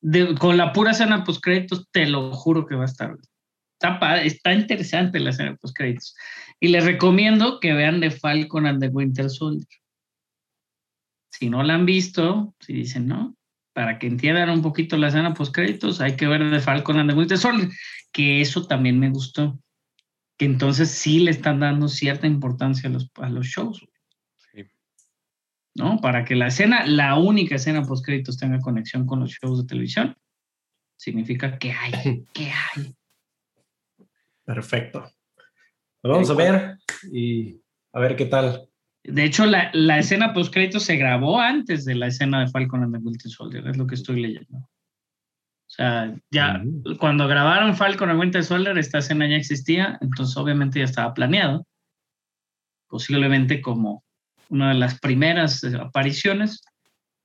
de- 0.00 0.34
con 0.36 0.56
la 0.56 0.72
pura 0.72 0.92
escena 0.92 1.24
post 1.24 1.42
créditos, 1.42 1.88
te 1.90 2.06
lo 2.06 2.32
juro 2.32 2.64
que 2.66 2.76
va 2.76 2.82
a 2.82 2.86
estar. 2.86 3.16
Está, 3.80 4.22
está 4.22 4.52
interesante 4.52 5.18
la 5.18 5.30
escena 5.30 5.56
post 5.56 5.76
créditos. 5.76 6.14
Y 6.60 6.68
les 6.68 6.84
recomiendo 6.84 7.58
que 7.60 7.72
vean 7.72 8.00
The 8.00 8.10
Falcon 8.12 8.66
and 8.66 8.80
the 8.80 8.88
Winter 8.88 9.28
Soldier. 9.28 9.66
Si 11.30 11.50
no 11.50 11.62
la 11.62 11.74
han 11.74 11.86
visto, 11.86 12.54
si 12.60 12.72
dicen 12.72 13.08
no, 13.08 13.34
para 13.74 13.98
que 13.98 14.06
entiendan 14.06 14.48
un 14.50 14.62
poquito 14.62 14.96
la 14.96 15.08
escena 15.08 15.34
post 15.34 15.52
créditos, 15.54 16.00
hay 16.00 16.14
que 16.16 16.26
ver 16.28 16.50
The 16.50 16.60
Falcon 16.60 16.98
and 16.98 17.10
the 17.10 17.16
Winter 17.16 17.36
Soldier, 17.36 17.68
que 18.12 18.40
eso 18.40 18.66
también 18.66 18.98
me 19.00 19.10
gustó. 19.10 19.58
Que 20.36 20.44
entonces 20.44 20.90
sí 20.90 21.20
le 21.20 21.30
están 21.30 21.60
dando 21.60 21.88
cierta 21.88 22.26
importancia 22.26 22.88
a 22.88 22.92
los, 22.92 23.10
a 23.16 23.28
los 23.28 23.46
shows. 23.46 23.86
Sí. 24.52 24.64
¿no? 25.74 25.98
Para 26.00 26.24
que 26.24 26.34
la 26.34 26.48
escena, 26.48 26.86
la 26.86 27.16
única 27.16 27.56
escena 27.56 27.82
post 27.82 28.04
créditos 28.04 28.36
tenga 28.36 28.60
conexión 28.60 29.06
con 29.06 29.20
los 29.20 29.30
shows 29.30 29.62
de 29.62 29.68
televisión, 29.68 30.16
significa 30.96 31.58
que 31.58 31.72
hay, 31.72 32.24
que 32.32 32.50
hay. 32.50 32.94
Perfecto. 34.44 35.10
Lo 36.02 36.10
vamos 36.10 36.30
a 36.30 36.34
ver 36.34 36.78
y 37.12 37.60
a 37.92 38.00
ver 38.00 38.16
qué 38.16 38.26
tal. 38.26 38.68
De 39.02 39.24
hecho, 39.24 39.46
la, 39.46 39.70
la 39.72 39.98
escena 39.98 40.32
post 40.32 40.52
créditos 40.52 40.82
se 40.82 40.96
grabó 40.96 41.40
antes 41.40 41.84
de 41.84 41.94
la 41.94 42.08
escena 42.08 42.40
de 42.40 42.48
Falcon 42.48 42.82
and 42.82 42.96
the 42.96 43.02
Winter 43.02 43.30
Soldier, 43.30 43.66
es 43.66 43.76
lo 43.76 43.86
que 43.86 43.94
estoy 43.94 44.20
leyendo. 44.20 44.68
O 45.76 45.82
sea, 45.82 46.16
ya 46.30 46.62
cuando 46.98 47.28
grabaron 47.28 47.76
Falcon 47.76 48.08
and 48.08 48.18
Winter 48.18 48.42
Soldier, 48.42 48.78
esta 48.78 48.98
escena 48.98 49.28
ya 49.28 49.36
existía, 49.36 49.98
entonces 50.00 50.34
obviamente 50.38 50.78
ya 50.78 50.86
estaba 50.86 51.12
planeado, 51.12 51.66
posiblemente 52.88 53.60
como 53.60 54.02
una 54.48 54.70
de 54.70 54.76
las 54.76 54.98
primeras 54.98 55.62
eh, 55.64 55.76
apariciones 55.78 56.62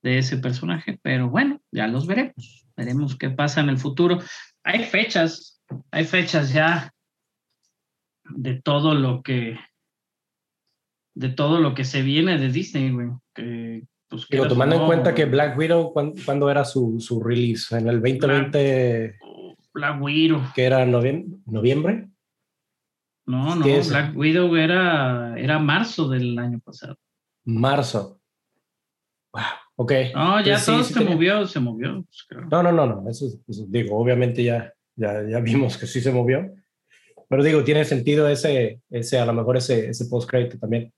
de 0.04 0.18
ese 0.18 0.38
personaje, 0.38 1.00
pero 1.02 1.30
bueno, 1.30 1.62
ya 1.72 1.88
los 1.88 2.08
veremos, 2.08 2.68
veremos 2.76 3.16
qué 3.18 3.30
pasa 3.30 3.62
en 3.62 3.70
el 3.70 3.78
futuro. 3.78 4.20
Hay 4.66 4.84
fechas, 4.84 5.62
hay 5.90 6.04
fechas 6.04 6.52
ya 6.52 6.92
de 8.26 8.62
todo 8.62 8.96
lo 8.96 9.22
que 9.22 9.58
de 11.14 11.30
todo 11.30 11.62
lo 11.62 11.74
que 11.74 11.86
se 11.86 12.02
viene 12.02 12.38
de 12.38 12.50
Disney, 12.50 12.92
güey. 12.92 13.12
Que, 13.34 13.84
pues, 14.12 14.28
Digo, 14.30 14.48
tomando 14.48 14.76
en 14.76 14.82
no, 14.82 14.88
cuenta 14.88 15.16
que 15.16 15.26
Black 15.26 15.58
Widow, 15.58 15.92
¿cuán- 15.94 16.14
¿cuándo, 16.26 16.52
era 16.52 16.64
su, 16.66 17.00
su 17.00 17.24
release? 17.24 17.76
¿En 17.76 17.88
el 17.88 18.00
2020, 18.02 19.16
Black 19.74 20.02
Widow. 20.02 20.42
que 20.54 20.64
era 20.66 20.86
noviem- 20.86 21.42
noviembre? 21.46 22.08
No, 23.26 23.56
no, 23.56 23.64
¿Qué 23.66 23.78
es? 23.78 23.90
Black 23.90 24.16
Widow 24.16 24.56
era, 24.56 25.34
era 25.40 25.58
marzo 25.60 26.10
del 26.10 26.38
año 26.38 26.60
pasado. 26.60 26.98
Marzo. 27.46 28.20
Wow, 29.34 29.44
ok. 29.78 29.92
No, 30.14 30.44
ya 30.44 30.58
sí, 30.58 30.66
todo 30.72 30.84
sí 30.84 30.94
se 30.94 31.00
movió, 31.06 31.48
se 31.48 31.60
movió. 31.60 32.04
pues. 32.04 32.28
No, 32.52 32.62
no, 32.62 32.72
no, 32.72 32.86
no. 32.86 33.10
Eso, 33.10 33.28
es- 33.28 33.40
eso 33.48 33.66
digo, 33.70 33.98
obviamente 33.98 34.44
ya, 34.44 34.74
ya, 34.96 35.24
ya 35.28 35.40
vimos 35.40 35.78
que 35.78 35.88
sí 35.88 36.02
se 36.02 36.12
movió. 36.12 36.54
Pero 37.30 37.44
digo, 37.44 37.64
tiene 37.64 37.86
sentido 37.86 38.28
ese, 38.28 38.82
ese 38.90 39.18
a 39.20 39.26
lo 39.26 39.32
mejor 39.32 39.56
ese, 39.56 39.88
ese 39.90 40.06
post-crédito 40.08 40.60
también. 40.60 40.92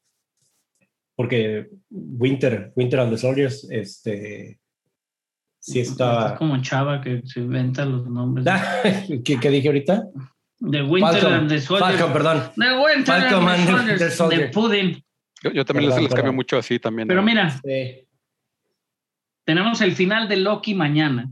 Porque 1.16 1.70
Winter, 1.90 2.72
Winter 2.76 3.00
and 3.02 3.12
the 3.12 3.18
Soldiers, 3.18 3.68
este, 3.70 4.60
sí 5.60 5.80
Es 5.80 5.92
está... 5.92 6.36
como 6.38 6.60
Chava 6.62 7.02
que 7.02 7.22
se 7.26 7.40
inventa 7.42 7.86
los 7.86 8.08
nombres. 8.08 8.46
¿Qué, 9.24 9.40
qué 9.40 9.50
dije 9.50 9.68
ahorita? 9.68 10.04
De 10.60 10.82
Winter 10.82 11.12
Falcon, 11.22 11.34
and 11.34 11.50
the 11.50 11.60
Soldier. 11.62 11.88
Falcon, 11.98 12.14
perdón. 12.14 12.44
De 12.56 12.78
Winter 12.80 13.06
Falcon 13.06 13.48
and 13.50 13.70
and 13.70 13.88
the 13.90 13.94
the- 13.98 14.00
Soldiers. 14.00 14.00
the 14.00 14.10
Soldier. 14.12 14.40
De 14.42 14.48
Pudding. 14.50 15.04
Yo, 15.44 15.52
yo 15.52 15.66
también 15.66 15.86
les, 15.90 15.94
Perdón, 15.96 16.04
les 16.04 16.10
cambio 16.10 16.24
perdón. 16.24 16.36
mucho 16.36 16.58
así 16.58 16.80
también. 16.80 17.08
Pero 17.08 17.22
¿no? 17.22 17.26
mira, 17.28 17.50
Sí. 17.50 18.08
tenemos 19.46 19.82
el 19.82 19.92
final 19.94 20.28
de 20.30 20.38
Loki 20.38 20.74
mañana. 20.74 21.30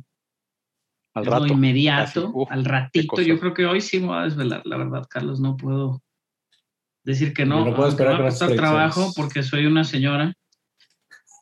al 1.14 1.24
Es 1.24 1.30
lo 1.30 1.40
rato. 1.40 1.48
inmediato, 1.54 2.20
Así, 2.28 2.32
uf, 2.34 2.52
al 2.52 2.66
ratito. 2.66 3.22
Yo 3.22 3.40
creo 3.40 3.54
que 3.54 3.66
hoy 3.66 3.82
sí 3.82 4.00
me 4.00 4.08
voy 4.08 4.18
a 4.18 4.24
desvelar, 4.24 4.62
la 4.66 4.78
verdad, 4.78 5.06
Carlos. 5.10 5.40
No 5.40 5.58
puedo 5.58 6.02
decir 7.04 7.34
que 7.34 7.46
no. 7.46 7.66
No 7.66 7.76
puedo 7.76 7.90
esperar 7.90 8.14
me 8.16 8.20
va 8.24 8.26
a 8.28 8.30
costar 8.30 8.56
trabajo 8.56 9.12
porque 9.16 9.44
soy 9.44 9.66
una 9.66 9.84
señora. 9.84 10.34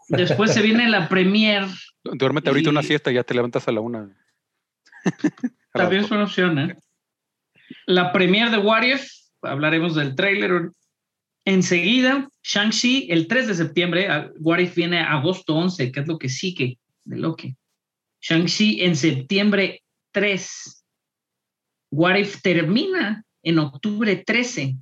Después 0.08 0.54
se 0.54 0.62
viene 0.62 0.90
la 0.90 1.08
premier. 1.10 1.66
Duérmete 2.04 2.50
ahorita 2.50 2.70
una 2.70 2.82
y- 2.82 2.86
siesta 2.86 3.12
y 3.12 3.16
ya 3.16 3.24
te 3.24 3.34
levantas 3.34 3.68
a 3.68 3.72
la 3.72 3.82
una. 3.82 4.10
También 5.74 6.04
es 6.04 6.12
una 6.12 6.24
opción, 6.24 6.58
¿eh? 6.60 6.76
La 7.86 8.12
premier 8.12 8.50
de 8.50 8.58
What 8.58 8.84
If, 8.84 9.08
hablaremos 9.42 9.96
del 9.96 10.16
tráiler 10.16 10.72
enseguida. 11.46 12.28
Shang-Chi, 12.44 13.08
el 13.12 13.28
3 13.28 13.48
de 13.48 13.54
septiembre. 13.56 14.08
a- 14.08 14.32
What 14.40 14.60
If 14.60 14.76
viene 14.76 15.00
agosto 15.02 15.56
11, 15.56 15.92
que 15.92 16.00
es 16.00 16.08
lo 16.08 16.18
que 16.18 16.30
sigue 16.30 16.80
de 17.06 17.18
Loki. 17.18 17.56
Shang-Chi 18.22 18.82
en 18.84 18.96
septiembre 18.96 19.84
3. 20.12 20.86
What 21.92 22.16
If 22.16 22.42
termina 22.42 23.24
en 23.44 23.60
octubre 23.60 24.16
13. 24.16 24.76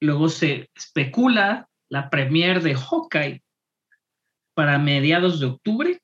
Luego 0.00 0.28
se 0.28 0.70
especula 0.74 1.68
la 1.90 2.08
premier 2.08 2.62
de 2.62 2.74
Hawkeye 2.74 3.42
para 4.54 4.78
mediados 4.78 5.40
de 5.40 5.46
octubre. 5.46 6.00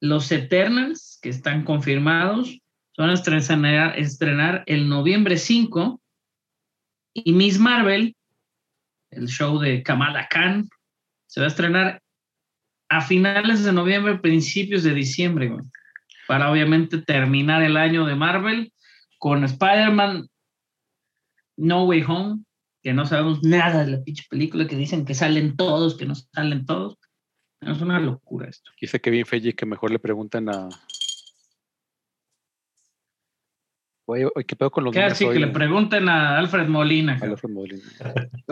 Los 0.00 0.32
Eternals, 0.32 1.18
que 1.20 1.28
están 1.28 1.64
confirmados, 1.64 2.58
van 2.96 3.10
a 3.10 3.94
estrenar, 3.96 4.64
el 4.66 4.88
noviembre 4.88 5.36
5. 5.36 6.00
Y 7.12 7.32
Miss 7.32 7.58
Marvel, 7.58 8.16
el 9.10 9.26
show 9.26 9.58
de 9.58 9.82
Kamala 9.82 10.28
Khan, 10.28 10.68
se 11.26 11.40
va 11.40 11.46
a 11.46 11.48
estrenar 11.48 12.02
a 12.88 13.00
finales 13.00 13.64
de 13.64 13.72
noviembre, 13.72 14.18
principios 14.18 14.82
de 14.82 14.94
diciembre, 14.94 15.54
para 16.26 16.50
obviamente 16.50 16.98
terminar 17.02 17.62
el 17.62 17.76
año 17.76 18.04
de 18.04 18.14
Marvel 18.14 18.72
con 19.18 19.44
Spider-Man 19.44 20.28
No 21.56 21.84
Way 21.84 22.04
Home, 22.06 22.44
que 22.82 22.92
no 22.92 23.06
sabemos 23.06 23.42
nada 23.42 23.84
de 23.84 23.92
la 23.92 24.02
pinche 24.02 24.24
película, 24.28 24.66
que 24.66 24.76
dicen 24.76 25.04
que 25.04 25.14
salen 25.14 25.56
todos, 25.56 25.96
que 25.96 26.06
no 26.06 26.14
salen 26.14 26.64
todos. 26.64 26.98
Es 27.60 27.80
una 27.80 28.00
locura 28.00 28.48
esto. 28.48 28.70
Dice 28.80 29.00
Kevin 29.00 29.26
Feige 29.26 29.54
que 29.54 29.66
mejor 29.66 29.90
le 29.90 29.98
pregunten 29.98 30.48
a. 30.48 30.68
Oye, 34.06 34.24
oye, 34.34 34.44
¿qué 34.44 34.56
pedo 34.56 34.70
con 34.70 34.84
los 34.84 34.96
así 34.96 35.28
que 35.28 35.38
le 35.38 35.48
pregunten 35.48 36.08
a 36.08 36.38
Alfred 36.38 36.66
Molina, 36.66 37.18
A 37.20 37.26
Alfred 37.26 37.50
Molina. 37.50 37.84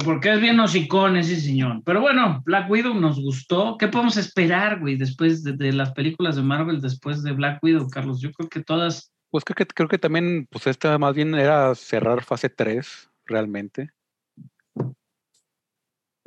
porque 0.05 0.35
es 0.35 0.41
bien 0.41 0.61
hocicón 0.61 1.17
ese 1.17 1.41
señor. 1.41 1.83
Pero 1.85 2.01
bueno, 2.01 2.43
Black 2.45 2.71
Widow 2.71 2.95
nos 2.95 3.21
gustó. 3.21 3.77
¿Qué 3.77 3.89
podemos 3.89 4.17
esperar, 4.19 4.79
güey, 4.79 4.97
después 4.97 5.43
de, 5.43 5.55
de 5.55 5.73
las 5.73 5.93
películas 5.93 6.37
de 6.37 6.43
Marvel, 6.43 6.81
después 6.81 7.23
de 7.25 7.33
Black 7.33 7.61
Widow, 7.63 7.89
Carlos? 7.89 8.21
Yo 8.21 8.31
creo 8.33 8.49
que 8.49 8.63
todas 8.63 9.11
Pues 9.31 9.43
creo 9.45 9.57
que, 9.57 9.67
creo 9.67 9.89
que 9.89 9.99
también, 9.99 10.47
pues 10.49 10.67
esta 10.69 10.97
más 10.99 11.15
bien 11.15 11.35
era 11.35 11.75
cerrar 11.75 12.23
fase 12.23 12.51
3, 12.51 13.11
realmente. 13.25 13.91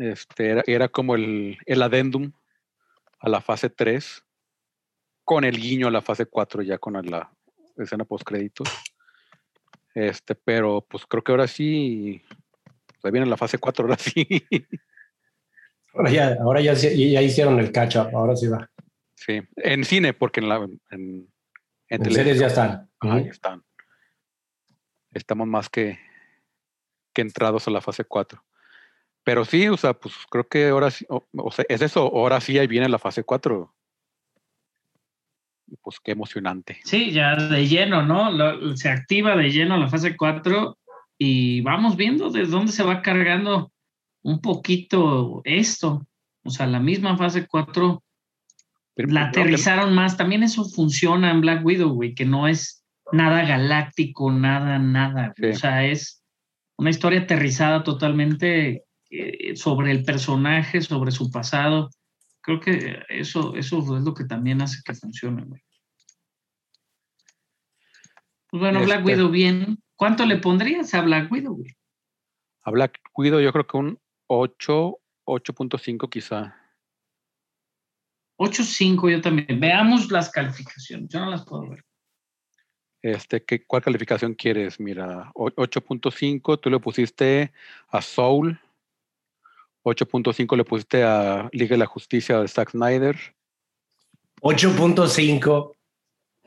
Este, 0.02 0.50
era, 0.50 0.64
era 0.66 0.88
como 0.88 1.14
el, 1.14 1.60
el 1.68 1.82
adendum 1.84 2.32
a 3.20 3.30
la 3.30 3.40
fase 3.40 3.70
3, 3.70 4.24
con 5.24 5.44
el 5.44 5.58
guiño 5.58 5.88
a 5.88 5.92
la 5.92 6.02
fase 6.02 6.26
4 6.26 6.64
ya 6.64 6.80
con 6.80 6.94
la 6.94 7.32
escena 7.78 8.04
post 8.04 8.24
créditos. 8.24 8.68
Este, 9.94 10.34
pero 10.34 10.82
pues 10.90 11.06
creo 11.06 11.24
que 11.24 11.32
ahora 11.32 11.48
sí, 11.48 12.24
pues, 12.88 13.06
ahí 13.06 13.12
viene 13.12 13.28
la 13.28 13.38
fase 13.38 13.60
4, 13.60 13.86
ahora 13.86 13.98
sí. 13.98 14.26
Ahora 15.94 16.10
ya, 16.10 16.38
ahora 16.42 16.62
ya, 16.62 16.74
ya 16.74 17.22
hicieron 17.22 17.60
el 17.60 17.72
catch 17.72 17.98
up, 17.98 18.16
ahora 18.16 18.36
sí 18.36 18.48
va. 18.48 18.72
sí, 19.14 19.42
en 19.58 19.84
cine, 19.84 20.14
porque 20.14 20.40
en 20.40 20.50
la 20.50 20.66
en, 20.90 21.28
en 21.90 22.12
series 22.12 22.40
ya 22.40 22.48
están. 22.48 22.90
Ahí 23.02 23.22
Ujú. 23.24 23.30
están. 23.30 23.64
Estamos 25.14 25.48
más 25.48 25.70
que, 25.70 26.00
que 27.14 27.22
entrados 27.22 27.68
a 27.68 27.72
la 27.72 27.82
fase 27.82 28.06
4. 28.06 28.42
Pero 29.24 29.46
sí, 29.46 29.68
o 29.68 29.78
sea, 29.78 29.94
pues 29.94 30.16
creo 30.30 30.48
que 30.48 30.70
ahora 30.70 30.90
sí, 30.92 31.06
o, 31.10 31.24
o 31.38 31.52
sea, 31.52 31.66
es 31.70 31.82
eso, 31.82 32.02
ahora 32.02 32.42
sí 32.42 32.58
ahí 32.58 32.68
viene 32.68 32.90
la 32.90 33.00
fase 33.00 33.24
4. 33.24 33.74
pues 35.82 36.00
qué 36.04 36.12
emocionante. 36.12 36.80
Sí, 36.84 37.12
ya 37.12 37.36
de 37.36 37.66
lleno, 37.68 38.02
¿no? 38.04 38.30
Lo- 38.32 38.76
se 38.76 38.90
activa 38.90 39.36
de 39.38 39.52
lleno 39.52 39.78
la 39.78 39.88
fase 39.88 40.18
4 40.18 40.78
y 41.18 41.62
vamos 41.62 41.96
viendo 41.96 42.30
desde 42.30 42.52
dónde 42.52 42.72
se 42.74 42.84
va 42.84 43.02
cargando 43.02 43.72
un 44.24 44.42
poquito 44.42 45.42
esto. 45.46 46.06
O 46.44 46.50
sea, 46.50 46.68
la 46.68 46.80
misma 46.80 47.16
fase 47.18 47.48
4 47.48 48.04
Pero- 48.96 49.10
la 49.14 49.28
aterrizaron 49.28 49.94
más. 49.96 50.18
También 50.18 50.44
eso 50.44 50.66
funciona 50.66 51.32
en 51.32 51.40
Black 51.42 51.64
Widow, 51.66 51.94
güey, 51.94 52.14
que 52.16 52.26
no 52.26 52.48
es 52.50 52.84
nada 53.14 53.46
galáctico, 53.46 54.30
nada, 54.32 54.78
nada. 54.78 55.34
Sí. 55.38 55.46
O 55.46 55.56
sea, 55.56 55.86
es 55.86 56.22
una 56.78 56.90
historia 56.90 57.22
aterrizada 57.22 57.84
totalmente 57.84 58.84
eh, 59.12 59.56
sobre 59.56 59.92
el 59.92 60.04
personaje, 60.04 60.82
sobre 60.82 61.12
su 61.12 61.30
pasado. 61.32 61.90
Creo 62.42 62.60
que 62.60 63.00
eso, 63.10 63.56
eso 63.56 63.98
es 63.98 64.04
lo 64.04 64.14
que 64.14 64.24
también 64.26 64.62
hace 64.62 64.82
que 64.84 64.94
funcione, 64.96 65.44
güey. 65.44 65.62
Pues 68.50 68.60
bueno, 68.62 68.80
Black 68.84 69.00
Este- 69.00 69.12
Widow 69.14 69.30
bien. 69.30 69.78
¿Cuánto 69.96 70.26
le 70.26 70.38
pondrías 70.38 70.94
a 70.94 71.02
Black 71.02 71.32
Widow, 71.32 71.56
güey? 71.56 71.76
A 72.64 72.72
Black 72.72 73.00
Widow 73.16 73.40
yo 73.40 73.52
creo 73.54 73.68
que 73.68 73.78
un 73.78 74.00
8, 74.28 74.98
8.5 75.26 76.10
quizá. 76.10 76.56
8.5 78.38 79.10
yo 79.12 79.22
también. 79.22 79.60
Veamos 79.60 80.12
las 80.12 80.30
calificaciones. 80.32 81.10
Yo 81.10 81.20
no 81.20 81.30
las 81.30 81.46
puedo 81.46 81.70
ver. 81.70 81.86
Este, 83.04 83.44
¿qué, 83.44 83.66
¿Cuál 83.66 83.84
calificación 83.84 84.34
quieres? 84.34 84.80
Mira, 84.80 85.32
o- 85.34 85.50
8.5, 85.52 86.60
tú 86.60 86.70
le 86.70 86.80
pusiste 86.80 87.52
a 87.90 88.02
Soul. 88.02 88.60
8.5 89.84 90.56
le 90.58 90.64
pusiste 90.64 91.04
a 91.04 91.50
Liga 91.52 91.74
de 91.74 91.78
la 91.80 91.86
Justicia 91.86 92.40
de 92.40 92.48
Zack 92.48 92.72
Snyder. 92.72 93.18
8.5 94.42 95.72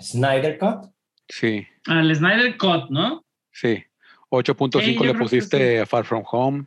Snyder 0.01 0.59
Cut. 0.59 0.91
Sí, 1.29 1.67
Al 1.87 2.15
Snyder 2.15 2.57
Cut, 2.57 2.91
¿no? 2.91 3.25
sí. 3.51 3.83
8.5 4.31 4.83
Sí, 4.83 4.95
yo 4.97 5.05
le 5.05 5.15
pusiste 5.15 5.81
a 5.81 5.87
Far 5.87 6.05
From 6.05 6.25
Home. 6.33 6.67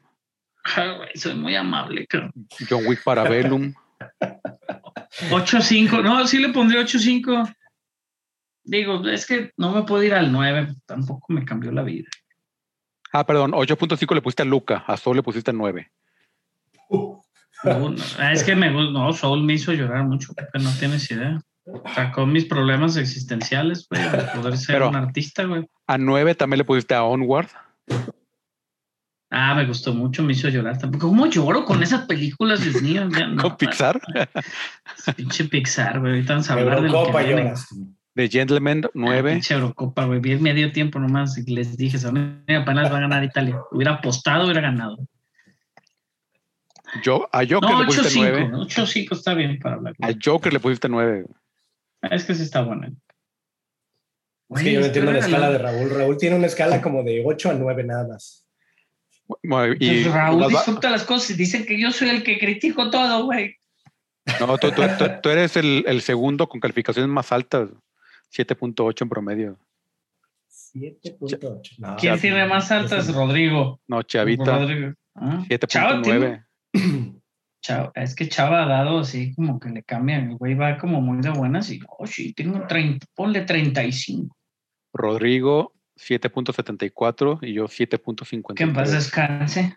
Ay, 0.64 1.10
soy 1.16 1.36
muy 1.36 1.54
amable, 1.54 2.08
cabrón. 2.08 2.32
John 2.70 2.86
Wick 2.86 3.04
Parabellum. 3.04 3.74
8.5. 5.32 6.02
No, 6.02 6.26
sí 6.26 6.38
le 6.40 6.50
pondría 6.50 6.82
8.5. 6.82 7.54
Digo, 8.64 9.06
es 9.08 9.26
que 9.26 9.52
no 9.58 9.74
me 9.74 9.84
puedo 9.84 10.02
ir 10.04 10.14
al 10.14 10.32
9. 10.32 10.76
Tampoco 10.86 11.34
me 11.34 11.44
cambió 11.44 11.72
la 11.74 11.84
vida. 11.84 12.08
ah, 13.12 13.26
perdón, 13.26 13.52
8.5 13.52 14.16
le 14.16 14.22
pusiste 14.22 14.44
a 14.44 14.46
Luca. 14.46 14.86
A 14.88 14.96
Soul 14.96 15.18
le 15.18 15.24
pusiste 15.24 15.52
9. 15.52 15.92
No, 17.64 17.90
no, 17.90 17.96
es 18.32 18.44
que 18.44 18.56
me 18.56 18.72
gusta. 18.72 18.92
No, 18.92 19.12
Soul 19.14 19.44
me 19.44 19.54
hizo 19.54 19.74
llorar 19.74 20.04
mucho, 20.06 20.34
no 20.62 20.72
tienes 20.80 21.10
idea. 21.12 21.42
Sacó 21.96 22.26
mis 22.26 22.46
problemas 22.46 22.96
existenciales, 22.98 23.88
güey, 23.90 24.02
de 24.02 24.18
poder 24.36 24.58
ser 24.58 24.76
Pero- 24.76 24.90
un 24.90 24.96
artista, 24.96 25.44
güey. 25.44 25.68
A 25.88 25.98
9 25.98 26.36
también 26.36 26.60
le 26.60 26.64
pusiste 26.66 26.94
a 26.96 27.04
Onward. 27.04 27.48
Ah, 29.30 29.54
me 29.56 29.66
gustó 29.66 29.94
mucho, 29.94 30.24
me 30.24 30.32
hizo 30.32 30.48
llorar 30.48 30.78
tampoco. 30.78 31.08
¿Cómo 31.10 31.26
lloro 31.28 31.66
con 31.66 31.84
esas 31.84 32.06
películas, 32.06 32.62
Dios 32.64 32.82
mío? 32.82 33.10
No, 33.10 33.42
Con 33.44 33.58
Pixar. 33.58 34.00
Pinche 35.18 35.44
Pixar, 35.46 36.00
güey. 36.00 36.14
Ahorita 36.14 36.34
vamos 36.34 36.50
a 36.50 36.54
hablar 36.54 36.82
de 36.82 36.90
lo 36.90 37.12
que 37.12 37.24
viene. 37.26 37.54
De 38.16 38.30
Gentleman 38.30 38.84
Ah, 38.86 38.90
9. 38.94 39.34
Pinche 39.34 39.54
Eurocopa, 39.54 40.06
güey. 40.06 40.22
Vi 40.22 40.32
el 40.32 40.40
medio 40.40 40.72
tiempo 40.72 40.98
nomás 41.00 41.38
y 41.38 41.44
les 41.54 41.76
dije, 41.76 41.98
son 41.98 42.44
apenas 42.48 42.92
va 42.92 42.98
a 42.98 43.02
ganar 43.02 43.24
Italia. 43.26 43.60
Hubiera 43.72 43.96
apostado, 43.96 44.46
hubiera 44.46 44.62
ganado. 44.62 44.98
Yo, 47.04 47.28
a 47.32 47.40
Joker 47.40 47.62
No, 47.70 47.80
le 47.82 47.86
pusiste 47.86 48.10
9. 48.16 48.50
8-5. 48.52 48.68
8-5 49.10 49.12
está 49.12 49.34
bien 49.34 49.60
para 49.60 49.76
hablar. 49.76 49.96
A 50.02 50.10
Joker 50.24 50.54
le 50.54 50.60
pusiste 50.60 50.88
9. 50.90 51.26
Es 52.04 52.24
que 52.26 52.34
sí 52.36 52.44
está 52.44 52.62
bueno. 52.62 52.88
Es 54.50 54.62
que 54.64 54.72
yo 54.74 54.80
no 54.80 54.86
entiendo 54.86 55.12
la 55.12 55.20
escala 55.20 55.50
de 55.52 55.58
Raúl. 55.58 55.90
Raúl 55.90 56.18
tiene 56.18 56.36
una 56.38 56.48
escala 56.48 56.82
como 56.82 57.04
de 57.04 57.22
8 57.26 57.50
a 57.52 57.54
9 57.54 57.84
nada 57.84 58.08
más. 58.08 58.46
Y 59.28 59.48
Pues 59.50 60.06
Raúl 60.14 60.40
las 60.40 60.48
va- 60.50 60.60
disfruta 60.60 60.90
las 60.90 61.04
cosas 61.04 61.32
y 61.32 61.34
dicen 61.34 61.66
que 61.66 61.78
yo 61.80 61.92
soy 61.92 62.10
el 62.10 62.24
que 62.24 62.40
critico 62.40 62.90
todo, 62.90 63.26
güey. 63.26 63.56
No, 64.40 64.58
tú, 64.58 64.72
tú- 64.72 64.82
tú- 64.98 65.10
tú 65.22 65.30
eres 65.30 65.58
el, 65.58 65.84
el 65.88 66.02
segundo 66.02 66.48
con 66.48 66.60
calificaciones 66.62 67.10
más 67.10 67.32
altas. 67.34 67.70
7.8 68.32 69.02
en 69.04 69.10
promedio. 69.10 69.60
7.8. 70.50 71.76
No, 71.80 71.96
¿Quién 71.98 72.20
tiene 72.20 72.46
más 72.46 72.72
altas? 72.72 73.14
Rodrigo. 73.14 73.80
No, 73.88 74.04
Chavita, 74.04 74.60
Rodrigo. 74.60 74.94
Ah, 75.16 75.44
Chava 75.68 76.02
tiene- 76.02 76.20
7.9. 76.20 76.47
Chava, 77.64 77.92
es 77.96 78.16
que 78.16 78.30
Chava 78.30 78.64
ha 78.64 78.68
dado 78.68 79.00
así 79.00 79.34
como 79.34 79.60
que 79.60 79.70
le 79.70 79.84
cambian. 79.84 80.32
El 80.32 80.38
güey 80.38 80.54
va 80.56 80.78
como 80.78 81.02
muy 81.02 81.22
de 81.22 81.32
buenas 81.32 81.70
y, 81.72 81.80
oh, 81.88 82.06
sí, 82.08 82.34
tengo 82.34 82.66
30, 82.68 83.06
ponle 83.14 83.42
35. 83.42 84.36
Rodrigo, 84.94 85.74
7.74 85.98 87.40
y 87.42 87.54
yo 87.54 87.66
7.53. 87.66 88.54
Que 88.56 88.64
en 88.64 88.74
paz 88.74 88.92
descanse. 88.92 89.76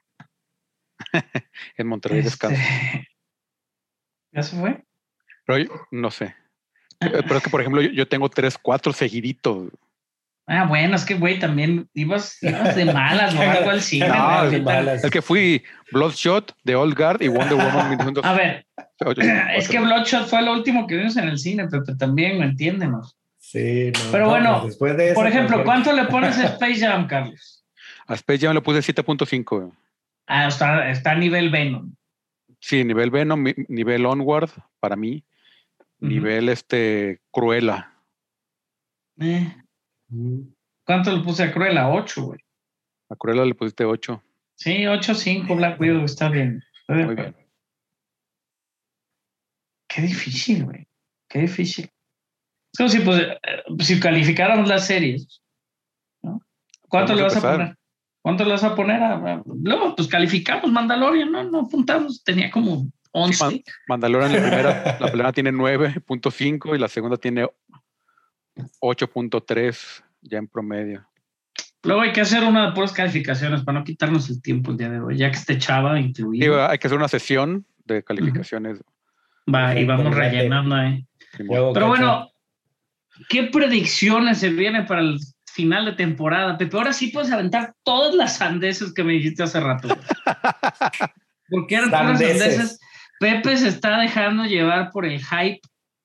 En 1.77 1.87
Monterrey. 1.87 2.19
Este, 2.21 2.49
¿Ya 4.33 4.43
se 4.43 4.57
fue? 4.61 4.85
Pero 5.47 5.59
yo- 5.59 5.71
no 5.91 6.11
sé. 6.11 6.35
Pero 7.01 7.37
es 7.37 7.43
que, 7.43 7.49
por 7.51 7.63
ejemplo, 7.63 7.81
yo, 7.81 7.91
yo 7.91 8.07
tengo 8.07 8.29
3, 8.29 8.59
4 8.59 8.93
seguiditos. 8.93 9.71
Ah, 10.53 10.65
bueno, 10.67 10.97
es 10.97 11.05
que, 11.05 11.15
güey, 11.15 11.39
también 11.39 11.89
ibas, 11.95 12.43
ibas 12.43 12.75
de 12.75 12.85
malas 12.87 13.37
o 13.37 13.41
algo 13.41 13.71
al 13.71 13.81
cine. 13.83 14.09
No, 14.09 14.15
de 14.15 14.19
ahorita. 14.57 14.63
malas. 14.65 15.05
Es 15.05 15.11
que 15.13 15.23
fui 15.23 15.63
Bloodshot, 15.93 16.57
The 16.65 16.75
Old 16.75 16.97
Guard 16.97 17.23
y 17.23 17.29
Wonder 17.29 17.55
Woman 17.55 17.91
1984. 17.91 18.29
A 18.29 18.35
ver, 18.35 18.67
es 19.57 19.69
que 19.69 19.79
Bloodshot 19.79 20.27
fue 20.27 20.43
lo 20.43 20.53
último 20.53 20.89
que 20.89 20.97
vimos 20.97 21.17
en 21.17 21.29
el 21.29 21.39
cine, 21.39 21.69
Pepe, 21.69 21.95
también, 21.95 22.43
entiéndenos. 22.43 23.17
Sí, 23.39 23.93
no, 23.95 24.01
Pero 24.11 24.25
no, 24.25 24.31
bueno, 24.31 24.53
pues 24.63 24.71
después 24.73 24.97
de 24.97 25.05
eso, 25.07 25.15
Por 25.15 25.27
ejemplo, 25.29 25.63
cualquier- 25.63 25.65
¿cuánto 25.85 25.93
le 25.93 26.05
pones 26.11 26.37
a 26.39 26.47
Space 26.47 26.81
Jam, 26.81 27.07
Carlos? 27.07 27.65
A 28.09 28.15
Space 28.15 28.41
Jam 28.45 28.53
le 28.55 28.61
puse 28.61 28.81
7.5. 28.81 29.73
Ah, 30.27 30.49
está, 30.49 30.91
está 30.91 31.13
a 31.13 31.15
nivel 31.15 31.51
Venom. 31.51 31.95
Sí, 32.59 32.83
nivel 32.83 33.11
Venom, 33.13 33.45
nivel 33.69 34.05
Onward 34.05 34.51
para 34.81 34.97
mí, 34.97 35.23
nivel 36.01 36.49
este 36.49 37.21
Cruella. 37.31 37.93
Eh. 39.21 39.55
¿Cuánto 40.85 41.17
le 41.17 41.23
puse 41.23 41.45
a 41.45 41.53
Cruella? 41.53 41.89
8, 41.89 42.23
güey. 42.25 42.41
A 43.11 43.17
Cruella 43.17 43.45
le 43.45 43.55
pusiste 43.55 43.85
8. 43.85 44.23
Sí, 44.57 44.83
8-5 44.85 45.57
Black 45.57 45.81
Widow, 45.81 46.05
está 46.05 46.29
bien. 46.29 46.63
Estoy 46.81 47.05
Muy 47.05 47.15
bien. 47.15 47.37
Qué 49.89 50.03
difícil, 50.03 50.65
güey. 50.65 50.87
Qué 51.29 51.41
difícil. 51.41 51.85
Es 52.73 52.77
como 52.79 52.89
si, 52.89 53.01
pues, 53.01 53.21
eh, 53.23 53.39
si 53.81 53.99
calificáramos 53.99 54.69
las 54.69 54.87
series. 54.87 55.41
¿no? 56.23 56.41
¿Cuánto 56.89 57.15
Vamos 57.15 57.17
le 57.17 57.23
a 57.23 57.25
vas 57.25 57.35
a 57.35 57.39
empezar. 57.39 57.57
poner? 57.59 57.77
¿Cuánto 58.23 58.45
le 58.45 58.51
vas 58.53 58.65
a 58.65 58.75
poner? 58.77 59.03
A, 59.03 59.15
a- 59.35 59.43
luego, 59.63 59.97
pues 59.97 60.09
calificamos 60.09 60.71
Mandalorian, 60.71 61.33
¿no? 61.33 61.43
No 61.45 61.61
apuntamos. 61.61 62.23
Tenía 62.23 62.51
como 62.51 62.87
11. 63.13 63.45
Man- 63.45 63.61
Mandalorian 63.89 64.33
la 64.33 64.39
primera, 64.41 64.97
la 65.01 65.07
primera 65.09 65.33
tiene 65.33 65.53
9.5 65.53 66.77
y 66.77 66.79
la 66.79 66.89
segunda 66.89 67.17
tiene 67.17 67.49
8.3 68.81 70.03
ya 70.23 70.39
en 70.39 70.49
promedio. 70.49 71.07
Luego 71.83 72.03
hay 72.03 72.13
que 72.13 72.21
hacer 72.21 72.45
una 72.45 72.67
de 72.67 72.73
puras 72.73 72.93
calificaciones 72.93 73.63
para 73.63 73.79
no 73.79 73.85
quitarnos 73.85 74.29
el 74.29 74.43
tiempo 74.43 74.71
el 74.71 74.77
día 74.77 74.91
de 74.91 75.01
hoy, 75.01 75.17
ya 75.17 75.31
que 75.31 75.39
esté 75.39 75.59
Chava 75.59 75.97
Sí, 75.97 76.05
incluido. 76.05 76.67
hay 76.69 76.79
que 76.79 76.87
hacer 76.87 76.99
una 76.99 77.09
sesión 77.09 77.65
de 77.87 78.05
calificaciones. 78.05 78.81
Va, 79.53 79.75
y 79.79 79.85
vamos 79.87 80.15
rellenando 80.15 80.75
ahí. 80.75 81.07
Luego, 81.39 81.73
Pero 81.73 81.87
bueno, 81.89 82.29
¿qué 83.29 83.45
predicciones 83.45 84.39
se 84.39 84.51
vienen 84.51 84.85
para 84.85 85.01
el 85.01 85.19
final 85.47 85.87
de 85.87 85.93
temporada? 85.93 86.59
Pepe, 86.59 86.77
ahora 86.77 86.93
sí 86.93 87.09
puedes 87.09 87.33
aventar 87.33 87.75
todas 87.83 88.15
las 88.15 88.37
sandeces 88.37 88.93
que 88.93 89.03
me 89.03 89.15
dijiste 89.15 89.43
hace 89.43 89.61
rato. 89.61 89.89
Porque 91.49 91.77
eran 91.77 91.91
puras 91.91 92.19
sandeces. 92.19 92.79
Pepe 93.19 93.57
se 93.57 93.69
está 93.69 93.99
dejando 93.99 94.45
llevar 94.45 94.91
por 94.91 95.07
el 95.07 95.19
hype 95.19 95.61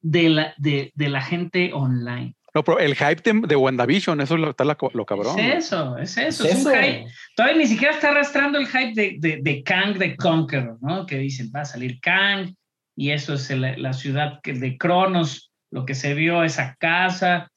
de 0.08 0.30
la, 0.30 0.54
de, 0.58 0.92
de 0.94 1.10
la 1.10 1.22
gente 1.22 1.72
online. 1.74 2.36
No, 2.54 2.64
pero 2.64 2.80
el 2.80 2.96
hype 2.96 3.22
de, 3.24 3.42
de 3.48 3.56
WandaVision, 3.56 4.22
eso 4.22 4.36
es 4.36 4.40
lo, 4.42 4.50
está 4.52 4.64
la- 4.64 4.78
lo 4.94 5.06
cabrón. 5.06 5.38
Es 5.40 5.66
eso, 5.66 5.98
es 5.98 6.16
eso, 6.18 6.46
¿Es 6.46 6.52
es, 6.54 6.66
un 6.66 6.72
eso? 6.72 6.82
hype. 6.82 7.06
Todavía 7.36 7.58
ni 7.58 7.66
siquiera 7.68 7.94
está 7.94 8.12
arrastrando 8.12 8.60
el 8.60 8.68
hype 8.68 8.94
de, 8.94 9.16
de, 9.20 9.40
de 9.42 9.64
Kang 9.64 9.98
de 9.98 10.16
Conqueror, 10.16 10.78
¿no? 10.82 11.06
Que 11.06 11.18
dicen, 11.18 11.52
va 11.54 11.62
a 11.62 11.66
salir 11.66 12.00
Kang 12.00 12.54
y 12.96 13.10
eso 13.12 13.34
es 13.34 13.50
el- 13.50 13.82
la 13.82 13.94
ciudad 13.94 14.40
que- 14.44 14.54
de 14.54 14.78
Cronos, 14.78 15.52
lo 15.72 15.86
que 15.86 15.96
se 15.96 16.14
vio, 16.14 16.44
esa 16.44 16.76
casa. 16.80 17.50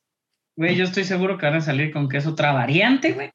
Güey, 0.56 0.74
yo 0.74 0.84
estoy 0.84 1.04
seguro 1.04 1.36
que 1.38 1.46
van 1.46 1.56
a 1.56 1.60
salir 1.60 1.92
con 1.92 2.08
que 2.08 2.16
es 2.16 2.26
otra 2.26 2.52
variante, 2.52 3.12
güey. 3.12 3.30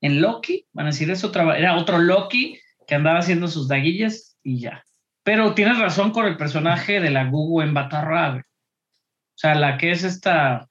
En 0.00 0.20
Loki, 0.22 0.64
van 0.72 0.86
a 0.86 0.90
decir, 0.90 1.10
es 1.10 1.24
otra, 1.24 1.58
era 1.58 1.76
otro 1.76 1.98
Loki 1.98 2.58
que 2.86 2.94
andaba 2.94 3.18
haciendo 3.18 3.48
sus 3.48 3.68
daguillas 3.68 4.36
y 4.42 4.60
ya. 4.60 4.82
Pero 5.24 5.54
tienes 5.54 5.78
razón 5.78 6.12
con 6.12 6.26
el 6.26 6.36
personaje 6.36 7.00
de 7.00 7.10
la 7.10 7.24
Gugu 7.24 7.62
en 7.62 7.74
Batarra, 7.74 8.30
güey. 8.30 8.40
O 8.40 9.36
sea, 9.36 9.54
la 9.54 9.78
que 9.78 9.90
es 9.90 10.04
esta 10.04 10.68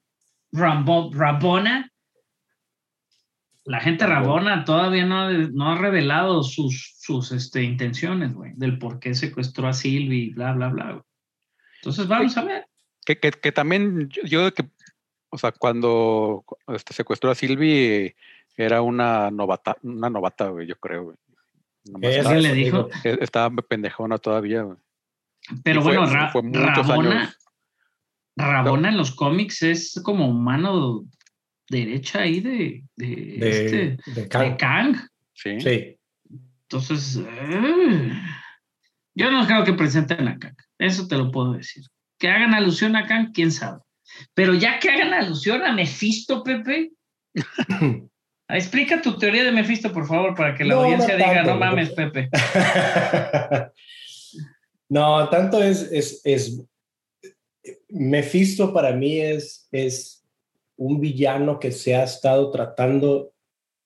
Rambo, 0.52 1.12
Rabona, 1.14 1.92
la 3.66 3.80
gente 3.80 4.06
Rabona 4.06 4.64
todavía 4.64 5.06
no, 5.06 5.30
no 5.32 5.72
ha 5.72 5.78
revelado 5.78 6.44
sus, 6.44 6.96
sus 7.00 7.32
este, 7.32 7.64
intenciones, 7.64 8.34
güey, 8.34 8.54
del 8.56 8.78
por 8.78 9.00
qué 9.00 9.16
secuestró 9.16 9.68
a 9.68 9.74
Sylvie 9.74 10.26
y 10.26 10.30
bla, 10.34 10.54
bla, 10.54 10.70
bla. 10.70 10.92
güey. 10.92 11.04
Entonces 11.78 12.08
vamos 12.08 12.38
a 12.38 12.44
ver. 12.44 12.66
Que, 13.06 13.20
que, 13.20 13.32
que 13.32 13.52
también 13.52 14.08
yo, 14.10 14.22
yo 14.24 14.54
que, 14.54 14.70
o 15.30 15.38
sea, 15.38 15.52
cuando 15.52 16.46
este, 16.68 16.94
secuestró 16.94 17.32
a 17.32 17.36
Sylvie, 17.36 18.16
era 18.56 18.82
una 18.82 19.32
novata, 19.32 19.78
una 19.82 20.10
novata, 20.10 20.50
güey, 20.50 20.68
yo 20.68 20.76
creo, 20.76 21.06
güey. 21.06 21.18
Estaba, 22.02 22.36
le 22.36 22.54
dijo. 22.54 22.90
digo. 23.04 23.18
estaba 23.22 23.50
pendejona 23.62 24.18
todavía, 24.18 24.62
güey. 24.64 24.78
Pero 25.64 25.82
Y 25.82 25.84
fue- 25.84 25.98
bueno, 25.98 26.14
Ra- 26.14 26.30
fue 26.32 26.42
Rabona, 26.52 27.22
años. 27.24 27.38
Rabona 28.38 28.90
en 28.90 28.98
los 28.98 29.12
cómics 29.14 29.62
es 29.64 30.00
como 30.04 30.32
mano 30.34 31.04
derecha 31.70 32.20
ahí 32.22 32.40
de, 32.40 32.84
de, 32.96 33.08
De, 33.08 33.50
este, 33.50 34.12
de 34.12 34.22
de 34.22 34.28
Kang. 34.30 34.58
Kang. 34.58 34.96
Sí. 35.34 35.60
Sí. 35.60 35.98
Entonces, 36.70 37.18
eh, 37.28 38.12
yo 39.16 39.32
no 39.32 39.46
creo 39.46 39.64
que 39.64 39.74
presenten 39.74 40.28
a 40.28 40.40
Kang. 40.40 40.56
Eso 40.80 41.08
te 41.08 41.18
lo 41.18 41.32
puedo 41.32 41.54
decir. 41.54 41.84
Que 42.18 42.30
hagan 42.30 42.54
alusión 42.54 42.96
a 42.96 43.06
Kang, 43.06 43.32
quién 43.34 43.52
sabe. 43.52 43.82
Pero 44.34 44.54
ya 44.54 44.80
que 44.80 44.90
hagan 44.90 45.14
alusión 45.14 45.64
a 45.64 45.74
Mephisto, 45.74 46.44
Pepe. 46.44 46.92
Explica 48.50 49.02
tu 49.02 49.18
teoría 49.18 49.44
de 49.44 49.52
Mephisto, 49.52 49.92
por 49.92 50.06
favor, 50.06 50.36
para 50.36 50.56
que 50.56 50.64
la 50.64 50.76
No, 50.76 50.82
no 50.82 50.86
audiencia 50.86 51.16
diga, 51.16 51.34
tanto, 51.34 51.52
no 51.52 51.60
mames, 51.60 51.96
tanto". 51.96 52.14
Pepe. 52.14 52.30
no, 54.90 55.30
tanto 55.30 55.62
es, 55.62 55.92
es, 55.92 56.22
es 56.24 56.62
Mephisto 57.90 58.74
para 58.74 58.92
mí 58.92 59.20
es, 59.20 59.68
es 59.72 60.24
un 60.76 61.00
villano 61.00 61.60
que 61.60 61.72
se 61.72 61.96
ha 61.96 62.04
estado 62.04 62.52
tratando 62.52 63.32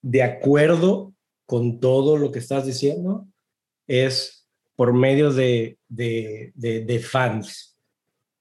de 0.02 0.24
acuerdo 0.24 1.14
con 1.46 1.80
todo 1.80 2.18
lo 2.18 2.32
que 2.32 2.40
estás 2.40 2.66
diciendo, 2.66 3.28
es 3.88 4.48
por 4.76 4.94
medio 4.94 5.32
de, 5.32 5.78
de, 5.88 6.52
de, 6.56 6.82
de 6.82 7.00
fans. 7.00 7.78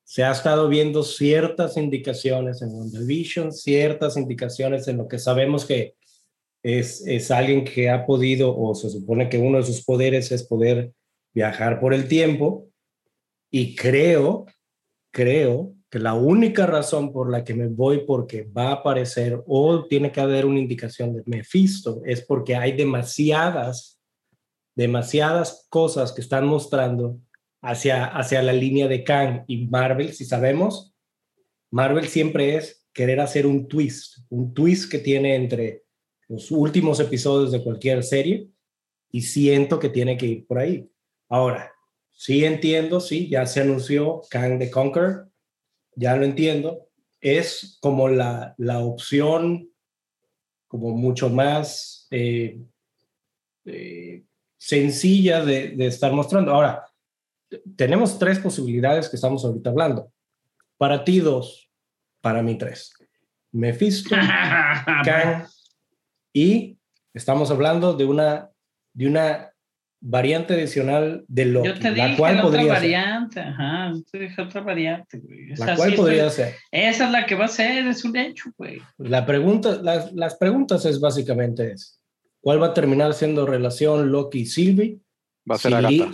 Se 0.05 0.23
ha 0.25 0.31
estado 0.31 0.69
viendo 0.69 1.03
ciertas 1.03 1.77
indicaciones 1.77 2.63
en 2.63 2.71
WandaVision, 2.71 3.53
ciertas 3.53 4.17
indicaciones 4.17 4.87
en 4.89 4.99
lo 4.99 5.09
que 5.09 5.19
sabemos 5.19 5.65
que 5.65 5.95
es, 6.67 7.07
es 7.07 7.31
alguien 7.31 7.65
que 7.65 7.89
ha 7.89 8.05
podido, 8.05 8.59
o 8.59 8.75
se 8.75 8.91
supone 8.91 9.29
que 9.29 9.39
uno 9.39 9.59
de 9.59 9.65
sus 9.65 9.85
poderes 9.85 10.33
es 10.33 10.43
poder 10.43 10.93
viajar 11.33 11.79
por 11.79 11.95
el 11.95 12.09
tiempo. 12.09 12.69
Y 13.53 13.77
creo, 13.77 14.47
creo 15.13 15.75
que 15.89 16.01
la 16.01 16.15
única 16.15 16.67
razón 16.67 17.13
por 17.13 17.31
la 17.31 17.45
que 17.45 17.55
me 17.55 17.69
voy 17.69 18.05
porque 18.05 18.43
va 18.43 18.71
a 18.71 18.73
aparecer 18.73 19.41
o 19.47 19.87
tiene 19.87 20.11
que 20.11 20.21
haber 20.21 20.45
una 20.45 20.59
indicación 20.59 21.15
de 21.15 21.23
Mephisto 21.27 22.03
es 22.05 22.23
porque 22.23 22.57
hay 22.57 22.73
demasiadas, 22.73 24.01
demasiadas 24.75 25.69
cosas 25.71 26.13
que 26.13 26.21
están 26.21 26.49
mostrando 26.49 27.21
hacia, 27.63 28.07
hacia 28.07 28.43
la 28.43 28.53
línea 28.53 28.89
de 28.89 29.05
Kang 29.05 29.45
y 29.47 29.69
Marvel, 29.69 30.13
si 30.15 30.25
sabemos, 30.25 30.93
Marvel 31.71 32.09
siempre 32.09 32.57
es 32.57 32.85
querer 32.93 33.21
hacer 33.21 33.47
un 33.47 33.69
twist, 33.69 34.19
un 34.31 34.53
twist 34.53 34.91
que 34.91 34.99
tiene 34.99 35.37
entre 35.37 35.86
los 36.29 36.51
últimos 36.51 37.01
episodios 37.01 37.53
de 37.53 37.63
cualquier 37.63 38.03
serie 38.03 38.49
y 39.11 39.23
siento 39.23 39.79
que 39.79 39.89
tiene 39.89 40.17
que 40.17 40.27
ir 40.27 40.47
por 40.47 40.59
ahí. 40.59 40.91
Ahora, 41.29 41.73
sí 42.13 42.45
entiendo, 42.45 43.01
sí, 43.01 43.29
ya 43.29 43.47
se 43.47 43.61
anunció 43.61 44.23
Kang 44.31 44.59
the 44.59 44.71
Conqueror, 44.71 45.31
ya 45.95 46.17
lo 46.17 46.25
entiendo, 46.25 46.89
es 47.21 47.79
como 47.81 48.09
la, 48.09 48.55
la 48.59 48.81
opción 48.81 49.71
como 50.69 50.91
mucho 50.91 51.31
más 51.31 52.07
eh, 52.11 52.61
eh, 53.65 54.25
sencilla 54.59 55.45
de, 55.45 55.71
de 55.71 55.87
estar 55.87 56.13
mostrando. 56.13 56.53
Ahora, 56.53 56.85
tenemos 57.77 58.19
tres 58.19 58.39
posibilidades 58.39 59.09
que 59.09 59.17
estamos 59.17 59.45
ahorita 59.45 59.71
hablando. 59.71 60.13
Para 60.77 61.05
ti 61.05 61.21
dos, 61.21 61.71
para 62.21 62.43
mí 62.43 62.59
tres. 62.59 62.93
Mephisto, 63.53 64.11
Kang 65.05 65.47
y 66.37 66.77
estamos 67.15 67.51
hablando 67.51 67.95
de 67.95 68.05
una 68.05 68.51
de 68.93 69.07
una 69.07 69.51
variante 70.03 70.53
adicional 70.53 71.25
de 71.29 71.47
Loki, 71.47 71.69
Yo 71.69 71.79
te 71.79 71.91
la 71.93 72.05
dije 72.05 72.17
cual 72.19 72.37
la 72.37 72.47
otra 72.47 72.61
podría 72.61 72.75
ser. 72.75 72.83
variante, 72.83 73.41
ajá, 73.41 73.93
yo 73.95 74.03
te 74.05 74.19
dije 74.19 74.43
otra 74.43 74.61
variante, 74.61 75.19
güey. 75.19 75.53
Esa 75.53 75.65
La 75.67 75.77
cual 75.77 75.91
sí 75.91 75.97
podría 75.97 76.29
ser. 76.29 76.55
Esa 76.71 77.07
es 77.07 77.11
la 77.11 77.25
que 77.25 77.35
va 77.37 77.47
a 77.47 77.49
ser, 77.49 77.87
es 77.87 78.05
un 78.05 78.17
hecho, 78.19 78.51
güey. 78.59 78.83
La 78.99 79.25
pregunta, 79.25 79.81
las, 79.83 80.13
las 80.13 80.35
preguntas 80.37 80.85
es 80.85 81.01
básicamente 81.01 81.73
es, 81.73 81.99
¿cuál 82.43 82.63
va 82.63 82.67
a 82.67 82.75
terminar 82.75 83.15
siendo 83.15 83.47
relación 83.47 84.13
Loki 84.13 84.41
y 84.41 84.47
Sylvie? 84.47 84.99
Va 85.51 85.55
a 85.55 85.59
ser 85.59 85.71
si, 85.73 85.77
Agatha. 85.79 86.13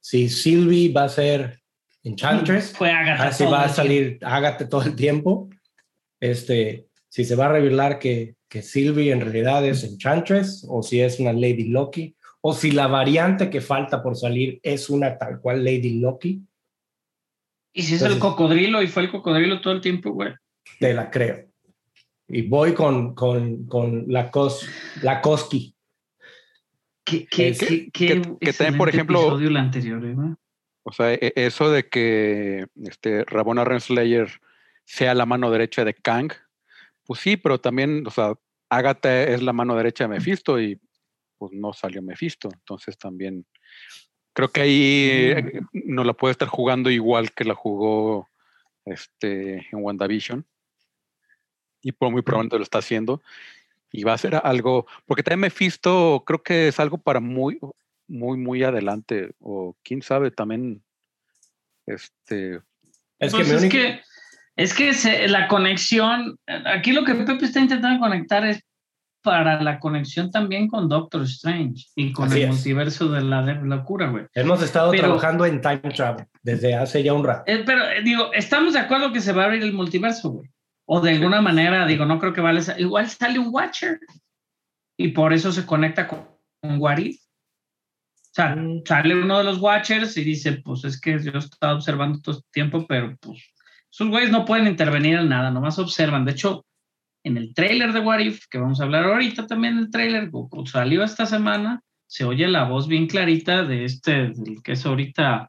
Si 0.00 0.28
Sylvie 0.28 0.92
va 0.92 1.04
a 1.04 1.08
ser 1.08 1.60
Enchantress, 2.02 2.72
Fue 2.72 2.90
Agatha. 2.90 3.28
así 3.28 3.44
va 3.44 3.64
a 3.64 3.68
salir 3.68 4.18
Agatha 4.20 4.68
todo 4.68 4.82
el 4.82 4.96
tiempo. 4.96 5.48
Este, 6.18 6.88
si 7.08 7.24
se 7.24 7.36
va 7.36 7.46
a 7.46 7.52
revelar 7.52 8.00
que, 8.00 8.34
que 8.54 8.62
Sylvie 8.62 9.10
en 9.10 9.20
realidad 9.20 9.66
es 9.66 9.82
Enchantress 9.82 10.64
o 10.68 10.80
si 10.80 11.00
es 11.00 11.18
una 11.18 11.32
Lady 11.32 11.64
Loki 11.64 12.14
o 12.40 12.54
si 12.54 12.70
la 12.70 12.86
variante 12.86 13.50
que 13.50 13.60
falta 13.60 14.00
por 14.00 14.14
salir 14.16 14.60
es 14.62 14.88
una 14.88 15.18
tal 15.18 15.40
cual 15.40 15.64
Lady 15.64 15.98
Loki, 15.98 16.40
Y 17.72 17.82
si 17.82 17.96
es 17.96 18.02
el 18.02 18.20
cocodrilo 18.20 18.80
y 18.80 18.86
fue 18.86 19.02
el 19.02 19.10
cocodrilo 19.10 19.60
todo 19.60 19.72
el 19.72 19.80
tiempo, 19.80 20.12
güey. 20.12 20.34
te 20.78 20.94
la 20.94 21.10
creo. 21.10 21.48
Y 22.28 22.42
voy 22.42 22.74
con, 22.74 23.12
con, 23.16 23.66
con 23.66 24.04
la, 24.06 24.30
cos, 24.30 24.68
la 25.02 25.20
Koski. 25.20 25.74
¿Qué, 27.04 27.26
qué, 27.26 27.48
Es- 27.48 27.58
qué, 27.58 27.90
que- 27.92 28.22
qué 28.22 28.36
que 28.40 28.52
también, 28.52 28.78
por 28.78 28.88
ejemplo- 28.88 29.18
episodio 29.20 29.48
el 29.48 29.56
anterior, 29.56 30.04
¿eh? 30.06 30.14
O 30.84 30.92
sea, 30.92 31.12
e- 31.12 31.32
eso 31.34 31.72
de 31.72 31.88
que 31.88 32.66
este, 32.84 33.24
Rabona 33.24 33.64
Renslayer 33.64 34.28
sea 34.84 35.12
la 35.14 35.26
mano 35.26 35.50
derecha 35.50 35.84
de 35.84 35.94
Kang, 35.94 36.30
pues 37.06 37.20
sí, 37.20 37.36
pero 37.36 37.60
también, 37.60 38.06
o 38.06 38.10
sea, 38.10 38.34
Agatha 38.68 39.24
es 39.24 39.42
la 39.42 39.52
mano 39.52 39.76
derecha 39.76 40.04
de 40.04 40.08
Mephisto 40.08 40.60
y 40.60 40.80
pues 41.38 41.52
no 41.52 41.72
salió 41.72 42.02
Mephisto. 42.02 42.48
Entonces 42.52 42.98
también 42.98 43.46
creo 44.32 44.48
que 44.48 44.60
ahí 44.60 45.08
eh, 45.36 45.60
no 45.72 46.04
la 46.04 46.12
puede 46.12 46.32
estar 46.32 46.48
jugando 46.48 46.90
igual 46.90 47.32
que 47.32 47.44
la 47.44 47.54
jugó 47.54 48.28
este, 48.84 49.66
en 49.70 49.82
WandaVision. 49.82 50.46
Y 51.82 51.92
por 51.92 52.10
muy 52.10 52.22
probablemente 52.22 52.56
lo 52.56 52.64
está 52.64 52.78
haciendo. 52.78 53.22
Y 53.92 54.02
va 54.04 54.14
a 54.14 54.18
ser 54.18 54.40
algo, 54.42 54.86
porque 55.06 55.22
también 55.22 55.40
Mephisto 55.40 56.24
creo 56.26 56.42
que 56.42 56.68
es 56.68 56.80
algo 56.80 56.98
para 56.98 57.20
muy, 57.20 57.60
muy, 58.08 58.36
muy 58.36 58.64
adelante. 58.64 59.32
O 59.40 59.76
quién 59.84 60.02
sabe, 60.02 60.30
también 60.30 60.82
este, 61.86 62.56
Es 63.18 63.32
Pues 63.32 63.34
que 63.34 63.44
mi 63.44 63.50
es 63.50 63.72
que, 63.72 64.00
es 64.56 64.74
que 64.74 64.94
se- 64.94 65.28
la 65.28 65.48
conexión, 65.48 66.38
aquí 66.66 66.92
lo 66.92 67.04
que 67.04 67.14
Pepe 67.14 67.44
está 67.44 67.60
intentando 67.60 67.98
conectar 68.00 68.44
es 68.46 68.62
para 69.22 69.62
la 69.62 69.80
conexión 69.80 70.30
también 70.30 70.68
con 70.68 70.88
Doctor 70.88 71.22
Strange 71.22 71.86
y 71.96 72.12
con 72.12 72.26
Así 72.26 72.42
el 72.42 72.50
es. 72.50 72.54
multiverso 72.56 73.10
de 73.10 73.22
la 73.22 73.42
de 73.42 73.54
locura, 73.54 74.08
güey. 74.10 74.26
hemos 74.34 74.62
estado 74.62 74.90
pero- 74.90 75.04
trabajando 75.04 75.46
en 75.46 75.60
time 75.62 75.78
travel 75.94 76.26
desde 76.42 76.74
hace 76.74 77.02
ya 77.02 77.14
un 77.14 77.24
rato. 77.24 77.42
Eh, 77.46 77.62
pero 77.64 77.84
eh, 77.88 78.02
digo, 78.02 78.32
estamos 78.34 78.74
de 78.74 78.80
acuerdo 78.80 79.12
que 79.12 79.20
se 79.22 79.32
va 79.32 79.42
a 79.42 79.46
abrir 79.46 79.62
el 79.62 79.72
multiverso, 79.72 80.30
güey. 80.30 80.50
O 80.86 81.00
de 81.00 81.12
alguna 81.12 81.40
manera, 81.40 81.86
digo, 81.86 82.04
no 82.04 82.18
creo 82.18 82.34
que 82.34 82.42
vale. 82.42 82.60
Igual 82.76 83.08
sale 83.08 83.38
un 83.38 83.48
Watcher 83.50 83.98
y 84.98 85.08
por 85.08 85.32
eso 85.32 85.50
se 85.52 85.64
conecta 85.64 86.06
con, 86.06 86.28
con 86.60 86.78
What 86.78 86.98
If. 86.98 87.16
O 87.22 88.34
sea, 88.34 88.54
Mm. 88.56 88.82
sale 88.84 89.14
uno 89.14 89.38
de 89.38 89.44
los 89.44 89.58
Watchers 89.58 90.14
y 90.18 90.24
dice, 90.24 90.60
pues 90.62 90.84
es 90.84 91.00
que 91.00 91.18
yo 91.18 91.38
estaba 91.38 91.72
observando 91.74 92.20
todo 92.20 92.34
este 92.36 92.48
tiempo, 92.52 92.84
pero 92.86 93.16
pues 93.22 93.38
esos 93.94 94.08
güeyes 94.08 94.32
no 94.32 94.44
pueden 94.44 94.66
intervenir 94.66 95.14
en 95.14 95.28
nada, 95.28 95.52
nomás 95.52 95.78
observan. 95.78 96.24
De 96.24 96.32
hecho, 96.32 96.66
en 97.22 97.36
el 97.36 97.54
trailer 97.54 97.92
de 97.92 98.00
What 98.00 98.18
If, 98.18 98.46
que 98.50 98.58
vamos 98.58 98.80
a 98.80 98.84
hablar 98.84 99.04
ahorita 99.04 99.46
también 99.46 99.76
del 99.76 99.88
trailer, 99.88 100.32
que 100.32 100.66
salió 100.66 101.04
esta 101.04 101.26
semana, 101.26 101.80
se 102.04 102.24
oye 102.24 102.48
la 102.48 102.64
voz 102.64 102.88
bien 102.88 103.06
clarita 103.06 103.62
de 103.62 103.84
este, 103.84 104.32
del 104.32 104.60
que 104.64 104.72
es 104.72 104.84
ahorita, 104.84 105.48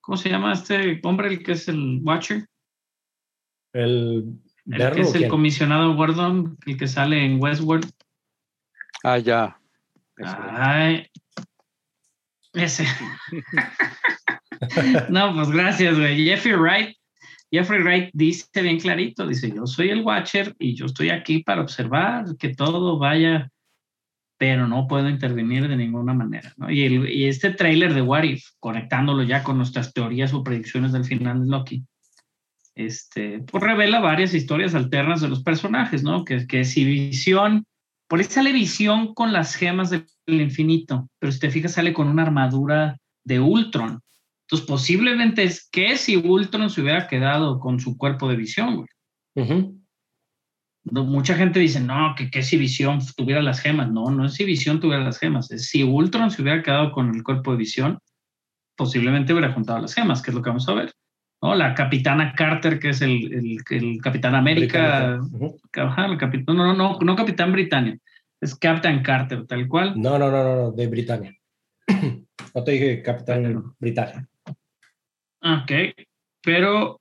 ¿cómo 0.00 0.16
se 0.16 0.30
llama 0.30 0.54
este 0.54 1.02
hombre, 1.04 1.28
el 1.28 1.42
que 1.42 1.52
es 1.52 1.68
el 1.68 2.00
Watcher? 2.02 2.46
El, 3.74 4.40
El 4.64 4.92
que 4.92 5.02
es 5.02 5.12
el 5.12 5.18
¿quién? 5.18 5.30
comisionado 5.30 5.94
Gordon, 5.96 6.56
el 6.64 6.78
que 6.78 6.88
sale 6.88 7.26
en 7.26 7.38
Westworld. 7.42 7.90
ah, 9.04 9.18
ya. 9.18 9.60
Ese. 10.16 10.36
Ay, 10.38 11.06
ese. 12.54 12.86
no, 15.10 15.34
pues 15.34 15.50
gracias, 15.50 15.98
güey. 15.98 16.24
Jeffrey 16.24 16.54
Wright. 16.54 16.96
Jeffrey 17.50 17.82
Wright 17.82 18.10
dice 18.12 18.62
bien 18.62 18.78
clarito, 18.78 19.26
dice, 19.26 19.52
yo 19.54 19.66
soy 19.66 19.90
el 19.90 20.02
Watcher 20.02 20.54
y 20.58 20.74
yo 20.74 20.86
estoy 20.86 21.10
aquí 21.10 21.42
para 21.42 21.62
observar 21.62 22.24
que 22.38 22.54
todo 22.54 22.98
vaya, 22.98 23.50
pero 24.38 24.66
no 24.66 24.86
puedo 24.86 25.08
intervenir 25.08 25.68
de 25.68 25.76
ninguna 25.76 26.12
manera. 26.12 26.52
y 26.68 27.24
este 27.24 27.50
tráiler 27.50 27.94
de 27.94 28.02
What 28.02 28.24
If, 28.24 28.44
conectándolo 28.58 29.22
ya 29.22 29.42
con 29.42 29.56
nuestras 29.56 29.92
teorías 29.92 30.34
o 30.34 30.42
predicciones 30.42 30.92
del 30.92 31.04
final 31.04 31.44
de 31.44 31.50
Loki, 31.50 31.86
este, 32.76 33.40
pues 33.40 33.64
revela 33.64 34.00
varias 34.00 34.34
historias 34.34 34.74
alternas 34.74 35.22
de 35.22 35.28
los 35.28 35.42
personajes, 35.42 36.02
¿no? 36.02 36.24
Que, 36.24 36.46
que 36.46 36.64
si 36.64 36.84
Visión, 36.84 37.64
por 38.06 38.18
ahí 38.18 38.26
sale 38.26 38.52
Visión 38.52 39.14
con 39.14 39.32
las 39.32 39.54
gemas 39.54 39.90
del 39.90 40.06
infinito, 40.26 41.08
pero 41.18 41.32
si 41.32 41.40
te 41.40 41.50
fijas 41.50 41.72
sale 41.72 41.94
con 41.94 42.06
una 42.06 42.22
armadura 42.22 42.98
de 43.24 43.40
Ultron. 43.40 44.00
Entonces, 44.46 44.68
posiblemente 44.68 45.42
es 45.42 45.68
que 45.68 45.96
si 45.96 46.16
Ultron 46.16 46.70
se 46.70 46.80
hubiera 46.80 47.08
quedado 47.08 47.58
con 47.58 47.80
su 47.80 47.96
cuerpo 47.98 48.28
de 48.28 48.36
visión, 48.36 48.76
güey. 48.76 48.88
No, 50.84 51.04
mucha 51.04 51.34
gente 51.34 51.58
dice, 51.58 51.80
no, 51.80 52.14
que, 52.16 52.30
que 52.30 52.42
si 52.44 52.56
Visión 52.56 53.00
tuviera 53.16 53.42
las 53.42 53.60
gemas. 53.60 53.90
No, 53.90 54.08
no 54.10 54.26
es 54.26 54.34
si 54.34 54.44
Visión 54.44 54.78
tuviera 54.78 55.02
las 55.02 55.18
gemas. 55.18 55.50
Es 55.50 55.68
si 55.68 55.82
Ultron 55.82 56.30
se 56.30 56.42
hubiera 56.42 56.62
quedado 56.62 56.92
con 56.92 57.12
el 57.12 57.24
cuerpo 57.24 57.50
de 57.50 57.58
Visión, 57.58 57.98
posiblemente 58.76 59.32
hubiera 59.32 59.52
juntado 59.52 59.80
las 59.80 59.94
gemas, 59.94 60.22
que 60.22 60.30
es 60.30 60.34
lo 60.36 60.42
que 60.42 60.50
vamos 60.50 60.68
a 60.68 60.74
ver. 60.74 60.92
¿no? 61.42 61.56
La 61.56 61.74
capitana 61.74 62.34
Carter, 62.34 62.78
que 62.78 62.90
es 62.90 63.02
el, 63.02 63.32
el, 63.34 63.56
el 63.68 64.00
Capitán 64.00 64.36
América. 64.36 65.20
Ajá, 65.72 66.06
el 66.06 66.18
capitán, 66.18 66.56
no, 66.56 66.66
no, 66.66 66.74
no, 66.74 66.98
no 67.00 67.16
Capitán 67.16 67.50
Britannia. 67.50 67.98
Es 68.40 68.54
Captain 68.54 69.02
Carter, 69.02 69.44
tal 69.46 69.66
cual. 69.66 70.00
No, 70.00 70.18
no, 70.18 70.30
no, 70.30 70.44
no, 70.44 70.56
no, 70.56 70.72
de 70.72 70.86
Britania. 70.86 71.34
No 72.54 72.64
te 72.64 72.70
dije 72.70 73.02
Capitán 73.02 73.74
Britannia. 73.78 74.26
Ok, 75.46 75.70
pero 76.42 77.00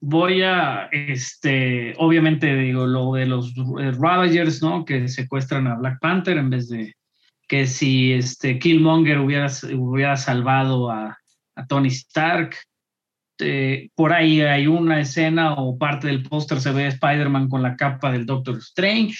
voy 0.00 0.42
a, 0.42 0.86
este, 0.90 1.94
obviamente 1.98 2.52
digo, 2.54 2.84
lo 2.86 3.12
de 3.12 3.26
los 3.26 3.54
eh, 3.80 3.92
Ravagers, 3.92 4.60
¿no? 4.60 4.84
Que 4.84 5.06
secuestran 5.06 5.68
a 5.68 5.76
Black 5.76 5.98
Panther 6.00 6.36
en 6.36 6.50
vez 6.50 6.68
de 6.68 6.94
que 7.46 7.66
si 7.66 8.12
este 8.12 8.58
Killmonger 8.58 9.18
hubiera, 9.20 9.46
hubiera 9.72 10.16
salvado 10.16 10.90
a, 10.90 11.16
a 11.54 11.66
Tony 11.66 11.88
Stark. 11.88 12.56
Eh, 13.40 13.90
por 13.94 14.12
ahí 14.12 14.40
hay 14.40 14.66
una 14.66 15.00
escena 15.00 15.54
o 15.54 15.78
parte 15.78 16.08
del 16.08 16.24
póster 16.24 16.60
se 16.60 16.72
ve 16.72 16.88
Spider-Man 16.88 17.48
con 17.48 17.62
la 17.62 17.76
capa 17.76 18.10
del 18.10 18.26
Doctor 18.26 18.58
Strange. 18.58 19.16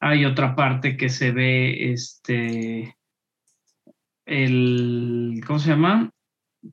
Hay 0.00 0.26
otra 0.26 0.54
parte 0.54 0.98
que 0.98 1.08
se 1.08 1.32
ve 1.32 1.92
este 1.92 2.94
el 4.26 5.40
¿cómo 5.46 5.58
se 5.58 5.70
llama? 5.70 6.11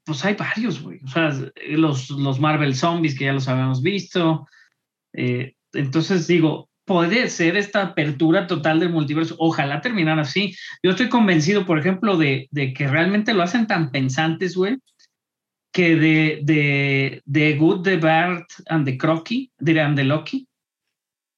Pues 0.04 0.24
hay 0.24 0.36
varios, 0.36 0.82
güey. 0.82 1.00
O 1.04 1.08
sea, 1.08 1.32
los, 1.70 2.10
los 2.10 2.40
Marvel 2.40 2.76
Zombies 2.76 3.18
que 3.18 3.26
ya 3.26 3.34
los 3.34 3.48
habíamos 3.48 3.82
visto. 3.82 4.48
Eh, 5.14 5.56
entonces 5.74 6.28
digo, 6.28 6.70
puede 6.86 7.30
ser 7.30 7.58
esta 7.58 7.84
apertura 7.84 8.48
total 8.48 8.80
del 8.80 8.92
multiverso. 8.92 9.36
Ojalá 9.40 9.82
terminar 9.82 10.20
así. 10.20 10.56
Yo 10.84 10.92
estoy 10.92 11.10
convencido, 11.10 11.66
por 11.66 11.80
ejemplo, 11.80 12.18
de, 12.18 12.48
de 12.52 12.74
que 12.74 12.88
realmente 12.88 13.34
lo 13.34 13.44
hacen 13.44 13.68
tan 13.68 13.92
pensantes, 13.92 14.56
güey, 14.56 14.78
que 15.72 15.96
de, 15.96 16.40
de, 16.44 17.22
de 17.26 17.58
Good, 17.58 17.84
the 17.84 17.98
Bad 17.98 18.44
and 18.68 18.86
the 18.86 18.98
Crocky, 18.98 19.52
dirán 19.60 19.96
de 19.96 20.04
Loki, 20.04 20.48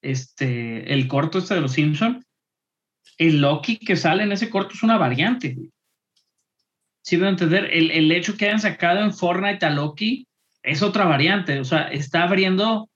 este, 0.01 0.93
el 0.93 1.07
corto 1.07 1.39
este 1.39 1.55
de 1.55 1.61
los 1.61 1.73
Simpson, 1.73 2.23
el 3.17 3.41
Loki 3.41 3.77
que 3.77 3.95
sale 3.95 4.23
en 4.23 4.31
ese 4.31 4.49
corto 4.49 4.73
es 4.73 4.83
una 4.83 4.97
variante, 4.97 5.53
güey. 5.53 5.69
Sí, 7.03 7.17
voy 7.17 7.27
a 7.27 7.29
entender, 7.31 7.69
el, 7.71 7.91
el 7.91 8.11
hecho 8.11 8.37
que 8.37 8.45
hayan 8.45 8.59
sacado 8.59 8.99
en 9.01 9.13
Fortnite 9.13 9.65
a 9.65 9.69
Loki 9.69 10.27
es 10.63 10.83
otra 10.83 11.05
variante, 11.05 11.59
o 11.59 11.65
sea, 11.65 11.87
está 11.87 12.23
abriendo 12.23 12.89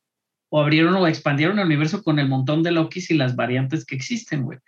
o 0.49 0.61
abrieron 0.61 0.95
o 0.95 1.07
expandieron 1.07 1.60
el 1.60 1.65
universo 1.65 2.03
con 2.03 2.19
el 2.19 2.30
montón 2.30 2.64
de 2.64 2.72
Lokis 2.72 3.11
y 3.11 3.15
las 3.15 3.36
variantes 3.36 3.86
que 3.86 3.95
existen, 3.95 4.44
güey. 4.44 4.60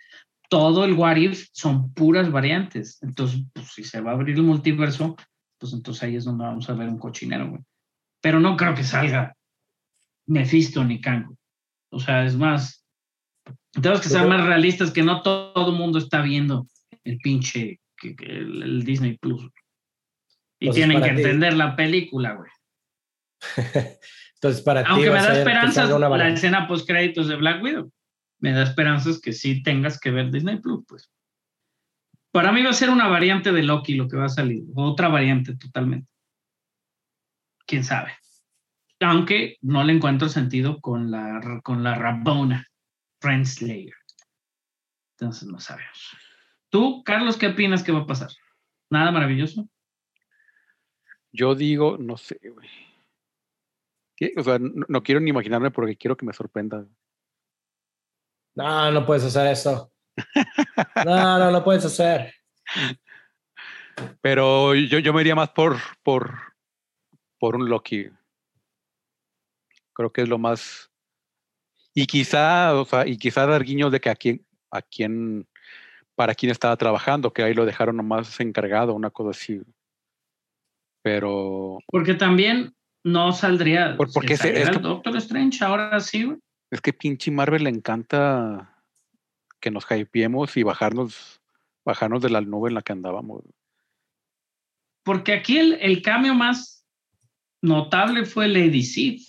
Todo 0.50 0.84
el 0.84 0.94
What 0.94 1.16
If 1.16 1.48
son 1.52 1.92
puras 1.92 2.30
variantes. 2.30 2.98
Entonces, 3.02 3.42
pues, 3.52 3.68
si 3.72 3.84
se 3.84 4.00
va 4.00 4.10
a 4.10 4.14
abrir 4.14 4.36
el 4.36 4.42
multiverso, 4.42 5.16
pues 5.58 5.72
entonces 5.72 6.02
ahí 6.02 6.16
es 6.16 6.24
donde 6.24 6.44
vamos 6.44 6.68
a 6.68 6.74
ver 6.74 6.88
un 6.88 6.98
cochinero, 6.98 7.48
güey. 7.48 7.62
Pero 8.20 8.40
no 8.40 8.56
creo 8.56 8.74
que 8.74 8.84
salga 8.84 9.34
Mephisto 10.26 10.84
ni 10.84 11.00
Kang. 11.00 11.34
O 11.90 12.00
sea, 12.00 12.24
es 12.24 12.36
más, 12.36 12.84
tenemos 13.72 14.00
que 14.00 14.08
ser 14.08 14.26
más 14.26 14.44
realistas 14.44 14.90
que 14.90 15.02
no 15.02 15.22
todo 15.22 15.70
el 15.70 15.76
mundo 15.76 15.98
está 15.98 16.20
viendo 16.22 16.66
el 17.04 17.18
pinche 17.18 17.80
que- 18.00 18.16
que 18.16 18.26
el, 18.26 18.62
el 18.62 18.84
Disney 18.84 19.18
Plus. 19.18 19.42
Y 20.60 20.66
Entonces, 20.66 20.74
tienen 20.86 21.02
que 21.02 21.10
ti- 21.10 21.16
entender 21.22 21.54
la 21.54 21.76
película, 21.76 22.34
güey. 22.34 22.50
Entonces, 24.34 24.62
para 24.62 24.82
ti 24.84 24.90
Aunque 24.90 25.08
va 25.10 25.20
me 25.20 25.26
da 25.26 25.38
esperanzas 25.38 25.90
una 25.90 26.08
la 26.08 26.28
escena 26.28 26.66
post 26.68 26.86
créditos 26.86 27.28
de 27.28 27.36
Black 27.36 27.62
Widow. 27.62 27.92
Me 28.40 28.52
da 28.52 28.62
esperanzas 28.62 29.20
que 29.20 29.32
sí 29.32 29.62
tengas 29.62 29.98
que 29.98 30.10
ver 30.10 30.30
Disney 30.30 30.60
Plus, 30.60 30.84
pues. 30.86 31.10
Para 32.32 32.52
mí 32.52 32.62
va 32.62 32.70
a 32.70 32.74
ser 32.74 32.90
una 32.90 33.08
variante 33.08 33.52
de 33.52 33.62
Loki 33.62 33.94
lo 33.94 34.06
que 34.06 34.16
va 34.16 34.26
a 34.26 34.28
salir, 34.28 34.62
otra 34.76 35.08
variante 35.08 35.56
totalmente. 35.56 36.08
Quién 37.66 37.82
sabe. 37.84 38.12
Aunque 39.00 39.56
no 39.60 39.82
le 39.84 39.92
encuentro 39.94 40.28
sentido 40.28 40.80
con 40.80 41.10
la 41.10 41.60
con 41.64 41.82
la 41.82 41.94
Rabona 41.94 42.66
Friendslayer. 43.20 43.94
Entonces 45.16 45.48
no 45.48 45.58
sabemos. 45.58 46.16
Tú, 46.70 47.02
Carlos, 47.04 47.36
¿qué 47.36 47.48
opinas 47.48 47.82
que 47.82 47.92
va 47.92 48.00
a 48.00 48.06
pasar? 48.06 48.30
Nada 48.90 49.10
maravilloso. 49.10 49.68
Yo 51.32 51.54
digo, 51.54 51.96
no 51.98 52.16
sé, 52.16 52.38
güey. 52.52 52.68
¿Qué? 54.16 54.32
O 54.36 54.42
sea, 54.42 54.58
no, 54.58 54.84
no 54.88 55.02
quiero 55.02 55.20
ni 55.20 55.30
imaginarme 55.30 55.70
porque 55.70 55.96
quiero 55.96 56.16
que 56.16 56.26
me 56.26 56.32
sorprenda. 56.32 56.86
No, 58.54 58.90
no 58.90 59.06
puedes 59.06 59.24
hacer 59.24 59.46
eso. 59.46 59.92
No, 61.04 61.38
no, 61.38 61.50
no 61.52 61.62
puedes 61.62 61.84
hacer. 61.84 62.34
Pero 64.20 64.74
yo, 64.74 64.98
yo 64.98 65.12
me 65.12 65.20
iría 65.20 65.34
más 65.34 65.50
por, 65.50 65.76
por, 66.02 66.38
por 67.38 67.56
un 67.56 67.68
Loki. 67.68 68.10
Creo 69.92 70.12
que 70.12 70.22
es 70.22 70.28
lo 70.28 70.38
más. 70.38 70.90
Y 71.94 72.06
quizá, 72.06 72.74
o 72.74 72.84
sea, 72.84 73.06
y 73.06 73.16
quizá 73.16 73.46
dar 73.46 73.64
guiños 73.64 73.92
de 73.92 74.00
que 74.00 74.10
a 74.10 74.14
quién, 74.14 74.46
a 74.70 74.82
quién, 74.82 75.48
para 76.18 76.34
quién 76.34 76.50
estaba 76.50 76.76
trabajando, 76.76 77.32
que 77.32 77.44
ahí 77.44 77.54
lo 77.54 77.64
dejaron 77.64 77.96
nomás 77.96 78.40
encargado, 78.40 78.92
una 78.92 79.08
cosa 79.10 79.30
así. 79.30 79.60
Pero 81.00 81.78
Porque 81.86 82.14
también 82.14 82.74
no 83.04 83.30
saldría. 83.32 83.96
Por- 83.96 84.12
porque 84.12 84.32
ese- 84.32 84.42
saliera 84.48 84.62
es 84.62 84.68
el 84.70 84.76
que- 84.78 84.82
Doctor 84.82 85.16
Strange 85.18 85.64
ahora 85.64 86.00
sí, 86.00 86.24
güey. 86.24 86.38
es 86.72 86.80
que 86.80 86.92
pinche 86.92 87.30
Marvel 87.30 87.62
le 87.64 87.70
encanta 87.70 88.82
que 89.60 89.70
nos 89.70 89.86
hypeemos 89.88 90.56
y 90.56 90.64
bajarnos, 90.64 91.40
bajarnos 91.86 92.20
de 92.20 92.30
la 92.30 92.40
nube 92.40 92.68
en 92.68 92.74
la 92.74 92.82
que 92.82 92.92
andábamos. 92.92 93.44
Porque 95.04 95.32
aquí 95.34 95.56
el, 95.58 95.74
el 95.80 96.02
cambio 96.02 96.34
más 96.34 96.84
notable 97.62 98.24
fue 98.24 98.48
Lady 98.48 98.82
Sif. 98.82 99.24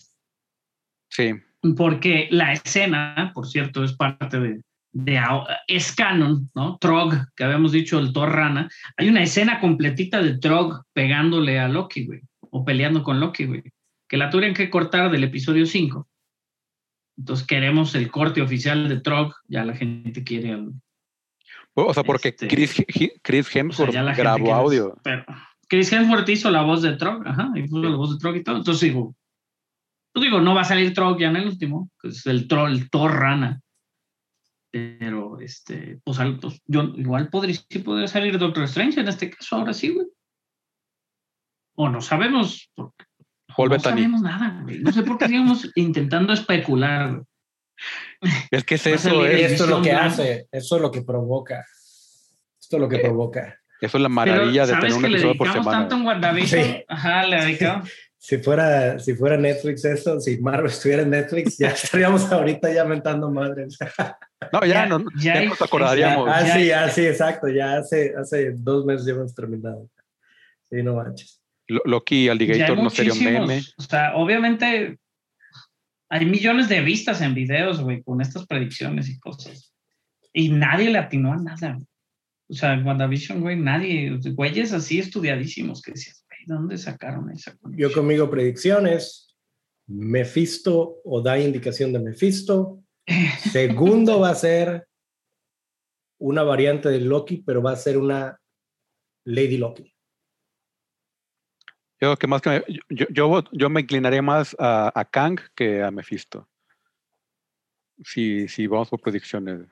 Sí, 1.12 1.34
Porque 1.78 2.28
la 2.32 2.54
escena, 2.54 3.32
por 3.36 3.46
cierto, 3.48 3.84
es 3.84 3.94
parte 3.96 4.40
de, 4.40 4.62
de 4.92 5.20
es 5.68 5.96
canon, 5.96 6.50
¿no? 6.56 6.78
Trog, 6.78 7.14
que 7.36 7.44
habíamos 7.44 7.72
dicho, 7.72 8.00
el 8.00 8.12
Thor 8.14 8.32
Rana. 8.32 8.70
Hay 8.98 9.10
una 9.10 9.24
escena 9.24 9.60
completita 9.60 10.22
de 10.22 10.38
Trog 10.38 10.84
pegándole 10.94 11.60
a 11.60 11.68
Loki, 11.68 12.06
güey, 12.06 12.22
o 12.40 12.66
peleando 12.66 13.04
con 13.04 13.20
Loki, 13.20 13.46
güey, 13.46 13.64
que 14.08 14.18
la 14.18 14.30
tuvieron 14.30 14.56
que 14.56 14.70
cortar 14.70 15.12
del 15.12 15.24
episodio 15.24 15.66
5. 15.66 16.08
Entonces 17.18 17.46
queremos 17.46 17.96
el 17.96 18.10
corte 18.10 18.42
oficial 18.42 18.88
de 18.88 19.02
Trog, 19.02 19.34
ya 19.48 19.66
la 19.66 19.76
gente 19.76 20.24
quiere 20.24 20.54
al, 20.54 20.74
o 21.76 21.94
sea, 21.94 22.04
porque 22.04 22.30
Este, 22.30 22.48
Chris, 22.48 22.76
Chris 23.22 23.48
O 23.48 23.50
sea, 23.50 23.62
Hemsworth 23.62 23.94
la 23.94 24.16
gente 24.16 24.22
grabó 24.22 24.54
audio. 24.54 24.98
Pero 25.04 25.24
Chris 25.68 25.92
Hemsworth 25.92 26.28
hizo 26.30 26.50
la 26.50 26.64
voz 26.64 26.82
de 26.82 26.96
Trog, 26.96 27.28
ajá, 27.28 27.52
puso 27.70 27.90
la 27.90 27.96
voz 27.96 28.14
de 28.14 28.20
Trog 28.20 28.36
y 28.36 28.44
todo. 28.44 28.58
Entonces 28.58 28.90
digo, 28.90 29.16
pues 30.14 30.24
digo, 30.24 30.42
no 30.42 30.56
va 30.56 30.62
a 30.62 30.66
salir 30.66 30.94
Trog 30.94 31.20
ya 31.20 31.30
en 31.30 31.36
el 31.38 31.48
último, 31.48 31.92
que 32.02 32.10
es 32.10 32.26
el 32.26 32.48
troll, 32.48 32.72
el 32.72 32.90
Thor 32.90 33.12
rana. 33.12 33.62
Pero 34.72 35.40
este, 35.40 36.00
pues, 36.04 36.20
pues, 36.42 36.62
yo 36.68 36.84
igual 36.96 37.30
podría, 37.30 37.56
sí 37.56 37.80
podría 37.80 38.08
salir 38.08 38.38
Doctor 38.38 38.64
Strange 38.66 39.00
en 39.02 39.08
este 39.08 39.30
caso, 39.32 39.56
ahora 39.56 39.74
sí, 39.74 39.90
güey. 39.90 40.08
O 41.76 41.90
no 41.90 42.02
sabemos. 42.02 42.70
porque 42.76 43.06
Paul 43.56 43.70
no 43.70 43.76
Bettany. 43.76 43.96
sabemos 44.02 44.22
nada, 44.22 44.60
güey. 44.64 44.80
No 44.80 44.92
sé 44.92 45.04
por 45.04 45.18
qué 45.18 45.26
estamos 45.26 45.70
intentando 45.76 46.34
especular. 46.34 47.12
güey. 47.12 47.24
Es 48.52 48.64
que 48.64 48.76
es 48.76 48.86
eso, 48.86 49.26
es, 49.26 49.52
esto 49.54 49.64
es 49.64 49.70
lo 49.70 49.82
que 49.82 49.92
hace, 49.94 50.48
eso 50.52 50.76
es 50.76 50.82
lo 50.82 50.92
que 50.92 51.02
provoca. 51.02 51.66
Esto 52.60 52.76
es 52.76 52.82
lo 52.82 52.90
que 52.90 52.98
Eh, 52.98 53.02
provoca. 53.02 53.58
eso 53.82 53.98
es 53.98 54.02
la 54.04 54.10
Pero, 54.10 54.10
maravilla 54.10 54.66
de 54.68 54.74
¿sabes 54.74 54.82
tener 54.82 54.96
un 54.98 55.02
que 55.04 55.10
le 55.10 55.16
episodio 55.18 55.38
por 55.38 55.48
dedicamos 55.48 55.66
semana. 55.66 55.88
tanto 55.88 55.96
en 55.96 56.06
WandaVision? 56.06 56.64
Sí. 56.66 56.84
Ajá, 56.90 57.24
le 57.26 57.36
dedicamos. 57.42 57.90
Si 58.22 58.38
fuera, 58.38 59.00
si 59.00 59.16
fuera 59.16 59.38
Netflix 59.38 59.86
eso, 59.86 60.20
si 60.20 60.38
Marvel 60.40 60.70
estuviera 60.70 61.04
en 61.04 61.10
Netflix, 61.10 61.58
ya 61.58 61.70
estaríamos 61.72 62.30
ahorita 62.32 62.72
ya 62.74 62.84
mentando 62.84 63.32
madres. 63.32 63.78
No, 64.52 64.60
ya, 64.62 64.68
Ya- 64.68 64.86
no, 64.88 65.00
ya 65.18 65.34
ya 65.36 65.40
hay- 65.40 65.48
nos 65.48 65.62
acordaríamos. 65.62 66.30
Ah, 66.30 66.46
Ya- 66.46 66.54
sí, 66.56 66.72
ah, 66.72 66.90
sí, 66.90 67.06
exacto. 67.08 67.48
Ya 67.48 67.78
hace, 67.78 68.14
hace 68.20 68.52
dos 68.58 68.86
meses 68.86 69.06
ya 69.06 69.14
hemos 69.14 69.34
terminado. 69.34 69.90
Sí, 70.70 70.84
no 70.84 70.96
manches. 70.96 71.42
Lo- 71.68 71.82
Loki 71.86 72.24
hay 72.24 72.30
Alligator 72.30 72.78
no 72.78 72.90
sería 72.90 73.14
un 73.14 73.24
meme. 73.24 73.62
O 73.78 73.82
sea, 73.84 74.16
obviamente 74.16 74.98
hay 76.10 76.26
millones 76.26 76.68
de 76.68 76.82
vistas 76.82 77.22
en 77.22 77.34
videos, 77.34 77.80
güey, 77.82 78.04
con 78.04 78.20
estas 78.22 78.46
predicciones 78.48 79.08
y 79.10 79.18
cosas. 79.20 79.74
Y 80.34 80.50
nadie 80.50 80.90
le 80.90 80.98
atinó 81.00 81.32
a 81.34 81.38
nada. 81.38 81.74
güey. 81.74 81.86
O 82.50 82.54
sea, 82.54 82.74
en 82.74 82.86
WandaVision, 82.86 83.42
güey, 83.42 83.56
nadie, 83.56 84.18
güeyes 84.34 84.74
así 84.74 85.00
estudiadísimos 85.00 85.82
que 85.84 85.92
decías, 85.92 86.18
güey, 86.18 86.19
¿de 86.50 86.56
dónde 86.56 86.78
sacaron 86.80 87.30
esa 87.32 87.52
Yo 87.52 87.58
conexión? 87.60 87.94
conmigo 87.94 88.30
predicciones. 88.30 89.28
Mephisto 89.88 91.00
o 91.04 91.22
da 91.22 91.40
indicación 91.40 91.94
de 91.94 92.00
Mephisto. 92.00 92.84
Segundo 93.52 94.20
va 94.20 94.32
a 94.32 94.36
ser 94.36 94.88
una 96.20 96.44
variante 96.44 96.90
de 96.90 97.00
Loki, 97.02 97.38
pero 97.46 97.62
va 97.62 97.72
a 97.72 97.76
ser 97.76 97.98
una 97.98 98.40
Lady 99.26 99.58
Loki. 99.58 99.94
Yo 102.02 102.16
que 102.18 102.28
más 102.28 102.42
que 102.42 102.50
me- 102.50 102.64
yo, 102.90 103.06
yo, 103.10 103.44
yo 103.52 103.70
me 103.70 103.82
inclinaría 103.82 104.22
más 104.22 104.56
a, 104.60 104.92
a 105.00 105.06
Kang 105.06 105.40
que 105.56 105.84
a 105.84 105.92
Mephisto. 105.92 106.48
Si, 108.04 108.48
si 108.48 108.68
vamos 108.68 108.90
por 108.90 109.02
predicciones. 109.02 109.68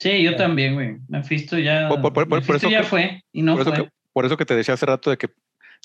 Sí, 0.00 0.22
yo 0.22 0.34
también, 0.36 0.74
güey. 0.74 0.96
Mephisto 1.08 1.58
ya, 1.58 1.88
Por- 1.88 2.00
por- 2.00 2.12
por- 2.12 2.28
por 2.28 2.38
Mephisto 2.38 2.56
eso 2.68 2.70
ya 2.70 2.80
que- 2.80 2.86
fue 2.86 3.22
y 3.32 3.42
no 3.42 3.52
por, 3.54 3.62
eso 3.62 3.74
fue. 3.74 3.84
que, 3.84 3.90
por 4.12 4.24
eso 4.26 4.36
que 4.36 4.46
te 4.46 4.56
decía 4.56 4.74
hace 4.74 4.86
rato 4.86 5.10
de 5.10 5.18
que 5.18 5.30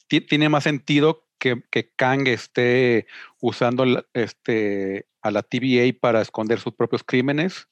ti- 0.07 0.21
tiene 0.21 0.49
más 0.49 0.63
sentido 0.63 1.27
que, 1.39 1.63
que 1.69 1.91
Kang 1.95 2.27
esté 2.27 3.07
usando 3.41 3.85
la- 3.85 4.05
este, 4.13 5.07
a 5.21 5.31
la 5.31 5.43
TVA 5.43 5.93
para 5.99 6.21
esconder 6.21 6.59
sus 6.59 6.73
propios 6.73 7.03
crímenes, 7.03 7.67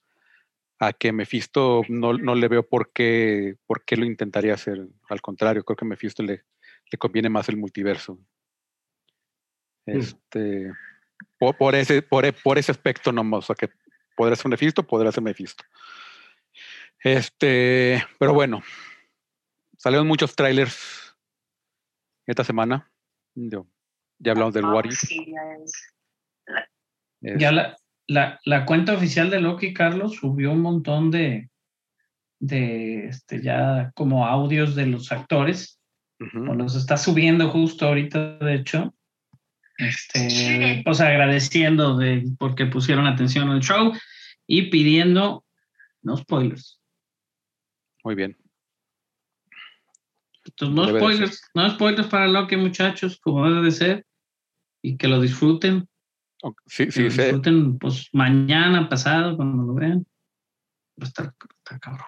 a 0.80 0.92
que 0.92 1.12
Mephisto 1.12 1.84
no, 1.88 2.14
no 2.14 2.36
le 2.36 2.48
veo 2.48 2.68
por 2.68 2.92
qué, 2.92 3.56
por 3.66 3.86
qué 3.86 3.96
lo 3.96 4.06
intentaría 4.06 4.54
hacer. 4.54 4.88
Al 5.10 5.22
contrario, 5.22 5.64
creo 5.64 5.78
que 5.78 5.86
a 5.86 5.88
Mephisto 5.88 6.24
le, 6.24 6.44
le 6.92 6.98
conviene 6.98 7.30
más 7.30 7.48
el 7.50 7.58
multiverso. 7.58 8.20
Este, 9.86 10.72
por, 11.38 11.58
por 11.58 11.76
ese, 11.76 12.02
por, 12.02 12.26
e- 12.26 12.34
por 12.34 12.58
ese 12.58 12.72
aspecto 12.72 13.12
nomás, 13.12 13.40
o 13.40 13.48
sea 13.48 13.56
que 13.56 13.74
podrá 14.16 14.36
ser 14.36 14.50
Mephisto, 14.50 14.84
podrá 14.86 15.12
ser 15.12 15.24
Mephisto. 15.24 15.64
Este, 17.00 18.04
pero 18.18 18.34
bueno, 18.34 18.64
salieron 19.84 20.08
muchos 20.08 20.34
trailers 20.34 21.14
esta 22.26 22.46
semana. 22.46 22.90
Yo- 23.36 23.68
ya 24.18 24.32
hablamos 24.32 24.54
del 24.54 24.64
What 24.66 24.86
If. 24.86 25.02
Ya 27.22 27.52
la, 27.52 27.76
la, 28.08 28.40
la 28.46 28.66
cuenta 28.66 28.94
oficial 28.94 29.30
de 29.30 29.42
Loki, 29.42 29.74
Carlos, 29.74 30.16
subió 30.16 30.54
un 30.54 30.62
montón 30.62 31.12
de, 31.12 31.50
de 32.40 33.08
este, 33.08 33.42
ya 33.42 33.92
como 33.94 34.26
audios 34.26 34.76
de 34.76 34.86
los 34.86 35.12
actores. 35.12 35.80
O 36.20 36.54
los 36.54 36.76
está 36.76 36.96
subiendo 36.96 37.50
justo 37.50 37.86
ahorita, 37.86 38.38
de 38.38 38.56
hecho. 38.56 38.96
Este, 39.78 40.82
pues 40.86 41.02
agradeciendo 41.02 41.98
de, 41.98 42.24
porque 42.40 42.66
pusieron 42.68 43.08
atención 43.08 43.50
al 43.50 43.60
show 43.60 43.92
y 44.48 44.70
pidiendo 44.70 45.44
no 46.02 46.16
spoilers. 46.16 46.80
Muy 48.06 48.16
bien. 48.16 48.38
Entonces, 50.46 50.76
no 50.76 50.88
spoilers, 50.88 51.42
no 51.54 51.70
spoilers 51.70 52.08
para 52.08 52.28
Loki, 52.28 52.58
muchachos, 52.58 53.20
como 53.20 53.48
debe 53.48 53.62
de 53.62 53.72
ser. 53.72 54.06
Y 54.82 54.98
que 54.98 55.08
lo 55.08 55.22
disfruten. 55.22 55.88
Sí, 56.66 56.86
Que 56.86 56.92
sí, 56.92 57.04
lo 57.04 57.10
disfruten 57.10 57.78
pues 57.78 58.10
mañana, 58.12 58.90
pasado, 58.90 59.38
cuando 59.38 59.64
lo 59.64 59.74
vean. 59.74 60.06
Va 61.02 61.06
a 61.06 61.08
estar, 61.08 61.34
está 61.58 61.80
cabrón. 61.80 62.08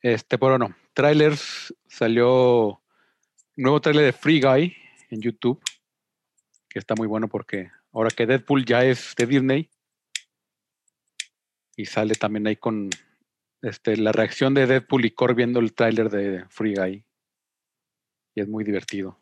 Este, 0.00 0.38
pero 0.38 0.58
no. 0.58 0.74
Trailers 0.94 1.74
salió 1.86 2.80
nuevo 3.56 3.80
trailer 3.80 4.06
de 4.06 4.12
Free 4.12 4.40
Guy 4.40 4.74
en 5.10 5.20
YouTube, 5.20 5.62
que 6.68 6.78
está 6.78 6.94
muy 6.94 7.06
bueno 7.06 7.28
porque 7.28 7.70
ahora 7.92 8.10
que 8.10 8.26
Deadpool 8.26 8.64
ya 8.64 8.84
es 8.84 9.14
de 9.16 9.26
Disney 9.26 9.70
y 11.76 11.86
sale 11.86 12.14
también 12.14 12.46
ahí 12.46 12.56
con 12.56 12.90
este, 13.62 13.96
la 13.96 14.12
reacción 14.12 14.54
de 14.54 14.66
Deadpool 14.66 15.04
y 15.04 15.10
Core 15.10 15.34
viendo 15.34 15.60
el 15.60 15.74
tráiler 15.74 16.10
de 16.10 16.44
Free 16.48 16.74
Guy. 16.74 17.04
Y 18.36 18.42
es 18.42 18.48
muy 18.48 18.62
divertido. 18.62 19.18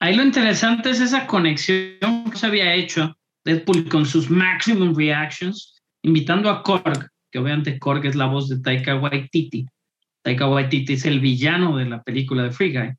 Ahí 0.00 0.14
lo 0.16 0.22
interesante 0.22 0.90
es 0.90 1.00
esa 1.00 1.26
conexión 1.26 2.30
que 2.30 2.36
se 2.36 2.46
había 2.46 2.74
hecho 2.74 3.16
Deadpool 3.44 3.88
con 3.88 4.04
sus 4.04 4.28
maximum 4.28 4.94
reactions, 4.94 5.80
invitando 6.02 6.50
a 6.50 6.62
Korg, 6.62 7.08
que 7.30 7.38
obviamente 7.38 7.78
Korg 7.78 8.04
es 8.04 8.16
la 8.16 8.26
voz 8.26 8.48
de 8.48 8.60
Taika 8.60 8.96
Waititi. 8.96 9.66
Taika 10.22 10.48
Waititi 10.48 10.94
es 10.94 11.06
el 11.06 11.20
villano 11.20 11.78
de 11.78 11.86
la 11.86 12.02
película 12.02 12.42
de 12.42 12.50
Free 12.50 12.72
Guy. 12.72 12.92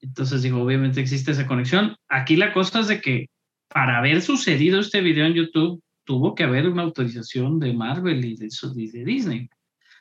Entonces 0.00 0.42
digo, 0.42 0.62
obviamente 0.62 1.00
existe 1.00 1.32
esa 1.32 1.46
conexión. 1.46 1.96
Aquí 2.08 2.36
la 2.36 2.52
cosa 2.52 2.80
es 2.80 2.88
de 2.88 3.00
que 3.00 3.26
para 3.68 3.98
haber 3.98 4.22
sucedido 4.22 4.80
este 4.80 5.00
video 5.00 5.26
en 5.26 5.34
YouTube, 5.34 5.82
tuvo 6.04 6.34
que 6.34 6.44
haber 6.44 6.68
una 6.68 6.84
autorización 6.84 7.58
de 7.58 7.74
Marvel 7.74 8.24
y 8.24 8.36
de, 8.36 8.48
y 8.76 8.90
de 8.90 9.04
Disney. 9.04 9.50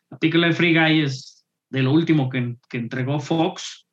La 0.09 0.17
película 0.17 0.47
de 0.47 0.53
Free 0.53 0.73
Guy 0.73 1.01
es 1.01 1.36
de 1.69 1.83
lo 1.83 1.91
último 1.91 2.29
que, 2.29 2.55
que 2.69 2.77
entregó 2.77 3.19
Fox 3.19 3.87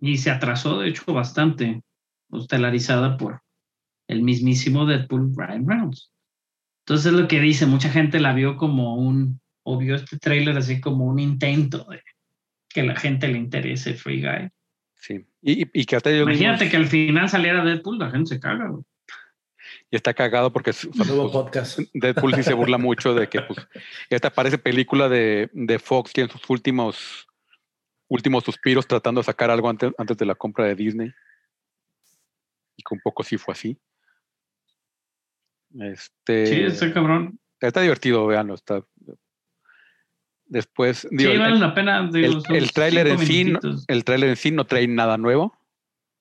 y 0.00 0.18
se 0.18 0.30
atrasó, 0.30 0.78
de 0.80 0.88
hecho, 0.88 1.12
bastante, 1.12 1.82
estelarizada 2.32 3.16
por 3.16 3.42
el 4.08 4.22
mismísimo 4.22 4.86
Deadpool, 4.86 5.32
Ryan 5.36 5.66
Reynolds. 5.68 6.12
Entonces, 6.86 7.12
lo 7.12 7.28
que 7.28 7.40
dice, 7.40 7.66
mucha 7.66 7.90
gente 7.90 8.20
la 8.20 8.32
vio 8.32 8.56
como 8.56 8.96
un, 8.96 9.40
o 9.64 9.76
vio 9.78 9.94
este 9.96 10.18
tráiler 10.18 10.56
así 10.56 10.80
como 10.80 11.04
un 11.06 11.18
intento 11.18 11.84
de 11.84 12.02
que 12.68 12.82
la 12.82 12.96
gente 12.96 13.28
le 13.28 13.38
interese 13.38 13.94
Free 13.94 14.22
Guy. 14.22 14.48
Sí. 14.94 15.26
Y, 15.42 15.62
y- 15.80 15.84
que 15.84 15.96
hasta 15.96 16.10
Imagínate 16.10 16.68
que 16.70 16.76
al 16.76 16.86
final 16.86 17.28
saliera 17.28 17.64
Deadpool, 17.64 17.98
la 17.98 18.10
gente 18.10 18.30
se 18.34 18.40
caga. 18.40 18.68
güey. 18.68 18.82
Y 19.90 19.96
está 19.96 20.12
cagado 20.14 20.52
porque 20.52 20.72
Nuevo 20.94 21.22
pues, 21.22 21.32
podcast. 21.44 21.78
Deadpool 21.94 22.34
sí 22.34 22.42
se 22.42 22.54
burla 22.54 22.78
mucho 22.78 23.14
de 23.14 23.28
que 23.28 23.40
pues, 23.42 23.58
esta 24.10 24.30
parece 24.30 24.58
película 24.58 25.08
de, 25.08 25.50
de 25.52 25.78
Fox 25.78 26.12
que 26.12 26.22
en 26.22 26.30
sus 26.30 26.48
últimos 26.50 27.26
últimos 28.10 28.42
suspiros 28.44 28.86
tratando 28.86 29.20
de 29.20 29.24
sacar 29.26 29.50
algo 29.50 29.68
antes, 29.68 29.92
antes 29.98 30.16
de 30.16 30.24
la 30.26 30.34
compra 30.34 30.64
de 30.64 30.74
Disney. 30.74 31.12
Y 32.76 32.82
que 32.82 32.94
un 32.94 33.00
poco 33.00 33.22
sí 33.22 33.36
fue 33.36 33.52
así. 33.52 33.78
Este 35.78 36.46
Sí, 36.46 36.60
está 36.62 36.92
cabrón. 36.92 37.38
está 37.60 37.80
divertido, 37.82 38.26
véanlo. 38.26 38.54
Está. 38.54 38.82
Después, 40.46 41.06
digo, 41.10 41.30
sí, 41.30 41.36
el- 41.36 41.40
vale 41.42 41.58
la 41.58 41.74
pena. 41.74 42.08
digo, 42.10 42.40
el, 42.48 42.56
el 42.56 42.72
tráiler 42.72 43.06
en 43.08 43.18
sí, 43.18 43.52
el 43.88 44.04
tráiler 44.04 44.30
en 44.30 44.36
sí 44.36 44.50
no 44.50 44.64
trae 44.66 44.86
nada 44.88 45.18
nuevo, 45.18 45.54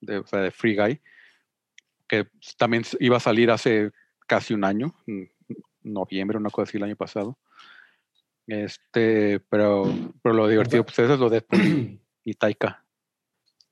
de, 0.02 0.18
o 0.18 0.27
sea, 0.27 0.39
de 0.41 0.52
Free 0.52 0.76
Guy, 0.76 0.99
que 2.07 2.27
también 2.57 2.84
iba 2.99 3.17
a 3.17 3.21
salir 3.21 3.51
hace 3.51 3.91
casi 4.27 4.53
un 4.53 4.63
año, 4.63 4.95
en 5.07 5.31
noviembre, 5.81 6.38
una 6.38 6.49
cosa 6.49 6.69
así 6.69 6.77
el 6.77 6.84
año 6.84 6.95
pasado. 6.95 7.38
Este, 8.45 9.39
pero, 9.49 9.84
pero 10.21 10.35
lo 10.35 10.47
divertido, 10.47 10.84
pues 10.85 10.99
eso 10.99 11.13
es 11.13 11.19
lo 11.19 11.29
de 11.29 11.45
y 12.23 12.34
Taika. 12.34 12.85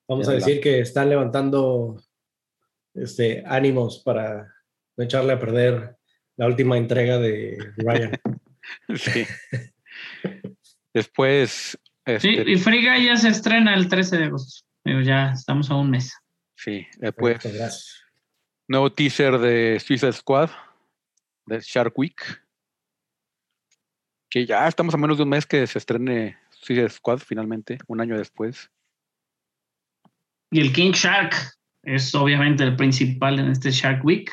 Vamos 0.07 0.28
a 0.28 0.34
decir 0.34 0.62
que 0.62 0.80
están 0.80 1.10
levantando 1.10 2.02
este, 2.94 3.44
ánimos 3.45 3.99
para 3.99 4.53
no 4.98 5.03
echarle 5.03 5.34
a 5.34 5.40
perder 5.40 5.98
la 6.38 6.48
última 6.48 6.78
entrega 6.78 7.18
de 7.18 7.57
Ryan. 7.78 8.12
Sí. 8.95 9.24
Después, 10.94 11.78
Sí, 12.06 12.36
este, 12.38 12.52
y 12.52 12.56
Guy 12.56 13.06
ya 13.06 13.18
se 13.18 13.30
estrena 13.30 13.74
el 13.74 13.90
13 13.90 14.18
de 14.18 14.24
agosto. 14.26 14.64
Ya 14.84 15.32
estamos 15.32 15.72
a 15.72 15.76
un 15.76 15.90
mes. 15.90 16.14
sí, 16.56 16.86
después, 16.99 17.34
Perfecto, 17.34 17.57
gracias. 17.57 18.05
Nuevo 18.68 18.92
teaser 18.92 19.38
de 19.38 19.80
Suicide 19.80 20.14
Squad, 20.14 20.50
de 21.46 21.60
Shark 21.60 21.98
Week. 21.98 22.22
Que 24.30 24.46
ya 24.46 24.68
estamos 24.68 24.94
a 24.94 24.98
menos 24.98 25.18
de 25.18 25.24
un 25.24 25.30
mes 25.30 25.46
que 25.46 25.66
se 25.68 25.78
estrene 25.78 26.38
Suicide 26.50 26.90
Squad 26.90 27.20
finalmente, 27.20 27.78
un 27.88 28.02
año 28.02 28.18
después. 28.18 28.70
Y 30.52 30.60
el 30.60 30.74
King 30.74 30.92
Shark 30.92 31.34
es 31.84 32.14
obviamente 32.16 32.64
el 32.64 32.76
principal 32.76 33.40
en 33.40 33.50
este 33.50 33.72
Shark 33.72 34.04
Week. 34.04 34.32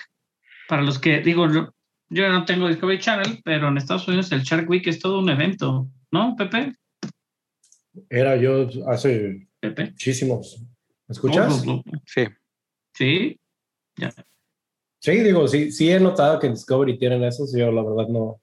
Para 0.68 0.82
los 0.82 0.98
que, 0.98 1.20
digo, 1.20 1.50
yo, 1.52 1.74
yo 2.08 2.28
no 2.30 2.44
tengo 2.44 2.68
Discovery 2.68 2.98
Channel, 2.98 3.40
pero 3.44 3.68
en 3.68 3.76
Estados 3.76 4.08
Unidos 4.08 4.32
el 4.32 4.42
Shark 4.42 4.68
Week 4.68 4.86
es 4.86 4.98
todo 4.98 5.18
un 5.18 5.28
evento, 5.28 5.88
¿no, 6.10 6.34
Pepe? 6.36 6.74
Era 8.08 8.36
yo 8.36 8.68
hace 8.88 9.46
Pepe. 9.60 9.90
muchísimos. 9.90 10.64
¿Me 11.06 11.12
escuchas? 11.12 11.66
No, 11.66 11.74
no, 11.76 11.82
no. 11.84 12.02
Sí, 12.94 13.38
Sí, 13.96 14.06
Sí, 15.00 15.20
digo, 15.20 15.48
sí, 15.48 15.72
sí 15.72 15.90
he 15.90 15.98
notado 15.98 16.38
que 16.38 16.46
en 16.46 16.54
Discovery 16.54 16.96
tienen 16.96 17.24
esos. 17.24 17.52
Yo 17.56 17.72
la 17.72 17.82
verdad 17.82 18.06
no, 18.08 18.40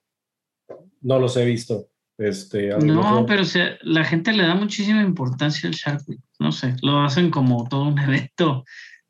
no 1.02 1.20
los 1.20 1.38
he 1.38 1.46
visto. 1.46 1.88
Este, 2.18 2.68
no, 2.70 2.80
mejor- 2.96 3.26
pero 3.28 3.44
la 3.84 4.04
gente 4.04 4.34
le 4.34 4.44
da 4.44 4.56
muchísima 4.56 5.02
importancia 5.02 5.70
al 5.70 5.74
Shark 5.76 6.02
Week. 6.08 6.20
No 6.38 6.52
sé, 6.52 6.76
lo 6.82 7.00
hacen 7.02 7.32
como 7.32 7.66
todo 7.70 7.84
un 7.84 7.98
evento. 8.00 8.66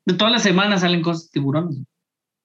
De 0.06 0.14
todas 0.14 0.32
las 0.32 0.44
semanas 0.44 0.82
salen 0.82 1.02
cosas 1.02 1.24
de 1.24 1.30
tiburones, 1.40 1.82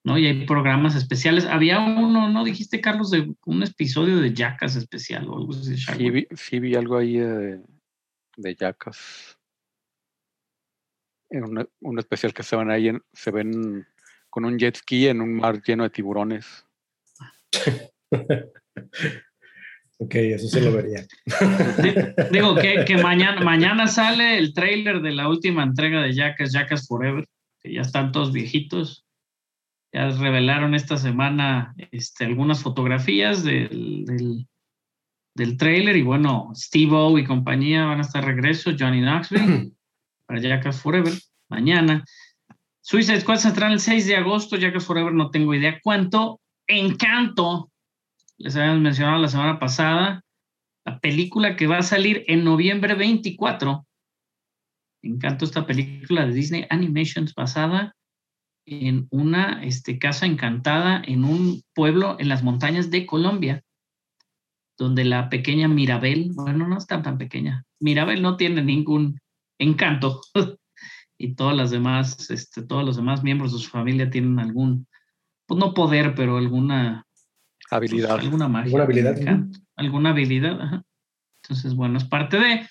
¿no? 0.03 0.17
Y 0.17 0.25
hay 0.25 0.45
programas 0.47 0.95
especiales. 0.95 1.45
Había 1.45 1.79
uno, 1.79 2.27
¿no? 2.29 2.43
Dijiste, 2.43 2.81
Carlos, 2.81 3.11
de 3.11 3.31
un 3.45 3.61
episodio 3.61 4.17
de 4.17 4.33
Jackass 4.33 4.75
especial 4.75 5.29
o 5.29 5.37
algo 5.37 5.51
así. 5.53 5.69
de 5.69 5.75
Shark 5.77 5.97
sí 5.99 6.09
Week. 6.09 6.29
vi, 6.31 6.35
sí 6.35 6.59
vi 6.59 6.73
algo 6.73 6.97
ahí 6.97 7.17
de, 7.17 7.61
de 8.37 8.55
Jackass. 8.55 9.34
En 11.29 11.43
un, 11.43 11.67
un 11.81 11.99
especial 11.99 12.33
que 12.33 12.43
se 12.43 12.55
ven 12.55 12.69
ahí, 12.69 12.87
en- 12.89 13.01
se 13.13 13.31
ven 13.31 13.85
con 14.29 14.45
un 14.45 14.57
jet 14.59 14.75
ski 14.77 15.07
en 15.07 15.21
un 15.21 15.33
mar 15.35 15.61
lleno 15.63 15.83
de 15.83 15.89
tiburones. 15.89 16.65
Ok, 19.97 20.13
eso 20.15 20.47
sí 20.49 20.59
lo 20.59 20.73
vería. 20.73 21.07
Di- 21.81 22.29
Digo 22.31 22.53
que, 22.55 22.83
que 22.85 22.97
mañana, 23.01 23.39
mañana 23.41 23.87
sale 23.87 24.37
el 24.37 24.53
trailer 24.53 25.01
de 25.01 25.11
la 25.13 25.29
última 25.29 25.63
entrega 25.63 26.01
de 26.01 26.13
Jackass, 26.13 26.51
Jackass 26.51 26.85
Forever, 26.87 27.25
que 27.61 27.73
ya 27.73 27.79
están 27.81 28.11
todos 28.11 28.33
viejitos. 28.33 29.05
Ya 29.93 30.09
revelaron 30.09 30.75
esta 30.75 30.97
semana 30.97 31.73
este, 31.91 32.25
algunas 32.25 32.61
fotografías 32.61 33.45
del, 33.45 34.03
del, 34.05 34.47
del 35.33 35.57
trailer. 35.57 35.95
Y 35.95 36.01
bueno, 36.01 36.51
Steve-O 36.53 37.17
y 37.17 37.23
compañía 37.23 37.85
van 37.85 37.99
a 37.99 38.01
estar 38.01 38.25
de 38.25 38.31
regreso. 38.33 38.71
Johnny 38.77 38.99
Knoxville 38.99 39.71
para 40.25 40.41
Jackass 40.41 40.81
Forever 40.81 41.13
mañana. 41.49 42.03
Suicide 42.81 43.21
Squad 43.21 43.37
se 43.37 43.49
el 43.49 43.79
6 43.79 44.07
de 44.07 44.15
agosto. 44.15 44.57
Jackass 44.57 44.85
Forever 44.85 45.13
no 45.13 45.31
tengo 45.31 45.53
idea 45.53 45.79
cuánto. 45.81 46.39
Encanto, 46.67 47.71
les 48.37 48.55
habíamos 48.55 48.81
mencionado 48.81 49.21
la 49.21 49.27
semana 49.27 49.59
pasada, 49.59 50.23
la 50.85 50.99
película 50.99 51.55
que 51.55 51.67
va 51.67 51.79
a 51.79 51.83
salir 51.83 52.23
en 52.27 52.43
noviembre 52.43 52.95
24. 52.95 53.85
Encanto 55.03 55.45
esta 55.45 55.65
película 55.65 56.25
de 56.25 56.33
Disney 56.33 56.65
Animations 56.69 57.33
basada 57.33 57.95
en 58.65 59.07
una 59.11 59.63
este, 59.63 59.99
casa 59.99 60.25
encantada 60.25 61.01
en 61.05 61.23
un 61.23 61.61
pueblo 61.73 62.17
en 62.19 62.29
las 62.29 62.43
montañas 62.43 62.89
de 62.89 63.05
Colombia, 63.05 63.63
donde 64.77 65.05
la 65.05 65.29
pequeña 65.29 65.67
Mirabel, 65.67 66.31
bueno, 66.33 66.67
no 66.67 66.77
está 66.77 67.01
tan 67.01 67.17
pequeña, 67.17 67.63
Mirabel 67.79 68.21
no 68.21 68.37
tiene 68.37 68.63
ningún 68.63 69.19
encanto 69.59 70.21
y 71.17 71.35
todas 71.35 71.55
las 71.55 71.71
demás, 71.71 72.29
este, 72.29 72.63
todos 72.63 72.83
los 72.83 72.95
demás 72.95 73.23
miembros 73.23 73.53
de 73.53 73.59
su 73.59 73.69
familia 73.69 74.09
tienen 74.09 74.39
algún, 74.39 74.87
pues 75.45 75.59
no 75.59 75.73
poder, 75.73 76.15
pero 76.15 76.37
alguna 76.37 77.05
habilidad, 77.69 78.15
pues, 78.15 78.25
alguna 78.25 78.47
magia, 78.47 78.65
alguna 78.65 78.83
habilidad, 78.83 79.45
alguna 79.75 80.09
habilidad. 80.09 80.83
Entonces, 81.43 81.75
bueno, 81.75 81.97
es 81.97 82.05
parte 82.05 82.37
de 82.37 82.67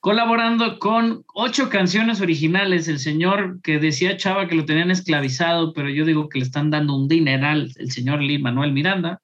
colaborando 0.00 0.78
con 0.78 1.24
ocho 1.34 1.68
canciones 1.68 2.20
originales. 2.20 2.88
El 2.88 2.98
señor 2.98 3.60
que 3.62 3.78
decía 3.78 4.16
Chava 4.16 4.48
que 4.48 4.54
lo 4.54 4.64
tenían 4.64 4.90
esclavizado, 4.90 5.72
pero 5.72 5.88
yo 5.88 6.04
digo 6.04 6.28
que 6.28 6.38
le 6.38 6.44
están 6.44 6.70
dando 6.70 6.94
un 6.94 7.08
dineral, 7.08 7.72
el 7.76 7.90
señor 7.90 8.22
Lee 8.22 8.38
Manuel 8.38 8.72
Miranda. 8.72 9.20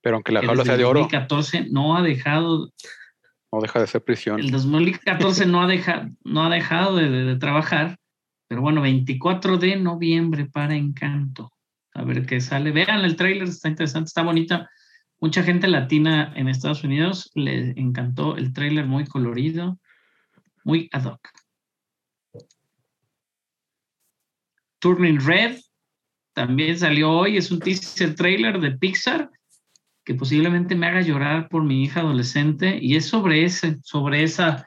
Pero 0.00 0.16
aunque 0.16 0.32
la 0.32 0.42
jaula 0.42 0.64
sea 0.64 0.76
de 0.76 0.84
oro. 0.84 1.00
2014 1.00 1.66
no 1.70 1.96
ha 1.96 2.02
dejado. 2.02 2.70
No 3.52 3.60
deja 3.60 3.80
de 3.80 3.86
ser 3.86 4.02
prisión. 4.02 4.40
El 4.40 4.50
2014 4.50 5.46
no 5.46 5.62
ha, 5.62 5.66
dejado 5.66 6.96
de, 6.96 7.36
trabajar. 7.36 7.96
Pero 8.46 8.62
bueno, 8.62 8.80
24 8.82 9.56
de 9.58 9.76
noviembre 9.76 10.46
para 10.46 10.74
Encanto. 10.74 11.52
A 11.94 12.04
ver 12.04 12.26
qué 12.26 12.40
sale. 12.40 12.72
Vean 12.72 13.04
el 13.04 13.16
trailer, 13.16 13.48
está 13.48 13.68
interesante, 13.68 14.08
está 14.08 14.22
bonita. 14.22 14.68
Mucha 15.20 15.42
gente 15.42 15.66
latina 15.66 16.32
en 16.36 16.48
Estados 16.48 16.84
Unidos 16.84 17.30
le 17.34 17.70
encantó 17.76 18.36
el 18.36 18.52
tráiler 18.52 18.86
muy 18.86 19.04
colorido, 19.06 19.78
muy 20.64 20.88
ad 20.92 21.06
hoc. 21.06 21.28
Turning 24.78 25.20
Red 25.20 25.58
también 26.34 26.78
salió 26.78 27.10
hoy, 27.10 27.36
es 27.36 27.50
un 27.50 27.58
teaser 27.58 28.14
trailer 28.14 28.60
de 28.60 28.78
Pixar 28.78 29.28
que 30.08 30.14
posiblemente 30.14 30.74
me 30.74 30.86
haga 30.86 31.02
llorar 31.02 31.50
por 31.50 31.64
mi 31.64 31.84
hija 31.84 32.00
adolescente 32.00 32.78
y 32.80 32.96
es 32.96 33.04
sobre 33.04 33.44
ese, 33.44 33.76
sobre 33.82 34.22
esa, 34.22 34.66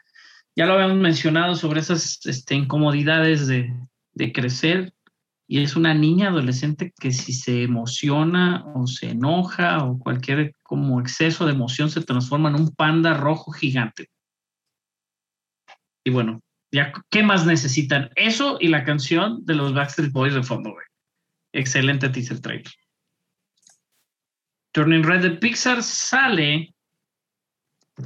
ya 0.55 0.67
lo 0.67 0.73
habíamos 0.73 0.97
mencionado, 0.97 1.55
sobre 1.55 1.79
esas 1.79 2.23
este, 2.27 2.53
incomodidades 2.53 3.47
de, 3.47 3.73
crecer 4.35 4.93
y 5.47 5.63
es 5.63 5.75
una 5.75 5.95
niña 5.95 6.27
adolescente 6.27 6.93
que 6.95 7.11
si 7.11 7.33
se 7.33 7.63
emociona 7.63 8.63
o 8.75 8.85
se 8.85 9.09
enoja 9.09 9.83
o 9.83 9.97
cualquier 9.97 10.53
como 10.61 11.01
exceso 11.01 11.47
de 11.47 11.53
emoción 11.53 11.89
se 11.89 12.03
transforma 12.03 12.49
en 12.49 12.55
un 12.57 12.75
panda 12.75 13.15
rojo 13.15 13.51
gigante. 13.51 14.11
Y 16.03 16.11
bueno, 16.11 16.41
ya, 16.71 16.93
¿qué 17.09 17.23
más 17.23 17.47
necesitan? 17.47 18.11
Eso 18.15 18.59
y 18.61 18.67
la 18.67 18.83
canción 18.83 19.43
de 19.43 19.55
los 19.55 19.73
Backstreet 19.73 20.11
Boys 20.11 20.35
de 20.35 20.43
fondo, 20.43 20.69
güey. 20.69 20.85
Excelente 21.51 22.09
teaser 22.09 22.39
trailer. 22.41 22.71
Turning 24.71 25.03
Red 25.03 25.21
de 25.21 25.31
Pixar 25.31 25.83
sale. 25.83 26.73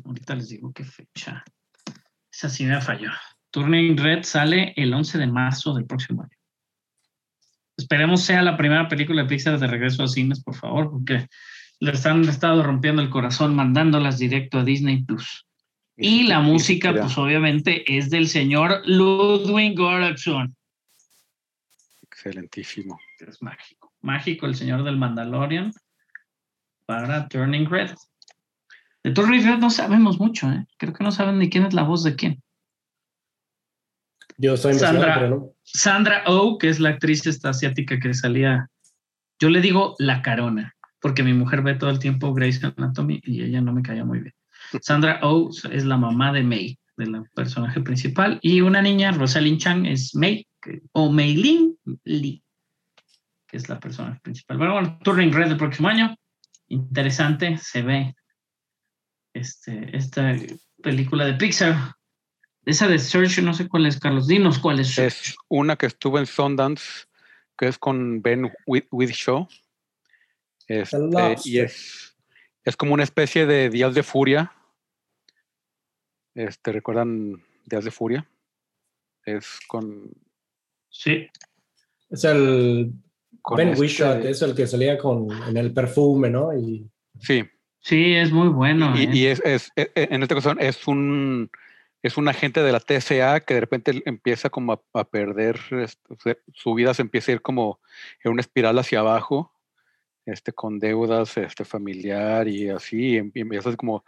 Ahorita 0.04 0.36
les 0.36 0.50
digo 0.50 0.74
qué 0.74 0.84
fecha. 0.84 1.44
Esa 2.32 2.50
sí 2.50 2.66
me 2.66 2.82
falló. 2.82 3.12
Turning 3.52 3.98
Red 3.98 4.24
sale 4.24 4.74
el 4.76 4.94
11 4.94 5.20
de 5.20 5.28
marzo 5.28 5.74
del 5.74 5.86
próximo 5.86 6.24
año. 6.24 6.38
Esperemos 7.78 8.24
sea 8.24 8.42
la 8.42 8.58
primera 8.58 8.88
película 8.88 9.24
de 9.24 9.30
Pixar 9.30 9.60
de 9.60 9.68
regreso 9.68 10.04
a 10.04 10.08
cines, 10.08 10.44
por 10.44 10.56
favor, 10.56 10.90
porque 10.90 11.28
les 11.80 12.06
han 12.06 12.24
estado 12.24 12.64
rompiendo 12.64 13.02
el 13.02 13.10
corazón 13.10 13.56
mandándolas 13.56 14.18
directo 14.18 14.60
a 14.60 14.64
Disney 14.64 15.04
Plus. 15.04 15.46
Y 15.98 16.24
la 16.24 16.42
música, 16.42 16.94
pues 16.94 17.18
obviamente, 17.18 17.98
es 17.98 18.10
del 18.10 18.28
señor 18.28 18.82
Ludwig 18.86 19.78
Göransson. 19.78 20.56
Excelentísimo. 22.02 23.00
Es 23.20 23.42
mágico. 23.42 23.94
Mágico 24.02 24.46
el 24.46 24.56
señor 24.56 24.84
del 24.84 24.98
Mandalorian 24.98 25.72
para 26.86 27.28
Turning 27.28 27.70
Red. 27.70 27.91
De 29.03 29.12
Turning 29.12 29.44
Red 29.44 29.57
no 29.60 29.70
sabemos 29.70 30.20
mucho, 30.20 30.49
¿eh? 30.49 30.66
Creo 30.78 30.94
que 30.94 31.03
no 31.03 31.12
saben 31.12 31.40
ni 31.40 31.49
quién 31.49 31.66
es 31.66 31.74
la 31.74 31.84
voz 31.84 32.03
de 32.03 32.16
quién. 32.16 32.41
Yo 34.38 34.57
soy 34.57 34.74
Sandra, 34.74 35.16
pero 35.16 35.30
no. 35.30 35.52
Sandra 35.64 36.24
Oh, 36.28 36.57
que 36.57 36.70
es 36.70 36.80
la 36.80 36.90
actriz 36.90 37.26
esta 37.26 37.49
asiática 37.49 37.99
que 37.99 38.14
salía, 38.14 38.70
yo 39.40 39.49
le 39.49 39.62
digo 39.62 39.95
la 39.99 40.22
carona, 40.22 40.76
porque 40.99 41.24
mi 41.24 41.34
mujer 41.34 41.62
ve 41.62 41.76
todo 41.76 41.90
el 41.90 41.99
tiempo 41.99 42.34
Grey's 42.34 42.64
Anatomy 42.64 43.22
y 43.24 43.44
ella 43.44 43.62
no 43.62 43.74
me 43.74 43.82
caía 43.82 44.03
muy 44.03 44.20
bien. 44.20 44.34
Sandra 44.82 45.20
Oh 45.22 45.49
es 45.72 45.86
la 45.86 45.98
mamá 45.98 46.34
de 46.34 46.44
May, 46.44 46.78
de 46.98 47.07
la 47.07 47.24
personaje 47.34 47.80
principal, 47.82 48.40
y 48.41 48.62
una 48.62 48.82
niña, 48.82 49.12
Rosalind 49.12 49.60
Chang, 49.60 49.86
es 49.86 50.16
May, 50.16 50.48
que, 50.62 50.82
o 50.91 51.12
Mei 51.12 51.36
Lin 51.36 51.78
Lee, 52.03 52.44
que 53.48 53.57
es 53.57 53.70
la 53.70 53.80
personaje 53.80 54.20
principal. 54.22 54.57
Bueno, 54.57 54.74
bueno, 54.74 54.99
Turning 55.03 55.32
Red 55.32 55.49
del 55.49 55.57
próximo 55.57 55.88
año, 55.88 56.16
interesante, 56.68 57.58
se 57.58 57.82
ve 57.82 58.16
este, 59.34 59.96
esta 59.96 60.36
película 60.82 61.26
de 61.26 61.34
Pixar, 61.34 61.96
esa 62.66 62.88
de 62.88 62.98
Search, 62.98 63.40
no 63.40 63.54
sé 63.54 63.68
cuál 63.68 63.86
es, 63.86 64.00
Carlos. 64.00 64.28
Dinos 64.28 64.58
cuál 64.58 64.80
es. 64.80 64.98
Es 64.98 65.36
una 65.50 65.76
que 65.76 65.86
estuvo 65.86 66.18
en 66.18 66.26
Sundance, 66.26 67.06
que 67.58 67.68
es 67.68 67.78
con 67.78 68.22
Ben 68.22 68.52
Whishaw. 68.66 69.48
Este, 70.68 70.98
y 71.44 71.60
es, 71.60 72.18
es 72.64 72.76
como 72.76 72.96
una 72.96 73.04
especie 73.04 73.46
de 73.46 73.70
Días 73.70 73.94
de 73.94 74.02
Furia. 74.02 74.52
Este, 76.34 76.72
¿Recuerdan 76.72 77.44
Días 77.66 77.86
de 77.86 77.92
Furia? 77.92 78.28
Es 79.24 79.60
con. 79.68 80.12
Sí. 80.90 81.30
Es 82.10 82.24
el. 82.24 82.94
Con 83.46 83.58
ben 83.58 83.70
este- 83.70 83.82
Whishaw 83.82 84.20
es 84.24 84.42
el 84.42 84.56
que 84.56 84.66
salía 84.68 84.98
con 84.98 85.28
en 85.48 85.56
el 85.58 85.72
perfume, 85.74 86.30
¿no? 86.30 86.52
Y 86.58 86.90
Sí, 87.20 87.44
Sí, 87.80 88.16
es 88.16 88.32
muy 88.32 88.48
bueno. 88.48 88.94
y, 88.98 89.04
¿eh? 89.04 89.10
y 89.14 89.26
es, 89.28 89.40
es- 89.46 89.72
e- 89.76 89.92
en 89.94 90.24
esta 90.24 90.34
ocasión 90.34 90.58
es 90.60 90.88
un 90.88 91.50
es 92.02 92.18
un 92.18 92.28
agente 92.28 92.62
de 92.64 92.72
la 92.72 92.80
TSA 92.80 93.40
que 93.42 93.54
de 93.56 93.60
repente 93.62 94.02
empieza 94.06 94.50
como 94.50 94.74
a, 94.74 94.82
a 94.94 95.04
perder 95.04 95.60
este, 95.72 96.40
su 96.54 96.74
vida 96.74 96.94
se 96.96 97.02
empieza 97.04 97.32
a 97.32 97.36
ir 97.36 97.42
como 97.42 97.80
en 98.24 98.32
una 98.32 98.42
espiral 98.42 98.78
hacia 98.80 99.00
abajo 99.02 99.52
este 100.26 100.52
con 100.52 100.80
deudas 100.80 101.38
este 101.38 101.64
familiar 101.66 102.48
y 102.48 102.70
así 102.70 103.10
y 103.14 103.18
em- 103.18 103.32
empieza 103.36 103.76
como 103.76 104.04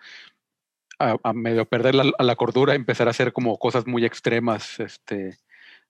a, 0.99 1.15
a 1.23 1.34
medio 1.34 1.65
perder 1.65 1.93
la, 1.95 2.11
a 2.18 2.23
la 2.23 2.35
cordura 2.35 2.73
empezar 2.73 3.07
a 3.07 3.11
hacer 3.11 3.31
como 3.31 3.57
cosas 3.59 3.85
muy 3.85 4.05
extremas 4.05 4.80
este 4.80 5.38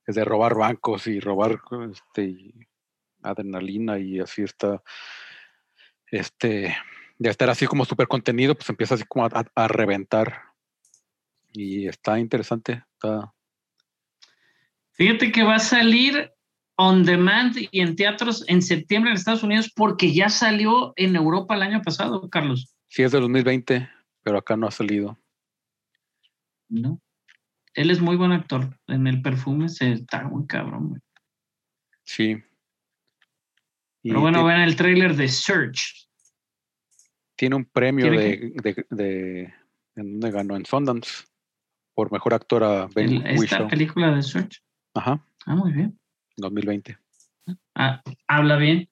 desde 0.06 0.26
robar 0.26 0.56
bancos 0.56 1.08
y 1.08 1.20
robar 1.22 1.60
este 1.92 2.24
y 2.24 2.54
adrenalina 3.22 4.00
y 4.00 4.20
así 4.20 4.44
está 4.44 4.82
este 6.12 6.76
de 7.20 7.30
estar 7.30 7.50
así 7.50 7.66
como 7.66 7.86
súper 7.86 8.08
contenido, 8.08 8.56
pues 8.56 8.70
empieza 8.70 8.96
así 8.96 9.04
como 9.06 9.26
a, 9.26 9.68
reventar. 9.68 10.42
Y 11.52 11.88
está 11.88 12.20
interesante. 12.20 12.84
Está, 12.94 13.34
Fíjate 14.92 15.32
que 15.32 15.44
va 15.44 15.56
a 15.56 15.60
salir 15.60 16.32
on 16.76 17.04
demand 17.04 17.56
y 17.72 17.82
en 17.82 17.96
teatros 17.96 18.44
en 18.48 18.62
septiembre 18.62 19.12
en 19.12 19.18
Estados 19.18 19.44
Unidos 19.44 19.72
porque 19.76 20.14
ya 20.14 20.30
salió 20.30 20.94
en 20.96 21.16
Europa 21.16 21.56
el 21.56 21.64
año 21.64 21.82
pasado, 21.82 22.30
Carlos. 22.30 22.76
sí 22.88 23.02
es 23.02 23.12
de 23.12 23.20
2020, 23.20 23.90
pero 24.24 24.38
acá 24.38 24.56
no 24.56 24.68
ha 24.68 24.72
salido. 24.72 25.18
No. 26.70 27.02
Él 27.74 27.92
es 27.92 28.02
muy 28.02 28.16
buen 28.16 28.32
actor. 28.32 28.78
En 28.88 29.08
el 29.08 29.22
perfume 29.22 29.70
se 29.70 29.94
está 29.94 30.24
muy 30.24 30.46
cabrón. 30.48 30.90
güey. 30.90 31.02
Sí. 32.04 32.44
Pero 34.08 34.22
bueno, 34.22 34.46
ven 34.46 34.62
el 34.62 34.76
tráiler 34.76 35.16
de 35.16 35.28
Search. 35.28 36.08
tiene 37.36 37.56
un 37.56 37.66
premio 37.66 38.10
¿tiene 38.10 38.18
de, 38.20 38.54
de, 38.64 38.86
de- 38.90 39.54
en 39.96 40.20
donde 40.20 40.32
ganó 40.32 40.56
en 40.56 40.66
Sundance 40.66 41.26
por 41.94 42.12
mejor 42.12 42.34
actor 42.34 42.64
a 42.64 42.88
Ben 42.94 43.22
El- 43.26 43.28
esta 43.44 43.68
película 43.68 44.16
de 44.16 44.22
Search. 44.24 44.62
Ajá, 44.94 45.24
Ah, 45.46 45.56
muy 45.56 45.72
bien. 45.72 45.98
2020. 46.38 46.98
Ah, 47.76 48.02
habla 48.28 48.58
bien. 48.58 48.90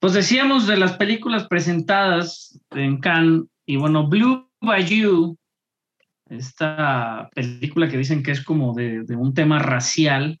Pues 0.00 0.14
decíamos 0.14 0.66
de 0.66 0.76
las 0.78 0.96
películas 0.96 1.46
presentadas 1.46 2.58
en 2.70 2.98
Cannes 2.98 3.44
y 3.66 3.76
bueno, 3.76 4.08
Blue 4.08 4.50
Bayou, 4.60 5.36
esta 6.28 7.28
película 7.34 7.88
que 7.88 7.98
dicen 7.98 8.22
que 8.22 8.30
es 8.32 8.42
como 8.42 8.74
de, 8.74 9.02
de 9.04 9.14
un 9.16 9.34
tema 9.34 9.58
racial, 9.58 10.40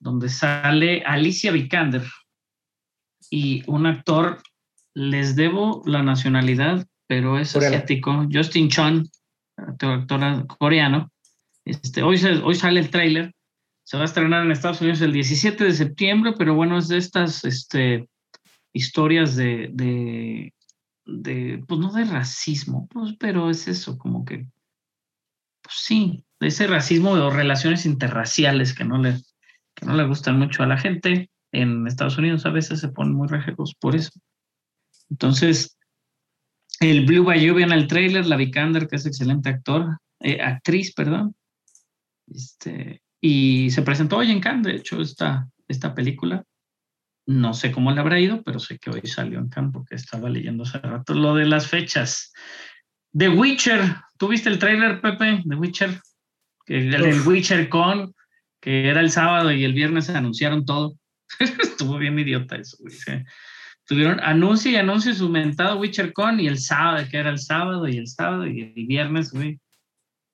donde 0.00 0.28
sale 0.28 1.02
Alicia 1.04 1.52
Vikander 1.52 2.02
y 3.30 3.62
un 3.66 3.86
actor, 3.86 4.42
les 4.94 5.36
debo 5.36 5.82
la 5.86 6.02
nacionalidad, 6.02 6.86
pero 7.06 7.38
es 7.38 7.52
Coreano. 7.52 7.76
asiático. 7.76 8.26
Justin 8.32 8.68
Chon, 8.68 9.08
actor, 9.56 10.46
coreano. 10.46 11.10
Este, 11.64 12.02
hoy, 12.02 12.18
sale 12.18 12.80
el 12.80 12.90
tráiler. 12.90 13.34
Se 13.84 13.96
va 13.96 14.02
a 14.02 14.06
estrenar 14.06 14.44
en 14.44 14.52
Estados 14.52 14.80
Unidos 14.80 15.00
el 15.00 15.12
17 15.12 15.64
de 15.64 15.72
septiembre, 15.72 16.34
pero 16.36 16.54
bueno, 16.54 16.78
es 16.78 16.88
de 16.88 16.98
estas 16.98 17.44
este, 17.44 18.08
historias 18.72 19.34
de, 19.36 19.70
de, 19.72 20.52
de, 21.06 21.64
pues 21.66 21.80
no 21.80 21.92
de 21.92 22.04
racismo, 22.04 22.86
pues, 22.88 23.14
pero 23.18 23.50
es 23.50 23.66
eso, 23.66 23.96
como 23.96 24.24
que, 24.24 24.46
pues 25.62 25.74
sí, 25.76 26.24
de 26.38 26.48
ese 26.48 26.66
racismo 26.66 27.12
o 27.12 27.30
relaciones 27.30 27.86
interraciales 27.86 28.74
que 28.74 28.84
no 28.84 28.98
le, 28.98 29.14
que 29.74 29.86
no 29.86 29.94
le 29.94 30.06
gustan 30.06 30.38
mucho 30.38 30.62
a 30.62 30.66
la 30.66 30.76
gente. 30.76 31.30
En 31.52 31.86
Estados 31.86 32.18
Unidos 32.18 32.46
a 32.46 32.50
veces 32.50 32.80
se 32.80 32.88
ponen 32.88 33.14
muy 33.14 33.28
rejegos 33.28 33.74
por 33.74 33.96
eso. 33.96 34.10
Entonces, 35.10 35.78
el 36.80 37.06
Blue 37.06 37.24
Bayou 37.24 37.56
viene 37.56 37.74
el 37.74 37.88
trailer, 37.88 38.26
la 38.26 38.36
Vikander, 38.36 38.86
que 38.86 38.96
es 38.96 39.06
excelente 39.06 39.48
actor, 39.48 39.98
eh, 40.20 40.40
actriz, 40.40 40.92
perdón. 40.94 41.34
Este, 42.26 43.02
y 43.20 43.70
se 43.70 43.82
presentó 43.82 44.18
hoy 44.18 44.30
en 44.30 44.40
Cannes, 44.40 44.64
de 44.64 44.76
hecho, 44.76 45.00
esta, 45.00 45.48
esta 45.66 45.94
película. 45.94 46.44
No 47.26 47.52
sé 47.52 47.72
cómo 47.72 47.90
le 47.90 48.00
habrá 48.00 48.20
ido, 48.20 48.42
pero 48.42 48.58
sé 48.58 48.78
que 48.78 48.90
hoy 48.90 49.02
salió 49.04 49.38
en 49.38 49.48
Cannes 49.48 49.72
porque 49.72 49.96
estaba 49.96 50.30
leyendo 50.30 50.62
hace 50.62 50.78
rato 50.78 51.14
lo 51.14 51.34
de 51.34 51.46
las 51.46 51.66
fechas. 51.66 52.32
The 53.16 53.28
Witcher, 53.28 53.96
¿tú 54.18 54.28
viste 54.28 54.48
el 54.48 54.58
tráiler, 54.58 55.00
Pepe? 55.00 55.42
The 55.46 55.56
Witcher, 55.56 56.00
el, 56.66 56.94
el. 56.94 57.26
Witcher 57.26 57.68
Con, 57.68 58.14
que 58.60 58.88
era 58.88 59.00
el 59.00 59.10
sábado 59.10 59.52
y 59.52 59.64
el 59.64 59.72
viernes 59.72 60.06
se 60.06 60.16
anunciaron 60.16 60.64
todo. 60.64 60.96
Estuvo 61.62 61.98
bien 61.98 62.18
idiota 62.18 62.56
eso, 62.56 62.76
güey. 62.80 62.92
sí. 62.94 63.12
Tuvieron 63.84 64.20
anuncio 64.20 64.70
y 64.70 64.76
anuncio 64.76 65.14
su 65.14 65.30
mentado 65.30 65.78
Witcher 65.78 66.12
Con 66.12 66.40
y 66.40 66.46
el 66.46 66.58
sábado, 66.58 67.06
que 67.10 67.16
era 67.16 67.30
el 67.30 67.38
sábado 67.38 67.88
y 67.88 67.96
el 67.96 68.06
sábado 68.06 68.46
y 68.46 68.60
el 68.76 68.86
viernes, 68.86 69.32
güey, 69.32 69.58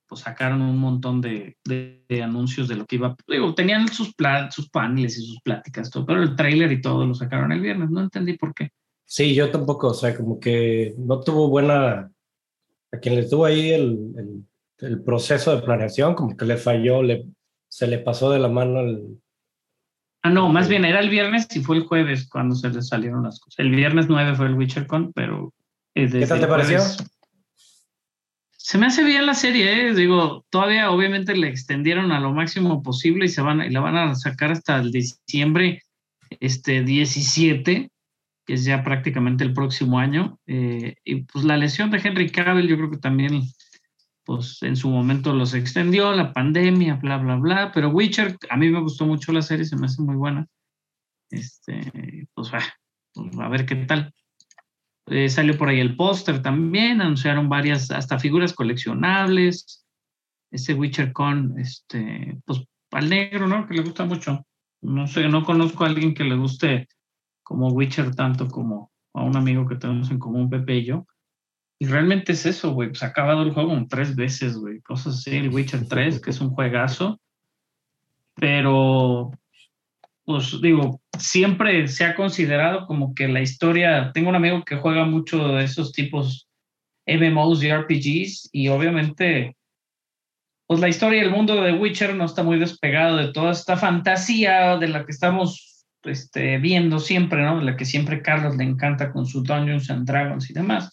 pues 0.08 0.22
sacaron 0.22 0.60
un 0.60 0.76
montón 0.78 1.20
de, 1.20 1.56
de- 1.64 2.04
de 2.08 2.22
anuncios 2.22 2.66
de 2.68 2.74
lo 2.76 2.84
que 2.84 2.96
iba. 2.96 3.14
Digo, 3.28 3.54
tenían 3.54 3.86
sus, 3.88 4.12
pla- 4.14 4.50
sus 4.50 4.68
paneles 4.70 5.16
y 5.18 5.26
sus 5.26 5.40
pláticas, 5.40 5.88
todo, 5.88 6.04
pero 6.04 6.22
el 6.22 6.34
tráiler 6.34 6.72
y 6.72 6.80
todo 6.80 7.06
lo 7.06 7.14
sacaron 7.14 7.52
el 7.52 7.60
viernes. 7.60 7.90
No 7.90 8.00
entendí 8.00 8.32
por 8.36 8.52
qué. 8.54 8.70
Sí, 9.04 9.34
yo 9.34 9.50
tampoco, 9.50 9.88
o 9.88 9.94
sea, 9.94 10.16
como 10.16 10.40
que 10.40 10.94
no 10.98 11.20
tuvo 11.20 11.48
buena, 11.48 12.10
a 12.92 12.98
quien 13.00 13.14
le 13.14 13.28
tuvo 13.28 13.44
ahí 13.44 13.70
el, 13.70 13.98
el, 14.16 14.44
el 14.88 15.02
proceso 15.04 15.54
de 15.54 15.62
planeación, 15.62 16.14
como 16.16 16.36
que 16.36 16.44
le 16.44 16.56
falló, 16.56 17.02
le, 17.04 17.24
se 17.68 17.86
le 17.86 17.98
pasó 17.98 18.30
de 18.32 18.40
la 18.40 18.48
mano 18.48 18.80
el... 18.80 19.20
Ah, 20.24 20.30
no, 20.30 20.48
más 20.48 20.68
bien 20.68 20.86
era 20.86 21.00
el 21.00 21.10
viernes 21.10 21.46
y 21.54 21.60
fue 21.62 21.76
el 21.76 21.82
jueves 21.82 22.26
cuando 22.30 22.54
se 22.54 22.70
les 22.70 22.88
salieron 22.88 23.24
las 23.24 23.38
cosas. 23.38 23.58
El 23.58 23.70
viernes 23.70 24.06
9 24.08 24.34
fue 24.34 24.46
el 24.46 24.54
Witcher 24.54 24.86
Con, 24.86 25.12
pero. 25.12 25.52
eh, 25.94 26.08
¿Qué 26.10 26.26
tal 26.26 26.40
te 26.40 26.46
pareció? 26.46 26.80
Se 28.56 28.78
me 28.78 28.86
hace 28.86 29.04
bien 29.04 29.26
la 29.26 29.34
serie, 29.34 29.88
¿eh? 29.90 29.94
digo, 29.94 30.46
todavía 30.48 30.90
obviamente 30.90 31.36
le 31.36 31.48
extendieron 31.48 32.10
a 32.10 32.20
lo 32.20 32.32
máximo 32.32 32.82
posible 32.82 33.26
y 33.26 33.28
se 33.28 33.42
van 33.42 33.60
y 33.60 33.68
la 33.68 33.80
van 33.80 33.96
a 33.98 34.14
sacar 34.14 34.50
hasta 34.50 34.78
el 34.78 34.90
diciembre 34.90 35.82
este 36.40 36.82
17, 36.82 37.90
que 38.46 38.54
es 38.54 38.64
ya 38.64 38.82
prácticamente 38.82 39.44
el 39.44 39.52
próximo 39.52 39.98
año. 39.98 40.38
eh, 40.46 40.94
y 41.04 41.24
pues 41.24 41.44
la 41.44 41.58
lesión 41.58 41.90
de 41.90 42.00
Henry 42.02 42.30
Cavill, 42.30 42.66
yo 42.66 42.76
creo 42.78 42.90
que 42.90 42.96
también, 42.96 43.42
pues 44.24 44.62
en 44.62 44.76
su 44.76 44.88
momento 44.88 45.34
los 45.34 45.54
extendió, 45.54 46.12
la 46.12 46.32
pandemia, 46.32 46.96
bla, 46.96 47.18
bla, 47.18 47.36
bla. 47.36 47.72
Pero 47.72 47.90
Witcher, 47.90 48.36
a 48.48 48.56
mí 48.56 48.70
me 48.70 48.80
gustó 48.80 49.06
mucho 49.06 49.32
la 49.32 49.42
serie, 49.42 49.64
se 49.64 49.76
me 49.76 49.86
hace 49.86 50.02
muy 50.02 50.16
buena. 50.16 50.46
Este, 51.30 52.28
pues, 52.34 52.50
ah, 52.52 52.72
pues, 53.12 53.38
a 53.38 53.48
ver 53.48 53.66
qué 53.66 53.76
tal. 53.76 54.12
Eh, 55.06 55.28
salió 55.28 55.58
por 55.58 55.68
ahí 55.68 55.80
el 55.80 55.96
póster 55.96 56.40
también, 56.40 57.02
anunciaron 57.02 57.48
varias, 57.48 57.90
hasta 57.90 58.18
figuras 58.18 58.54
coleccionables. 58.54 59.84
Ese 60.50 60.74
Witcher 60.74 61.12
con, 61.12 61.58
este, 61.58 62.38
pues 62.46 62.62
al 62.92 63.10
negro, 63.10 63.46
¿no? 63.46 63.66
Que 63.66 63.74
le 63.74 63.82
gusta 63.82 64.04
mucho. 64.04 64.46
No 64.80 65.06
sé, 65.06 65.28
no 65.28 65.44
conozco 65.44 65.84
a 65.84 65.88
alguien 65.88 66.14
que 66.14 66.24
le 66.24 66.36
guste 66.36 66.88
como 67.42 67.68
Witcher 67.68 68.14
tanto 68.14 68.48
como 68.48 68.92
a 69.12 69.22
un 69.22 69.36
amigo 69.36 69.66
que 69.66 69.76
tenemos 69.76 70.10
en 70.10 70.18
común, 70.18 70.48
Pepe 70.48 70.76
y 70.76 70.84
yo. 70.86 71.06
Y 71.78 71.86
realmente 71.86 72.32
es 72.32 72.46
eso, 72.46 72.72
güey. 72.72 72.88
Pues 72.88 73.02
ha 73.02 73.06
acabado 73.06 73.42
el 73.42 73.52
juego 73.52 73.70
como 73.70 73.86
tres 73.88 74.14
veces, 74.14 74.56
güey. 74.56 74.80
Cosas 74.80 75.16
así, 75.16 75.36
el 75.36 75.50
Witcher 75.50 75.86
3, 75.88 76.20
que 76.20 76.30
es 76.30 76.40
un 76.40 76.50
juegazo. 76.50 77.20
Pero, 78.36 79.30
pues 80.24 80.60
digo, 80.60 81.00
siempre 81.18 81.86
se 81.88 82.04
ha 82.04 82.14
considerado 82.14 82.86
como 82.86 83.14
que 83.14 83.28
la 83.28 83.40
historia. 83.40 84.12
Tengo 84.12 84.28
un 84.28 84.36
amigo 84.36 84.64
que 84.64 84.76
juega 84.76 85.04
mucho 85.04 85.48
de 85.48 85.64
esos 85.64 85.92
tipos 85.92 86.48
MMOs 87.06 87.62
y 87.62 87.70
RPGs, 87.70 88.50
y 88.52 88.68
obviamente, 88.68 89.56
pues 90.66 90.80
la 90.80 90.88
historia 90.88 91.18
y 91.18 91.24
el 91.24 91.30
mundo 91.30 91.60
de 91.60 91.72
Witcher 91.72 92.14
no 92.14 92.24
está 92.24 92.42
muy 92.42 92.58
despegado 92.58 93.16
de 93.16 93.32
toda 93.32 93.52
esta 93.52 93.76
fantasía 93.76 94.78
de 94.78 94.88
la 94.88 95.04
que 95.04 95.12
estamos 95.12 95.86
este, 96.04 96.58
viendo 96.58 96.98
siempre, 96.98 97.42
¿no? 97.42 97.58
De 97.58 97.64
la 97.64 97.76
que 97.76 97.84
siempre 97.84 98.22
Carlos 98.22 98.56
le 98.56 98.64
encanta 98.64 99.12
con 99.12 99.26
sus 99.26 99.44
Dungeons 99.44 99.90
and 99.90 100.06
Dragons 100.06 100.48
y 100.50 100.54
demás. 100.54 100.90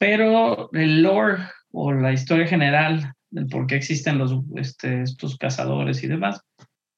Pero 0.00 0.70
el 0.72 1.02
lore 1.02 1.42
o 1.72 1.92
la 1.92 2.12
historia 2.12 2.46
general 2.46 3.12
del 3.28 3.46
por 3.46 3.66
qué 3.66 3.76
existen 3.76 4.16
los, 4.16 4.34
este, 4.56 5.02
estos 5.02 5.36
cazadores 5.36 6.02
y 6.02 6.06
demás 6.06 6.40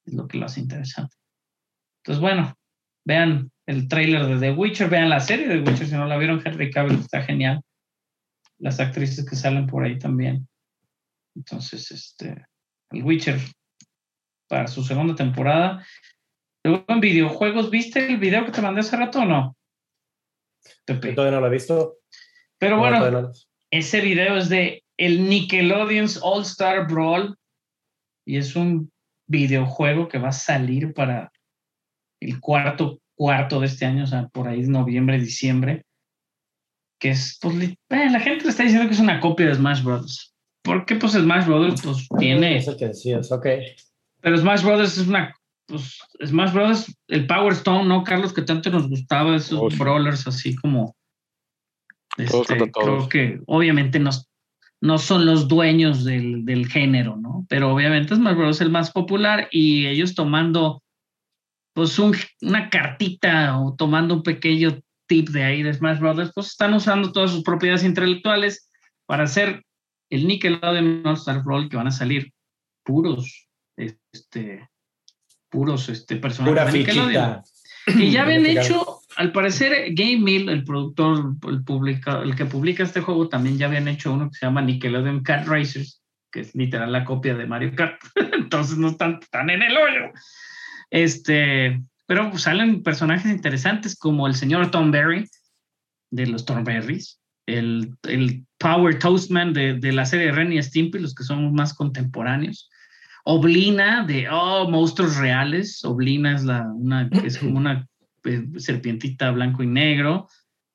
es 0.05 0.13
lo 0.13 0.25
que 0.25 0.37
lo 0.37 0.45
hace 0.45 0.61
interesante. 0.61 1.13
Entonces, 2.01 2.21
bueno, 2.21 2.57
vean 3.05 3.51
el 3.65 3.89
tráiler 3.89 4.25
de 4.25 4.39
The 4.39 4.51
Witcher, 4.53 4.89
vean 4.89 5.09
la 5.09 5.19
serie 5.19 5.49
de 5.49 5.61
The 5.61 5.69
Witcher, 5.69 5.87
si 5.87 5.95
no 5.95 6.05
la 6.05 6.17
vieron, 6.17 6.41
Henry 6.43 6.71
Cavill 6.71 6.99
está 6.99 7.21
genial. 7.21 7.61
Las 8.57 8.79
actrices 8.79 9.29
que 9.29 9.35
salen 9.35 9.67
por 9.67 9.83
ahí 9.83 9.99
también. 9.99 10.47
Entonces, 11.35 11.91
este, 11.91 12.45
el 12.91 13.03
Witcher 13.03 13.37
para 14.47 14.67
su 14.67 14.81
segunda 14.81 15.13
temporada. 15.13 15.85
Luego 16.63 16.85
en 16.87 17.01
videojuegos, 17.01 17.69
¿viste 17.69 18.05
el 18.07 18.17
video 18.17 18.45
que 18.45 18.51
te 18.51 18.61
mandé 18.61 18.79
hace 18.79 18.95
rato 18.95 19.19
o 19.19 19.25
no? 19.25 19.57
Yo 20.87 20.99
todavía 20.99 21.31
no 21.31 21.41
lo 21.41 21.47
he 21.47 21.51
visto. 21.51 21.97
Pero 22.59 22.75
No, 22.75 22.81
bueno, 22.81 23.21
no. 23.21 23.31
ese 23.71 24.01
video 24.01 24.37
es 24.37 24.49
de 24.49 24.83
el 24.97 25.27
Nickelodeon's 25.27 26.19
All 26.21 26.43
Star 26.43 26.87
Brawl 26.87 27.35
y 28.25 28.37
es 28.37 28.55
un 28.55 28.91
videojuego 29.27 30.07
que 30.07 30.19
va 30.19 30.29
a 30.29 30.33
salir 30.33 30.93
para 30.93 31.31
el 32.21 32.39
cuarto 32.39 32.99
cuarto 33.15 33.59
de 33.59 33.67
este 33.67 33.85
año, 33.85 34.03
o 34.05 34.07
sea, 34.07 34.27
por 34.29 34.47
ahí 34.47 34.61
noviembre, 34.61 35.19
diciembre, 35.19 35.83
que 36.99 37.11
es, 37.11 37.37
pues, 37.41 37.55
eh, 37.63 38.09
la 38.09 38.19
gente 38.19 38.43
le 38.45 38.49
está 38.49 38.63
diciendo 38.63 38.87
que 38.87 38.93
es 38.95 38.99
una 38.99 39.19
copia 39.19 39.47
de 39.47 39.55
Smash 39.55 39.83
Bros. 39.83 40.33
Porque 40.63 40.95
pues 40.95 41.13
Smash 41.13 41.45
Bros. 41.45 41.81
pues 41.81 42.07
tiene, 42.17 42.57
Eso 42.57 42.75
que 42.77 42.87
decías, 42.87 43.31
ok. 43.31 43.45
pero 44.21 44.37
Smash 44.37 44.63
Bros. 44.63 44.97
es 44.97 45.07
una, 45.07 45.35
pues 45.67 45.99
Smash 46.25 46.53
Bros. 46.53 46.95
el 47.09 47.27
Power 47.27 47.53
Stone, 47.53 47.85
¿no, 47.87 48.03
Carlos? 48.03 48.33
Que 48.33 48.41
tanto 48.41 48.69
nos 48.71 48.89
gustaba 48.89 49.35
esos 49.35 49.59
Oh, 49.61 49.69
brawlers 49.77 50.25
así 50.27 50.55
como, 50.55 50.95
este, 52.17 52.67
todos. 52.71 52.71
creo 52.73 53.09
que 53.09 53.39
obviamente 53.47 53.99
no, 53.99 54.11
no 54.81 54.97
son 54.97 55.25
los 55.25 55.47
dueños 55.47 56.03
del, 56.03 56.45
del 56.45 56.67
género, 56.67 57.15
¿no? 57.17 57.45
Pero 57.49 57.73
obviamente 57.73 58.15
Smash 58.15 58.35
Bros. 58.35 58.57
es 58.57 58.61
el 58.61 58.69
más 58.71 58.91
popular 58.91 59.47
y 59.51 59.87
ellos 59.87 60.13
tomando 60.15 60.81
pues 61.73 61.97
un- 61.97 62.15
una 62.41 62.69
cartita 62.69 63.59
o 63.59 63.75
tomando 63.75 64.13
un 64.15 64.23
pequeño 64.23 64.79
tip 65.07 65.29
de 65.29 65.43
ahí 65.43 65.63
de 65.63 65.73
Smash 65.73 65.99
Brothers, 65.99 66.31
pues 66.35 66.47
están 66.47 66.73
usando 66.73 67.11
todas 67.11 67.31
sus 67.31 67.43
propiedades 67.43 67.83
intelectuales 67.83 68.69
para 69.05 69.23
hacer 69.23 69.63
el 70.11 70.27
Nickelodeon 70.27 71.03
Star 71.13 71.43
Brawl 71.43 71.69
que 71.69 71.77
van 71.77 71.87
a 71.87 71.91
salir 71.91 72.31
puros, 72.83 73.47
este, 73.75 74.69
puros 75.49 75.89
este, 75.89 76.17
personajes 76.17 76.53
Pura 76.61 76.71
de 76.71 76.77
Nickelodeon. 76.79 77.41
fichita. 77.43 77.97
Que 77.99 78.11
ya 78.11 78.23
habían 78.23 78.45
hecho, 78.45 78.99
al 79.15 79.31
parecer, 79.31 79.93
Game 79.93 80.17
Mill, 80.17 80.49
el 80.49 80.63
productor, 80.63 81.35
el, 81.47 81.63
publica, 81.63 82.21
el 82.21 82.35
que 82.35 82.45
publica 82.45 82.83
este 82.83 83.01
juego, 83.01 83.29
también 83.29 83.57
ya 83.57 83.67
habían 83.67 83.87
hecho 83.87 84.13
uno 84.13 84.29
que 84.29 84.37
se 84.37 84.45
llama 84.45 84.61
Nickelodeon 84.61 85.23
Kart 85.23 85.47
Racers, 85.47 86.01
que 86.31 86.41
es 86.41 86.55
literal 86.55 86.91
la 86.91 87.05
copia 87.05 87.35
de 87.35 87.45
Mario 87.45 87.73
Kart. 87.75 87.99
Entonces 88.33 88.77
no 88.77 88.89
están 88.89 89.19
tan 89.31 89.49
en 89.49 89.61
el 89.61 89.75
hoyo. 89.75 90.11
Este, 90.89 91.81
pero 92.05 92.37
salen 92.37 92.83
personajes 92.83 93.31
interesantes 93.31 93.95
como 93.95 94.27
el 94.27 94.35
señor 94.35 94.71
Tom 94.71 94.91
Berry 94.91 95.27
de 96.11 96.27
los 96.27 96.45
Thornberries, 96.45 97.19
el, 97.47 97.95
el 98.03 98.45
Power 98.59 98.99
Toastman 98.99 99.53
de, 99.53 99.73
de 99.73 99.91
la 99.91 100.05
serie 100.05 100.31
Ren 100.31 100.53
y 100.53 100.61
Stimpy, 100.61 100.99
los 100.99 101.15
que 101.15 101.23
son 101.23 101.53
más 101.53 101.73
contemporáneos. 101.73 102.69
Oblina 103.25 104.05
de 104.05 104.27
oh, 104.29 104.69
monstruos 104.69 105.17
reales. 105.17 105.83
Oblina 105.85 106.35
es 106.35 106.43
la 106.43 106.67
una 106.67 107.09
es 107.23 107.37
como 107.37 107.57
una 107.57 107.87
eh, 108.25 108.47
serpientita 108.57 109.31
blanco 109.31 109.63
y 109.63 109.67
negro. 109.67 110.27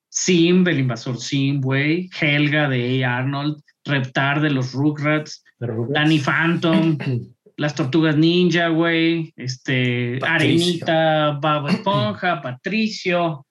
Sim, 0.08 0.66
el 0.66 0.80
invasor 0.80 1.18
Sim, 1.18 1.60
güey. 1.60 2.08
Helga 2.20 2.68
de 2.68 3.04
A. 3.04 3.18
Arnold. 3.18 3.62
Reptar 3.84 4.40
de 4.40 4.50
los 4.50 4.72
Rugrats. 4.72 5.44
Danny 5.58 6.18
Phantom. 6.18 6.98
las 7.58 7.74
tortugas 7.74 8.16
ninja, 8.16 8.68
güey. 8.68 9.32
Este, 9.36 10.18
Patricio. 10.20 10.86
Arenita, 10.86 11.38
Baba 11.40 11.70
Esponja, 11.70 12.40
Patricio. 12.42 13.44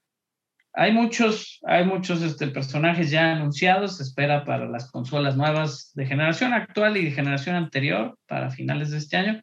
hay 0.74 0.94
muchos, 0.94 1.60
hay 1.66 1.86
muchos 1.86 2.22
este, 2.22 2.48
personajes 2.48 3.12
ya 3.12 3.34
anunciados, 3.34 3.98
se 3.98 4.04
espera 4.04 4.46
para 4.46 4.68
las 4.68 4.90
consolas 4.92 5.36
nuevas 5.36 5.92
de 5.94 6.06
generación 6.06 6.54
actual 6.54 6.96
y 6.98 7.04
de 7.04 7.12
generación 7.12 7.58
anterior 7.58 8.18
para 8.28 8.50
finales 8.50 8.92
de 8.92 8.98
este 8.98 9.18
año. 9.18 9.42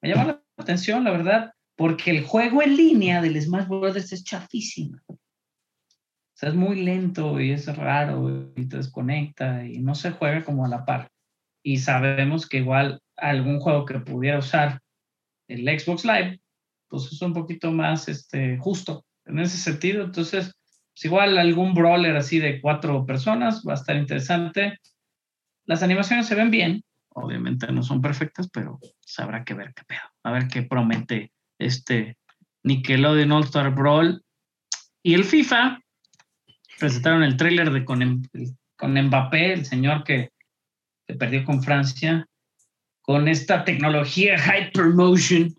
Me 0.00 0.08
llama 0.08 0.24
la 0.24 0.42
atención, 0.56 1.04
la 1.04 1.10
verdad, 1.10 1.52
porque 1.76 2.10
el 2.10 2.24
juego 2.24 2.62
en 2.62 2.76
línea 2.76 3.20
del 3.20 3.40
Smash 3.40 3.68
Bros. 3.68 3.96
es 3.96 4.24
chafísimo. 4.24 4.98
O 5.08 6.38
sea, 6.38 6.48
es 6.48 6.54
muy 6.54 6.82
lento 6.82 7.40
y 7.40 7.52
es 7.52 7.74
raro 7.76 8.52
y 8.56 8.66
te 8.66 8.78
desconecta 8.78 9.64
y 9.64 9.78
no 9.78 9.94
se 9.94 10.10
juega 10.10 10.42
como 10.42 10.64
a 10.64 10.68
la 10.68 10.84
par. 10.84 11.10
Y 11.62 11.78
sabemos 11.78 12.48
que 12.48 12.58
igual 12.58 13.00
algún 13.16 13.60
juego 13.60 13.84
que 13.84 13.98
pudiera 14.00 14.38
usar 14.38 14.80
el 15.48 15.66
Xbox 15.66 16.04
Live, 16.04 16.40
pues 16.88 17.12
es 17.12 17.22
un 17.22 17.32
poquito 17.32 17.72
más 17.72 18.08
este, 18.08 18.58
justo 18.58 19.04
en 19.24 19.38
ese 19.38 19.56
sentido. 19.56 20.04
Entonces, 20.04 20.52
pues 20.94 21.04
igual 21.04 21.38
algún 21.38 21.74
brawler 21.74 22.16
así 22.16 22.38
de 22.38 22.60
cuatro 22.60 23.04
personas 23.04 23.62
va 23.66 23.72
a 23.72 23.76
estar 23.76 23.96
interesante. 23.96 24.78
Las 25.64 25.82
animaciones 25.82 26.26
se 26.26 26.34
ven 26.34 26.50
bien, 26.50 26.84
obviamente 27.08 27.70
no 27.72 27.82
son 27.82 28.00
perfectas, 28.00 28.48
pero 28.50 28.78
pues 28.78 29.18
habrá 29.18 29.44
que 29.44 29.54
ver 29.54 29.72
qué 29.74 29.82
pedo. 29.84 30.00
A 30.22 30.32
ver 30.32 30.48
qué 30.48 30.62
promete 30.62 31.32
este 31.58 32.16
Nickelodeon 32.64 33.32
All 33.32 33.44
Star 33.44 33.74
Brawl. 33.74 34.22
Y 35.02 35.14
el 35.14 35.24
FIFA, 35.24 35.78
presentaron 36.78 37.22
el 37.22 37.36
tráiler 37.36 37.70
de 37.70 37.84
con, 37.84 38.28
con 38.76 38.94
Mbappé, 38.94 39.52
el 39.52 39.64
señor 39.64 40.04
que, 40.04 40.30
que 41.06 41.14
perdió 41.14 41.44
con 41.44 41.62
Francia, 41.62 42.26
con 43.02 43.28
esta 43.28 43.64
tecnología 43.64 44.36
Hypermotion, 44.36 45.54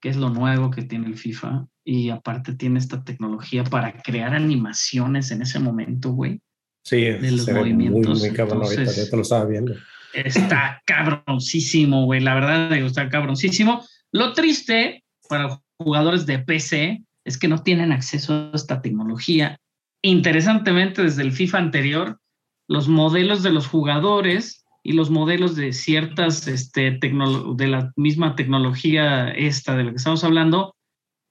que 0.00 0.10
es 0.10 0.16
lo 0.16 0.28
nuevo 0.28 0.70
que 0.70 0.82
tiene 0.82 1.06
el 1.06 1.16
FIFA 1.16 1.66
y 1.84 2.10
aparte 2.10 2.54
tiene 2.54 2.78
esta 2.78 3.04
tecnología 3.04 3.64
para 3.64 4.00
crear 4.02 4.34
animaciones 4.34 5.30
en 5.30 5.42
ese 5.42 5.58
momento, 5.58 6.12
güey. 6.12 6.40
Sí, 6.82 7.00
de 7.00 7.30
los 7.30 7.48
movimientos. 7.50 8.20
Muy, 8.20 8.28
muy 8.28 8.36
cabrón 8.36 8.62
ahorita, 8.62 8.92
yo 8.92 9.08
te 9.08 9.16
lo 9.16 9.22
estaba 9.22 9.46
viendo. 9.46 9.74
Está 10.12 10.82
cabroncísimo, 10.84 12.04
güey. 12.04 12.20
La 12.20 12.34
verdad, 12.34 12.72
está 12.72 13.08
cabroncísimo. 13.08 13.84
Lo 14.14 14.32
triste 14.32 15.02
para 15.28 15.60
jugadores 15.76 16.24
de 16.24 16.38
PC 16.38 17.02
es 17.24 17.36
que 17.36 17.48
no 17.48 17.64
tienen 17.64 17.90
acceso 17.90 18.32
a 18.32 18.50
esta 18.54 18.80
tecnología. 18.80 19.58
Interesantemente, 20.04 21.02
desde 21.02 21.22
el 21.22 21.32
FIFA 21.32 21.58
anterior, 21.58 22.20
los 22.68 22.86
modelos 22.88 23.42
de 23.42 23.50
los 23.50 23.66
jugadores 23.66 24.64
y 24.84 24.92
los 24.92 25.10
modelos 25.10 25.56
de 25.56 25.72
ciertas, 25.72 26.46
este, 26.46 26.92
de 26.92 27.66
la 27.66 27.92
misma 27.96 28.36
tecnología 28.36 29.30
esta 29.30 29.74
de 29.74 29.82
la 29.82 29.90
que 29.90 29.96
estamos 29.96 30.22
hablando, 30.22 30.76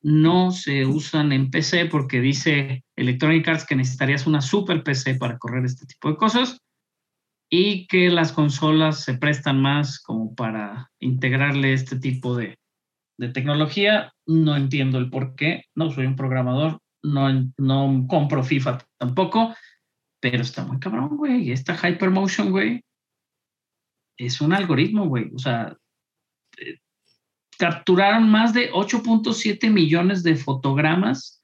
no 0.01 0.51
se 0.51 0.85
usan 0.85 1.31
en 1.31 1.51
PC 1.51 1.85
porque 1.85 2.19
dice 2.19 2.83
Electronic 2.97 3.47
Arts 3.47 3.65
que 3.65 3.77
necesitarías 3.77 4.27
una 4.27 4.41
super 4.41 4.83
PC 4.83 5.15
para 5.15 5.37
correr 5.37 5.63
este 5.63 5.85
tipo 5.85 6.09
de 6.09 6.17
cosas 6.17 6.57
y 7.49 7.87
que 7.87 8.09
las 8.09 8.33
consolas 8.33 9.05
se 9.05 9.13
prestan 9.13 9.61
más 9.61 10.01
como 10.01 10.35
para 10.35 10.91
integrarle 10.99 11.71
este 11.71 11.97
tipo 11.97 12.35
de, 12.35 12.57
tecnología. 13.33 14.13
No 14.25 14.55
entiendo 14.55 14.97
el 14.97 15.09
por 15.09 15.35
qué, 15.35 15.65
no 15.75 15.91
soy 15.91 16.05
un 16.05 16.15
programador, 16.15 16.79
no, 17.03 17.29
no 17.57 18.05
compro 18.07 18.43
FIFA 18.43 18.79
tampoco, 18.97 19.55
pero 20.19 20.41
está 20.41 20.63
muy 20.63 20.79
cabrón, 20.79 21.17
güey. 21.17 21.51
Esta 21.51 21.75
Hypermotion, 21.75 22.51
güey, 22.51 22.83
es 24.17 24.41
un 24.41 24.53
algoritmo, 24.53 25.07
güey. 25.07 25.31
O 25.35 25.39
sea, 25.39 25.75
capturaron 27.57 28.29
más 28.29 28.53
de 28.53 28.71
8.7 28.71 29.69
millones 29.69 30.23
de 30.23 30.35
fotogramas 30.35 31.43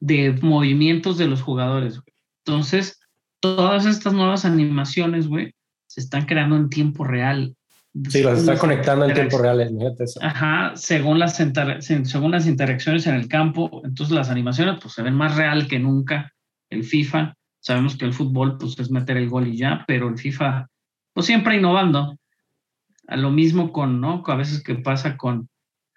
de 0.00 0.32
movimientos 0.42 1.18
de 1.18 1.26
los 1.26 1.42
jugadores. 1.42 2.00
Entonces, 2.44 3.00
todas 3.40 3.86
estas 3.86 4.12
nuevas 4.12 4.44
animaciones, 4.44 5.28
güey, 5.28 5.54
se 5.86 6.00
están 6.00 6.26
creando 6.26 6.56
en 6.56 6.68
tiempo 6.68 7.04
real. 7.04 7.56
Sí, 8.08 8.22
las 8.22 8.40
están 8.40 8.58
conectando 8.58 9.06
en 9.06 9.14
tiempo 9.14 9.38
real, 9.38 9.60
Ajá, 10.20 10.72
según 10.74 11.18
las, 11.18 11.36
según 11.36 12.30
las 12.30 12.46
interacciones 12.46 13.06
en 13.06 13.14
el 13.14 13.28
campo, 13.28 13.80
entonces 13.84 14.14
las 14.14 14.28
animaciones 14.28 14.78
pues 14.80 14.94
se 14.94 15.02
ven 15.02 15.14
más 15.14 15.36
real 15.36 15.66
que 15.66 15.78
nunca. 15.78 16.32
El 16.68 16.84
FIFA, 16.84 17.34
sabemos 17.60 17.96
que 17.96 18.04
el 18.04 18.12
fútbol 18.12 18.58
pues 18.58 18.78
es 18.78 18.90
meter 18.90 19.16
el 19.16 19.28
gol 19.28 19.48
y 19.48 19.56
ya, 19.56 19.84
pero 19.86 20.08
el 20.08 20.18
FIFA 20.18 20.68
pues 21.14 21.26
siempre 21.26 21.56
innovando 21.56 22.18
a 23.08 23.16
lo 23.16 23.30
mismo 23.30 23.72
con, 23.72 24.00
¿no? 24.00 24.22
A 24.26 24.36
veces 24.36 24.62
que 24.62 24.74
pasa 24.74 25.16
con, 25.16 25.48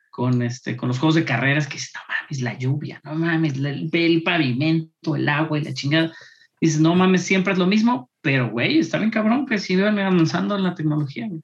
con, 0.10 0.42
este, 0.42 0.78
con 0.78 0.88
los 0.88 1.00
juegos 1.00 1.16
de 1.16 1.26
carreras, 1.26 1.68
que 1.68 1.78
es, 1.78 1.92
no 1.94 2.02
mames, 2.08 2.42
la 2.42 2.58
lluvia, 2.58 3.02
no 3.04 3.16
mames, 3.16 3.56
el, 3.56 3.90
el 3.92 4.24
pavimento, 4.24 5.16
el 5.16 5.28
agua 5.28 5.60
y 5.60 5.64
la 5.64 5.74
chingada. 5.74 6.14
Dices, 6.62 6.80
no 6.80 6.96
mames, 6.96 7.24
siempre 7.24 7.54
es 7.54 7.60
lo 7.60 7.68
mismo, 7.68 8.10
pero 8.22 8.50
güey, 8.50 8.80
está 8.80 8.98
bien 9.00 9.12
cabrón 9.12 9.46
que 9.46 9.58
sigan 9.58 10.00
avanzando 10.00 10.56
en 10.56 10.64
la 10.64 10.76
tecnología. 10.76 11.28
Sí. 11.28 11.42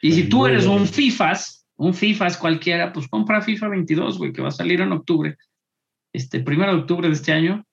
Y 0.00 0.12
si 0.12 0.28
tú 0.28 0.46
eres 0.46 0.66
un 0.66 0.86
FIFAs, 0.86 1.66
un 1.76 1.94
FIFAs 1.94 2.36
cualquiera, 2.36 2.92
pues 2.92 3.08
compra 3.08 3.42
FIFA 3.42 3.68
22, 3.68 4.18
güey, 4.18 4.32
que 4.32 4.42
va 4.42 4.48
a 4.48 4.52
salir 4.52 4.80
en 4.80 4.92
octubre. 4.92 5.36
Este, 6.12 6.40
primero 6.40 6.72
de 6.72 6.80
octubre 6.80 7.08
de 7.08 7.14
este 7.14 7.32
año, 7.32 7.64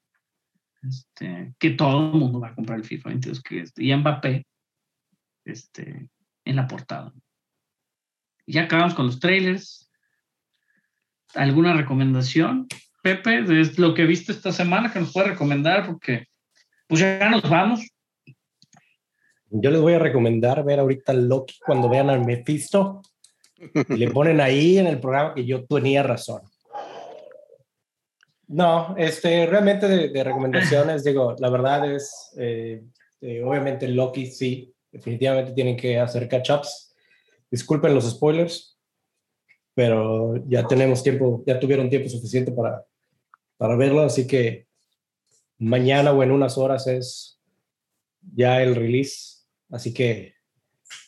este, 0.82 1.54
que 1.60 1.72
todo 1.72 2.12
el 2.12 2.20
mundo 2.20 2.40
va 2.40 2.50
a 2.50 2.56
comprar 2.56 2.80
el 2.80 2.86
FIFA 2.86 3.10
22, 3.10 3.42
que 3.42 3.60
es, 3.62 3.74
y 3.78 3.96
Mbappé, 3.96 4.46
este, 5.46 6.10
en 6.44 6.56
la 6.56 6.68
portada. 6.68 7.14
Ya 8.48 8.64
acabamos 8.64 8.94
con 8.94 9.08
los 9.08 9.20
trailers. 9.20 9.92
¿Alguna 11.34 11.74
recomendación, 11.74 12.68
Pepe, 13.02 13.42
de 13.42 13.72
lo 13.78 13.94
que 13.94 14.06
viste 14.06 14.32
esta 14.32 14.52
semana 14.52 14.92
que 14.92 15.00
nos 15.00 15.12
puede 15.12 15.30
recomendar? 15.30 15.86
Porque 15.86 16.28
pues 16.88 17.02
ya 17.02 17.30
nos 17.30 17.48
vamos. 17.50 17.82
Yo 19.62 19.72
les 19.72 19.82
voy 19.82 19.94
a 19.94 20.00
recomendar 20.00 20.64
ver 20.64 20.80
ahorita 20.80 21.14
Loki 21.14 21.56
cuando 21.66 21.90
vean 21.90 22.10
al 22.10 22.26
Mephisto. 22.26 23.02
Y 23.58 23.96
le 23.96 24.12
ponen 24.12 24.42
ahí 24.42 24.78
en 24.78 24.88
el 24.88 25.00
programa 25.00 25.34
que 25.34 25.46
yo 25.46 25.66
tenía 25.66 26.04
razón. 26.04 26.42
No, 28.48 28.96
este, 28.98 29.46
realmente 29.48 29.88
de, 29.88 30.24
recomendaciones, 30.24 31.04
digo, 31.04 31.36
la 31.40 31.50
verdad 31.50 31.92
es, 31.92 32.32
eh, 32.38 32.84
eh, 33.22 33.42
obviamente 33.44 33.88
Loki 33.88 34.28
sí, 34.28 34.72
definitivamente 34.92 35.54
tienen 35.54 35.76
que 35.76 36.00
hacer 36.00 36.28
catch-ups. 36.28 36.94
Disculpen 37.50 37.96
los 37.96 38.10
spoilers, 38.10 38.78
pero 39.74 40.36
ya 40.48 40.68
tenemos 40.68 41.02
tiempo, 41.02 41.44
ya 41.48 41.60
tuvieron 41.60 41.90
tiempo 41.90 42.08
suficiente 42.10 42.52
para, 42.52 42.86
para 43.58 43.76
verlo, 43.76 44.02
así 44.02 44.28
que 44.28 44.68
mañana 45.58 46.12
o 46.12 46.22
en 46.22 46.32
unas 46.32 46.58
horas 46.58 46.86
es 46.88 47.40
ya 48.34 48.62
el 48.62 48.76
release, 48.76 49.35
así 49.70 49.94
que 49.94 50.34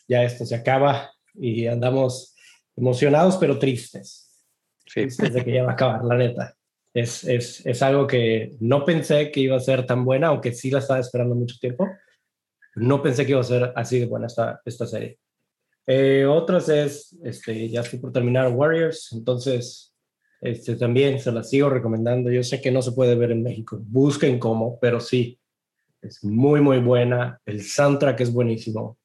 ya 0.08 0.24
esto 0.24 0.44
se 0.44 0.54
acaba 0.54 1.10
y 1.34 1.66
andamos 1.66 2.34
emocionados 2.76 3.36
pero 3.36 3.58
tristes. 3.58 4.44
Sí. 4.86 5.02
Tristes 5.02 5.34
de 5.34 5.44
que 5.44 5.52
ya 5.52 5.64
va 5.64 5.70
a 5.70 5.74
acabar, 5.74 6.04
la 6.04 6.16
neta. 6.16 6.54
Es, 6.94 7.24
es, 7.24 7.64
es 7.66 7.82
algo 7.82 8.06
que 8.06 8.56
no 8.60 8.84
pensé 8.84 9.30
que 9.30 9.40
iba 9.40 9.56
a 9.56 9.60
ser 9.60 9.86
tan 9.86 10.04
buena, 10.04 10.28
aunque 10.28 10.52
sí 10.52 10.70
la 10.70 10.78
estaba 10.78 11.00
esperando 11.00 11.34
mucho 11.34 11.56
tiempo 11.60 11.86
no 12.78 13.02
pensé 13.02 13.24
que 13.24 13.32
iba 13.32 13.40
a 13.40 13.44
ser 13.44 13.72
así 13.74 13.98
de 13.98 14.06
buena 14.06 14.26
esta, 14.26 14.60
esta 14.64 14.86
serie. 14.86 15.18
Eh, 15.86 16.26
otras 16.26 16.68
es, 16.68 17.16
este, 17.24 17.68
ya 17.68 17.80
estoy 17.80 17.98
por 17.98 18.12
terminar 18.12 18.52
Warriors, 18.52 19.10
entonces 19.12 19.94
este, 20.40 20.76
también 20.76 21.18
se 21.18 21.32
las 21.32 21.50
sigo 21.50 21.70
recomendando. 21.70 22.30
Yo 22.30 22.42
sé 22.42 22.60
que 22.60 22.70
no 22.70 22.82
se 22.82 22.92
puede 22.92 23.14
ver 23.14 23.32
en 23.32 23.42
México, 23.42 23.78
busquen 23.80 24.38
cómo, 24.38 24.78
pero 24.80 25.00
sí, 25.00 25.38
es 26.08 26.24
muy, 26.24 26.60
muy 26.60 26.78
buena. 26.78 27.40
El 27.46 27.62
soundtrack 27.62 28.20
es 28.20 28.32
buenísimo. 28.32 28.98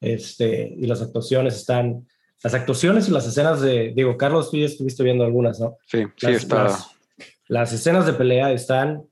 Este, 0.00 0.74
y 0.76 0.86
las 0.86 1.02
actuaciones 1.02 1.56
están, 1.56 2.06
las 2.42 2.54
actuaciones 2.54 3.08
y 3.08 3.12
las 3.12 3.26
escenas 3.26 3.60
de, 3.60 3.92
digo, 3.94 4.16
Carlos, 4.16 4.50
tú 4.50 4.56
ya 4.56 4.66
estuviste 4.66 5.02
viendo 5.02 5.24
algunas, 5.24 5.60
¿no? 5.60 5.76
Sí, 5.86 6.04
sí, 6.16 6.26
está. 6.30 6.76
las 7.48 7.72
escenas 7.72 8.06
de 8.06 8.12
pelea 8.12 8.52
están 8.52 9.02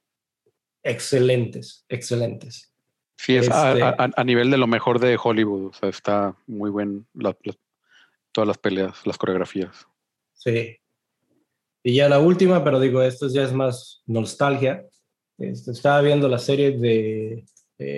excelentes, 0.82 1.84
excelentes. 1.88 2.72
Sí, 3.16 3.36
es 3.36 3.48
a, 3.50 3.72
este 4.04 4.24
nivel 4.24 4.50
de 4.50 4.58
lo 4.58 4.66
mejor 4.66 4.98
de 4.98 5.16
Hollywood. 5.22 5.66
O 5.66 5.72
sea, 5.72 5.88
está 5.88 6.36
muy 6.46 6.70
buen 6.70 7.06
todas 8.32 8.48
las 8.48 8.58
peleas, 8.58 9.06
las 9.06 9.16
coreografías. 9.16 9.86
Sí. 10.34 10.76
Y 11.84 11.94
ya 11.94 12.08
la 12.08 12.18
última, 12.18 12.64
pero 12.64 12.80
digo, 12.80 13.00
esto 13.00 13.28
ya 13.28 13.44
es 13.44 13.52
más 13.52 14.02
nostalgia. 14.06 14.84
Este, 15.42 15.72
estaba 15.72 16.00
viendo 16.00 16.28
la 16.28 16.38
serie 16.38 16.78
de 16.78 17.44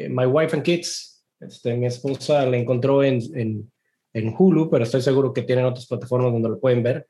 My 0.09 0.25
Wife 0.25 0.57
and 0.57 0.65
Kids. 0.65 1.25
Este, 1.41 1.77
mi 1.77 1.87
esposa 1.87 2.47
la 2.47 2.57
encontró 2.57 3.05
en, 3.05 3.21
en, 3.35 3.73
en, 4.15 4.35
Hulu, 4.37 4.71
pero 4.71 4.85
estoy 4.85 5.03
seguro 5.03 5.33
que 5.33 5.43
tienen 5.43 5.67
otras 5.67 5.87
plataformas 5.87 6.33
donde 6.33 6.49
lo 6.49 6.59
pueden 6.59 6.83
ver. 6.83 7.07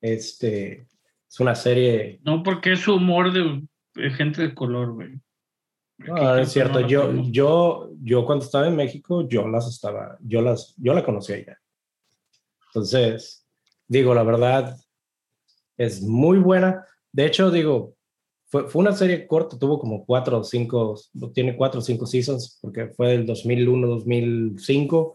Este, 0.00 0.86
es 1.28 1.40
una 1.40 1.54
serie. 1.54 2.20
No, 2.22 2.42
porque 2.42 2.72
es 2.72 2.86
humor 2.86 3.32
de, 3.32 3.62
de 3.94 4.10
gente 4.10 4.42
de 4.42 4.54
color, 4.54 4.92
güey. 4.92 5.18
No, 5.98 6.36
es 6.36 6.52
cierto. 6.52 6.80
Yo, 6.80 7.10
yo, 7.24 7.90
yo 8.02 8.24
cuando 8.24 8.44
estaba 8.44 8.68
en 8.68 8.76
México, 8.76 9.26
yo 9.26 9.48
las 9.48 9.66
estaba, 9.66 10.16
yo 10.20 10.42
las, 10.42 10.74
yo 10.76 10.94
la 10.94 11.04
conocía 11.04 11.44
ya. 11.44 11.58
Entonces, 12.68 13.48
digo, 13.88 14.14
la 14.14 14.22
verdad, 14.22 14.76
es 15.76 16.02
muy 16.02 16.38
buena. 16.38 16.84
De 17.10 17.26
hecho, 17.26 17.50
digo, 17.50 17.95
fue, 18.56 18.68
fue 18.70 18.80
una 18.80 18.92
serie 18.92 19.26
corta, 19.26 19.58
tuvo 19.58 19.78
como 19.78 20.04
cuatro 20.06 20.38
o 20.38 20.44
cinco, 20.44 20.98
tiene 21.34 21.56
cuatro 21.56 21.80
o 21.80 21.82
cinco 21.82 22.06
seasons, 22.06 22.58
porque 22.62 22.88
fue 22.88 23.08
del 23.08 23.26
2001-2005. 23.26 25.14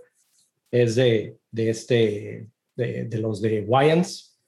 Es 0.69 0.95
de, 0.95 1.37
de 1.49 1.69
este, 1.69 2.49
de, 2.75 3.05
de 3.05 3.17
los 3.17 3.41
de 3.41 3.61
Wayans. 3.61 4.39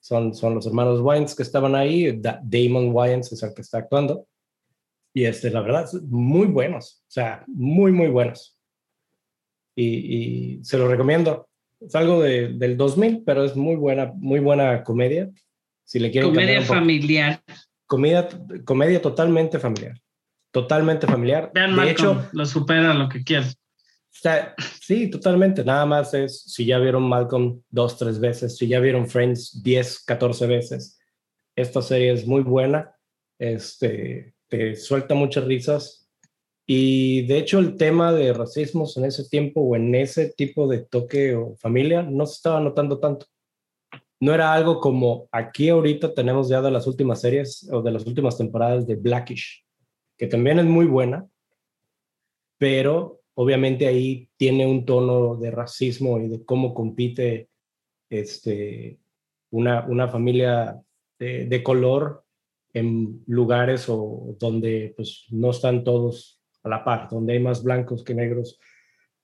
Son, 0.00 0.32
son 0.32 0.54
los 0.54 0.66
hermanos 0.66 1.00
Wayans 1.00 1.34
que 1.34 1.42
estaban 1.42 1.74
ahí. 1.74 2.16
Da- 2.20 2.40
Damon 2.44 2.92
Wayans 2.92 3.32
es 3.32 3.42
el 3.42 3.52
que 3.52 3.62
está 3.62 3.78
actuando. 3.78 4.26
Y 5.12 5.24
este, 5.24 5.50
la 5.50 5.62
verdad, 5.62 5.88
muy 6.04 6.46
buenos. 6.46 7.02
O 7.02 7.10
sea, 7.10 7.44
muy, 7.48 7.90
muy 7.90 8.08
buenos. 8.08 8.56
Y, 9.74 9.86
y 10.58 10.64
se 10.64 10.78
lo 10.78 10.88
recomiendo. 10.88 11.48
Es 11.80 11.94
algo 11.96 12.22
de, 12.22 12.50
del 12.54 12.76
2000, 12.76 13.24
pero 13.24 13.44
es 13.44 13.56
muy 13.56 13.74
buena, 13.74 14.12
muy 14.14 14.38
buena 14.38 14.84
comedia. 14.84 15.30
Si 15.84 15.98
le 15.98 16.10
quieren 16.10 16.30
Comedia 16.30 16.62
familiar. 16.62 17.42
Comedia, 17.86 18.28
comedia 18.64 19.00
totalmente 19.00 19.58
familiar. 19.58 20.00
Totalmente 20.50 21.06
familiar. 21.06 21.50
Vean 21.54 21.70
de 21.70 21.76
Malcolm, 21.76 22.18
hecho, 22.18 22.28
lo 22.32 22.46
supera 22.46 22.94
lo 22.94 23.08
que 23.08 23.22
quieras. 23.22 23.58
sí, 24.80 25.10
totalmente. 25.10 25.64
Nada 25.64 25.86
más 25.86 26.14
es 26.14 26.42
si 26.42 26.64
ya 26.64 26.78
vieron 26.78 27.08
Malcolm 27.08 27.62
dos, 27.68 27.98
tres 27.98 28.18
veces, 28.18 28.56
si 28.56 28.66
ya 28.66 28.80
vieron 28.80 29.08
Friends 29.08 29.62
10, 29.62 30.04
14 30.04 30.46
veces. 30.46 30.98
Esta 31.54 31.82
serie 31.82 32.12
es 32.12 32.26
muy 32.26 32.42
buena. 32.42 32.94
Este, 33.38 34.34
te 34.48 34.76
suelta 34.76 35.14
muchas 35.14 35.44
risas. 35.44 36.08
Y 36.66 37.22
de 37.26 37.38
hecho, 37.38 37.58
el 37.58 37.76
tema 37.76 38.12
de 38.12 38.32
racismos 38.32 38.96
en 38.96 39.04
ese 39.04 39.28
tiempo 39.28 39.60
o 39.60 39.76
en 39.76 39.94
ese 39.94 40.30
tipo 40.30 40.66
de 40.66 40.78
toque 40.78 41.36
o 41.36 41.54
familia 41.56 42.02
no 42.02 42.26
se 42.26 42.34
estaba 42.34 42.60
notando 42.60 42.98
tanto. 42.98 43.26
No 44.20 44.32
era 44.32 44.52
algo 44.52 44.80
como 44.80 45.28
aquí 45.30 45.68
ahorita 45.68 46.14
tenemos 46.14 46.48
ya 46.48 46.62
de 46.62 46.70
las 46.70 46.86
últimas 46.86 47.20
series 47.20 47.68
o 47.70 47.82
de 47.82 47.92
las 47.92 48.06
últimas 48.06 48.38
temporadas 48.38 48.86
de 48.86 48.96
Blackish, 48.96 49.64
que 50.16 50.26
también 50.26 50.58
es 50.58 50.64
muy 50.64 50.86
buena, 50.86 51.26
pero 52.58 53.20
obviamente 53.34 53.86
ahí 53.86 54.30
tiene 54.36 54.66
un 54.66 54.86
tono 54.86 55.36
de 55.36 55.50
racismo 55.50 56.18
y 56.18 56.28
de 56.28 56.44
cómo 56.44 56.72
compite 56.72 57.50
este, 58.08 58.98
una, 59.50 59.86
una 59.86 60.08
familia 60.08 60.80
de, 61.18 61.46
de 61.46 61.62
color 61.62 62.24
en 62.72 63.22
lugares 63.26 63.86
o 63.88 64.36
donde 64.38 64.92
pues 64.96 65.26
no 65.30 65.50
están 65.50 65.84
todos 65.84 66.42
a 66.62 66.68
la 66.68 66.84
par, 66.84 67.08
donde 67.10 67.34
hay 67.34 67.40
más 67.40 67.62
blancos 67.62 68.02
que 68.04 68.14
negros 68.14 68.58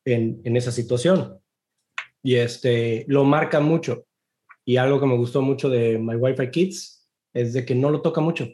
en, 0.04 0.40
en 0.44 0.56
esa 0.56 0.72
situación. 0.72 1.38
Y 2.22 2.36
este, 2.36 3.04
lo 3.08 3.24
marca 3.24 3.60
mucho. 3.60 4.06
Y 4.64 4.76
algo 4.76 5.00
que 5.00 5.06
me 5.06 5.16
gustó 5.16 5.42
mucho 5.42 5.68
de 5.68 5.98
My 5.98 6.14
Wi-Fi 6.16 6.50
Kids 6.50 7.08
es 7.32 7.52
de 7.52 7.64
que 7.64 7.74
no 7.74 7.90
lo 7.90 8.00
toca 8.02 8.20
mucho. 8.20 8.46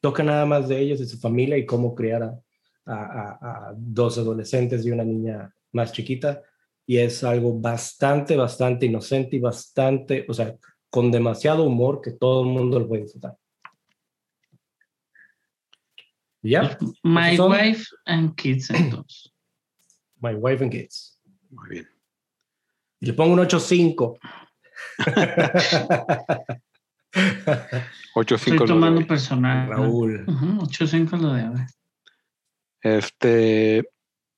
Toca 0.00 0.22
nada 0.22 0.46
más 0.46 0.68
de 0.68 0.78
ellos, 0.80 0.98
de 1.00 1.06
su 1.06 1.18
familia 1.18 1.56
y 1.58 1.66
cómo 1.66 1.94
criar 1.94 2.22
a, 2.22 2.40
a, 2.86 2.94
a- 2.94 3.68
a 3.70 3.74
dos 3.76 4.16
adolescentes 4.18 4.84
y 4.86 4.90
una 4.90 5.04
niña 5.04 5.54
más 5.72 5.92
chiquita. 5.92 6.42
Y 6.86 6.98
es 6.98 7.22
algo 7.24 7.58
bastante, 7.60 8.36
bastante 8.36 8.86
inocente 8.86 9.36
y 9.36 9.40
bastante, 9.40 10.24
o 10.28 10.34
sea, 10.34 10.56
con 10.88 11.10
demasiado 11.10 11.64
humor 11.64 12.00
que 12.00 12.12
todo 12.12 12.42
el 12.42 12.48
mundo 12.48 12.78
lo 12.80 12.88
puede 12.88 13.02
disfrutar. 13.02 13.36
¿Y 16.42 16.50
¿Ya? 16.50 16.78
My 17.02 17.36
son- 17.36 17.52
wife 17.52 17.84
and 18.06 18.34
kids, 18.34 18.70
entonces. 18.74 19.32
My 20.22 20.34
Wife 20.34 20.62
and 20.62 20.70
Kids. 20.72 21.18
Muy 21.50 21.68
bien. 21.70 21.88
Y 23.00 23.06
le 23.06 23.12
pongo 23.14 23.32
un 23.32 23.38
8.5. 23.40 24.18
8-5 28.14 28.34
Estoy 28.36 28.66
tomando 28.66 29.06
personal. 29.06 29.68
Raúl. 29.68 30.24
Ujú, 30.26 30.66
8-5 30.66 31.18
lo 31.18 31.32
de 31.34 31.42
ahora. 31.42 31.66
Este, 32.82 33.84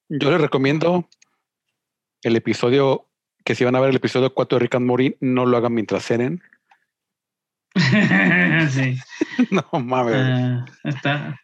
yo 0.09 0.31
les 0.31 0.40
recomiendo 0.40 1.09
el 2.23 2.36
episodio, 2.36 3.09
que 3.44 3.55
si 3.55 3.64
van 3.64 3.77
a 3.77 3.81
ver 3.81 3.90
el 3.90 3.97
episodio 3.97 4.32
4 4.35 4.59
de 4.59 4.62
Rick 4.62 4.74
and 4.77 4.86
Morty, 4.86 5.16
no 5.20 5.47
lo 5.47 5.56
hagan 5.56 5.74
mientras 5.74 6.05
cenen. 6.05 6.43
sí. 8.70 8.98
no 9.51 9.64
mames. 9.81 10.14
Ah, 10.16 10.64
está. 10.85 11.40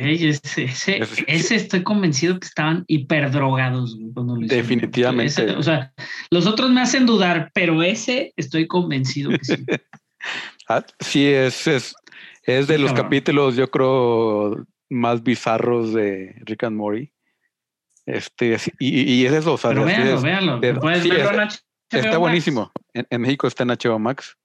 Ese, 0.00 0.64
ese, 0.64 0.98
Es- 0.98 1.24
ese 1.26 1.54
estoy 1.56 1.82
convencido 1.82 2.38
que 2.40 2.46
estaban 2.46 2.84
hiperdrogados 2.88 3.98
cuando 4.14 4.36
lo. 4.36 4.46
Definitivamente. 4.46 5.26
Ese, 5.26 5.50
o 5.56 5.62
sea, 5.62 5.92
los 6.30 6.46
otros 6.46 6.70
me 6.70 6.80
hacen 6.80 7.06
dudar, 7.06 7.50
pero 7.54 7.82
ese 7.82 8.32
estoy 8.36 8.66
convencido 8.66 9.30
que 9.30 9.44
sí. 9.44 9.54
Ah, 10.70 10.84
sí, 11.00 11.26
es, 11.26 11.66
es, 11.66 11.94
es 12.42 12.66
de 12.66 12.76
los 12.76 12.90
Cabrón. 12.90 13.04
capítulos, 13.06 13.56
yo 13.56 13.70
creo, 13.70 14.66
más 14.90 15.22
bizarros 15.22 15.94
de 15.94 16.34
Rick 16.44 16.64
and 16.64 16.76
Morty. 16.76 17.10
Este, 18.04 18.56
y, 18.78 19.12
y 19.12 19.26
es 19.26 19.32
eso, 19.32 19.54
o 19.54 19.58
sea, 19.58 19.70
Pero 19.70 19.84
véanlo, 19.84 20.14
es- 20.16 20.22
véanlo. 20.22 20.60
sí, 21.00 21.08
verlo 21.08 21.42
es- 21.44 21.64
está 21.90 22.18
buenísimo. 22.18 22.70
En, 22.92 23.06
en 23.08 23.20
México 23.22 23.46
está 23.46 23.62
en 23.62 23.70
HBO 23.70 23.98
Max. 23.98 24.36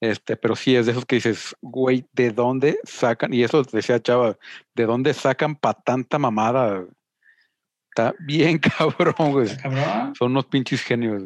Este, 0.00 0.36
pero 0.36 0.54
sí 0.56 0.76
es 0.76 0.86
de 0.86 0.92
esos 0.92 1.06
que 1.06 1.16
dices, 1.16 1.56
güey, 1.62 2.04
¿de 2.12 2.30
dónde 2.30 2.78
sacan? 2.84 3.32
Y 3.32 3.42
eso 3.42 3.62
decía 3.62 4.00
Chava, 4.00 4.36
¿de 4.74 4.84
dónde 4.84 5.14
sacan 5.14 5.56
para 5.56 5.80
tanta 5.80 6.18
mamada? 6.18 6.84
Está 7.90 8.14
bien 8.20 8.58
cabrón, 8.78 9.32
güey. 9.32 9.56
Cabrón. 9.56 10.14
Son 10.14 10.32
unos 10.32 10.46
pinches 10.46 10.82
genios. 10.82 11.24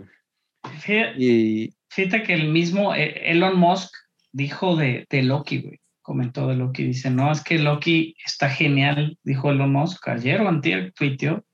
Fíjate, 0.79 1.15
Y 1.19 1.75
fíjate 1.91 2.23
que 2.23 2.35
el 2.35 2.49
mismo 2.49 2.95
eh, 2.95 3.31
Elon 3.31 3.59
Musk 3.59 3.93
dijo 4.33 4.77
de, 4.77 5.05
de 5.11 5.23
Loki, 5.23 5.63
güey. 5.63 5.81
Comentó 6.03 6.47
de 6.47 6.55
Loki. 6.55 6.85
Dice, 6.85 7.11
no, 7.11 7.33
es 7.33 7.43
que 7.43 7.59
Loki 7.59 8.15
está 8.25 8.49
genial, 8.49 9.19
dijo 9.25 9.51
Elon 9.51 9.73
Musk. 9.73 10.07
Ayer 10.09 10.41
o 10.41 10.49
antier 10.49 10.93
tuiteó. 10.93 11.45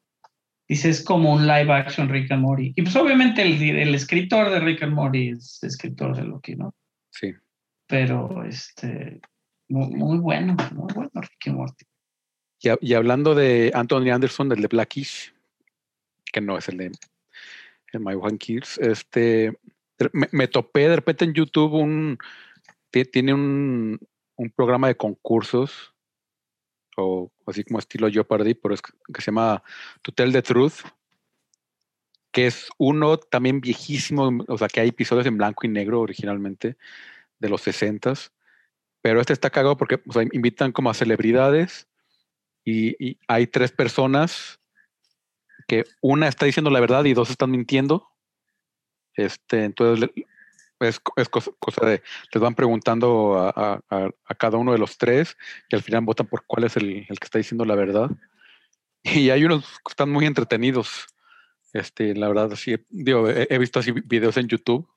Dice, 0.68 0.90
es 0.90 1.02
como 1.02 1.32
un 1.32 1.46
live 1.46 1.72
action 1.72 2.08
Rick 2.08 2.30
and 2.32 2.42
Morty. 2.42 2.72
Y 2.76 2.82
pues 2.82 2.96
obviamente 2.96 3.40
el, 3.40 3.62
el 3.62 3.94
escritor 3.94 4.50
de 4.50 4.60
Rick 4.60 4.82
and 4.82 4.92
Morty 4.92 5.28
es 5.28 5.62
escritor 5.62 6.14
de 6.14 6.24
Loki, 6.24 6.56
¿no? 6.56 6.74
Sí, 7.18 7.34
Pero 7.88 8.44
este, 8.44 9.20
muy, 9.68 9.88
muy 9.94 10.18
bueno, 10.18 10.56
muy 10.72 10.92
bueno 10.94 11.10
Rick 11.14 11.46
and 11.48 11.56
Morty. 11.56 11.84
Y, 12.60 12.68
ha- 12.70 12.78
y 12.80 12.94
hablando 12.94 13.34
de 13.34 13.70
Anthony 13.74 14.10
Anderson, 14.10 14.48
del 14.48 14.60
de 14.62 14.68
Blackish, 14.68 15.32
que 16.32 16.40
no 16.40 16.58
es 16.58 16.68
el 16.68 16.76
de 16.78 16.92
el 17.92 18.00
My 18.00 18.14
One 18.14 18.36
Kids, 18.38 18.78
este, 18.78 19.56
me, 20.12 20.28
me 20.32 20.48
topé 20.48 20.88
de 20.88 20.96
repente 20.96 21.24
en 21.24 21.32
YouTube 21.34 21.72
un, 21.74 22.18
ti- 22.90 23.04
tiene 23.04 23.32
un, 23.32 23.98
un 24.36 24.50
programa 24.50 24.88
de 24.88 24.96
concursos, 24.96 25.94
o 26.96 27.30
así 27.46 27.62
como 27.64 27.78
estilo 27.78 28.08
Jeopardy, 28.10 28.54
pero 28.54 28.74
es 28.74 28.82
que 28.82 28.92
que 29.12 29.20
se 29.20 29.26
llama 29.30 29.62
To 30.02 30.12
Tell 30.12 30.32
the 30.32 30.42
Truth, 30.42 30.80
que 32.36 32.46
es 32.48 32.68
uno 32.76 33.16
también 33.16 33.62
viejísimo, 33.62 34.44
o 34.46 34.58
sea, 34.58 34.68
que 34.68 34.80
hay 34.80 34.88
episodios 34.88 35.24
en 35.24 35.38
blanco 35.38 35.64
y 35.64 35.70
negro 35.70 36.02
originalmente, 36.02 36.76
de 37.38 37.48
los 37.48 37.66
60s, 37.66 38.30
pero 39.00 39.22
este 39.22 39.32
está 39.32 39.48
cagado 39.48 39.78
porque 39.78 40.02
invitan 40.32 40.70
como 40.70 40.90
a 40.90 40.94
celebridades 40.94 41.88
y, 42.62 43.16
hay 43.26 43.46
tres 43.46 43.72
personas 43.72 44.60
que 45.66 45.84
una 46.02 46.28
está 46.28 46.44
diciendo 46.44 46.68
la 46.68 46.80
verdad 46.80 47.06
y 47.06 47.14
dos 47.14 47.30
están 47.30 47.50
mintiendo. 47.50 48.06
Este, 49.14 49.64
entonces 49.64 50.10
es, 50.80 51.00
es 51.16 51.28
cosa, 51.30 51.52
cosa 51.58 51.86
de, 51.86 52.02
les 52.34 52.42
van 52.42 52.54
preguntando 52.54 53.38
a- 53.38 53.82
a- 53.88 54.10
a 54.26 54.34
cada 54.34 54.58
uno 54.58 54.72
de 54.72 54.78
los 54.78 54.98
tres 54.98 55.38
y 55.70 55.74
al 55.76 55.82
final 55.82 56.04
votan 56.04 56.26
por 56.26 56.44
cuál 56.44 56.64
es 56.64 56.76
el, 56.76 57.06
el 57.08 57.18
que 57.18 57.24
está 57.24 57.38
diciendo 57.38 57.64
la 57.64 57.76
verdad. 57.76 58.10
Y 59.04 59.30
hay 59.30 59.42
unos 59.44 59.64
que 59.64 59.92
están 59.92 60.10
muy 60.10 60.26
entretenidos. 60.26 61.06
Este, 61.76 62.14
la 62.14 62.28
verdad, 62.28 62.54
sí, 62.56 62.76
digo, 62.88 63.28
he, 63.28 63.46
he 63.50 63.58
visto 63.58 63.78
así 63.80 63.92
videos 63.92 64.36
en 64.36 64.48
YouTube, 64.48 64.88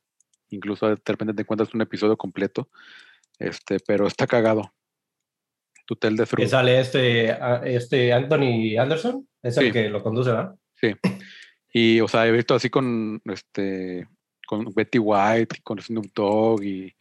incluso 0.50 0.88
de 0.88 0.98
repente 1.06 1.34
te 1.34 1.42
encuentras 1.42 1.74
un 1.74 1.82
episodio 1.82 2.16
completo, 2.16 2.70
este, 3.38 3.80
pero 3.86 4.08
está 4.08 4.28
cagado. 4.28 4.74
Tutel 5.86 6.16
de 6.16 6.26
Que 6.26 6.48
sale 6.48 6.80
este, 6.80 7.32
a- 7.32 7.62
este 7.66 8.14
Anthony 8.14 8.78
Anderson, 8.80 9.28
es 9.42 9.58
el 9.58 9.66
Sí. 9.68 9.72
que 9.72 9.90
lo 9.90 10.04
conduce, 10.04 10.32
¿verdad? 10.32 10.56
Y, 11.74 12.00
o 12.02 12.08
sea, 12.08 12.26
he 12.28 12.32
visto 12.32 12.56
así 12.56 12.70
con, 12.70 13.22
este, 13.26 14.08
con 14.48 14.66
Betty 14.74 15.00
White, 15.00 15.58
y 15.58 15.62
con 15.62 15.80
Snoop 15.82 16.08
Dogg 16.16 16.64
y 16.64 16.96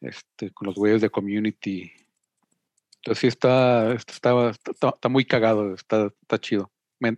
este, 0.00 0.50
con 0.52 0.66
los 0.66 0.76
güeyes 0.76 1.00
de 1.02 1.10
Community. 1.10 1.92
Entonces 2.96 3.20
sí 3.20 3.26
está, 3.26 3.92
está, 3.92 4.12
está, 4.12 4.50
está- 4.70 4.88
está 4.94 5.08
muy 5.08 5.24
cagado, 5.24 5.74
está, 5.74 6.06
está 6.22 6.38
chido. 6.38 6.70
Me 6.98 7.16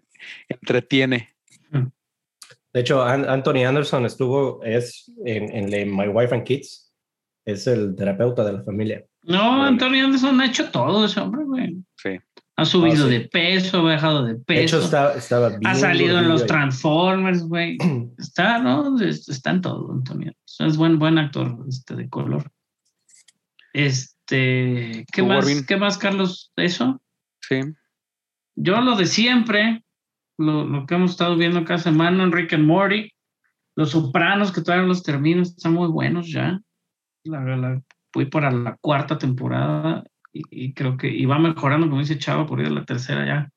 entretiene. 0.48 1.28
De 2.72 2.80
hecho, 2.80 3.02
An- 3.02 3.28
Anthony 3.28 3.64
Anderson 3.66 4.06
estuvo, 4.06 4.62
es 4.64 5.10
en, 5.26 5.72
en 5.74 5.94
My 5.94 6.08
Wife 6.08 6.34
and 6.34 6.44
Kids, 6.44 6.92
es 7.44 7.66
el 7.66 7.94
terapeuta 7.96 8.44
de 8.44 8.52
la 8.54 8.62
familia. 8.62 9.04
No. 9.24 9.62
Antonio 9.62 10.04
Anderson 10.06 10.40
ha 10.40 10.46
hecho 10.46 10.70
todo 10.70 11.04
ese 11.04 11.20
hombre, 11.20 11.44
güey. 11.44 11.76
Sí. 11.96 12.18
Ha 12.56 12.64
subido 12.64 13.04
Ah, 13.06 13.08
sí. 13.08 13.12
de 13.14 13.20
peso, 13.28 13.78
ha 13.78 13.82
bajado 13.82 14.24
de 14.24 14.34
peso. 14.36 14.58
De 14.58 14.62
hecho, 14.64 14.78
está, 14.80 15.14
estaba 15.14 15.48
bien 15.50 15.66
ha 15.66 15.74
salido 15.74 16.18
en 16.18 16.28
los 16.28 16.42
ahí. 16.42 16.46
Transformers, 16.48 17.42
güey. 17.44 17.78
Está, 18.18 18.58
¿no? 18.58 19.00
Es- 19.00 19.28
Está 19.28 19.50
en 19.50 19.60
todo, 19.62 19.92
Antonio. 19.92 20.32
Es 20.58 20.76
buen, 20.76 20.98
buen 20.98 21.18
actor 21.18 21.56
este, 21.68 21.94
de 21.96 22.08
color. 22.08 22.50
Este, 23.72 25.04
¿qué 25.12 25.22
¿Tú, 25.22 25.26
más? 25.26 25.62
¿qué 25.66 25.76
más, 25.76 25.98
Carlos? 25.98 26.52
¿Eso? 26.56 27.00
Sí. 27.40 27.60
Yo 28.54 28.80
lo 28.80 28.96
de 28.96 29.06
siempre, 29.06 29.84
lo, 30.42 30.64
lo 30.64 30.86
que 30.86 30.94
hemos 30.94 31.12
estado 31.12 31.36
viendo 31.36 31.64
cada 31.64 31.78
semana, 31.78 32.24
Enrique 32.24 32.54
and 32.54 32.66
Morty, 32.66 33.10
Los 33.76 33.90
Sopranos, 33.90 34.52
que 34.52 34.60
todavía 34.60 34.86
los 34.86 35.02
termino, 35.02 35.42
están 35.42 35.74
muy 35.74 35.88
buenos 35.88 36.30
ya. 36.30 36.60
La, 37.24 37.40
la, 37.56 37.80
voy 38.12 38.26
para 38.26 38.50
la 38.50 38.76
cuarta 38.80 39.18
temporada 39.18 40.04
y, 40.32 40.72
creo 40.74 40.96
que 40.96 41.08
y 41.08 41.24
va 41.24 41.38
mejorando, 41.38 41.88
como 41.88 42.00
dice 42.00 42.18
Chava, 42.18 42.46
por 42.46 42.60
ir 42.60 42.66
a 42.66 42.70
la 42.70 42.84
tercera 42.84 43.26
ya. 43.26 43.50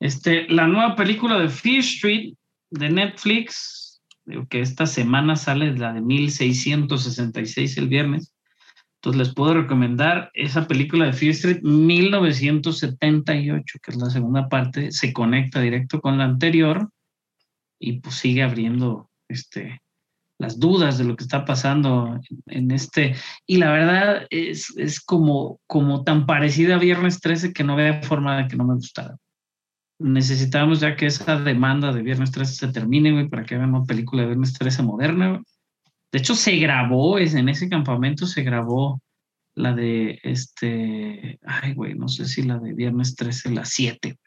Este, 0.00 0.48
la 0.48 0.66
nueva 0.66 0.96
película 0.96 1.38
de 1.38 1.48
Fear 1.48 1.78
Street 1.80 2.34
de 2.70 2.90
Netflix, 2.90 4.02
que 4.48 4.60
esta 4.60 4.86
semana 4.86 5.36
sale 5.36 5.76
la 5.76 5.92
de 5.92 6.00
1666 6.00 7.78
el 7.78 7.88
viernes. 7.88 8.34
Entonces 9.02 9.26
les 9.26 9.34
puedo 9.34 9.54
recomendar 9.54 10.30
esa 10.32 10.68
película 10.68 11.06
de 11.06 11.12
Fear 11.12 11.32
Street 11.32 11.62
1978, 11.62 13.78
que 13.82 13.90
es 13.90 13.96
la 13.96 14.10
segunda 14.10 14.48
parte, 14.48 14.92
se 14.92 15.12
conecta 15.12 15.60
directo 15.60 16.00
con 16.00 16.18
la 16.18 16.24
anterior 16.24 16.88
y 17.80 17.98
pues 17.98 18.14
sigue 18.14 18.44
abriendo 18.44 19.10
este, 19.26 19.82
las 20.38 20.60
dudas 20.60 20.98
de 20.98 21.04
lo 21.04 21.16
que 21.16 21.24
está 21.24 21.44
pasando 21.44 22.20
en, 22.46 22.46
en 22.46 22.70
este. 22.70 23.16
Y 23.44 23.56
la 23.56 23.72
verdad 23.72 24.28
es, 24.30 24.72
es 24.76 25.00
como, 25.00 25.58
como 25.66 26.04
tan 26.04 26.24
parecida 26.24 26.76
a 26.76 26.78
Viernes 26.78 27.20
13 27.20 27.52
que 27.52 27.64
no 27.64 27.72
había 27.72 28.02
forma 28.02 28.36
de 28.36 28.46
que 28.46 28.56
no 28.56 28.64
me 28.64 28.74
gustara. 28.74 29.16
Necesitamos 29.98 30.78
ya 30.78 30.94
que 30.94 31.06
esa 31.06 31.40
demanda 31.40 31.92
de 31.92 32.02
Viernes 32.02 32.30
13 32.30 32.54
se 32.54 32.68
termine, 32.68 33.10
güey, 33.10 33.28
para 33.28 33.44
que 33.44 33.56
hagan 33.56 33.74
una 33.74 33.84
película 33.84 34.22
de 34.22 34.28
Viernes 34.28 34.52
13 34.52 34.84
moderna, 34.84 35.30
güey. 35.30 35.42
De 36.12 36.18
hecho, 36.18 36.34
se 36.34 36.56
grabó, 36.56 37.18
en 37.18 37.48
ese 37.48 37.70
campamento 37.70 38.26
se 38.26 38.42
grabó 38.42 39.00
la 39.54 39.72
de 39.74 40.20
este, 40.22 41.38
ay, 41.42 41.72
güey, 41.74 41.94
no 41.94 42.06
sé 42.08 42.26
si 42.26 42.42
la 42.42 42.58
de 42.58 42.74
Viernes 42.74 43.16
13, 43.16 43.50
la 43.50 43.64
7, 43.64 44.18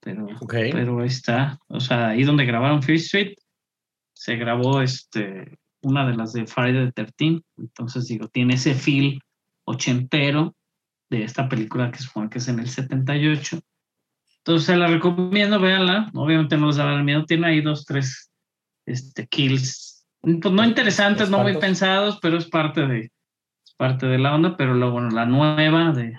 pero, 0.00 0.26
Okay. 0.40 0.72
pero 0.72 1.00
ahí 1.00 1.08
está. 1.08 1.58
O 1.68 1.80
sea, 1.80 2.08
ahí 2.08 2.24
donde 2.24 2.46
grabaron 2.46 2.82
Fear 2.82 2.96
Street, 2.96 3.34
se 4.14 4.36
grabó 4.36 4.80
este, 4.80 5.58
una 5.82 6.06
de 6.06 6.16
las 6.16 6.32
de 6.32 6.46
Friday 6.46 6.90
the 6.92 7.04
13. 7.04 7.42
Entonces, 7.58 8.06
digo, 8.06 8.28
tiene 8.28 8.54
ese 8.54 8.74
feel 8.74 9.20
ochentero 9.64 10.54
de 11.10 11.24
esta 11.24 11.48
película 11.48 11.90
que 11.90 11.98
supone 11.98 12.30
que 12.30 12.38
es 12.38 12.48
en 12.48 12.60
el 12.60 12.68
78. 12.68 13.60
Entonces, 14.38 14.66
se 14.66 14.76
la 14.76 14.86
recomiendo, 14.86 15.60
véanla. 15.60 16.10
Obviamente 16.14 16.56
no 16.56 16.68
les 16.68 16.78
va 16.78 16.84
a 16.84 16.94
dar 16.94 17.04
miedo. 17.04 17.24
Tiene 17.26 17.48
ahí 17.48 17.60
dos, 17.60 17.84
tres 17.84 18.30
este, 18.86 19.26
kills 19.26 19.95
pues 20.26 20.52
no 20.52 20.64
interesantes, 20.64 21.30
no 21.30 21.38
muy 21.38 21.56
pensados, 21.58 22.18
pero 22.20 22.36
es 22.36 22.46
parte 22.46 22.86
de, 22.86 23.00
es 23.00 23.74
parte 23.76 24.06
de 24.06 24.18
la 24.18 24.34
onda. 24.34 24.56
Pero 24.56 24.74
luego, 24.74 24.94
bueno, 24.94 25.10
la 25.10 25.24
nueva 25.24 25.92
de, 25.92 26.14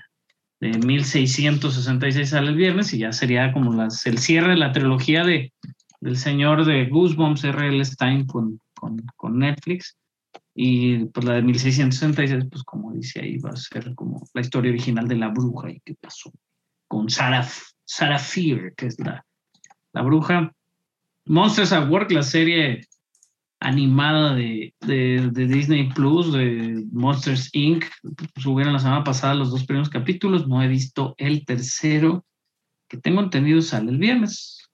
de 0.61 0.77
1666 0.77 2.29
sale 2.29 2.49
el 2.49 2.55
viernes 2.55 2.93
y 2.93 2.99
ya 2.99 3.11
sería 3.11 3.51
como 3.51 3.73
las, 3.73 4.05
el 4.05 4.17
cierre 4.17 4.51
de 4.51 4.57
la 4.57 4.71
trilogía 4.71 5.23
de, 5.25 5.51
del 5.99 6.17
señor 6.17 6.65
de 6.65 6.85
Goosebumps, 6.85 7.43
R.L. 7.43 7.83
Stein, 7.83 8.25
con, 8.25 8.61
con, 8.73 8.97
con 9.15 9.39
Netflix. 9.39 9.97
Y 10.55 11.05
pues 11.05 11.25
la 11.25 11.33
de 11.33 11.41
1666, 11.43 12.45
pues 12.49 12.63
como 12.63 12.93
dice 12.93 13.19
ahí, 13.19 13.37
va 13.37 13.51
a 13.51 13.55
ser 13.55 13.93
como 13.93 14.25
la 14.33 14.41
historia 14.41 14.71
original 14.71 15.07
de 15.07 15.15
la 15.15 15.27
bruja 15.27 15.69
y 15.69 15.81
qué 15.81 15.95
pasó 15.99 16.31
con 16.87 17.09
Sarah, 17.09 17.47
Sarah 17.85 18.17
Fear, 18.17 18.73
que 18.75 18.87
es 18.87 18.99
la, 18.99 19.25
la 19.93 20.01
bruja. 20.01 20.51
Monsters 21.25 21.73
at 21.73 21.89
Work, 21.89 22.11
la 22.11 22.23
serie 22.23 22.87
animada 23.59 24.35
de, 24.35 24.73
de, 24.81 25.29
Disney 25.47 25.89
Plus, 25.93 26.31
de 26.31 26.85
Monsters 26.91 27.49
Inc. 27.53 27.85
Subieron 28.35 28.73
la 28.73 28.79
semana 28.79 29.03
pasada 29.03 29.35
los 29.35 29.51
dos 29.51 29.65
primeros 29.65 29.89
capítulos, 29.89 30.47
no 30.47 30.61
he 30.61 30.67
visto 30.67 31.15
el 31.17 31.45
tercero, 31.45 32.25
que 32.87 32.97
tengo 32.97 33.21
entendido 33.21 33.61
sale 33.61 33.91
el 33.91 33.97
viernes. 33.97 34.69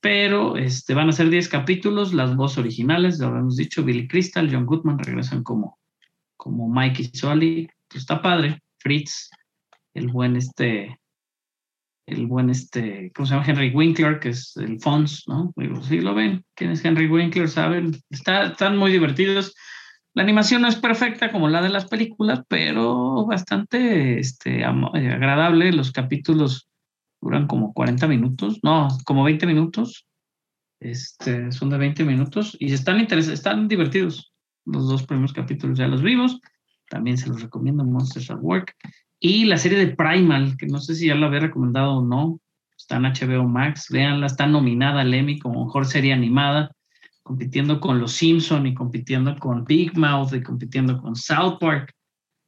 Pero 0.00 0.56
este, 0.56 0.94
van 0.94 1.10
a 1.10 1.12
ser 1.12 1.28
10 1.28 1.48
capítulos, 1.48 2.14
las 2.14 2.34
voces 2.34 2.58
originales, 2.58 3.18
ya 3.18 3.26
hemos 3.26 3.56
dicho, 3.56 3.84
Billy 3.84 4.08
Crystal, 4.08 4.48
John 4.50 4.64
Goodman 4.64 4.98
regresan 4.98 5.42
como, 5.42 5.78
como 6.36 6.68
Mike 6.68 7.02
y 7.02 7.16
Sully. 7.16 7.68
Pues 7.86 8.02
está 8.02 8.22
padre, 8.22 8.62
Fritz, 8.78 9.28
el 9.92 10.08
buen 10.08 10.36
este, 10.36 10.98
el 12.06 12.26
buen 12.26 12.50
este, 12.50 13.12
¿cómo 13.14 13.26
se 13.26 13.34
llama? 13.34 13.46
Henry 13.46 13.70
Winkler, 13.70 14.18
que 14.18 14.30
es 14.30 14.56
el 14.56 14.80
Fons, 14.80 15.24
¿no? 15.28 15.52
Digo, 15.56 15.80
sí 15.82 16.00
lo 16.00 16.14
ven, 16.14 16.44
¿quién 16.54 16.70
es 16.72 16.84
Henry 16.84 17.06
Winkler? 17.06 17.48
¿Saben? 17.48 17.92
Está, 18.10 18.46
están 18.46 18.76
muy 18.76 18.90
divertidos. 18.92 19.54
La 20.14 20.24
animación 20.24 20.62
no 20.62 20.68
es 20.68 20.76
perfecta 20.76 21.30
como 21.30 21.48
la 21.48 21.62
de 21.62 21.68
las 21.68 21.86
películas, 21.86 22.42
pero 22.48 23.26
bastante 23.26 24.18
este, 24.18 24.60
eh, 24.62 24.64
agradable. 24.64 25.72
Los 25.72 25.92
capítulos 25.92 26.68
duran 27.20 27.46
como 27.46 27.72
40 27.72 28.08
minutos, 28.08 28.58
no, 28.62 28.88
como 29.04 29.22
20 29.22 29.46
minutos. 29.46 30.06
Este, 30.80 31.52
son 31.52 31.70
de 31.70 31.78
20 31.78 32.04
minutos 32.04 32.56
y 32.58 32.72
están, 32.72 32.98
interes- 32.98 33.30
están 33.30 33.68
divertidos. 33.68 34.32
Los 34.64 34.88
dos 34.88 35.04
primeros 35.06 35.32
capítulos 35.32 35.78
ya 35.78 35.86
los 35.86 36.02
vimos. 36.02 36.40
También 36.88 37.18
se 37.18 37.28
los 37.28 37.40
recomiendo, 37.42 37.84
Monsters 37.84 38.30
at 38.30 38.38
Work. 38.40 38.74
Y 39.20 39.44
la 39.44 39.58
serie 39.58 39.78
de 39.78 39.94
Primal, 39.94 40.56
que 40.56 40.66
no 40.66 40.80
sé 40.80 40.94
si 40.94 41.06
ya 41.06 41.14
la 41.14 41.26
había 41.26 41.40
recomendado 41.40 41.98
o 41.98 42.02
no, 42.02 42.40
está 42.74 42.96
en 42.96 43.02
HBO 43.02 43.46
Max, 43.46 43.88
véanla, 43.90 44.26
está 44.26 44.46
nominada 44.46 45.02
al 45.02 45.12
Emmy 45.12 45.38
como 45.38 45.66
mejor 45.66 45.84
serie 45.84 46.14
animada, 46.14 46.72
compitiendo 47.22 47.80
con 47.80 48.00
Los 48.00 48.12
Simpson 48.12 48.66
y 48.66 48.74
compitiendo 48.74 49.38
con 49.38 49.64
Big 49.64 49.96
Mouth 49.96 50.32
y 50.32 50.42
compitiendo 50.42 50.98
con 51.02 51.14
South 51.14 51.58
Park. 51.60 51.94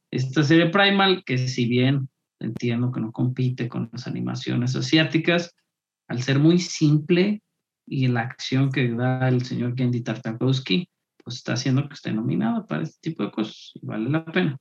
Esta 0.09 0.41
serie 0.41 0.69
Primal, 0.69 1.23
que 1.23 1.47
si 1.47 1.67
bien 1.67 2.09
entiendo 2.39 2.91
que 2.91 2.99
no 2.99 3.11
compite 3.11 3.69
con 3.69 3.89
las 3.93 4.07
animaciones 4.07 4.75
asiáticas, 4.75 5.55
al 6.07 6.23
ser 6.23 6.39
muy 6.39 6.57
simple 6.57 7.43
y 7.85 8.07
la 8.07 8.21
acción 8.21 8.71
que 8.71 8.89
da 8.89 9.29
el 9.29 9.45
señor 9.45 9.75
Gendy 9.77 10.01
Tartakovsky, 10.01 10.89
pues 11.23 11.37
está 11.37 11.53
haciendo 11.53 11.87
que 11.87 11.93
esté 11.93 12.11
nominada 12.11 12.65
para 12.65 12.81
este 12.81 13.11
tipo 13.11 13.23
de 13.23 13.31
cosas 13.31 13.71
y 13.75 13.85
vale 13.85 14.09
la 14.09 14.25
pena. 14.25 14.57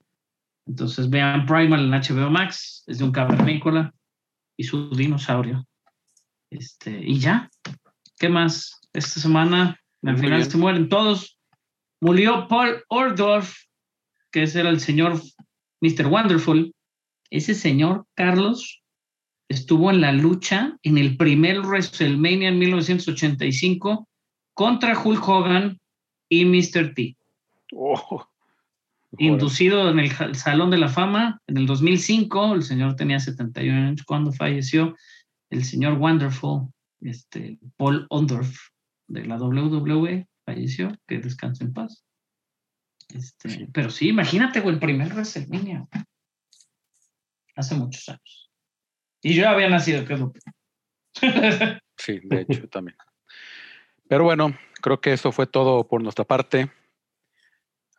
Entonces 0.66 1.10
vean 1.10 1.46
Primal 1.46 1.84
en 1.84 1.90
HBO 1.90 2.30
Max, 2.30 2.84
es 2.86 2.98
de 2.98 3.04
un 3.04 3.12
cavernícola 3.12 3.92
y 4.56 4.64
su 4.64 4.90
dinosaurio. 4.90 5.66
Este, 6.50 7.02
y 7.02 7.18
ya, 7.18 7.50
¿qué 8.18 8.28
más? 8.28 8.80
Esta 8.92 9.20
semana 9.20 9.80
al 10.04 10.16
final 10.16 10.38
bien. 10.38 10.50
se 10.50 10.58
mueren 10.58 10.88
todos. 10.88 11.38
Murió 12.00 12.46
Paul 12.48 12.84
Ordorf, 12.88 13.54
que 14.30 14.42
ese 14.44 14.60
era 14.60 14.70
el 14.70 14.80
señor 14.80 15.20
Mr. 15.80 16.06
Wonderful. 16.06 16.74
Ese 17.30 17.54
señor, 17.54 18.06
Carlos, 18.14 18.82
estuvo 19.48 19.90
en 19.90 20.00
la 20.00 20.12
lucha 20.12 20.76
en 20.82 20.98
el 20.98 21.16
primer 21.16 21.60
WrestleMania 21.60 22.48
en 22.48 22.58
1985 22.58 24.08
contra 24.54 24.98
Hulk 24.98 25.26
Hogan 25.26 25.80
y 26.28 26.44
Mr. 26.44 26.94
T 26.94 27.16
Oh. 27.74 28.26
Inducido 29.18 29.90
en 29.90 29.98
el 29.98 30.34
Salón 30.34 30.70
de 30.70 30.78
la 30.78 30.88
Fama 30.88 31.40
en 31.46 31.56
el 31.58 31.66
2005. 31.66 32.54
El 32.54 32.62
señor 32.62 32.96
tenía 32.96 33.20
71 33.20 33.88
años 33.88 34.02
cuando 34.04 34.32
falleció. 34.32 34.96
El 35.50 35.64
señor 35.64 35.98
Wonderful, 35.98 36.68
este, 37.00 37.58
Paul 37.76 38.06
Ondorf, 38.08 38.56
de 39.08 39.26
la 39.26 39.36
WWE, 39.36 40.26
falleció. 40.46 40.96
Que 41.06 41.18
descanse 41.18 41.64
en 41.64 41.72
paz. 41.72 42.04
Este, 43.08 43.48
Sí. 43.50 43.66
Pero 43.72 43.90
sí, 43.90 44.08
imagínate, 44.08 44.60
güey, 44.60 44.74
el 44.74 44.80
primer 44.80 45.12
WrestleMania. 45.12 45.86
Hace 47.54 47.74
muchos 47.74 48.08
años. 48.08 48.50
Y 49.22 49.34
yo 49.34 49.48
había 49.48 49.68
nacido, 49.68 50.04
que 50.04 50.14
es 50.14 50.20
lo. 50.20 50.32
Sí, 51.98 52.20
de 52.24 52.40
hecho 52.40 52.68
también. 52.68 52.96
Pero 54.08 54.24
bueno, 54.24 54.56
creo 54.80 55.00
que 55.00 55.12
eso 55.12 55.30
fue 55.30 55.46
todo 55.46 55.86
por 55.86 56.02
nuestra 56.02 56.24
parte. 56.24 56.70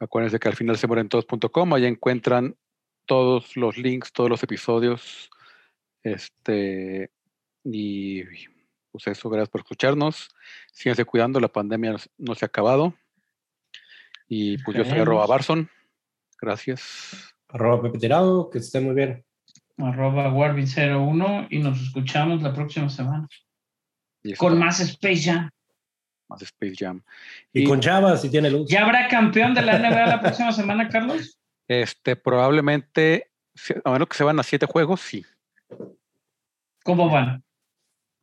Acuérdense 0.04 0.38
que 0.38 0.50
al 0.50 0.56
final 0.56 0.78
se 0.78 0.86
mueren 0.86 1.08
todos.com, 1.08 1.74
ahí 1.74 1.86
encuentran 1.86 2.58
todos 3.06 3.56
los 3.56 3.78
links, 3.78 4.12
todos 4.12 4.30
los 4.30 4.44
episodios. 4.44 5.30
Este, 6.04 7.10
y 7.64 8.24
pues 8.92 9.08
eso, 9.08 9.30
gracias 9.30 9.50
por 9.50 9.62
escucharnos. 9.62 10.30
Síganse 10.74 11.06
cuidando, 11.06 11.40
la 11.40 11.48
pandemia 11.48 11.96
no 12.18 12.36
se 12.36 12.44
ha 12.44 12.48
acabado. 12.48 12.94
Y 14.28 14.58
pues 14.64 14.78
yo 14.78 14.84
soy 14.84 15.00
arroba 15.00 15.26
Barson. 15.26 15.70
Gracias. 16.42 17.34
Arroba 17.48 17.84
Pepe 17.84 18.00
Tirado, 18.00 18.50
que 18.50 18.58
esté 18.58 18.82
muy 18.82 18.96
bien. 18.96 19.24
Arroba 19.78 20.30
Warvin01 20.30 21.48
y 21.50 21.60
nos 21.60 21.82
escuchamos 21.82 22.42
la 22.42 22.54
próxima 22.54 22.90
semana. 22.90 23.28
Con 24.38 24.60
más 24.60 24.82
Space. 24.82 25.32
Más 26.28 26.42
Space 26.42 26.76
Jam. 26.78 27.02
Y, 27.52 27.64
Y- 27.64 27.68
con 27.68 27.80
Chava, 27.80 28.18
si 28.18 28.30
tiene 28.30 28.50
luz. 28.50 28.68
¿Ya 28.70 28.84
habrá 28.84 29.08
campeón 29.08 29.54
de 29.54 29.62
la 29.62 29.78
NBA 29.78 30.08
la 30.08 30.22
próxima 30.22 30.52
semana, 30.52 30.88
Carlos? 30.90 31.40
Este, 31.68 32.16
probablemente, 32.16 33.32
a 33.84 33.92
menos 33.92 34.08
que 34.08 34.18
se 34.18 34.24
van 34.24 34.40
a 34.40 34.44
siete 34.44 34.66
juegos, 34.66 35.02
sí. 35.02 35.26
¿Cómo 36.84 37.10
van? 37.10 37.44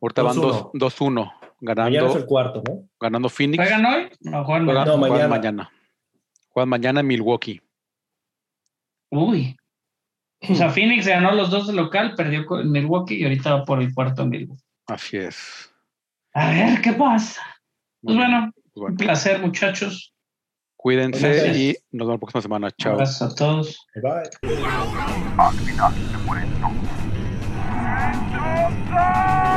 Ahorita 0.01 0.23
van 0.23 0.35
2-1. 0.37 0.71
2 0.73 0.95
2-1, 0.99 1.33
Mañana 1.61 1.87
es 1.89 1.93
ganando, 1.93 2.17
el 2.17 2.25
cuarto, 2.25 2.63
¿no? 2.67 2.89
ganando 2.99 3.29
Phoenix. 3.29 3.61
¿Juegan 3.63 3.85
hoy? 3.85 4.09
No, 4.21 4.43
juegan 4.45 4.65
Juegan. 4.65 4.87
No, 4.87 4.97
juegan 4.97 5.09
mañana. 5.09 5.27
mañana. 5.27 5.71
Juegan 6.49 6.69
mañana 6.69 6.99
en 7.01 7.07
Milwaukee. 7.07 7.61
Uy. 9.11 9.55
O 10.49 10.55
sea, 10.55 10.69
Phoenix 10.71 11.05
ganó 11.05 11.31
los 11.33 11.51
dos 11.51 11.67
de 11.67 11.73
local, 11.73 12.15
perdió 12.15 12.45
con 12.45 12.71
Milwaukee 12.71 13.15
y 13.15 13.23
ahorita 13.23 13.55
va 13.57 13.63
por 13.65 13.79
el 13.81 13.93
cuarto 13.93 14.23
en 14.23 14.29
Milwaukee. 14.29 14.63
Así 14.87 15.17
es. 15.17 15.71
A 16.33 16.49
ver, 16.49 16.81
¿qué 16.81 16.93
pasa? 16.93 17.41
Pues 18.01 18.15
bueno, 18.17 18.51
Pues 18.53 18.73
bueno, 18.75 18.91
un 18.93 18.97
placer, 18.97 19.39
muchachos. 19.41 20.13
cuídense 20.75 21.19
Gracias. 21.29 21.57
y 21.57 21.75
nos 21.91 22.07
vemos 22.07 22.13
la 22.15 22.19
próxima 22.19 22.41
semana. 22.41 22.71
Chao. 22.71 22.93
Abrazo 22.93 23.25
a 23.25 23.35
todos. 23.35 23.85
Bye. 23.95 24.29
Al 29.07 29.50